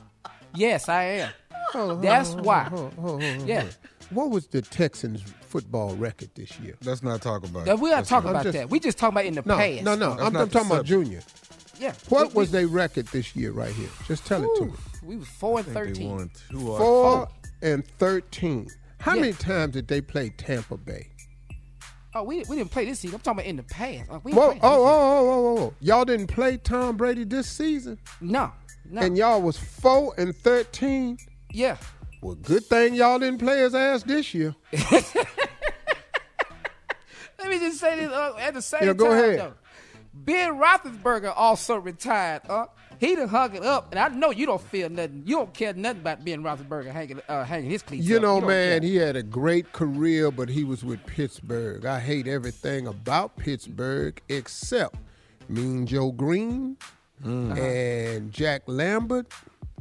Yes, 0.55 0.89
I 0.89 1.03
am. 1.03 1.30
Hold 1.73 1.91
on, 1.91 2.01
That's 2.01 2.30
hold 2.30 2.39
on, 2.39 2.45
why. 2.45 2.63
hold 2.63 2.85
on, 2.85 2.91
hold 3.03 3.23
on, 3.23 3.47
Yeah. 3.47 3.65
What 4.09 4.31
was 4.31 4.47
the 4.47 4.63
Texans' 4.63 5.21
football 5.41 5.95
record 5.95 6.31
this 6.34 6.59
year? 6.59 6.76
Let's 6.84 7.03
not 7.03 7.21
talk 7.21 7.45
about 7.45 7.67
Now, 7.67 7.73
it. 7.73 7.80
we're 7.80 7.89
not 7.91 7.97
Let's 7.97 8.09
talking 8.09 8.30
I'm 8.30 8.35
about 8.35 8.43
just- 8.45 8.57
that. 8.57 8.69
We 8.71 8.80
just 8.80 8.97
talking 8.97 9.13
about 9.13 9.26
in 9.26 9.35
the 9.35 9.43
No, 9.45 9.55
past. 9.55 9.84
no, 9.84 9.95
no. 9.95 10.09
That's 10.15 10.21
I'm, 10.21 10.26
I'm 10.27 10.34
the 10.34 10.45
talking 10.47 10.71
about. 10.71 10.85
Junior. 10.85 11.21
Yeah. 11.80 11.93
What 12.09 12.30
we, 12.30 12.39
was 12.39 12.51
their 12.51 12.67
record 12.67 13.05
this 13.07 13.35
year 13.35 13.51
right 13.51 13.71
here? 13.73 13.89
Just 14.07 14.26
tell 14.26 14.43
it 14.43 14.49
to 14.59 14.65
me. 14.65 14.73
We 15.03 15.15
was 15.17 15.27
four 15.27 15.59
and 15.59 15.69
I 15.69 15.71
think 15.71 15.76
they 15.76 15.93
thirteen. 15.93 16.09
won 16.11 16.30
Four 16.77 17.27
and 17.61 17.85
thirteen. 17.99 18.67
How 18.99 19.13
Yeah. 19.13 19.21
many 19.21 19.34
times 19.34 19.73
did 19.73 19.88
they 19.88 20.01
play 20.01 20.30
Tampa 20.31 20.76
Bay? 20.76 21.07
Oh, 22.15 22.23
we, 22.23 22.44
we 22.49 22.56
didn't 22.56 22.72
play 22.72 22.86
this 22.86 22.99
season. 22.99 23.15
I'm 23.15 23.22
talking 23.22 23.40
about 23.40 23.49
in 23.49 23.56
the 23.57 23.64
past. 23.64 24.10
Uh, 24.10 24.19
we 24.23 24.34
Whoa, 24.34 24.49
oh, 24.52 24.60
oh, 24.64 24.84
oh, 24.84 25.30
oh, 25.30 25.57
oh, 25.57 25.57
oh. 25.65 25.73
Y'all 25.80 26.06
didn't 26.06 26.27
play 26.27 26.57
Tom 26.57 26.98
Brady 26.98 27.23
this 27.23 27.48
season? 27.48 27.99
No, 28.19 28.52
no. 28.90 29.02
And 29.02 29.15
y'all 29.15 29.41
was 29.41 29.57
4 29.57 30.15
and 30.18 30.36
13? 30.36 31.18
Yeah. 31.52 31.77
Well, 32.22 32.36
good 32.36 32.65
thing 32.65 32.95
y'all 32.95 33.19
didn't 33.19 33.40
play 33.40 33.60
his 33.60 33.76
ass 33.76 34.03
this 34.03 34.34
year. 34.34 34.56
Let 37.40 37.48
me 37.48 37.60
just 37.60 37.80
say 37.80 37.95
this 37.95 38.11
uh, 38.11 38.36
at 38.40 38.53
the 38.53 38.61
same 38.61 38.84
Yeah, 38.84 38.94
go 38.94 39.06
time, 39.10 39.14
ahead. 39.18 39.40
though. 39.40 39.53
Ben 40.14 40.53
Roethlisberger 40.60 41.31
also 41.36 41.77
retired. 41.77 42.41
Uh, 42.49 42.65
he 42.99 43.15
done 43.15 43.27
hung 43.30 43.55
it 43.55 43.63
up, 43.63 43.88
and 43.91 43.99
I 43.99 44.09
know 44.09 44.31
you 44.31 44.45
don't 44.45 44.61
feel 44.61 44.89
nothing. 44.89 45.23
You 45.26 45.38
don't 45.38 45.53
care 45.53 45.73
nothing 45.73 46.01
about 46.01 46.23
Ben 46.26 46.43
Roethlisberger 46.43 46.91
hanging 46.91 47.21
uh, 47.30 47.43
hanging 47.43 47.69
his 47.71 47.81
cleats 47.81 48.05
You 48.05 48.17
up. 48.17 48.21
know, 48.21 48.39
don't 48.39 48.49
man, 48.49 48.81
care. 48.81 48.89
he 48.89 48.95
had 48.97 49.15
a 49.15 49.23
great 49.23 49.71
career, 49.73 50.30
but 50.31 50.49
he 50.49 50.63
was 50.63 50.84
with 50.84 51.03
Pittsburgh. 51.05 51.85
I 51.85 51.99
hate 51.99 52.27
everything 52.27 52.88
about 52.88 53.35
Pittsburgh 53.38 54.21
except 54.30 54.95
Mean 55.47 55.85
Joe 55.88 56.11
Greene 56.11 56.77
and 57.23 58.31
Jack 58.31 58.63
Lambert, 58.67 59.27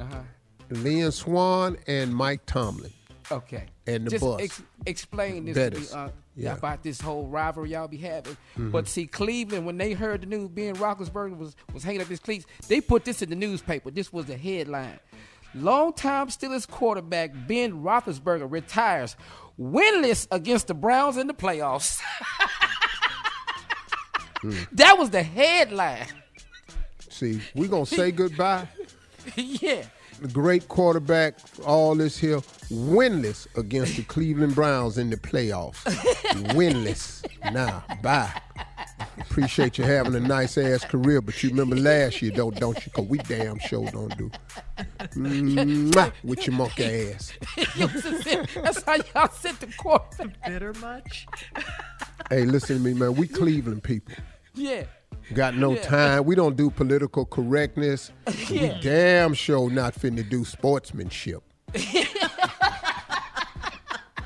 Uh-huh. 0.00 0.20
Lynn 0.70 1.10
Swann, 1.12 1.76
and 1.86 2.14
Mike 2.14 2.44
Tomlin. 2.46 2.92
Okay. 3.30 3.64
And 3.86 4.06
the 4.06 4.10
Just 4.10 4.24
bus. 4.24 4.40
ex- 4.40 4.62
explain 4.86 5.44
this 5.46 5.54
Bettis. 5.54 5.90
to 5.90 5.96
me 5.96 6.02
uh, 6.02 6.08
Yeah. 6.38 6.54
about 6.54 6.82
this 6.82 7.00
whole 7.00 7.26
rivalry 7.26 7.70
y'all 7.70 7.88
be 7.88 7.96
having. 7.98 8.36
Mhm. 8.56 8.70
But 8.72 8.86
see, 8.88 9.06
Cleveland, 9.06 9.66
when 9.66 9.76
they 9.76 9.92
heard 9.92 10.20
the 10.22 10.26
news 10.26 10.48
Ben 10.48 10.74
Roethlisberger 10.76 11.36
was, 11.36 11.56
was 11.72 11.82
hanging 11.82 12.00
up 12.00 12.06
his 12.08 12.20
cleats, 12.20 12.46
they 12.68 12.80
put 12.80 13.04
this 13.04 13.22
in 13.22 13.30
the 13.30 13.36
newspaper. 13.36 13.90
This 13.90 14.12
was 14.12 14.26
the 14.26 14.36
headline. 14.36 15.00
Longtime 15.54 16.28
Steelers 16.28 16.68
quarterback 16.68 17.30
Ben 17.46 17.82
Roethlisberger 17.82 18.50
retires, 18.50 19.16
winless 19.58 20.28
against 20.30 20.68
the 20.68 20.74
Browns 20.74 21.16
in 21.16 21.26
the 21.26 21.34
playoffs. 21.34 22.00
That 24.72 24.96
was 24.98 25.10
the 25.10 25.22
headline. 25.22 26.06
See, 27.10 27.40
we're 27.54 27.68
going 27.68 27.86
to 27.86 27.94
say 27.94 28.12
goodbye. 28.12 28.68
yeah. 29.36 29.82
The 30.20 30.28
great 30.28 30.68
quarterback, 30.68 31.34
all 31.64 31.94
this 31.94 32.18
here, 32.18 32.38
winless 32.70 33.46
against 33.56 33.96
the 33.96 34.02
Cleveland 34.02 34.54
Browns 34.54 34.98
in 34.98 35.10
the 35.10 35.16
playoffs. 35.16 35.84
winless. 36.54 37.24
Nah, 37.52 37.82
bye. 38.02 38.42
Appreciate 39.20 39.78
you 39.78 39.84
having 39.84 40.14
a 40.14 40.20
nice 40.20 40.58
ass 40.58 40.84
career, 40.84 41.20
but 41.20 41.40
you 41.42 41.50
remember 41.50 41.76
last 41.76 42.20
year, 42.20 42.32
don't 42.32 42.58
don't 42.58 42.84
you? 42.84 42.90
Cause 42.92 43.06
we 43.06 43.18
damn 43.18 43.58
sure 43.58 43.88
don't 43.90 44.16
do. 44.16 44.30
Mwah, 45.14 46.12
with 46.24 46.46
your 46.46 46.56
monkey 46.56 47.12
ass. 47.12 47.32
That's 48.56 48.82
how 48.82 48.96
y'all 48.96 49.30
sit 49.30 49.60
the 49.60 49.72
quarterback. 49.76 50.44
Bitter 50.46 50.72
much? 50.74 51.26
Hey, 52.28 52.44
listen 52.44 52.78
to 52.78 52.82
me, 52.82 52.94
man. 52.94 53.14
We 53.14 53.28
Cleveland 53.28 53.84
people. 53.84 54.14
Yeah. 54.54 54.84
Got 55.34 55.56
no 55.56 55.74
Yeah. 55.74 55.82
time. 55.82 56.24
We 56.24 56.34
don't 56.34 56.56
do 56.56 56.70
political 56.70 57.24
correctness. 57.26 58.10
Yeah. 58.50 58.74
We 58.76 58.80
damn 58.80 59.34
sure 59.34 59.68
not 59.70 59.94
finna 59.94 60.26
do 60.28 60.44
sportsmanship. 60.44 61.42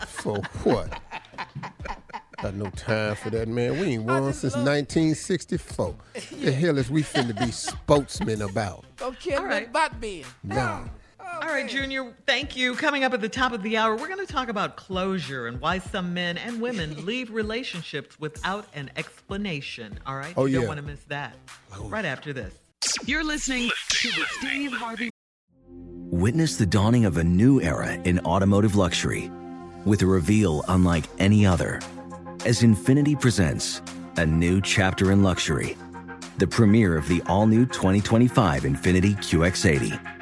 For 0.06 0.36
what? 0.64 1.00
Got 2.40 2.54
no 2.54 2.70
time 2.70 3.14
for 3.16 3.30
that, 3.30 3.46
man. 3.48 3.78
We 3.78 3.86
ain't 3.94 4.04
won 4.04 4.32
since 4.32 4.54
1964. 4.54 5.94
The 6.40 6.52
hell 6.52 6.78
is 6.78 6.90
we 6.90 7.02
finna 7.02 7.38
be 7.38 7.50
spokesmen 7.52 8.42
about? 8.42 8.84
Don't 8.96 9.18
care 9.18 9.38
All 9.38 9.44
right. 9.44 9.72
nothing 9.72 9.90
about 9.90 10.00
Ben. 10.00 10.24
Nah. 10.44 10.84
All 11.22 11.48
right, 11.48 11.68
Junior, 11.68 12.14
thank 12.26 12.56
you. 12.56 12.74
Coming 12.74 13.04
up 13.04 13.12
at 13.12 13.20
the 13.20 13.28
top 13.28 13.52
of 13.52 13.62
the 13.62 13.76
hour, 13.76 13.96
we're 13.96 14.08
going 14.08 14.24
to 14.24 14.32
talk 14.32 14.48
about 14.48 14.76
closure 14.76 15.46
and 15.46 15.60
why 15.60 15.78
some 15.78 16.14
men 16.14 16.38
and 16.38 16.60
women 16.60 17.06
leave 17.06 17.30
relationships 17.30 18.18
without 18.18 18.66
an 18.74 18.90
explanation. 18.96 19.98
All 20.06 20.16
right? 20.16 20.34
Oh, 20.36 20.46
you 20.46 20.58
don't 20.58 20.68
want 20.68 20.80
to 20.80 20.86
miss 20.86 21.02
that. 21.04 21.36
Oh. 21.76 21.88
Right 21.88 22.04
after 22.04 22.32
this. 22.32 22.54
You're 23.06 23.24
listening 23.24 23.70
to 23.88 24.08
the 24.08 24.24
Steve 24.38 24.72
Harvey 24.72 25.10
Witness 26.12 26.56
the 26.56 26.66
dawning 26.66 27.06
of 27.06 27.16
a 27.16 27.24
new 27.24 27.60
era 27.62 27.94
in 28.04 28.18
automotive 28.20 28.76
luxury 28.76 29.30
with 29.86 30.02
a 30.02 30.06
reveal 30.06 30.62
unlike 30.68 31.04
any 31.18 31.46
other 31.46 31.80
as 32.44 32.60
Infiniti 32.60 33.18
presents 33.18 33.80
a 34.18 34.26
new 34.26 34.60
chapter 34.60 35.10
in 35.10 35.22
luxury, 35.22 35.74
the 36.36 36.46
premiere 36.46 36.98
of 36.98 37.08
the 37.08 37.22
all 37.26 37.46
new 37.46 37.64
2025 37.64 38.64
Infiniti 38.64 39.16
QX80. 39.16 40.21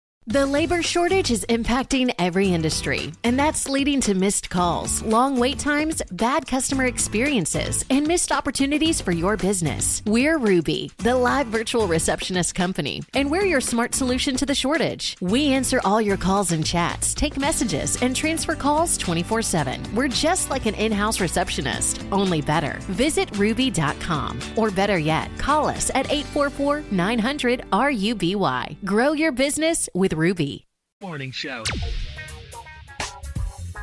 The 0.27 0.45
labor 0.45 0.83
shortage 0.83 1.31
is 1.31 1.47
impacting 1.49 2.13
every 2.19 2.49
industry, 2.49 3.11
and 3.23 3.39
that's 3.39 3.67
leading 3.67 3.99
to 4.01 4.13
missed 4.13 4.51
calls, 4.51 5.01
long 5.01 5.39
wait 5.39 5.57
times, 5.57 6.03
bad 6.11 6.45
customer 6.45 6.85
experiences, 6.85 7.83
and 7.89 8.07
missed 8.07 8.31
opportunities 8.31 9.01
for 9.01 9.11
your 9.13 9.35
business. 9.35 10.03
We're 10.05 10.37
Ruby, 10.37 10.91
the 10.97 11.15
live 11.15 11.47
virtual 11.47 11.87
receptionist 11.87 12.53
company, 12.53 13.01
and 13.15 13.31
we're 13.31 13.47
your 13.47 13.61
smart 13.61 13.95
solution 13.95 14.35
to 14.35 14.45
the 14.45 14.53
shortage. 14.53 15.17
We 15.21 15.47
answer 15.53 15.81
all 15.83 15.99
your 15.99 16.17
calls 16.17 16.51
and 16.51 16.63
chats, 16.63 17.15
take 17.15 17.35
messages, 17.35 17.99
and 18.03 18.15
transfer 18.15 18.55
calls 18.55 18.99
24 18.99 19.41
7. 19.41 19.95
We're 19.95 20.07
just 20.07 20.51
like 20.51 20.67
an 20.67 20.75
in 20.75 20.91
house 20.91 21.19
receptionist, 21.19 22.05
only 22.11 22.41
better. 22.41 22.77
Visit 22.81 23.35
ruby.com, 23.39 24.39
or 24.55 24.69
better 24.69 24.99
yet, 24.99 25.35
call 25.39 25.67
us 25.67 25.89
at 25.95 26.11
844 26.11 26.83
900 26.91 27.65
RUBY. 27.71 28.85
Grow 28.85 29.13
your 29.13 29.31
business 29.31 29.89
with 29.95 30.11
Ruby. 30.21 30.67
Morning 31.01 31.31
Show. 31.31 31.63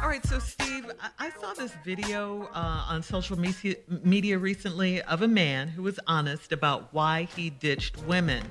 All 0.00 0.08
right, 0.08 0.24
so 0.24 0.38
Steve, 0.38 0.88
I, 1.02 1.26
I 1.26 1.30
saw 1.30 1.52
this 1.52 1.72
video 1.84 2.48
uh, 2.54 2.84
on 2.88 3.02
social 3.02 3.36
media, 3.36 3.74
media 4.04 4.38
recently 4.38 5.02
of 5.02 5.22
a 5.22 5.26
man 5.26 5.66
who 5.66 5.82
was 5.82 5.98
honest 6.06 6.52
about 6.52 6.94
why 6.94 7.24
he 7.34 7.50
ditched 7.50 7.98
women 8.04 8.44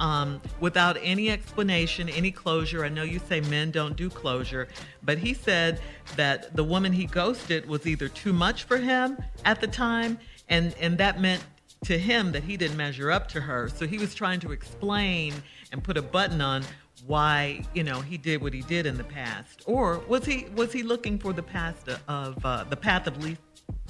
um, 0.00 0.42
without 0.60 0.98
any 1.00 1.30
explanation, 1.30 2.10
any 2.10 2.30
closure. 2.30 2.84
I 2.84 2.90
know 2.90 3.04
you 3.04 3.18
say 3.20 3.40
men 3.40 3.70
don't 3.70 3.96
do 3.96 4.10
closure, 4.10 4.68
but 5.02 5.16
he 5.16 5.32
said 5.32 5.80
that 6.16 6.54
the 6.54 6.62
woman 6.62 6.92
he 6.92 7.06
ghosted 7.06 7.66
was 7.66 7.86
either 7.86 8.08
too 8.08 8.34
much 8.34 8.64
for 8.64 8.76
him 8.76 9.16
at 9.46 9.62
the 9.62 9.66
time, 9.66 10.18
and, 10.50 10.74
and 10.78 10.98
that 10.98 11.22
meant 11.22 11.42
to 11.86 11.98
him 11.98 12.32
that 12.32 12.42
he 12.42 12.58
didn't 12.58 12.76
measure 12.76 13.10
up 13.10 13.28
to 13.28 13.40
her. 13.40 13.70
So 13.70 13.86
he 13.86 13.96
was 13.96 14.14
trying 14.14 14.40
to 14.40 14.52
explain 14.52 15.32
and 15.72 15.82
put 15.82 15.96
a 15.96 16.02
button 16.02 16.42
on 16.42 16.64
why 17.06 17.64
you 17.74 17.82
know 17.82 18.00
he 18.00 18.16
did 18.16 18.40
what 18.42 18.52
he 18.52 18.62
did 18.62 18.86
in 18.86 18.96
the 18.96 19.04
past, 19.04 19.62
or 19.66 19.98
was 20.08 20.24
he 20.24 20.46
was 20.54 20.72
he 20.72 20.82
looking 20.82 21.18
for 21.18 21.32
the 21.32 21.42
past 21.42 21.88
of 22.08 22.44
uh, 22.44 22.64
the 22.64 22.76
path 22.76 23.06
of 23.06 23.22
least 23.22 23.40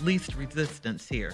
least 0.03 0.35
resistance 0.35 1.09
here? 1.09 1.33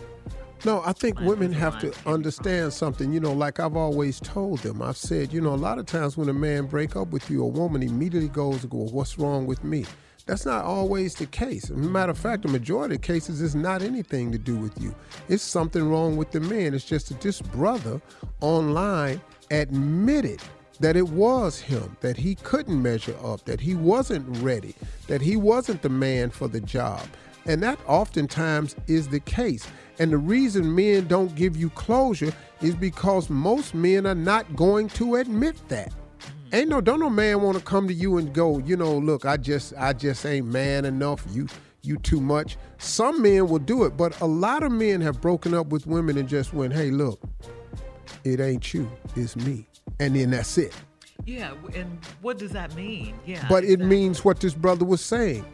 No, 0.65 0.83
I 0.85 0.93
think 0.93 1.19
women 1.21 1.53
have 1.53 1.79
to 1.79 1.95
understand 2.07 2.75
something. 2.75 3.13
You 3.13 3.21
know, 3.21 3.33
like 3.33 3.61
I've 3.61 3.77
always 3.77 4.21
told 4.21 4.59
them, 4.59 4.83
I've 4.83 4.97
said, 4.97 5.33
you 5.33 5.41
know, 5.41 5.55
a 5.55 5.57
lot 5.57 5.79
of 5.79 5.87
times 5.87 6.19
when 6.19 6.29
a 6.29 6.35
man 6.35 6.67
break 6.67 6.97
up 6.97 7.09
with 7.09 7.31
you, 7.31 7.43
a 7.43 7.47
woman 7.47 7.83
immediately 7.83 8.29
goes 8.29 8.63
and 8.63 8.71
go, 8.71 8.79
"What's 8.79 9.19
wrong 9.19 9.47
with 9.47 9.65
me?" 9.65 9.87
That's 10.27 10.45
not 10.45 10.65
always 10.65 11.15
the 11.15 11.27
case. 11.27 11.65
As 11.65 11.71
a 11.71 11.75
matter 11.77 12.13
of 12.13 12.19
fact, 12.19 12.43
the 12.43 12.49
majority 12.49 12.97
of 12.97 13.01
cases 13.01 13.41
is 13.41 13.55
not 13.55 13.83
anything 13.83 14.31
to 14.33 14.39
do 14.39 14.57
with 14.57 14.81
you. 14.81 14.95
It's 15.29 15.43
something 15.43 15.89
wrong 15.89 16.17
with 16.17 16.31
the 16.31 16.41
man. 16.41 16.75
It's 16.75 16.85
just 16.85 17.09
that 17.09 17.21
this 17.21 17.41
brother 17.41 18.01
online 18.41 19.21
admitted 19.51 20.41
that 20.81 20.97
it 20.97 21.09
was 21.11 21.61
him, 21.61 21.97
that 22.01 22.17
he 22.17 22.35
couldn't 22.35 22.83
measure 22.83 23.17
up, 23.23 23.45
that 23.45 23.61
he 23.61 23.75
wasn't 23.75 24.27
ready, 24.43 24.75
that 25.07 25.21
he 25.21 25.37
wasn't 25.37 25.83
the 25.83 25.89
man 25.89 26.31
for 26.31 26.49
the 26.49 26.61
job. 26.61 27.03
And 27.47 27.63
that 27.63 27.79
oftentimes 27.87 28.77
is 28.87 29.09
the 29.09 29.21
case. 29.21 29.67
And 29.99 30.13
the 30.13 30.19
reason 30.19 30.75
men 30.75 31.07
don't 31.07 31.35
give 31.35 31.57
you 31.57 31.71
closure 31.71 32.33
is 32.61 32.75
because 32.75 33.31
most 33.31 33.75
men 33.75 34.07
are 34.07 34.15
not 34.15 34.57
going 34.57 34.89
to 34.91 35.17
admit 35.17 35.57
that. 35.69 35.93
Mm. 36.51 36.59
Ain't 36.59 36.69
no 36.69 36.81
don't 36.81 37.01
no 37.01 37.11
man 37.11 37.43
want 37.43 37.59
to 37.59 37.65
come 37.65 37.87
to 37.89 37.95
you 37.95 38.19
and 38.19 38.33
go, 38.33 38.59
you 38.59 38.77
know, 38.77 38.97
look, 38.97 39.25
I 39.25 39.37
just 39.37 39.75
I 39.79 39.93
just 39.93 40.25
ain't 40.27 40.47
man 40.47 40.85
enough. 40.85 41.25
You 41.31 41.47
you 41.83 41.97
too 41.99 42.21
much. 42.21 42.57
Some 42.79 43.23
men 43.23 43.49
will 43.49 43.59
do 43.59 43.85
it, 43.85 43.97
but 43.97 44.19
a 44.21 44.27
lot 44.27 44.63
of 44.63 44.73
men 44.73 45.01
have 45.01 45.21
broken 45.21 45.55
up 45.55 45.69
with 45.69 45.87
women 45.87 46.19
and 46.19 46.29
just 46.29 46.53
went, 46.53 46.73
hey, 46.75 46.91
look, 46.91 47.21
it 48.25 48.41
ain't 48.41 48.75
you, 48.75 48.91
it's 49.17 49.37
me. 49.37 49.67
And 50.01 50.17
then 50.17 50.31
that's 50.31 50.59
it. 50.59 50.75
Yeah, 51.27 51.53
and 51.75 51.99
what 52.23 52.39
does 52.39 52.53
that 52.53 52.75
mean? 52.75 53.15
Yeah. 53.27 53.47
But 53.49 53.65
it 53.65 53.79
means 53.79 54.25
what 54.25 54.41
this 54.41 54.55
brother 54.55 54.85
was 54.85 55.01
saying. 55.03 55.45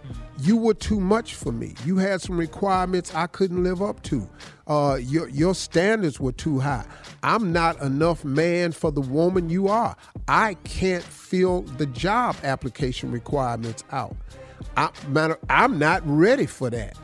You 0.41 0.57
were 0.57 0.75
too 0.75 1.01
much 1.01 1.35
for 1.35 1.51
me. 1.51 1.75
You 1.85 1.97
had 1.97 2.21
some 2.21 2.39
requirements 2.39 3.15
I 3.15 3.27
couldn't 3.27 3.63
live 3.63 3.83
up 3.83 4.03
to. 4.05 4.29
Uh, 4.67 4.99
your 5.01 5.29
your 5.29 5.55
standards 5.55 6.21
were 6.21 6.33
too 6.33 6.61
high. 6.61 6.85
I'm 7.23 7.53
not 7.53 7.81
enough 7.81 8.25
man 8.25 8.73
for 8.73 8.93
the 8.93 9.01
woman 9.01 9.49
you 9.49 9.69
are. 9.69 9.97
I 10.29 10.55
can't 10.65 11.03
fill 11.03 11.63
the 11.63 11.87
job 11.87 12.37
application 12.43 13.11
requirements 13.11 13.83
out. 13.91 14.17
I, 14.77 14.91
matter, 15.09 15.39
I'm 15.51 15.79
not 15.79 16.03
ready 16.05 16.47
for 16.47 16.71
that. 16.71 16.97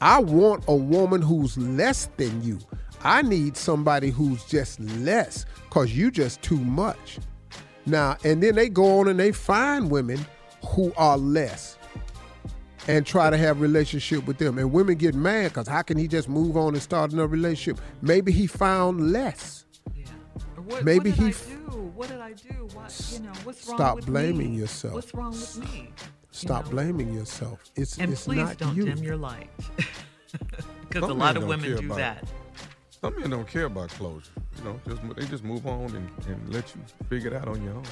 I 0.00 0.20
want 0.20 0.64
a 0.68 0.74
woman 0.74 1.22
who's 1.22 1.58
less 1.58 2.08
than 2.16 2.42
you. 2.42 2.58
I 3.02 3.22
need 3.22 3.56
somebody 3.56 4.10
who's 4.10 4.44
just 4.44 4.80
less 4.80 5.46
because 5.68 5.96
you 5.96 6.10
just 6.10 6.42
too 6.42 6.58
much. 6.58 7.18
Now, 7.86 8.16
and 8.24 8.42
then 8.42 8.54
they 8.54 8.68
go 8.68 8.98
on 9.00 9.08
and 9.08 9.18
they 9.18 9.32
find 9.32 9.90
women 9.90 10.24
who 10.74 10.92
are 10.96 11.16
less 11.16 11.78
and 12.86 13.06
try 13.06 13.30
to 13.30 13.36
have 13.36 13.60
relationship 13.60 14.26
with 14.26 14.38
them. 14.38 14.58
And 14.58 14.72
women 14.72 14.96
get 14.96 15.14
mad 15.14 15.52
because 15.52 15.68
how 15.68 15.82
can 15.82 15.96
he 15.96 16.08
just 16.08 16.28
move 16.28 16.56
on 16.56 16.74
and 16.74 16.82
start 16.82 17.12
another 17.12 17.28
relationship? 17.28 17.82
Maybe 18.02 18.32
he 18.32 18.46
found 18.46 19.12
less. 19.12 19.64
Or 20.56 20.62
what, 20.62 20.84
Maybe 20.84 21.10
what 21.10 21.16
did 21.18 21.22
he 21.22 21.24
I 21.26 21.28
f- 21.28 21.46
do? 21.46 21.92
What 21.94 22.08
did 22.08 22.20
I 22.20 22.32
do? 22.32 22.68
What 22.74 23.10
you 23.12 23.20
know? 23.20 23.32
What's 23.44 23.66
wrong 23.68 23.68
with 23.68 23.68
me? 23.68 23.74
Stop 23.76 23.96
with 23.96 24.06
blaming 24.06 24.52
me? 24.52 24.58
yourself. 24.58 24.94
What's 24.94 25.14
wrong 25.14 25.30
with 25.30 25.58
me? 25.58 25.90
Stop 26.30 26.70
blaming 26.70 27.12
yourself. 27.12 27.64
It's 27.74 27.98
And 27.98 28.12
it's 28.12 28.24
please 28.24 28.36
not 28.38 28.58
don't 28.58 28.76
you. 28.76 28.84
dim 28.84 28.98
your 29.02 29.16
light, 29.16 29.50
because 30.88 31.08
a 31.08 31.12
lot 31.14 31.36
of 31.36 31.44
women 31.46 31.76
do 31.76 31.86
about- 31.86 31.96
that. 31.98 32.24
Some 33.00 33.20
men 33.20 33.30
don't 33.30 33.46
care 33.46 33.66
about 33.66 33.90
closure. 33.90 34.30
You 34.56 34.64
know, 34.64 34.80
just 34.88 35.02
they 35.16 35.26
just 35.26 35.44
move 35.44 35.66
on 35.66 35.94
and, 35.94 36.10
and 36.26 36.52
let 36.52 36.74
you 36.74 36.82
figure 37.08 37.28
it 37.28 37.36
out 37.36 37.46
on 37.46 37.62
your 37.62 37.74
own. 37.74 37.84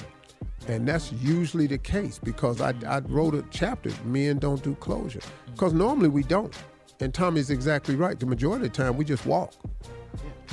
And 0.67 0.85
that's 0.85 1.13
usually 1.13 1.65
the 1.65 1.77
case 1.77 2.19
because 2.19 2.59
I, 2.59 2.73
I 2.85 2.99
wrote 2.99 3.33
a 3.33 3.43
chapter, 3.49 3.89
Men 4.03 4.37
Don't 4.37 4.61
Do 4.61 4.75
Closure. 4.75 5.21
Because 5.51 5.71
normally 5.71 6.09
we 6.09 6.23
don't. 6.23 6.53
And 6.99 7.13
Tommy's 7.13 7.49
exactly 7.49 7.95
right. 7.95 8.19
The 8.19 8.25
majority 8.25 8.65
of 8.65 8.73
the 8.73 8.83
time 8.83 8.97
we 8.97 9.05
just 9.05 9.25
walk. 9.25 9.53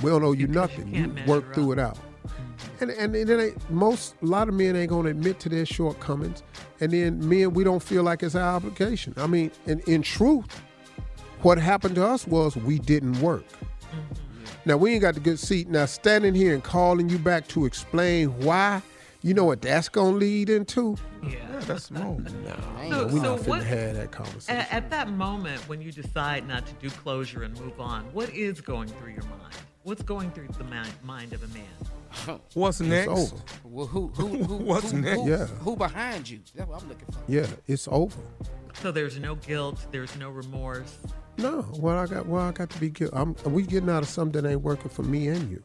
We 0.02 0.10
don't 0.10 0.22
owe 0.22 0.32
you 0.32 0.46
nothing. 0.46 0.94
You, 0.94 1.06
can't 1.06 1.26
work 1.26 1.44
measure 1.48 1.54
through 1.54 1.72
it 1.72 1.78
out. 1.80 1.98
And 2.80 2.90
and, 2.90 3.14
and 3.16 3.28
it 3.28 3.40
ain't, 3.40 3.70
most 3.70 4.14
a 4.22 4.26
lot 4.26 4.48
of 4.48 4.54
men 4.54 4.76
ain't 4.76 4.90
gonna 4.90 5.10
admit 5.10 5.40
to 5.40 5.48
their 5.48 5.66
shortcomings. 5.66 6.44
And 6.80 6.92
then 6.92 7.28
men 7.28 7.54
we 7.54 7.64
don't 7.64 7.82
feel 7.82 8.04
like 8.04 8.22
it's 8.22 8.36
our 8.36 8.56
obligation. 8.56 9.14
I 9.16 9.26
mean, 9.26 9.50
in, 9.66 9.80
in 9.80 10.02
truth, 10.02 10.46
what 11.42 11.58
happened 11.58 11.96
to 11.96 12.06
us 12.06 12.24
was 12.24 12.56
we 12.56 12.78
didn't 12.78 13.20
work. 13.20 13.44
Now 14.66 14.76
we 14.76 14.92
ain't 14.92 15.02
got 15.02 15.14
the 15.14 15.20
good 15.20 15.38
seat. 15.38 15.68
Now 15.68 15.84
standing 15.86 16.34
here 16.34 16.54
and 16.54 16.62
calling 16.62 17.08
you 17.08 17.18
back 17.18 17.46
to 17.48 17.66
explain 17.66 18.28
why, 18.40 18.80
you 19.22 19.34
know 19.34 19.44
what 19.44 19.60
that's 19.62 19.88
gonna 19.88 20.16
lead 20.16 20.48
into? 20.50 20.96
Yeah, 21.22 21.38
that's 21.60 21.90
more. 21.90 22.18
No, 22.88 23.08
So- 23.08 23.14
we 23.14 23.20
so 23.20 23.22
not 23.36 23.40
finna 23.40 23.46
what- 23.48 23.64
have 23.64 23.94
that 23.96 24.10
conversation. 24.12 24.56
At, 24.60 24.72
at 24.72 24.90
that 24.90 25.08
moment 25.10 25.60
when 25.68 25.80
you 25.80 25.90
decide 25.90 26.46
not 26.46 26.66
to 26.66 26.72
do 26.74 26.90
closure 26.90 27.42
and 27.42 27.58
move 27.58 27.80
on, 27.80 28.02
what 28.12 28.28
is 28.30 28.60
going 28.60 28.88
through 28.88 29.12
your 29.12 29.22
mind? 29.24 29.54
What's 29.84 30.02
going 30.02 30.30
through 30.32 30.48
the 30.58 30.64
mind, 30.64 30.92
mind 31.02 31.32
of 31.32 31.42
a 31.42 31.48
man? 31.48 32.40
What's 32.54 32.80
next? 32.80 33.08
over. 33.08 33.36
Well, 33.64 33.86
who, 33.86 34.08
who, 34.08 34.26
who, 34.44 34.56
What's 34.56 34.90
who, 34.92 35.00
next? 35.00 35.20
Who, 35.22 35.30
Yeah. 35.30 35.46
who 35.46 35.76
behind 35.76 36.28
you? 36.28 36.40
That's 36.54 36.68
what 36.68 36.82
I'm 36.82 36.88
looking 36.88 37.06
for. 37.10 37.18
Yeah, 37.26 37.46
it's 37.66 37.88
over. 37.90 38.18
So 38.82 38.90
there's 38.92 39.18
no 39.18 39.34
guilt, 39.36 39.86
there's 39.90 40.14
no 40.16 40.30
remorse. 40.30 40.98
No, 41.36 41.66
well 41.78 41.98
I 41.98 42.06
got 42.06 42.26
well 42.26 42.44
I 42.46 42.52
got 42.52 42.70
to 42.70 42.80
be 42.80 42.90
good. 42.90 43.10
I'm 43.12 43.34
we 43.44 43.62
getting 43.64 43.90
out 43.90 44.02
of 44.02 44.08
something 44.08 44.42
that 44.42 44.48
ain't 44.48 44.62
working 44.62 44.90
for 44.90 45.02
me 45.02 45.28
and 45.28 45.50
you. 45.50 45.62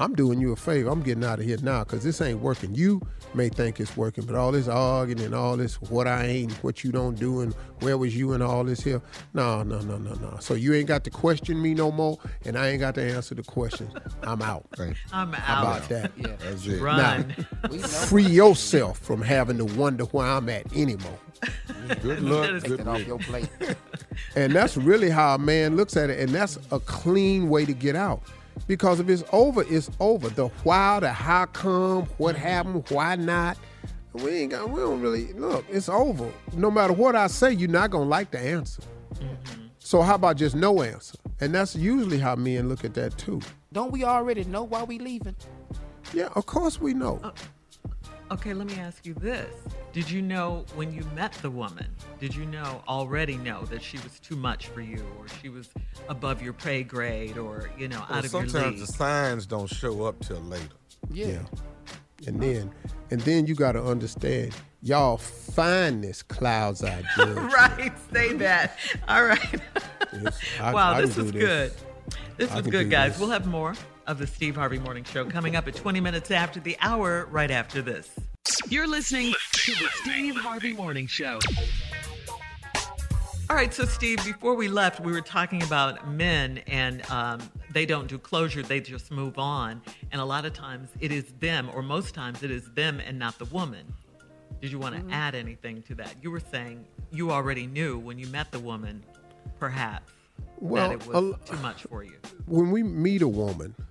I'm 0.00 0.14
doing 0.14 0.40
you 0.40 0.52
a 0.52 0.56
favor. 0.56 0.90
I'm 0.90 1.02
getting 1.02 1.24
out 1.24 1.40
of 1.40 1.44
here 1.44 1.58
now 1.62 1.84
because 1.84 2.04
this 2.04 2.20
ain't 2.20 2.40
working. 2.40 2.74
You 2.74 3.00
may 3.34 3.48
think 3.48 3.80
it's 3.80 3.96
working, 3.96 4.24
but 4.24 4.36
all 4.36 4.52
this 4.52 4.68
arguing 4.68 5.20
and 5.22 5.34
all 5.34 5.56
this 5.56 5.80
what 5.82 6.06
I 6.06 6.24
ain't, 6.24 6.52
what 6.62 6.84
you 6.84 6.92
don't 6.92 7.18
do, 7.18 7.40
and 7.40 7.52
where 7.80 7.98
was 7.98 8.16
you 8.16 8.32
and 8.32 8.42
all 8.42 8.64
this 8.64 8.80
here? 8.80 9.02
No, 9.34 9.62
no, 9.62 9.80
no, 9.80 9.98
no, 9.98 10.14
no. 10.14 10.36
So 10.40 10.54
you 10.54 10.74
ain't 10.74 10.86
got 10.86 11.04
to 11.04 11.10
question 11.10 11.60
me 11.60 11.74
no 11.74 11.90
more, 11.90 12.18
and 12.44 12.56
I 12.56 12.68
ain't 12.68 12.80
got 12.80 12.94
to 12.96 13.02
answer 13.02 13.34
the 13.34 13.42
questions. 13.42 13.92
I'm 14.22 14.42
out. 14.42 14.66
I'm 15.12 15.32
How 15.32 15.54
out. 15.54 15.62
about 15.62 15.88
that? 15.88 16.12
Yeah. 16.16 16.36
That's 16.38 16.66
it. 16.66 16.80
Run. 16.80 17.34
We 17.70 17.78
know. 17.78 17.86
Free 17.86 18.24
yourself 18.24 18.98
from 19.00 19.20
having 19.20 19.58
to 19.58 19.64
wonder 19.64 20.04
where 20.04 20.26
I'm 20.26 20.48
at 20.48 20.72
anymore. 20.74 21.18
Good 22.02 22.22
luck. 22.22 22.62
That 22.62 22.64
Good 22.64 22.86
off 22.86 23.06
your 23.06 23.18
plate. 23.18 23.48
And 24.36 24.54
that's 24.54 24.76
really 24.76 25.10
how 25.10 25.34
a 25.34 25.38
man 25.38 25.76
looks 25.76 25.96
at 25.96 26.10
it. 26.10 26.20
And 26.20 26.30
that's 26.30 26.58
a 26.70 26.80
clean 26.80 27.48
way 27.48 27.64
to 27.64 27.72
get 27.72 27.96
out. 27.96 28.22
Because 28.66 29.00
if 29.00 29.08
it's 29.08 29.24
over, 29.32 29.64
it's 29.68 29.90
over. 30.00 30.28
The 30.28 30.48
why, 30.64 31.00
the 31.00 31.12
how 31.12 31.46
come, 31.46 32.04
what 32.18 32.34
mm-hmm. 32.34 32.44
happened, 32.44 32.84
why 32.90 33.16
not. 33.16 33.56
We 34.14 34.30
ain't 34.30 34.50
got 34.52 34.70
we 34.70 34.80
don't 34.80 35.00
really 35.00 35.32
look, 35.34 35.64
it's 35.70 35.88
over. 35.88 36.30
No 36.54 36.70
matter 36.70 36.92
what 36.92 37.14
I 37.14 37.28
say, 37.28 37.52
you're 37.52 37.68
not 37.68 37.90
gonna 37.90 38.08
like 38.08 38.30
the 38.30 38.38
answer. 38.40 38.82
Mm-hmm. 39.14 39.66
So 39.78 40.02
how 40.02 40.16
about 40.16 40.36
just 40.36 40.54
no 40.56 40.82
answer? 40.82 41.18
And 41.40 41.54
that's 41.54 41.76
usually 41.76 42.18
how 42.18 42.34
men 42.36 42.68
look 42.68 42.84
at 42.84 42.94
that 42.94 43.16
too. 43.16 43.40
Don't 43.72 43.92
we 43.92 44.04
already 44.04 44.44
know 44.44 44.64
why 44.64 44.82
we 44.82 44.98
leaving? 44.98 45.36
Yeah, 46.12 46.28
of 46.34 46.46
course 46.46 46.80
we 46.80 46.94
know. 46.94 47.20
Uh, 47.22 47.30
Okay, 48.30 48.52
let 48.52 48.66
me 48.66 48.74
ask 48.78 49.06
you 49.06 49.14
this. 49.14 49.50
Did 49.94 50.10
you 50.10 50.20
know 50.20 50.66
when 50.74 50.92
you 50.92 51.02
met 51.14 51.32
the 51.34 51.50
woman, 51.50 51.86
did 52.20 52.34
you 52.34 52.44
know 52.44 52.82
already 52.86 53.36
know 53.38 53.64
that 53.66 53.82
she 53.82 53.96
was 53.98 54.20
too 54.20 54.36
much 54.36 54.66
for 54.66 54.82
you 54.82 55.02
or 55.18 55.26
she 55.40 55.48
was 55.48 55.70
above 56.10 56.42
your 56.42 56.52
pay 56.52 56.82
grade 56.82 57.38
or, 57.38 57.70
you 57.78 57.88
know, 57.88 58.04
Well, 58.08 58.18
out 58.18 58.24
of 58.26 58.32
your 58.32 58.42
sometimes 58.46 58.78
league? 58.78 58.86
the 58.86 58.92
signs 58.92 59.46
don't 59.46 59.66
show 59.66 60.04
up 60.04 60.20
till 60.20 60.40
later. 60.40 60.64
Yeah. 61.10 61.38
And 62.26 62.42
then 62.42 62.70
and 63.10 63.20
then 63.22 63.46
you 63.46 63.54
gotta 63.54 63.82
understand, 63.82 64.54
y'all 64.82 65.16
fineness 65.16 66.22
clouds 66.22 66.84
our 66.84 67.00
judgment. 67.16 67.52
right, 67.54 67.92
say 68.12 68.34
that. 68.34 68.76
All 69.08 69.24
right. 69.24 69.60
Yes, 70.12 70.38
I- 70.60 70.74
wow, 70.74 70.92
I 70.92 71.00
this 71.00 71.14
can 71.14 71.22
was 71.24 71.32
do 71.32 71.38
good. 71.40 71.70
this. 71.70 71.84
This 72.36 72.50
I 72.52 72.56
was 72.56 72.66
good, 72.66 72.90
guys. 72.90 73.12
this. 73.12 73.20
We'll 73.20 73.30
have 73.30 73.46
more 73.46 73.74
of 74.08 74.18
the 74.18 74.26
Steve 74.26 74.56
Harvey 74.56 74.78
Morning 74.78 75.04
Show 75.04 75.24
coming 75.26 75.54
up 75.54 75.68
at 75.68 75.76
20 75.76 76.00
minutes 76.00 76.30
after 76.30 76.58
the 76.58 76.76
hour, 76.80 77.28
right 77.30 77.50
after 77.50 77.82
this. 77.82 78.10
You're 78.68 78.88
listening 78.88 79.34
to 79.52 79.72
the 79.72 79.88
Steve 80.02 80.34
Harvey 80.36 80.72
Morning 80.72 81.06
Show. 81.06 81.38
All 83.50 83.56
right, 83.56 83.72
so 83.72 83.84
Steve, 83.84 84.18
before 84.24 84.54
we 84.54 84.68
left, 84.68 85.00
we 85.00 85.12
were 85.12 85.20
talking 85.20 85.62
about 85.62 86.08
men 86.10 86.58
and 86.66 87.08
um, 87.10 87.40
they 87.72 87.86
don't 87.86 88.06
do 88.08 88.18
closure, 88.18 88.62
they 88.62 88.80
just 88.80 89.10
move 89.10 89.38
on. 89.38 89.80
And 90.12 90.20
a 90.20 90.24
lot 90.24 90.44
of 90.44 90.52
times 90.54 90.88
it 91.00 91.12
is 91.12 91.24
them, 91.40 91.70
or 91.74 91.82
most 91.82 92.14
times 92.14 92.42
it 92.42 92.50
is 92.50 92.70
them 92.72 93.00
and 93.00 93.18
not 93.18 93.38
the 93.38 93.46
woman. 93.46 93.86
Did 94.60 94.72
you 94.72 94.78
want 94.78 94.96
to 95.08 95.14
add 95.14 95.34
anything 95.34 95.82
to 95.82 95.94
that? 95.96 96.14
You 96.22 96.30
were 96.30 96.40
saying 96.40 96.84
you 97.12 97.30
already 97.30 97.66
knew 97.66 97.98
when 97.98 98.18
you 98.18 98.26
met 98.28 98.50
the 98.52 98.58
woman, 98.58 99.02
perhaps, 99.58 100.12
Well, 100.58 100.88
that 100.90 100.94
it 101.02 101.06
was 101.06 101.14
a 101.14 101.26
l- 101.28 101.38
too 101.46 101.56
much 101.62 101.82
for 101.84 102.02
you. 102.02 102.16
when 102.46 102.70
we 102.70 102.82
meet 102.82 103.20
a 103.22 103.28
woman, 103.28 103.74
Mm-hmm. 103.78 103.82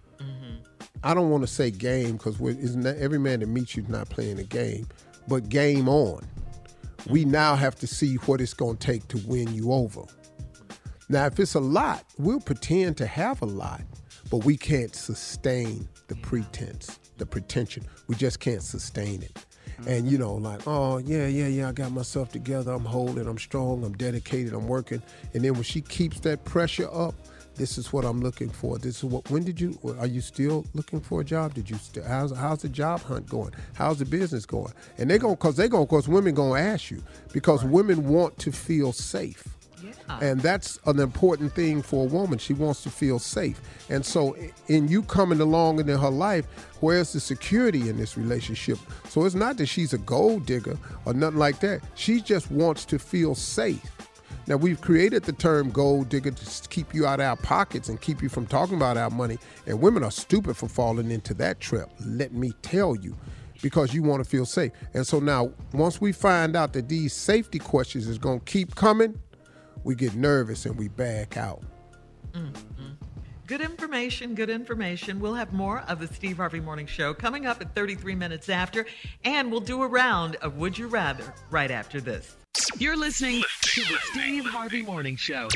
I 1.04 1.14
don't 1.14 1.30
want 1.30 1.44
to 1.44 1.48
say 1.48 1.72
game 1.72 2.18
because 2.18 2.40
every 2.42 3.20
man 3.20 3.40
that 3.40 3.48
meets 3.48 3.76
you 3.76 3.84
is 3.84 3.90
not 3.90 4.10
playing 4.10 4.40
a 4.40 4.44
game, 4.44 4.88
but 5.28 5.50
game 5.50 5.88
on. 5.88 6.26
We 7.08 7.26
now 7.26 7.56
have 7.56 7.76
to 7.76 7.88
see 7.88 8.16
what 8.16 8.42
it's 8.42 8.54
going 8.54 8.78
to 8.78 8.86
take 8.86 9.08
to 9.10 9.18
win 9.20 9.54
you 9.54 9.72
over. 9.72 10.04
Now, 11.10 11.26
if 11.26 11.40
it's 11.40 11.54
a 11.54 11.60
lot, 11.60 12.04
we'll 12.18 12.42
pretend 12.42 12.98
to 12.98 13.08
have 13.08 13.42
a 13.42 13.46
lot, 13.46 13.82
but 14.30 14.44
we 14.44 14.58
can't 14.58 14.94
sustain 14.94 15.88
the 16.08 16.16
pretense, 16.16 17.00
the 17.18 17.26
pretension. 17.26 17.86
We 18.08 18.16
just 18.16 18.40
can't 18.40 18.62
sustain 18.62 19.24
it. 19.24 19.34
Mm-hmm. 19.34 19.90
And 19.90 20.12
you 20.12 20.18
know, 20.18 20.34
like, 20.36 20.68
oh 20.68 20.98
yeah, 20.98 21.28
yeah, 21.28 21.48
yeah, 21.48 21.70
I 21.70 21.72
got 21.72 21.92
myself 21.92 22.32
together. 22.32 22.74
I'm 22.74 22.84
holding. 22.84 23.28
I'm 23.28 23.38
strong. 23.38 23.84
I'm 23.86 23.94
dedicated. 23.94 24.54
I'm 24.54 24.68
working. 24.68 25.02
And 25.34 25.46
then 25.46 25.54
when 25.54 25.64
she 25.64 25.82
keeps 25.82 26.20
that 26.22 26.44
pressure 26.44 26.90
up, 26.92 27.16
this 27.58 27.78
is 27.78 27.92
what 27.92 28.06
I'm 28.06 28.22
looking 28.22 28.50
for. 28.50 28.78
This 28.78 28.98
is 28.98 29.04
what. 29.04 29.30
When 29.30 29.44
did 29.44 29.60
you? 29.60 29.78
Are 30.00 30.08
you 30.08 30.22
still 30.22 30.66
looking 30.74 31.02
for 31.02 31.22
a 31.22 31.24
job? 31.24 31.54
Did 31.54 31.70
you? 31.70 31.78
Still, 31.78 32.04
how's 32.04 32.36
how's 32.36 32.62
the 32.62 32.70
job 32.70 33.02
hunt 33.02 33.28
going? 33.28 33.54
How's 33.74 34.00
the 34.00 34.06
business 34.06 34.46
going? 34.46 34.74
And 34.98 35.10
they're 35.10 35.18
going 35.18 35.38
cause 35.38 35.56
they're 35.56 35.68
going 35.68 35.88
cause 35.88 36.08
women 36.08 36.34
gonna 36.34 36.60
ask 36.60 36.92
you 36.92 37.04
because 37.34 37.64
women 37.64 38.08
want 38.08 38.38
to 38.40 38.52
feel 38.52 38.94
safe. 38.94 39.48
And 40.22 40.40
that's 40.42 40.80
an 40.86 41.00
important 41.00 41.54
thing 41.54 41.82
for 41.82 42.06
a 42.06 42.08
woman. 42.08 42.40
She 42.40 42.54
wants 42.54 42.82
to 42.84 42.90
feel 42.90 43.20
safe. 43.20 43.60
And 43.90 44.06
so, 44.06 44.36
in 44.68 44.88
you 44.88 45.04
coming 45.04 45.42
along 45.42 45.80
in 45.80 45.88
her 45.88 46.10
life, 46.10 46.46
where's 46.80 47.14
the 47.14 47.20
security 47.20 47.90
in 47.90 47.98
this 47.98 48.18
relationship? 48.18 48.80
So, 49.10 49.26
it's 49.26 49.36
not 49.36 49.58
that 49.58 49.68
she's 49.68 49.94
a 49.94 49.98
gold 50.00 50.46
digger 50.46 50.78
or 51.06 51.14
nothing 51.14 51.40
like 51.40 51.60
that. 51.60 51.82
She 51.96 52.22
just 52.22 52.50
wants 52.50 52.86
to 52.86 53.00
feel 53.00 53.36
safe. 53.36 53.84
Now, 54.48 54.56
we've 54.56 54.80
created 54.80 55.24
the 55.24 55.34
term 55.34 55.72
gold 55.72 56.08
digger 56.10 56.32
to 56.32 56.70
keep 56.70 56.94
you 56.94 57.06
out 57.06 57.20
of 57.20 57.26
our 57.26 57.36
pockets 57.36 57.90
and 57.90 58.00
keep 58.00 58.22
you 58.22 58.30
from 58.30 58.48
talking 58.48 58.78
about 58.78 58.96
our 58.96 59.10
money. 59.10 59.38
And 59.66 59.82
women 59.82 60.04
are 60.04 60.12
stupid 60.12 60.56
for 60.56 60.70
falling 60.70 61.12
into 61.12 61.34
that 61.36 61.60
trap. 61.60 61.90
Let 62.06 62.32
me 62.34 62.54
tell 62.62 62.96
you. 62.96 63.16
because 63.62 63.94
you 63.94 64.04
want 64.04 64.24
to 64.24 64.30
feel 64.30 64.46
safe. 64.46 64.72
And 64.94 65.06
so 65.06 65.20
now, 65.20 65.52
once 65.74 66.00
we 66.02 66.12
find 66.12 66.56
out 66.56 66.74
that 66.74 66.90
these 66.90 67.14
safety 67.14 67.60
questions 67.60 68.08
is 68.08 68.18
going 68.18 68.40
to 68.40 68.46
keep 68.46 68.76
coming, 68.76 69.20
we 69.84 69.96
get 69.96 70.16
nervous 70.16 70.66
and 70.66 70.78
we 70.78 70.88
back 70.90 71.38
out. 71.38 71.62
Mm-hmm. 72.34 72.94
Good 73.48 73.62
information, 73.62 74.36
good 74.36 74.50
information. 74.50 75.20
We'll 75.22 75.34
have 75.36 75.54
more 75.54 75.80
of 75.88 76.00
the 76.00 76.08
Steve 76.08 76.38
Harvey 76.38 76.60
Morning 76.60 76.86
Show 76.86 77.14
coming 77.14 77.46
up 77.46 77.62
at 77.62 77.74
33 77.74 78.14
minutes 78.14 78.50
after, 78.50 78.86
and 79.24 79.50
we'll 79.50 79.62
do 79.62 79.84
a 79.84 79.88
round 79.88 80.36
of 80.38 80.58
Would 80.58 80.78
You 80.78 80.88
Rather 80.88 81.34
right 81.50 81.72
after 81.72 82.02
this. 82.02 82.36
You're 82.78 82.98
listening 82.98 83.44
to 83.62 83.82
the 83.82 83.98
Steve 84.12 84.46
Harvey 84.46 84.82
Morning 84.82 85.16
Show. 85.16 85.48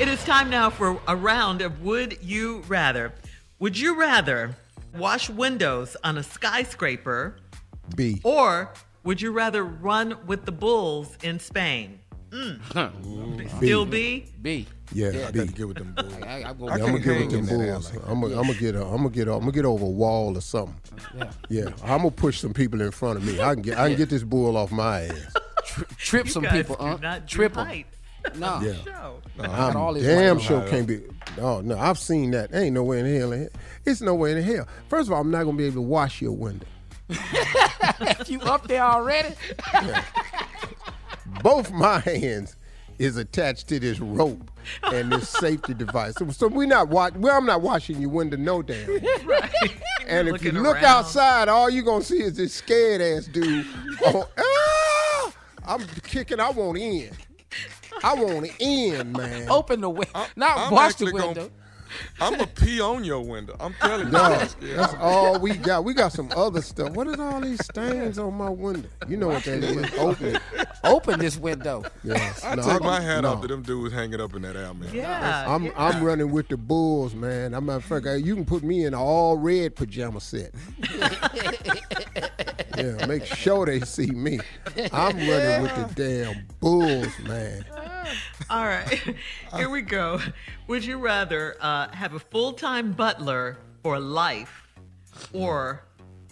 It 0.00 0.08
is 0.08 0.22
time 0.24 0.50
now 0.50 0.70
for 0.70 1.00
a 1.06 1.14
round 1.14 1.62
of 1.62 1.82
Would 1.82 2.18
You 2.22 2.62
Rather. 2.68 3.12
Would 3.58 3.78
you 3.78 3.98
rather 3.98 4.56
wash 4.96 5.28
windows 5.30 5.96
on 6.02 6.18
a 6.18 6.22
skyscraper 6.22 7.36
B. 7.94 8.20
or 8.24 8.72
would 9.04 9.20
you 9.20 9.32
rather 9.32 9.64
run 9.64 10.16
with 10.26 10.44
the 10.44 10.52
bulls 10.52 11.16
in 11.22 11.38
Spain? 11.38 12.00
Mm. 12.32 13.56
Still 13.58 13.84
B? 13.84 14.26
B. 14.40 14.66
Yeah, 14.92 15.10
Yeah, 15.10 15.28
I 15.28 15.30
B. 15.30 15.38
gotta 15.40 15.52
get 15.52 15.68
with 15.68 15.76
them 15.78 15.92
bulls. 15.94 16.14
I, 16.22 16.26
I, 16.42 16.48
I 16.50 16.52
go 16.54 16.66
Yeah, 16.66 16.72
I'm 16.74 16.80
gonna 16.80 16.98
get 17.00 17.20
with 17.20 17.30
them 17.30 17.46
bulls. 17.46 17.92
I'm 18.06 18.20
gonna, 18.20 18.38
I'm 18.38 18.46
gonna 18.46 18.54
get, 18.58 18.74
a, 18.74 18.84
I'm 18.84 18.96
gonna 18.98 19.10
get, 19.10 19.28
a, 19.28 19.32
I'm 19.34 19.40
gonna 19.40 19.52
get 19.52 19.64
over 19.64 19.84
a 19.84 19.88
wall 19.88 20.36
or 20.36 20.40
something. 20.40 20.76
Yeah. 21.16 21.30
Yeah, 21.48 21.64
I'm 21.84 21.98
gonna 21.98 22.10
push 22.10 22.40
some 22.40 22.54
people 22.54 22.80
in 22.80 22.90
front 22.90 23.18
of 23.18 23.24
me. 23.24 23.40
I 23.40 23.54
can 23.54 23.62
get, 23.62 23.78
I 23.78 23.88
can 23.88 23.98
get 23.98 24.08
this 24.10 24.22
bull 24.22 24.56
off 24.56 24.70
my 24.72 25.02
ass. 25.02 25.34
Trip 25.98 26.26
You 26.26 26.32
some 26.32 26.42
guys 26.44 26.52
people, 26.52 26.76
do 26.76 26.82
huh? 26.84 26.98
not 27.02 27.28
Trip 27.28 27.52
Trip 27.52 27.58
'em. 27.58 27.66
heights. 27.66 27.88
No. 28.38 28.60
Yeah. 28.62 28.74
Show. 28.84 29.20
got 29.36 29.74
all 29.76 29.88
I'm 29.88 29.94
this 29.94 30.04
damn 30.04 30.38
sure 30.38 30.62
on. 30.62 30.68
can't 30.68 30.86
be. 30.86 31.00
Oh 31.40 31.60
no, 31.60 31.76
I've 31.76 31.98
seen 31.98 32.30
that. 32.30 32.54
Ain't 32.54 32.72
no 32.74 32.84
way 32.84 33.00
in 33.00 33.20
hell. 33.20 33.48
It's 33.84 34.00
no 34.00 34.14
way 34.14 34.30
in 34.30 34.42
hell. 34.42 34.68
First 34.88 35.08
of 35.08 35.12
all, 35.14 35.20
I'm 35.20 35.30
not 35.32 35.42
gonna 35.44 35.56
be 35.56 35.64
able 35.64 35.76
to 35.76 35.80
wash 35.82 36.22
your 36.22 36.30
window. 36.32 36.66
you 38.28 38.40
up 38.42 38.68
there 38.68 38.82
already? 38.84 39.34
Both 41.42 41.70
my 41.72 41.98
hands 42.00 42.56
is 42.98 43.16
attached 43.16 43.68
to 43.68 43.80
this 43.80 43.98
rope 44.00 44.50
and 44.84 45.10
this 45.12 45.28
safety 45.40 45.74
device. 45.74 46.14
So, 46.16 46.28
so 46.30 46.48
we're 46.48 46.66
not 46.66 46.88
wa- 46.88 47.10
Well, 47.16 47.36
I'm 47.36 47.46
not 47.46 47.62
washing 47.62 48.00
your 48.00 48.10
window 48.10 48.36
no 48.36 48.62
damn. 48.62 48.88
And 50.06 50.28
if 50.28 50.42
you 50.44 50.50
look 50.52 50.74
around. 50.76 50.84
outside, 50.84 51.48
all 51.48 51.70
you're 51.70 51.84
gonna 51.84 52.02
see 52.04 52.22
is 52.22 52.36
this 52.36 52.52
scared 52.52 53.00
ass 53.00 53.26
dude. 53.26 53.64
Oh, 54.04 54.28
ah! 54.36 55.32
I'm 55.64 55.86
kicking. 56.02 56.40
I 56.40 56.50
want 56.50 56.76
in. 56.76 57.10
I 58.02 58.12
want 58.14 58.50
in, 58.58 59.12
man. 59.12 59.48
Open 59.48 59.80
the 59.80 59.88
window. 59.88 60.26
Not 60.34 60.58
I'm 60.58 60.72
wash 60.72 60.96
the 60.96 61.06
actually 61.06 61.12
gonna- 61.12 61.26
window. 61.26 61.50
I'm 62.20 62.32
gonna 62.34 62.46
pee 62.46 62.80
on 62.80 63.04
your 63.04 63.20
window. 63.24 63.56
I'm 63.60 63.74
telling 63.74 64.06
you. 64.06 64.12
Dog, 64.12 64.48
that's 64.60 64.94
all 65.00 65.38
we 65.40 65.56
got. 65.56 65.84
We 65.84 65.94
got 65.94 66.12
some 66.12 66.30
other 66.36 66.62
stuff. 66.62 66.90
What 66.94 67.06
is 67.08 67.18
all 67.18 67.40
these 67.40 67.64
stains 67.64 68.18
on 68.18 68.34
my 68.34 68.48
window? 68.50 68.88
You 69.08 69.16
know 69.16 69.28
what 69.28 69.44
that 69.44 69.62
is? 69.62 69.92
Open. 69.98 70.38
Open 70.84 71.18
this 71.20 71.36
window. 71.38 71.84
Yes. 72.04 72.44
I 72.44 72.54
No, 72.56 72.62
take 72.62 72.72
I'm- 72.72 72.84
my 72.84 73.00
hat 73.00 73.20
no. 73.22 73.30
off 73.32 73.42
to 73.42 73.48
them 73.48 73.62
dudes 73.62 73.92
hanging 73.94 74.20
up 74.20 74.34
in 74.34 74.42
that 74.42 74.56
air. 74.56 74.70
Yeah. 74.92 75.44
I'm 75.48 75.64
yeah. 75.66 75.72
I'm 75.76 76.02
running 76.02 76.30
with 76.30 76.48
the 76.48 76.56
bulls, 76.56 77.14
man. 77.14 77.52
I'm 77.54 77.66
not 77.66 77.82
fucking. 77.82 78.24
You 78.24 78.34
can 78.34 78.44
put 78.44 78.62
me 78.62 78.80
in 78.84 78.94
an 78.94 79.00
all 79.00 79.36
red 79.36 79.74
pajama 79.76 80.20
set. 80.20 80.52
yeah, 82.76 83.06
make 83.06 83.24
sure 83.24 83.66
they 83.66 83.80
see 83.80 84.10
me. 84.10 84.38
I'm 84.92 85.16
running 85.16 85.62
with 85.62 85.94
the 85.96 86.24
damn 86.24 86.46
bulls, 86.60 87.18
man. 87.26 87.64
All 88.50 88.64
right, 88.64 89.00
here 89.56 89.68
we 89.68 89.82
go. 89.82 90.20
Would 90.66 90.84
you 90.84 90.98
rather 90.98 91.56
uh, 91.60 91.88
have 91.90 92.14
a 92.14 92.18
full 92.18 92.52
time 92.52 92.92
butler 92.92 93.58
for 93.82 93.98
life 93.98 94.68
or 95.32 95.84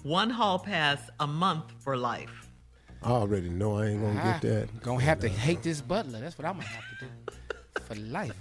one 0.03 0.31
hall 0.31 0.59
pass 0.59 1.01
a 1.21 1.27
month 1.27 1.73
for 1.79 1.97
life? 1.97 2.49
I 3.03 3.11
already 3.11 3.49
know 3.49 3.79
I 3.79 3.87
ain't 3.87 4.03
gonna 4.03 4.23
get 4.23 4.43
that. 4.43 4.83
Gonna 4.83 5.03
have 5.03 5.21
to 5.21 5.29
hate 5.29 5.63
this 5.63 5.81
butler. 5.81 6.21
That's 6.21 6.37
what 6.37 6.47
I'm 6.47 6.55
gonna 6.55 6.67
have 6.67 6.99
to 6.99 7.07
do 7.07 7.81
for 7.83 7.95
life. 7.95 8.35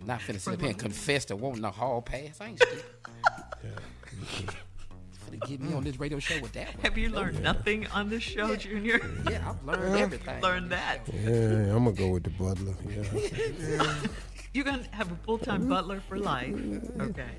I'm 0.00 0.06
not 0.06 0.20
finna 0.20 0.40
sit 0.40 0.54
up 0.54 0.60
here 0.60 0.70
and 0.70 0.78
confess 0.78 1.24
to 1.26 1.36
wanting 1.36 1.64
a 1.64 1.70
hall 1.70 2.02
pass. 2.02 2.40
I 2.40 2.48
ain't 2.48 2.62
stupid. 2.62 2.84
Finna 5.26 5.48
get 5.48 5.60
me 5.60 5.74
on 5.74 5.84
this 5.84 5.98
radio 5.98 6.18
show 6.18 6.40
with 6.40 6.52
that 6.52 6.74
one. 6.74 6.84
Have 6.84 6.98
you 6.98 7.08
learned 7.10 7.42
nothing 7.42 7.86
on 7.88 8.08
this 8.08 8.22
show, 8.22 8.54
Junior? 8.56 9.00
Yeah, 9.30 9.50
I've 9.50 9.64
learned 9.64 9.96
everything. 9.96 10.40
Learned 10.40 10.70
that. 10.70 11.00
Yeah, 11.12 11.74
I'm 11.74 11.84
gonna 11.84 11.92
go 11.92 12.10
with 12.10 12.24
the 12.24 12.30
butler. 12.30 12.74
Yeah. 12.88 13.96
You're 14.52 14.64
gonna 14.64 14.86
have 14.92 15.10
a 15.12 15.16
full 15.16 15.38
time 15.38 15.68
butler 15.68 16.00
for 16.08 16.18
life. 16.18 16.54
Okay. 17.00 17.30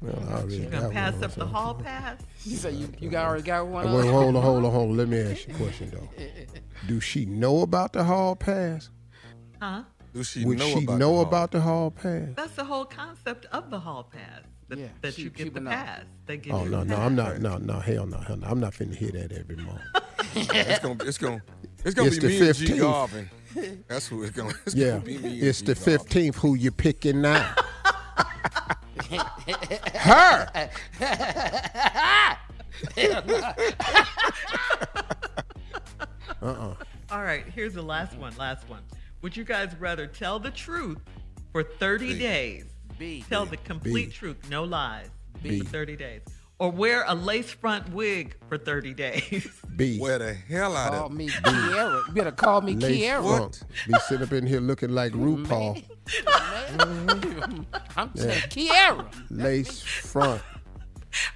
Well, 0.00 0.22
I 0.28 0.32
already 0.34 0.56
You're 0.56 0.70
gonna 0.70 0.90
pass 0.90 1.14
one, 1.14 1.24
up 1.24 1.32
the 1.32 1.46
hall 1.46 1.74
pass. 1.74 2.20
You 2.44 2.56
say 2.56 2.72
you, 2.72 2.88
you 2.98 3.10
got 3.10 3.26
already 3.26 3.42
got 3.42 3.66
one. 3.66 3.92
Wait, 3.92 4.06
hold 4.10 4.36
on, 4.36 4.42
hold 4.42 4.64
on, 4.64 4.72
hold 4.72 4.90
on. 4.90 4.96
Let 4.96 5.08
me 5.08 5.18
ask 5.20 5.48
you 5.48 5.54
a 5.54 5.56
question 5.56 5.90
though. 5.90 6.08
Do 6.86 7.00
she 7.00 7.24
know 7.24 7.62
about 7.62 7.92
the 7.92 8.04
hall 8.04 8.36
pass? 8.36 8.90
Huh? 9.60 9.84
Do 10.12 10.22
she 10.22 10.44
Would 10.44 10.58
know 10.58 10.66
she 10.66 10.84
about 10.84 10.98
know 10.98 11.16
the 11.16 11.22
about 11.22 11.50
the 11.50 11.60
hall 11.60 11.90
pass? 11.90 12.28
That's 12.36 12.54
the 12.54 12.64
whole 12.64 12.84
concept 12.84 13.46
of 13.46 13.70
the 13.70 13.80
hall 13.80 14.04
pass. 14.12 14.42
That, 14.68 14.78
Yeah, 14.78 14.86
that 15.02 15.14
she- 15.14 15.22
you 15.22 15.30
get 15.30 15.52
the 15.54 15.60
would 15.60 15.68
pass. 15.70 16.04
They 16.26 16.36
give 16.38 16.54
Oh 16.54 16.64
you 16.64 16.70
no, 16.70 16.82
no, 16.84 16.96
pass. 16.96 17.04
I'm 17.06 17.14
not. 17.14 17.40
No, 17.40 17.58
no, 17.58 17.80
hell 17.80 18.06
no, 18.06 18.18
hell 18.18 18.36
no. 18.36 18.46
I'm 18.46 18.60
not 18.60 18.72
finna 18.72 18.94
hear 18.94 19.10
that 19.12 19.32
every 19.32 19.56
month. 19.56 19.80
It's 20.36 20.80
gonna, 20.80 20.96
it's 21.04 21.18
gonna, 21.18 21.42
it's 21.84 21.94
gonna 21.94 22.08
It's 22.08 22.18
be 22.18 22.26
the 22.26 22.40
me 22.40 22.46
and 22.48 22.56
G 22.56 22.66
15th. 22.66 22.80
Garvin. 22.80 23.30
That's 23.86 24.08
who 24.08 24.22
it's 24.24 24.34
gonna. 24.36 24.54
It's 24.66 24.74
Yeah, 24.74 24.88
gonna 24.92 25.00
be 25.02 25.18
me. 25.18 25.38
it's 25.40 25.60
G 25.60 25.66
the 25.66 25.74
fifteenth. 25.76 26.36
Who 26.36 26.54
you 26.54 26.72
picking 26.72 27.20
now? 27.20 27.54
Her. 29.94 30.70
Uh-uh. 36.42 36.74
All 37.10 37.22
right, 37.22 37.44
here's 37.46 37.74
the 37.74 37.82
last 37.82 38.16
one. 38.16 38.34
Last 38.36 38.68
one. 38.68 38.82
Would 39.22 39.36
you 39.36 39.44
guys 39.44 39.74
rather 39.78 40.06
tell 40.06 40.38
the 40.38 40.50
truth 40.50 40.98
for 41.52 41.62
30 41.62 42.18
days? 42.18 42.64
B. 42.98 43.24
Tell 43.28 43.46
the 43.46 43.56
complete 43.58 44.06
B. 44.10 44.12
truth, 44.12 44.36
no 44.50 44.64
lies, 44.64 45.08
B. 45.42 45.60
for 45.60 45.64
30 45.66 45.96
days. 45.96 46.20
Or 46.60 46.70
wear 46.70 47.04
a 47.08 47.14
lace 47.14 47.50
front 47.50 47.92
wig 47.92 48.36
for 48.48 48.56
30 48.56 48.94
days. 48.94 49.48
B. 49.76 49.98
Wear 50.00 50.18
the 50.18 50.34
hell 50.34 50.76
out 50.76 50.92
Call 50.92 51.06
of 51.06 51.12
me 51.12 51.28
Kiera. 51.28 52.06
You 52.08 52.14
better 52.14 52.30
call 52.30 52.60
me 52.60 52.74
Lace 52.74 53.02
Kiera. 53.02 53.22
front. 53.38 53.62
Be 53.88 53.94
sitting 54.08 54.24
up 54.26 54.32
in 54.32 54.46
here 54.46 54.60
looking 54.60 54.90
like 54.90 55.12
RuPaul. 55.14 55.82
I'm 57.96 58.14
saying 58.16 58.40
Kiera. 58.50 59.06
Lace 59.30 59.82
front. 59.82 60.42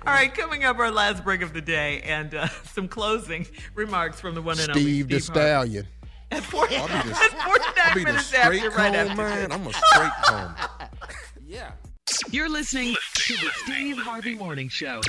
All 0.06 0.12
right, 0.12 0.32
coming 0.34 0.64
up, 0.64 0.78
our 0.78 0.90
last 0.90 1.22
break 1.24 1.42
of 1.42 1.52
the 1.52 1.60
day 1.60 2.00
and 2.02 2.34
uh, 2.34 2.48
some 2.72 2.88
closing 2.88 3.46
remarks 3.74 4.20
from 4.20 4.34
the 4.34 4.42
one 4.42 4.58
and 4.60 4.70
only 4.70 4.82
Steve 4.82 5.08
the 5.08 5.20
Stallion. 5.20 5.86
At 6.30 6.42
40, 6.42 6.76
I'll 6.76 6.86
be 6.86 6.92
the- 6.92 6.98
at 7.16 7.30
49 7.46 7.74
I'll 7.84 7.94
be 7.94 8.00
the 8.00 8.04
minutes 8.06 8.26
straight 8.26 8.40
after, 8.62 8.70
right 8.70 8.92
comb, 8.92 8.94
after 8.94 9.16
man. 9.16 9.48
this. 9.48 9.58
I'm 9.58 9.66
a 9.66 9.72
straight 9.72 10.12
comb. 10.24 10.54
Yeah. 11.48 11.72
You're 12.30 12.50
listening 12.50 12.94
to 13.14 13.32
the 13.32 13.50
Steve 13.64 13.96
Harvey 13.96 14.34
Morning 14.34 14.68
Show. 14.68 15.00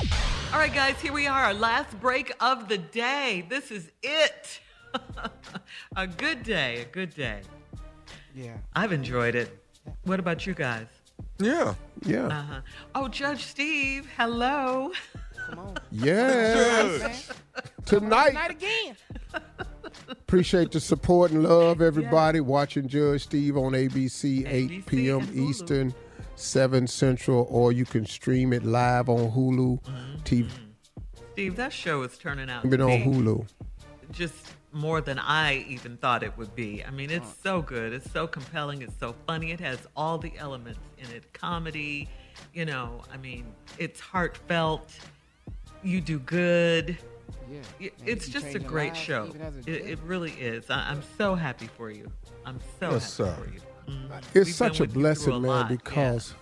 All 0.54 0.60
right, 0.60 0.74
guys, 0.74 0.96
here 1.02 1.12
we 1.12 1.28
are, 1.28 1.44
our 1.44 1.54
last 1.54 2.00
break 2.00 2.32
of 2.40 2.70
the 2.70 2.78
day. 2.78 3.46
This 3.50 3.72
is 3.72 3.92
it. 4.02 4.62
a 5.98 6.08
good 6.08 6.44
day, 6.44 6.84
a 6.84 6.86
good 6.86 7.14
day. 7.14 7.42
Yeah. 8.34 8.56
I've 8.74 8.94
enjoyed 8.94 9.36
it. 9.36 9.62
What 10.04 10.22
about 10.22 10.48
you 10.48 10.54
guys? 10.54 10.86
Yeah. 11.40 11.74
Yeah. 12.06 12.28
Uh-huh. 12.28 12.62
Oh, 12.96 13.10
Judge 13.10 13.44
Steve, 13.44 14.10
hello. 14.16 14.94
Come 15.46 15.60
on. 15.60 15.78
Yes. 15.92 17.34
Tonight. 17.86 18.34
Night 18.34 18.52
again. 18.52 18.96
Appreciate 20.08 20.72
the 20.72 20.80
support 20.80 21.32
and 21.32 21.44
love, 21.44 21.82
everybody. 21.82 22.40
Watching 22.40 22.88
Judge 22.88 23.24
Steve 23.24 23.58
on 23.58 23.74
ABC, 23.74 24.48
8 24.48 24.86
p.m. 24.86 25.20
and 25.20 25.28
Hulu. 25.28 25.50
Eastern, 25.50 25.94
7 26.40 26.88
Central, 26.88 27.48
or 27.50 27.72
you 27.72 27.86
can 27.86 28.06
stream 28.06 28.54
it 28.54 28.64
live 28.64 29.10
on 29.10 29.32
Hulu. 29.32 29.82
Mm-hmm. 29.84 30.16
TV 30.24 30.50
Steve, 31.34 31.56
that 31.56 31.72
show 31.74 32.04
is 32.04 32.18
turning 32.18 32.50
out 32.50 32.70
been 32.70 32.82
on 32.82 32.90
Hulu. 33.02 33.48
just 34.12 34.36
more 34.72 35.02
than 35.02 35.18
I 35.20 35.66
even 35.68 35.98
thought 35.98 36.22
it 36.22 36.38
would 36.38 36.54
be. 36.56 36.84
I 36.84 36.92
mean, 36.92 37.10
it's 37.10 37.34
so 37.44 37.62
good. 37.62 37.92
It's 37.94 38.12
so 38.12 38.28
compelling. 38.28 38.82
It's 38.82 38.98
so 39.00 39.16
funny. 39.26 39.52
It 39.52 39.60
has 39.62 39.80
all 39.96 40.18
the 40.18 40.32
elements 40.38 40.80
in 40.98 41.10
it 41.16 41.32
comedy, 41.34 42.08
you 42.54 42.66
know, 42.66 43.02
I 43.12 43.18
mean, 43.18 43.46
it's 43.78 44.00
heartfelt. 44.00 44.92
You 45.82 46.02
do 46.02 46.20
good. 46.20 46.98
Yeah. 47.50 47.60
Y- 47.80 47.92
It's 48.06 48.28
just 48.30 48.54
a 48.54 48.60
great 48.60 48.90
lives 48.94 49.00
show. 49.00 49.26
even 49.30 49.42
as 49.42 49.56
a 49.56 49.60
It, 49.60 49.92
it 49.92 50.00
really 50.06 50.32
is. 50.34 50.70
I, 50.70 50.90
I'm 50.90 51.02
so 51.18 51.36
happy 51.36 51.68
for 51.78 51.90
you. 51.90 52.12
I'm 52.46 52.60
so 52.80 52.92
Yes, 52.92 53.18
happy 53.18 53.30
sir. 53.32 53.36
for 53.44 53.50
you. 53.54 53.60
It's 54.34 54.48
We've 54.48 54.56
such 54.56 54.80
a 54.80 54.84
with 54.84 54.90
you 54.90 54.94
through 54.94 55.02
blessing, 55.02 55.34
a 55.34 55.40
man, 55.40 55.50
lot, 55.50 55.72
yeah. 55.72 55.78
because 55.78 56.34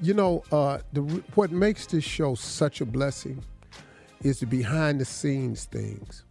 you 0.00 0.14
know 0.14 0.42
uh, 0.52 0.78
the 0.92 1.02
what 1.34 1.50
makes 1.50 1.86
this 1.86 2.04
show 2.04 2.34
such 2.34 2.80
a 2.80 2.86
blessing 2.86 3.44
is 4.22 4.40
the 4.40 4.46
behind 4.46 5.00
the 5.00 5.04
scenes 5.04 5.64
things. 5.64 6.24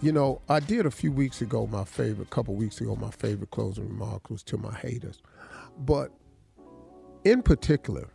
You 0.00 0.12
know, 0.12 0.40
I 0.48 0.60
did 0.60 0.86
a 0.86 0.90
few 0.90 1.12
weeks 1.12 1.42
ago. 1.42 1.66
My 1.66 1.84
favorite, 1.84 2.30
couple 2.30 2.54
weeks 2.54 2.80
ago, 2.80 2.96
my 2.96 3.10
favorite 3.10 3.50
closing 3.50 3.88
remark 3.88 4.30
was 4.30 4.42
to 4.44 4.56
my 4.56 4.74
haters, 4.74 5.20
but 5.78 6.10
in 7.24 7.42
particular, 7.42 8.08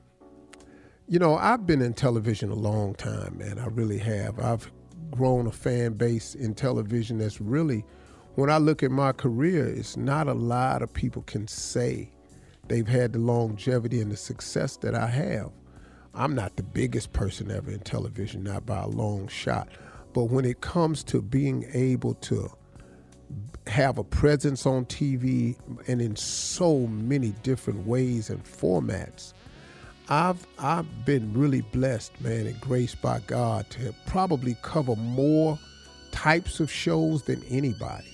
you 1.08 1.20
know, 1.20 1.38
I've 1.38 1.66
been 1.66 1.82
in 1.82 1.94
television 1.94 2.50
a 2.50 2.56
long 2.56 2.96
time, 2.96 3.38
man. 3.38 3.60
I 3.60 3.68
really 3.68 4.00
have. 4.00 4.40
I've 4.40 4.70
grown 5.12 5.48
a 5.48 5.52
fan 5.52 5.94
base 5.94 6.36
in 6.36 6.54
television 6.54 7.18
that's 7.18 7.40
really, 7.40 7.86
when 8.38 8.52
I 8.52 8.60
look 8.60 8.84
at 8.84 8.92
my 8.92 9.14
career, 9.14 9.66
it's 9.66 9.98
not 9.98 10.28
a 10.28 10.34
lot 10.36 10.84
of 10.84 10.94
people 10.94 11.24
can 11.24 11.48
say 11.48 12.12
they've 12.68 12.88
had 12.88 13.14
the 13.14 13.20
longevity 13.20 14.00
and 14.00 14.12
the 14.12 14.16
success 14.16 14.78
that 14.78 14.94
I 14.94 15.08
have. 15.08 15.50
I'm 16.14 16.36
not 16.36 16.56
the 16.56 16.62
biggest 16.62 17.14
person 17.14 17.50
ever 17.50 17.72
in 17.72 17.80
television, 17.80 18.44
not 18.44 18.64
by 18.64 18.78
a 18.78 18.88
long 18.88 19.28
shot. 19.28 19.70
But 20.14 20.26
when 20.26 20.46
it 20.46 20.62
comes 20.62 21.04
to 21.06 21.20
being 21.20 21.66
able 21.74 22.14
to 22.14 22.52
have 23.66 23.98
a 23.98 24.04
presence 24.04 24.68
on 24.68 24.86
TV 24.86 25.58
and 25.88 26.00
in 26.00 26.16
so 26.16 26.86
many 26.86 27.32
different 27.42 27.88
ways 27.88 28.30
and 28.30 28.44
formats, 28.44 29.34
I've 30.10 30.46
I've 30.60 31.06
been 31.08 31.34
really 31.34 31.62
blessed, 31.62 32.22
man, 32.22 32.46
and 32.46 32.62
graced 32.62 33.02
by 33.02 33.20
God 33.26 33.68
to 33.72 33.96
probably 34.06 34.56
cover 34.62 34.96
more 34.96 35.58
types 36.12 36.60
of 36.60 36.72
shows 36.72 37.24
than 37.24 37.44
anybody. 37.50 38.14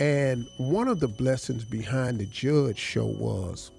And 0.00 0.48
one 0.56 0.88
of 0.88 0.98
the 0.98 1.08
blessings 1.08 1.62
behind 1.62 2.18
the 2.18 2.26
Judge 2.26 2.78
show 2.78 3.04
was 3.06 3.70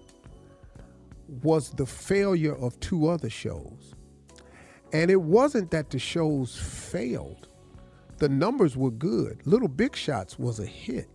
was 1.41 1.71
the 1.71 1.85
failure 1.85 2.55
of 2.55 2.79
two 2.79 3.07
other 3.07 3.29
shows. 3.29 3.95
And 4.93 5.09
it 5.09 5.21
wasn't 5.21 5.71
that 5.71 5.89
the 5.89 5.97
shows 5.97 6.55
failed. 6.55 7.47
The 8.17 8.29
numbers 8.29 8.77
were 8.77 8.91
good. 8.91 9.41
Little 9.45 9.69
Big 9.69 9.95
Shots 9.95 10.37
was 10.37 10.59
a 10.59 10.65
hit. 10.65 11.09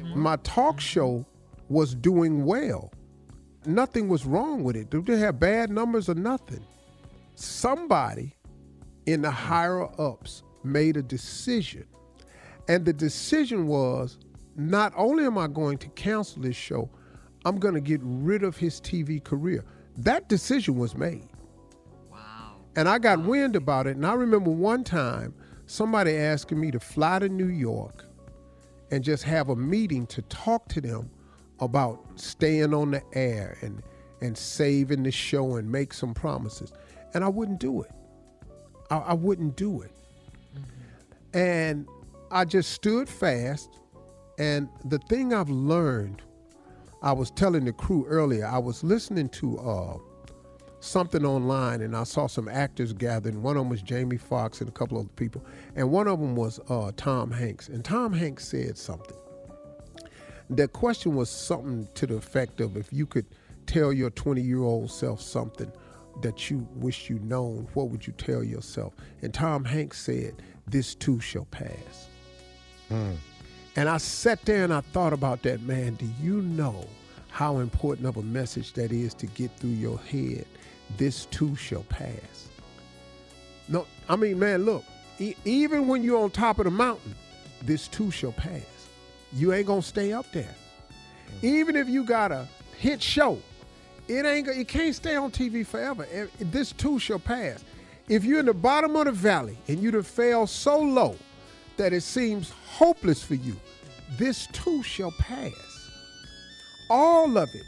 Mm-hmm. 0.00 0.18
My 0.18 0.36
talk 0.36 0.76
mm-hmm. 0.76 0.80
show 0.80 1.26
was 1.68 1.94
doing 1.94 2.44
well. 2.44 2.92
Nothing 3.64 4.08
was 4.08 4.26
wrong 4.26 4.64
with 4.64 4.74
it. 4.74 4.90
Did 4.90 5.06
they 5.06 5.18
have 5.18 5.38
bad 5.38 5.70
numbers 5.70 6.08
or 6.08 6.14
nothing? 6.14 6.64
Somebody 7.36 8.34
in 9.06 9.22
the 9.22 9.30
higher 9.30 9.88
ups 10.00 10.42
made 10.64 10.96
a 10.96 11.02
decision. 11.02 11.84
And 12.68 12.84
the 12.84 12.92
decision 12.92 13.66
was 13.66 14.18
not 14.56 14.92
only 14.96 15.24
am 15.24 15.38
I 15.38 15.48
going 15.48 15.78
to 15.78 15.88
cancel 15.90 16.42
this 16.42 16.56
show, 16.56 16.90
I'm 17.44 17.58
going 17.58 17.74
to 17.74 17.80
get 17.80 18.00
rid 18.02 18.42
of 18.42 18.56
his 18.56 18.80
TV 18.80 19.22
career. 19.22 19.64
That 19.96 20.28
decision 20.28 20.76
was 20.76 20.96
made. 20.96 21.28
Wow. 22.10 22.56
And 22.76 22.88
I 22.88 22.98
got 22.98 23.20
wind 23.20 23.56
about 23.56 23.86
it. 23.86 23.96
And 23.96 24.06
I 24.06 24.14
remember 24.14 24.50
one 24.50 24.84
time 24.84 25.34
somebody 25.66 26.16
asking 26.16 26.60
me 26.60 26.70
to 26.70 26.80
fly 26.80 27.18
to 27.18 27.28
New 27.28 27.48
York 27.48 28.04
and 28.90 29.02
just 29.02 29.24
have 29.24 29.48
a 29.48 29.56
meeting 29.56 30.06
to 30.08 30.22
talk 30.22 30.68
to 30.68 30.80
them 30.80 31.10
about 31.60 32.00
staying 32.16 32.74
on 32.74 32.90
the 32.90 33.02
air 33.14 33.56
and 33.62 33.82
and 34.20 34.38
saving 34.38 35.02
the 35.02 35.10
show 35.10 35.56
and 35.56 35.70
make 35.70 35.92
some 35.92 36.14
promises. 36.14 36.72
And 37.12 37.24
I 37.24 37.28
wouldn't 37.28 37.58
do 37.58 37.82
it. 37.82 37.90
I, 38.88 38.98
I 38.98 39.12
wouldn't 39.14 39.56
do 39.56 39.82
it. 39.82 39.90
Mm-hmm. 40.54 41.38
And 41.38 41.88
I 42.30 42.44
just 42.44 42.70
stood 42.70 43.08
fast. 43.08 43.80
And 44.38 44.68
the 44.84 44.98
thing 44.98 45.34
I've 45.34 45.50
learned, 45.50 46.22
I 47.02 47.12
was 47.12 47.30
telling 47.30 47.64
the 47.64 47.72
crew 47.72 48.06
earlier, 48.06 48.46
I 48.46 48.58
was 48.58 48.82
listening 48.82 49.28
to 49.30 49.58
uh, 49.58 49.98
something 50.80 51.24
online 51.24 51.80
and 51.80 51.96
I 51.96 52.04
saw 52.04 52.26
some 52.26 52.48
actors 52.48 52.92
gathering. 52.92 53.42
One 53.42 53.56
of 53.56 53.62
them 53.62 53.68
was 53.68 53.82
Jamie 53.82 54.16
Foxx 54.16 54.60
and 54.60 54.68
a 54.68 54.72
couple 54.72 54.98
other 54.98 55.08
people. 55.16 55.44
And 55.76 55.90
one 55.90 56.08
of 56.08 56.20
them 56.20 56.34
was 56.34 56.60
uh, 56.68 56.92
Tom 56.96 57.30
Hanks. 57.30 57.68
And 57.68 57.84
Tom 57.84 58.12
Hanks 58.12 58.46
said 58.48 58.76
something. 58.76 59.16
The 60.50 60.68
question 60.68 61.14
was 61.14 61.30
something 61.30 61.88
to 61.94 62.06
the 62.06 62.16
effect 62.16 62.60
of 62.60 62.76
if 62.76 62.92
you 62.92 63.06
could 63.06 63.26
tell 63.66 63.92
your 63.92 64.10
20 64.10 64.42
year 64.42 64.62
old 64.62 64.90
self 64.90 65.20
something 65.20 65.70
that 66.20 66.50
you 66.50 66.66
wish 66.74 67.08
you'd 67.08 67.24
known, 67.24 67.68
what 67.74 67.88
would 67.88 68.06
you 68.06 68.12
tell 68.12 68.44
yourself? 68.44 68.94
And 69.22 69.32
Tom 69.32 69.64
Hanks 69.64 70.00
said, 70.02 70.42
This 70.66 70.94
too 70.94 71.20
shall 71.20 71.46
pass. 71.46 72.08
And 73.76 73.88
I 73.88 73.96
sat 73.96 74.44
there 74.44 74.64
and 74.64 74.72
I 74.72 74.80
thought 74.80 75.12
about 75.12 75.42
that, 75.42 75.62
man. 75.62 75.94
Do 75.94 76.08
you 76.20 76.42
know 76.42 76.86
how 77.30 77.58
important 77.58 78.06
of 78.06 78.16
a 78.18 78.22
message 78.22 78.74
that 78.74 78.92
is 78.92 79.14
to 79.14 79.26
get 79.26 79.50
through 79.58 79.70
your 79.70 79.98
head? 79.98 80.44
This 80.98 81.26
too 81.26 81.56
shall 81.56 81.84
pass. 81.84 82.48
No, 83.68 83.86
I 84.08 84.16
mean, 84.16 84.38
man, 84.38 84.64
look, 84.64 84.84
e- 85.18 85.34
even 85.44 85.88
when 85.88 86.02
you're 86.02 86.22
on 86.22 86.30
top 86.30 86.58
of 86.58 86.64
the 86.64 86.70
mountain, 86.70 87.14
this 87.62 87.88
too 87.88 88.10
shall 88.10 88.32
pass. 88.32 88.60
You 89.32 89.54
ain't 89.54 89.66
gonna 89.66 89.80
stay 89.80 90.12
up 90.12 90.30
there. 90.32 90.54
Even 91.40 91.76
if 91.76 91.88
you 91.88 92.04
got 92.04 92.30
a 92.30 92.46
hit 92.78 93.00
show, 93.00 93.38
it 94.08 94.26
ain't. 94.26 94.54
You 94.54 94.66
can't 94.66 94.94
stay 94.94 95.16
on 95.16 95.30
TV 95.30 95.64
forever. 95.64 96.06
This 96.38 96.72
too 96.72 96.98
shall 96.98 97.18
pass. 97.18 97.64
If 98.08 98.24
you're 98.24 98.40
in 98.40 98.46
the 98.46 98.54
bottom 98.54 98.94
of 98.96 99.06
the 99.06 99.12
valley 99.12 99.56
and 99.68 99.78
you'd 99.78 99.94
have 99.94 100.06
failed 100.06 100.50
so 100.50 100.78
low 100.78 101.16
that 101.76 101.92
it 101.92 102.02
seems 102.02 102.52
hopeless 102.66 103.22
for 103.22 103.34
you, 103.34 103.56
this 104.18 104.46
too 104.48 104.82
shall 104.82 105.12
pass. 105.12 105.90
All 106.90 107.36
of 107.38 107.48
it. 107.54 107.64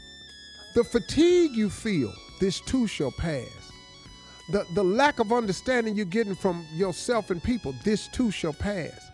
The 0.75 0.83
fatigue 0.83 1.51
you 1.51 1.69
feel, 1.69 2.13
this 2.39 2.59
too 2.61 2.85
shall 2.87 3.11
pass. 3.11 3.71
The, 4.51 4.65
the 4.75 4.83
lack 4.83 5.19
of 5.19 5.31
understanding 5.31 5.95
you're 5.95 6.05
getting 6.05 6.35
from 6.35 6.65
yourself 6.73 7.31
and 7.31 7.41
people, 7.41 7.73
this 7.83 8.07
too 8.07 8.29
shall 8.29 8.53
pass. 8.53 9.09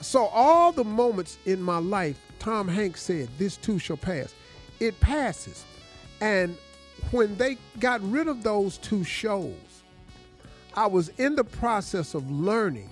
So, 0.00 0.26
all 0.26 0.72
the 0.72 0.84
moments 0.84 1.36
in 1.44 1.60
my 1.60 1.78
life, 1.78 2.18
Tom 2.38 2.66
Hanks 2.68 3.02
said, 3.02 3.28
this 3.36 3.56
too 3.56 3.78
shall 3.78 3.98
pass. 3.98 4.34
It 4.78 4.98
passes. 5.00 5.64
And 6.22 6.56
when 7.10 7.36
they 7.36 7.58
got 7.78 8.00
rid 8.10 8.28
of 8.28 8.42
those 8.42 8.78
two 8.78 9.04
shows, 9.04 9.54
I 10.74 10.86
was 10.86 11.08
in 11.18 11.34
the 11.34 11.44
process 11.44 12.14
of 12.14 12.30
learning 12.30 12.88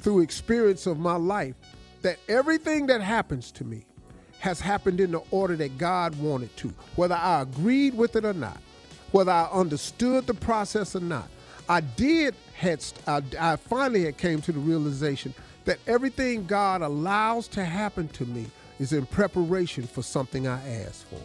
through 0.00 0.20
experience 0.20 0.86
of 0.86 0.98
my 0.98 1.16
life 1.16 1.54
that 2.02 2.18
everything 2.28 2.86
that 2.86 3.00
happens 3.00 3.50
to 3.52 3.64
me 3.64 3.84
has 4.38 4.60
happened 4.60 5.00
in 5.00 5.12
the 5.12 5.20
order 5.30 5.54
that 5.56 5.76
God 5.76 6.14
wanted 6.18 6.56
to, 6.58 6.72
whether 6.96 7.14
I 7.14 7.42
agreed 7.42 7.94
with 7.94 8.16
it 8.16 8.24
or 8.24 8.32
not, 8.32 8.58
whether 9.12 9.30
I 9.30 9.48
understood 9.52 10.26
the 10.26 10.34
process 10.34 10.96
or 10.96 11.00
not. 11.00 11.28
I 11.68 11.80
did 11.80 12.34
had 12.54 12.84
I, 13.06 13.22
I 13.38 13.56
finally 13.56 14.04
had 14.04 14.16
came 14.16 14.40
to 14.42 14.52
the 14.52 14.58
realization 14.58 15.34
that 15.66 15.78
everything 15.86 16.46
God 16.46 16.82
allows 16.82 17.46
to 17.48 17.64
happen 17.64 18.08
to 18.08 18.24
me 18.24 18.46
is 18.78 18.92
in 18.92 19.06
preparation 19.06 19.86
for 19.86 20.02
something 20.02 20.48
I 20.48 20.82
asked 20.82 21.04
for. 21.04 21.20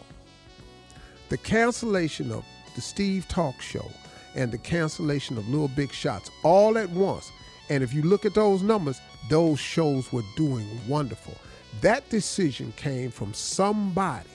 The 1.30 1.38
cancellation 1.38 2.31
of 2.31 2.45
the 2.76 2.81
Steve 2.81 3.27
Talk 3.27 3.60
Show 3.61 3.89
and 4.35 4.52
the 4.52 4.57
cancellation 4.57 5.38
of 5.38 5.47
Little 5.47 5.69
Big 5.69 5.91
Shots 5.91 6.30
all 6.43 6.77
at 6.77 6.89
once. 6.89 7.31
And 7.70 7.84
if 7.84 7.94
you 7.94 8.02
look 8.02 8.26
at 8.26 8.34
those 8.34 8.62
numbers, 8.62 9.00
those 9.30 9.60
shows 9.60 10.12
were 10.12 10.24
doing 10.36 10.68
wonderful. 10.88 11.36
That 11.82 12.08
decision 12.10 12.74
came 12.78 13.12
from 13.12 13.34
somebody 13.34 14.30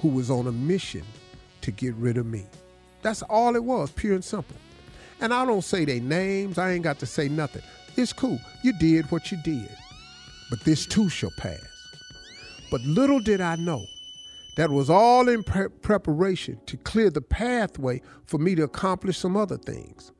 who 0.00 0.08
was 0.08 0.30
on 0.30 0.46
a 0.46 0.52
mission 0.52 1.02
to 1.62 1.70
get 1.70 1.94
rid 1.94 2.16
of 2.16 2.26
me. 2.26 2.44
That's 3.02 3.22
all 3.22 3.56
it 3.56 3.64
was, 3.64 3.90
pure 3.90 4.14
and 4.14 4.24
simple. 4.24 4.56
And 5.20 5.32
I 5.32 5.44
don't 5.44 5.62
say 5.62 5.84
their 5.84 6.00
names, 6.00 6.58
I 6.58 6.72
ain't 6.72 6.84
got 6.84 6.98
to 7.00 7.06
say 7.06 7.28
nothing. 7.28 7.62
It's 7.96 8.12
cool. 8.12 8.40
You 8.62 8.72
did 8.78 9.10
what 9.10 9.30
you 9.30 9.38
did. 9.44 9.68
But 10.50 10.60
this 10.64 10.86
too 10.86 11.08
shall 11.08 11.32
pass. 11.36 11.60
But 12.70 12.80
little 12.82 13.20
did 13.20 13.40
I 13.40 13.56
know 13.56 13.84
that 14.56 14.70
was 14.70 14.90
all 14.90 15.28
in 15.28 15.42
pre- 15.42 15.68
preparation 15.68 16.58
to 16.66 16.76
clear 16.78 17.10
the 17.10 17.20
pathway 17.20 18.02
for 18.26 18.38
me 18.38 18.54
to 18.54 18.62
accomplish 18.62 19.18
some 19.18 19.36
other 19.36 19.56
things. 19.56 20.12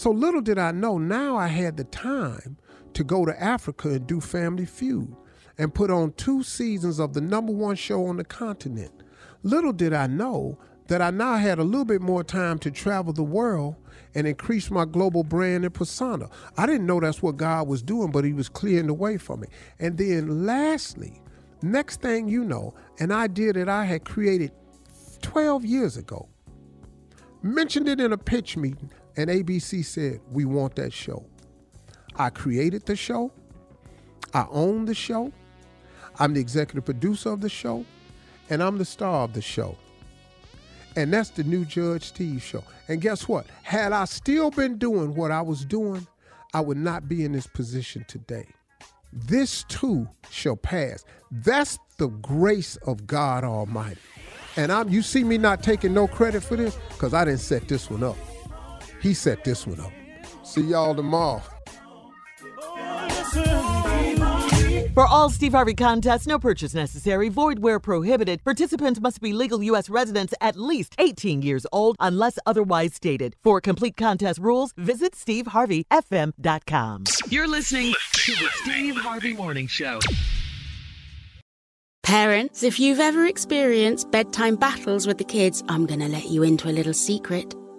So 0.00 0.10
little 0.10 0.40
did 0.40 0.58
I 0.58 0.72
know, 0.72 0.96
now 0.96 1.36
I 1.36 1.48
had 1.48 1.76
the 1.76 1.84
time 1.84 2.56
to 2.94 3.04
go 3.04 3.26
to 3.26 3.38
Africa 3.38 3.90
and 3.90 4.06
do 4.06 4.18
Family 4.18 4.64
Feud 4.64 5.14
and 5.58 5.74
put 5.74 5.90
on 5.90 6.14
two 6.14 6.42
seasons 6.42 6.98
of 6.98 7.12
the 7.12 7.20
number 7.20 7.52
one 7.52 7.76
show 7.76 8.06
on 8.06 8.16
the 8.16 8.24
continent. 8.24 9.02
Little 9.42 9.74
did 9.74 9.92
I 9.92 10.06
know 10.06 10.58
that 10.86 11.02
I 11.02 11.10
now 11.10 11.36
had 11.36 11.58
a 11.58 11.64
little 11.64 11.84
bit 11.84 12.00
more 12.00 12.24
time 12.24 12.58
to 12.60 12.70
travel 12.70 13.12
the 13.12 13.22
world 13.22 13.76
and 14.14 14.26
increase 14.26 14.70
my 14.70 14.86
global 14.86 15.22
brand 15.22 15.66
and 15.66 15.74
persona. 15.74 16.30
I 16.56 16.64
didn't 16.64 16.86
know 16.86 17.00
that's 17.00 17.22
what 17.22 17.36
God 17.36 17.68
was 17.68 17.82
doing, 17.82 18.10
but 18.10 18.24
He 18.24 18.32
was 18.32 18.48
clearing 18.48 18.86
the 18.86 18.94
way 18.94 19.18
for 19.18 19.36
me. 19.36 19.48
And 19.80 19.98
then 19.98 20.46
lastly, 20.46 21.20
next 21.60 22.00
thing 22.00 22.26
you 22.26 22.42
know, 22.42 22.72
an 23.00 23.12
idea 23.12 23.52
that 23.52 23.68
I 23.68 23.84
had 23.84 24.06
created 24.06 24.52
12 25.20 25.66
years 25.66 25.98
ago, 25.98 26.26
mentioned 27.42 27.86
it 27.86 28.00
in 28.00 28.14
a 28.14 28.18
pitch 28.18 28.56
meeting, 28.56 28.90
and 29.16 29.30
ABC 29.30 29.84
said, 29.84 30.20
We 30.32 30.44
want 30.44 30.76
that 30.76 30.92
show. 30.92 31.24
I 32.16 32.30
created 32.30 32.86
the 32.86 32.96
show, 32.96 33.32
I 34.34 34.46
own 34.50 34.84
the 34.84 34.94
show, 34.94 35.32
I'm 36.18 36.34
the 36.34 36.40
executive 36.40 36.84
producer 36.84 37.30
of 37.30 37.40
the 37.40 37.48
show, 37.48 37.84
and 38.50 38.62
I'm 38.62 38.78
the 38.78 38.84
star 38.84 39.24
of 39.24 39.32
the 39.32 39.42
show. 39.42 39.76
And 40.96 41.12
that's 41.12 41.30
the 41.30 41.44
new 41.44 41.64
Judge 41.64 42.04
Steve 42.04 42.42
show. 42.42 42.64
And 42.88 43.00
guess 43.00 43.28
what? 43.28 43.46
Had 43.62 43.92
I 43.92 44.04
still 44.06 44.50
been 44.50 44.76
doing 44.76 45.14
what 45.14 45.30
I 45.30 45.40
was 45.40 45.64
doing, 45.64 46.06
I 46.52 46.60
would 46.60 46.76
not 46.76 47.08
be 47.08 47.24
in 47.24 47.32
this 47.32 47.46
position 47.46 48.04
today. 48.08 48.46
This 49.12 49.64
too 49.64 50.08
shall 50.30 50.56
pass. 50.56 51.04
That's 51.30 51.78
the 51.98 52.08
grace 52.08 52.76
of 52.86 53.06
God 53.06 53.44
Almighty. 53.44 54.00
And 54.56 54.72
I'm 54.72 54.88
you 54.88 55.02
see 55.02 55.22
me 55.22 55.38
not 55.38 55.62
taking 55.62 55.94
no 55.94 56.08
credit 56.08 56.42
for 56.42 56.56
this 56.56 56.76
because 56.88 57.14
I 57.14 57.24
didn't 57.24 57.40
set 57.40 57.68
this 57.68 57.88
one 57.88 58.02
up. 58.02 58.16
He 59.00 59.14
set 59.14 59.44
this 59.44 59.66
one 59.66 59.80
up. 59.80 59.92
See 60.42 60.62
y'all 60.62 60.94
tomorrow. 60.94 61.42
For 64.94 65.06
all 65.06 65.30
Steve 65.30 65.52
Harvey 65.52 65.74
contests, 65.74 66.26
no 66.26 66.38
purchase 66.38 66.74
necessary, 66.74 67.28
void 67.28 67.60
where 67.60 67.78
prohibited. 67.78 68.42
Participants 68.44 69.00
must 69.00 69.20
be 69.20 69.32
legal 69.32 69.62
U.S. 69.62 69.88
residents 69.88 70.34
at 70.40 70.56
least 70.56 70.94
18 70.98 71.42
years 71.42 71.64
old 71.72 71.96
unless 72.00 72.38
otherwise 72.44 72.94
stated. 72.94 73.36
For 73.42 73.60
complete 73.60 73.96
contest 73.96 74.40
rules, 74.40 74.72
visit 74.76 75.12
SteveHarveyFM.com. 75.12 77.04
You're 77.28 77.48
listening 77.48 77.94
to 78.12 78.32
the 78.32 78.48
Steve 78.62 78.96
Harvey 78.96 79.32
Morning 79.32 79.68
Show. 79.68 80.00
Parents, 82.02 82.64
if 82.64 82.80
you've 82.80 82.98
ever 82.98 83.26
experienced 83.26 84.10
bedtime 84.10 84.56
battles 84.56 85.06
with 85.06 85.18
the 85.18 85.24
kids, 85.24 85.62
I'm 85.68 85.86
going 85.86 86.00
to 86.00 86.08
let 86.08 86.24
you 86.24 86.42
into 86.42 86.68
a 86.68 86.72
little 86.72 86.92
secret. 86.94 87.54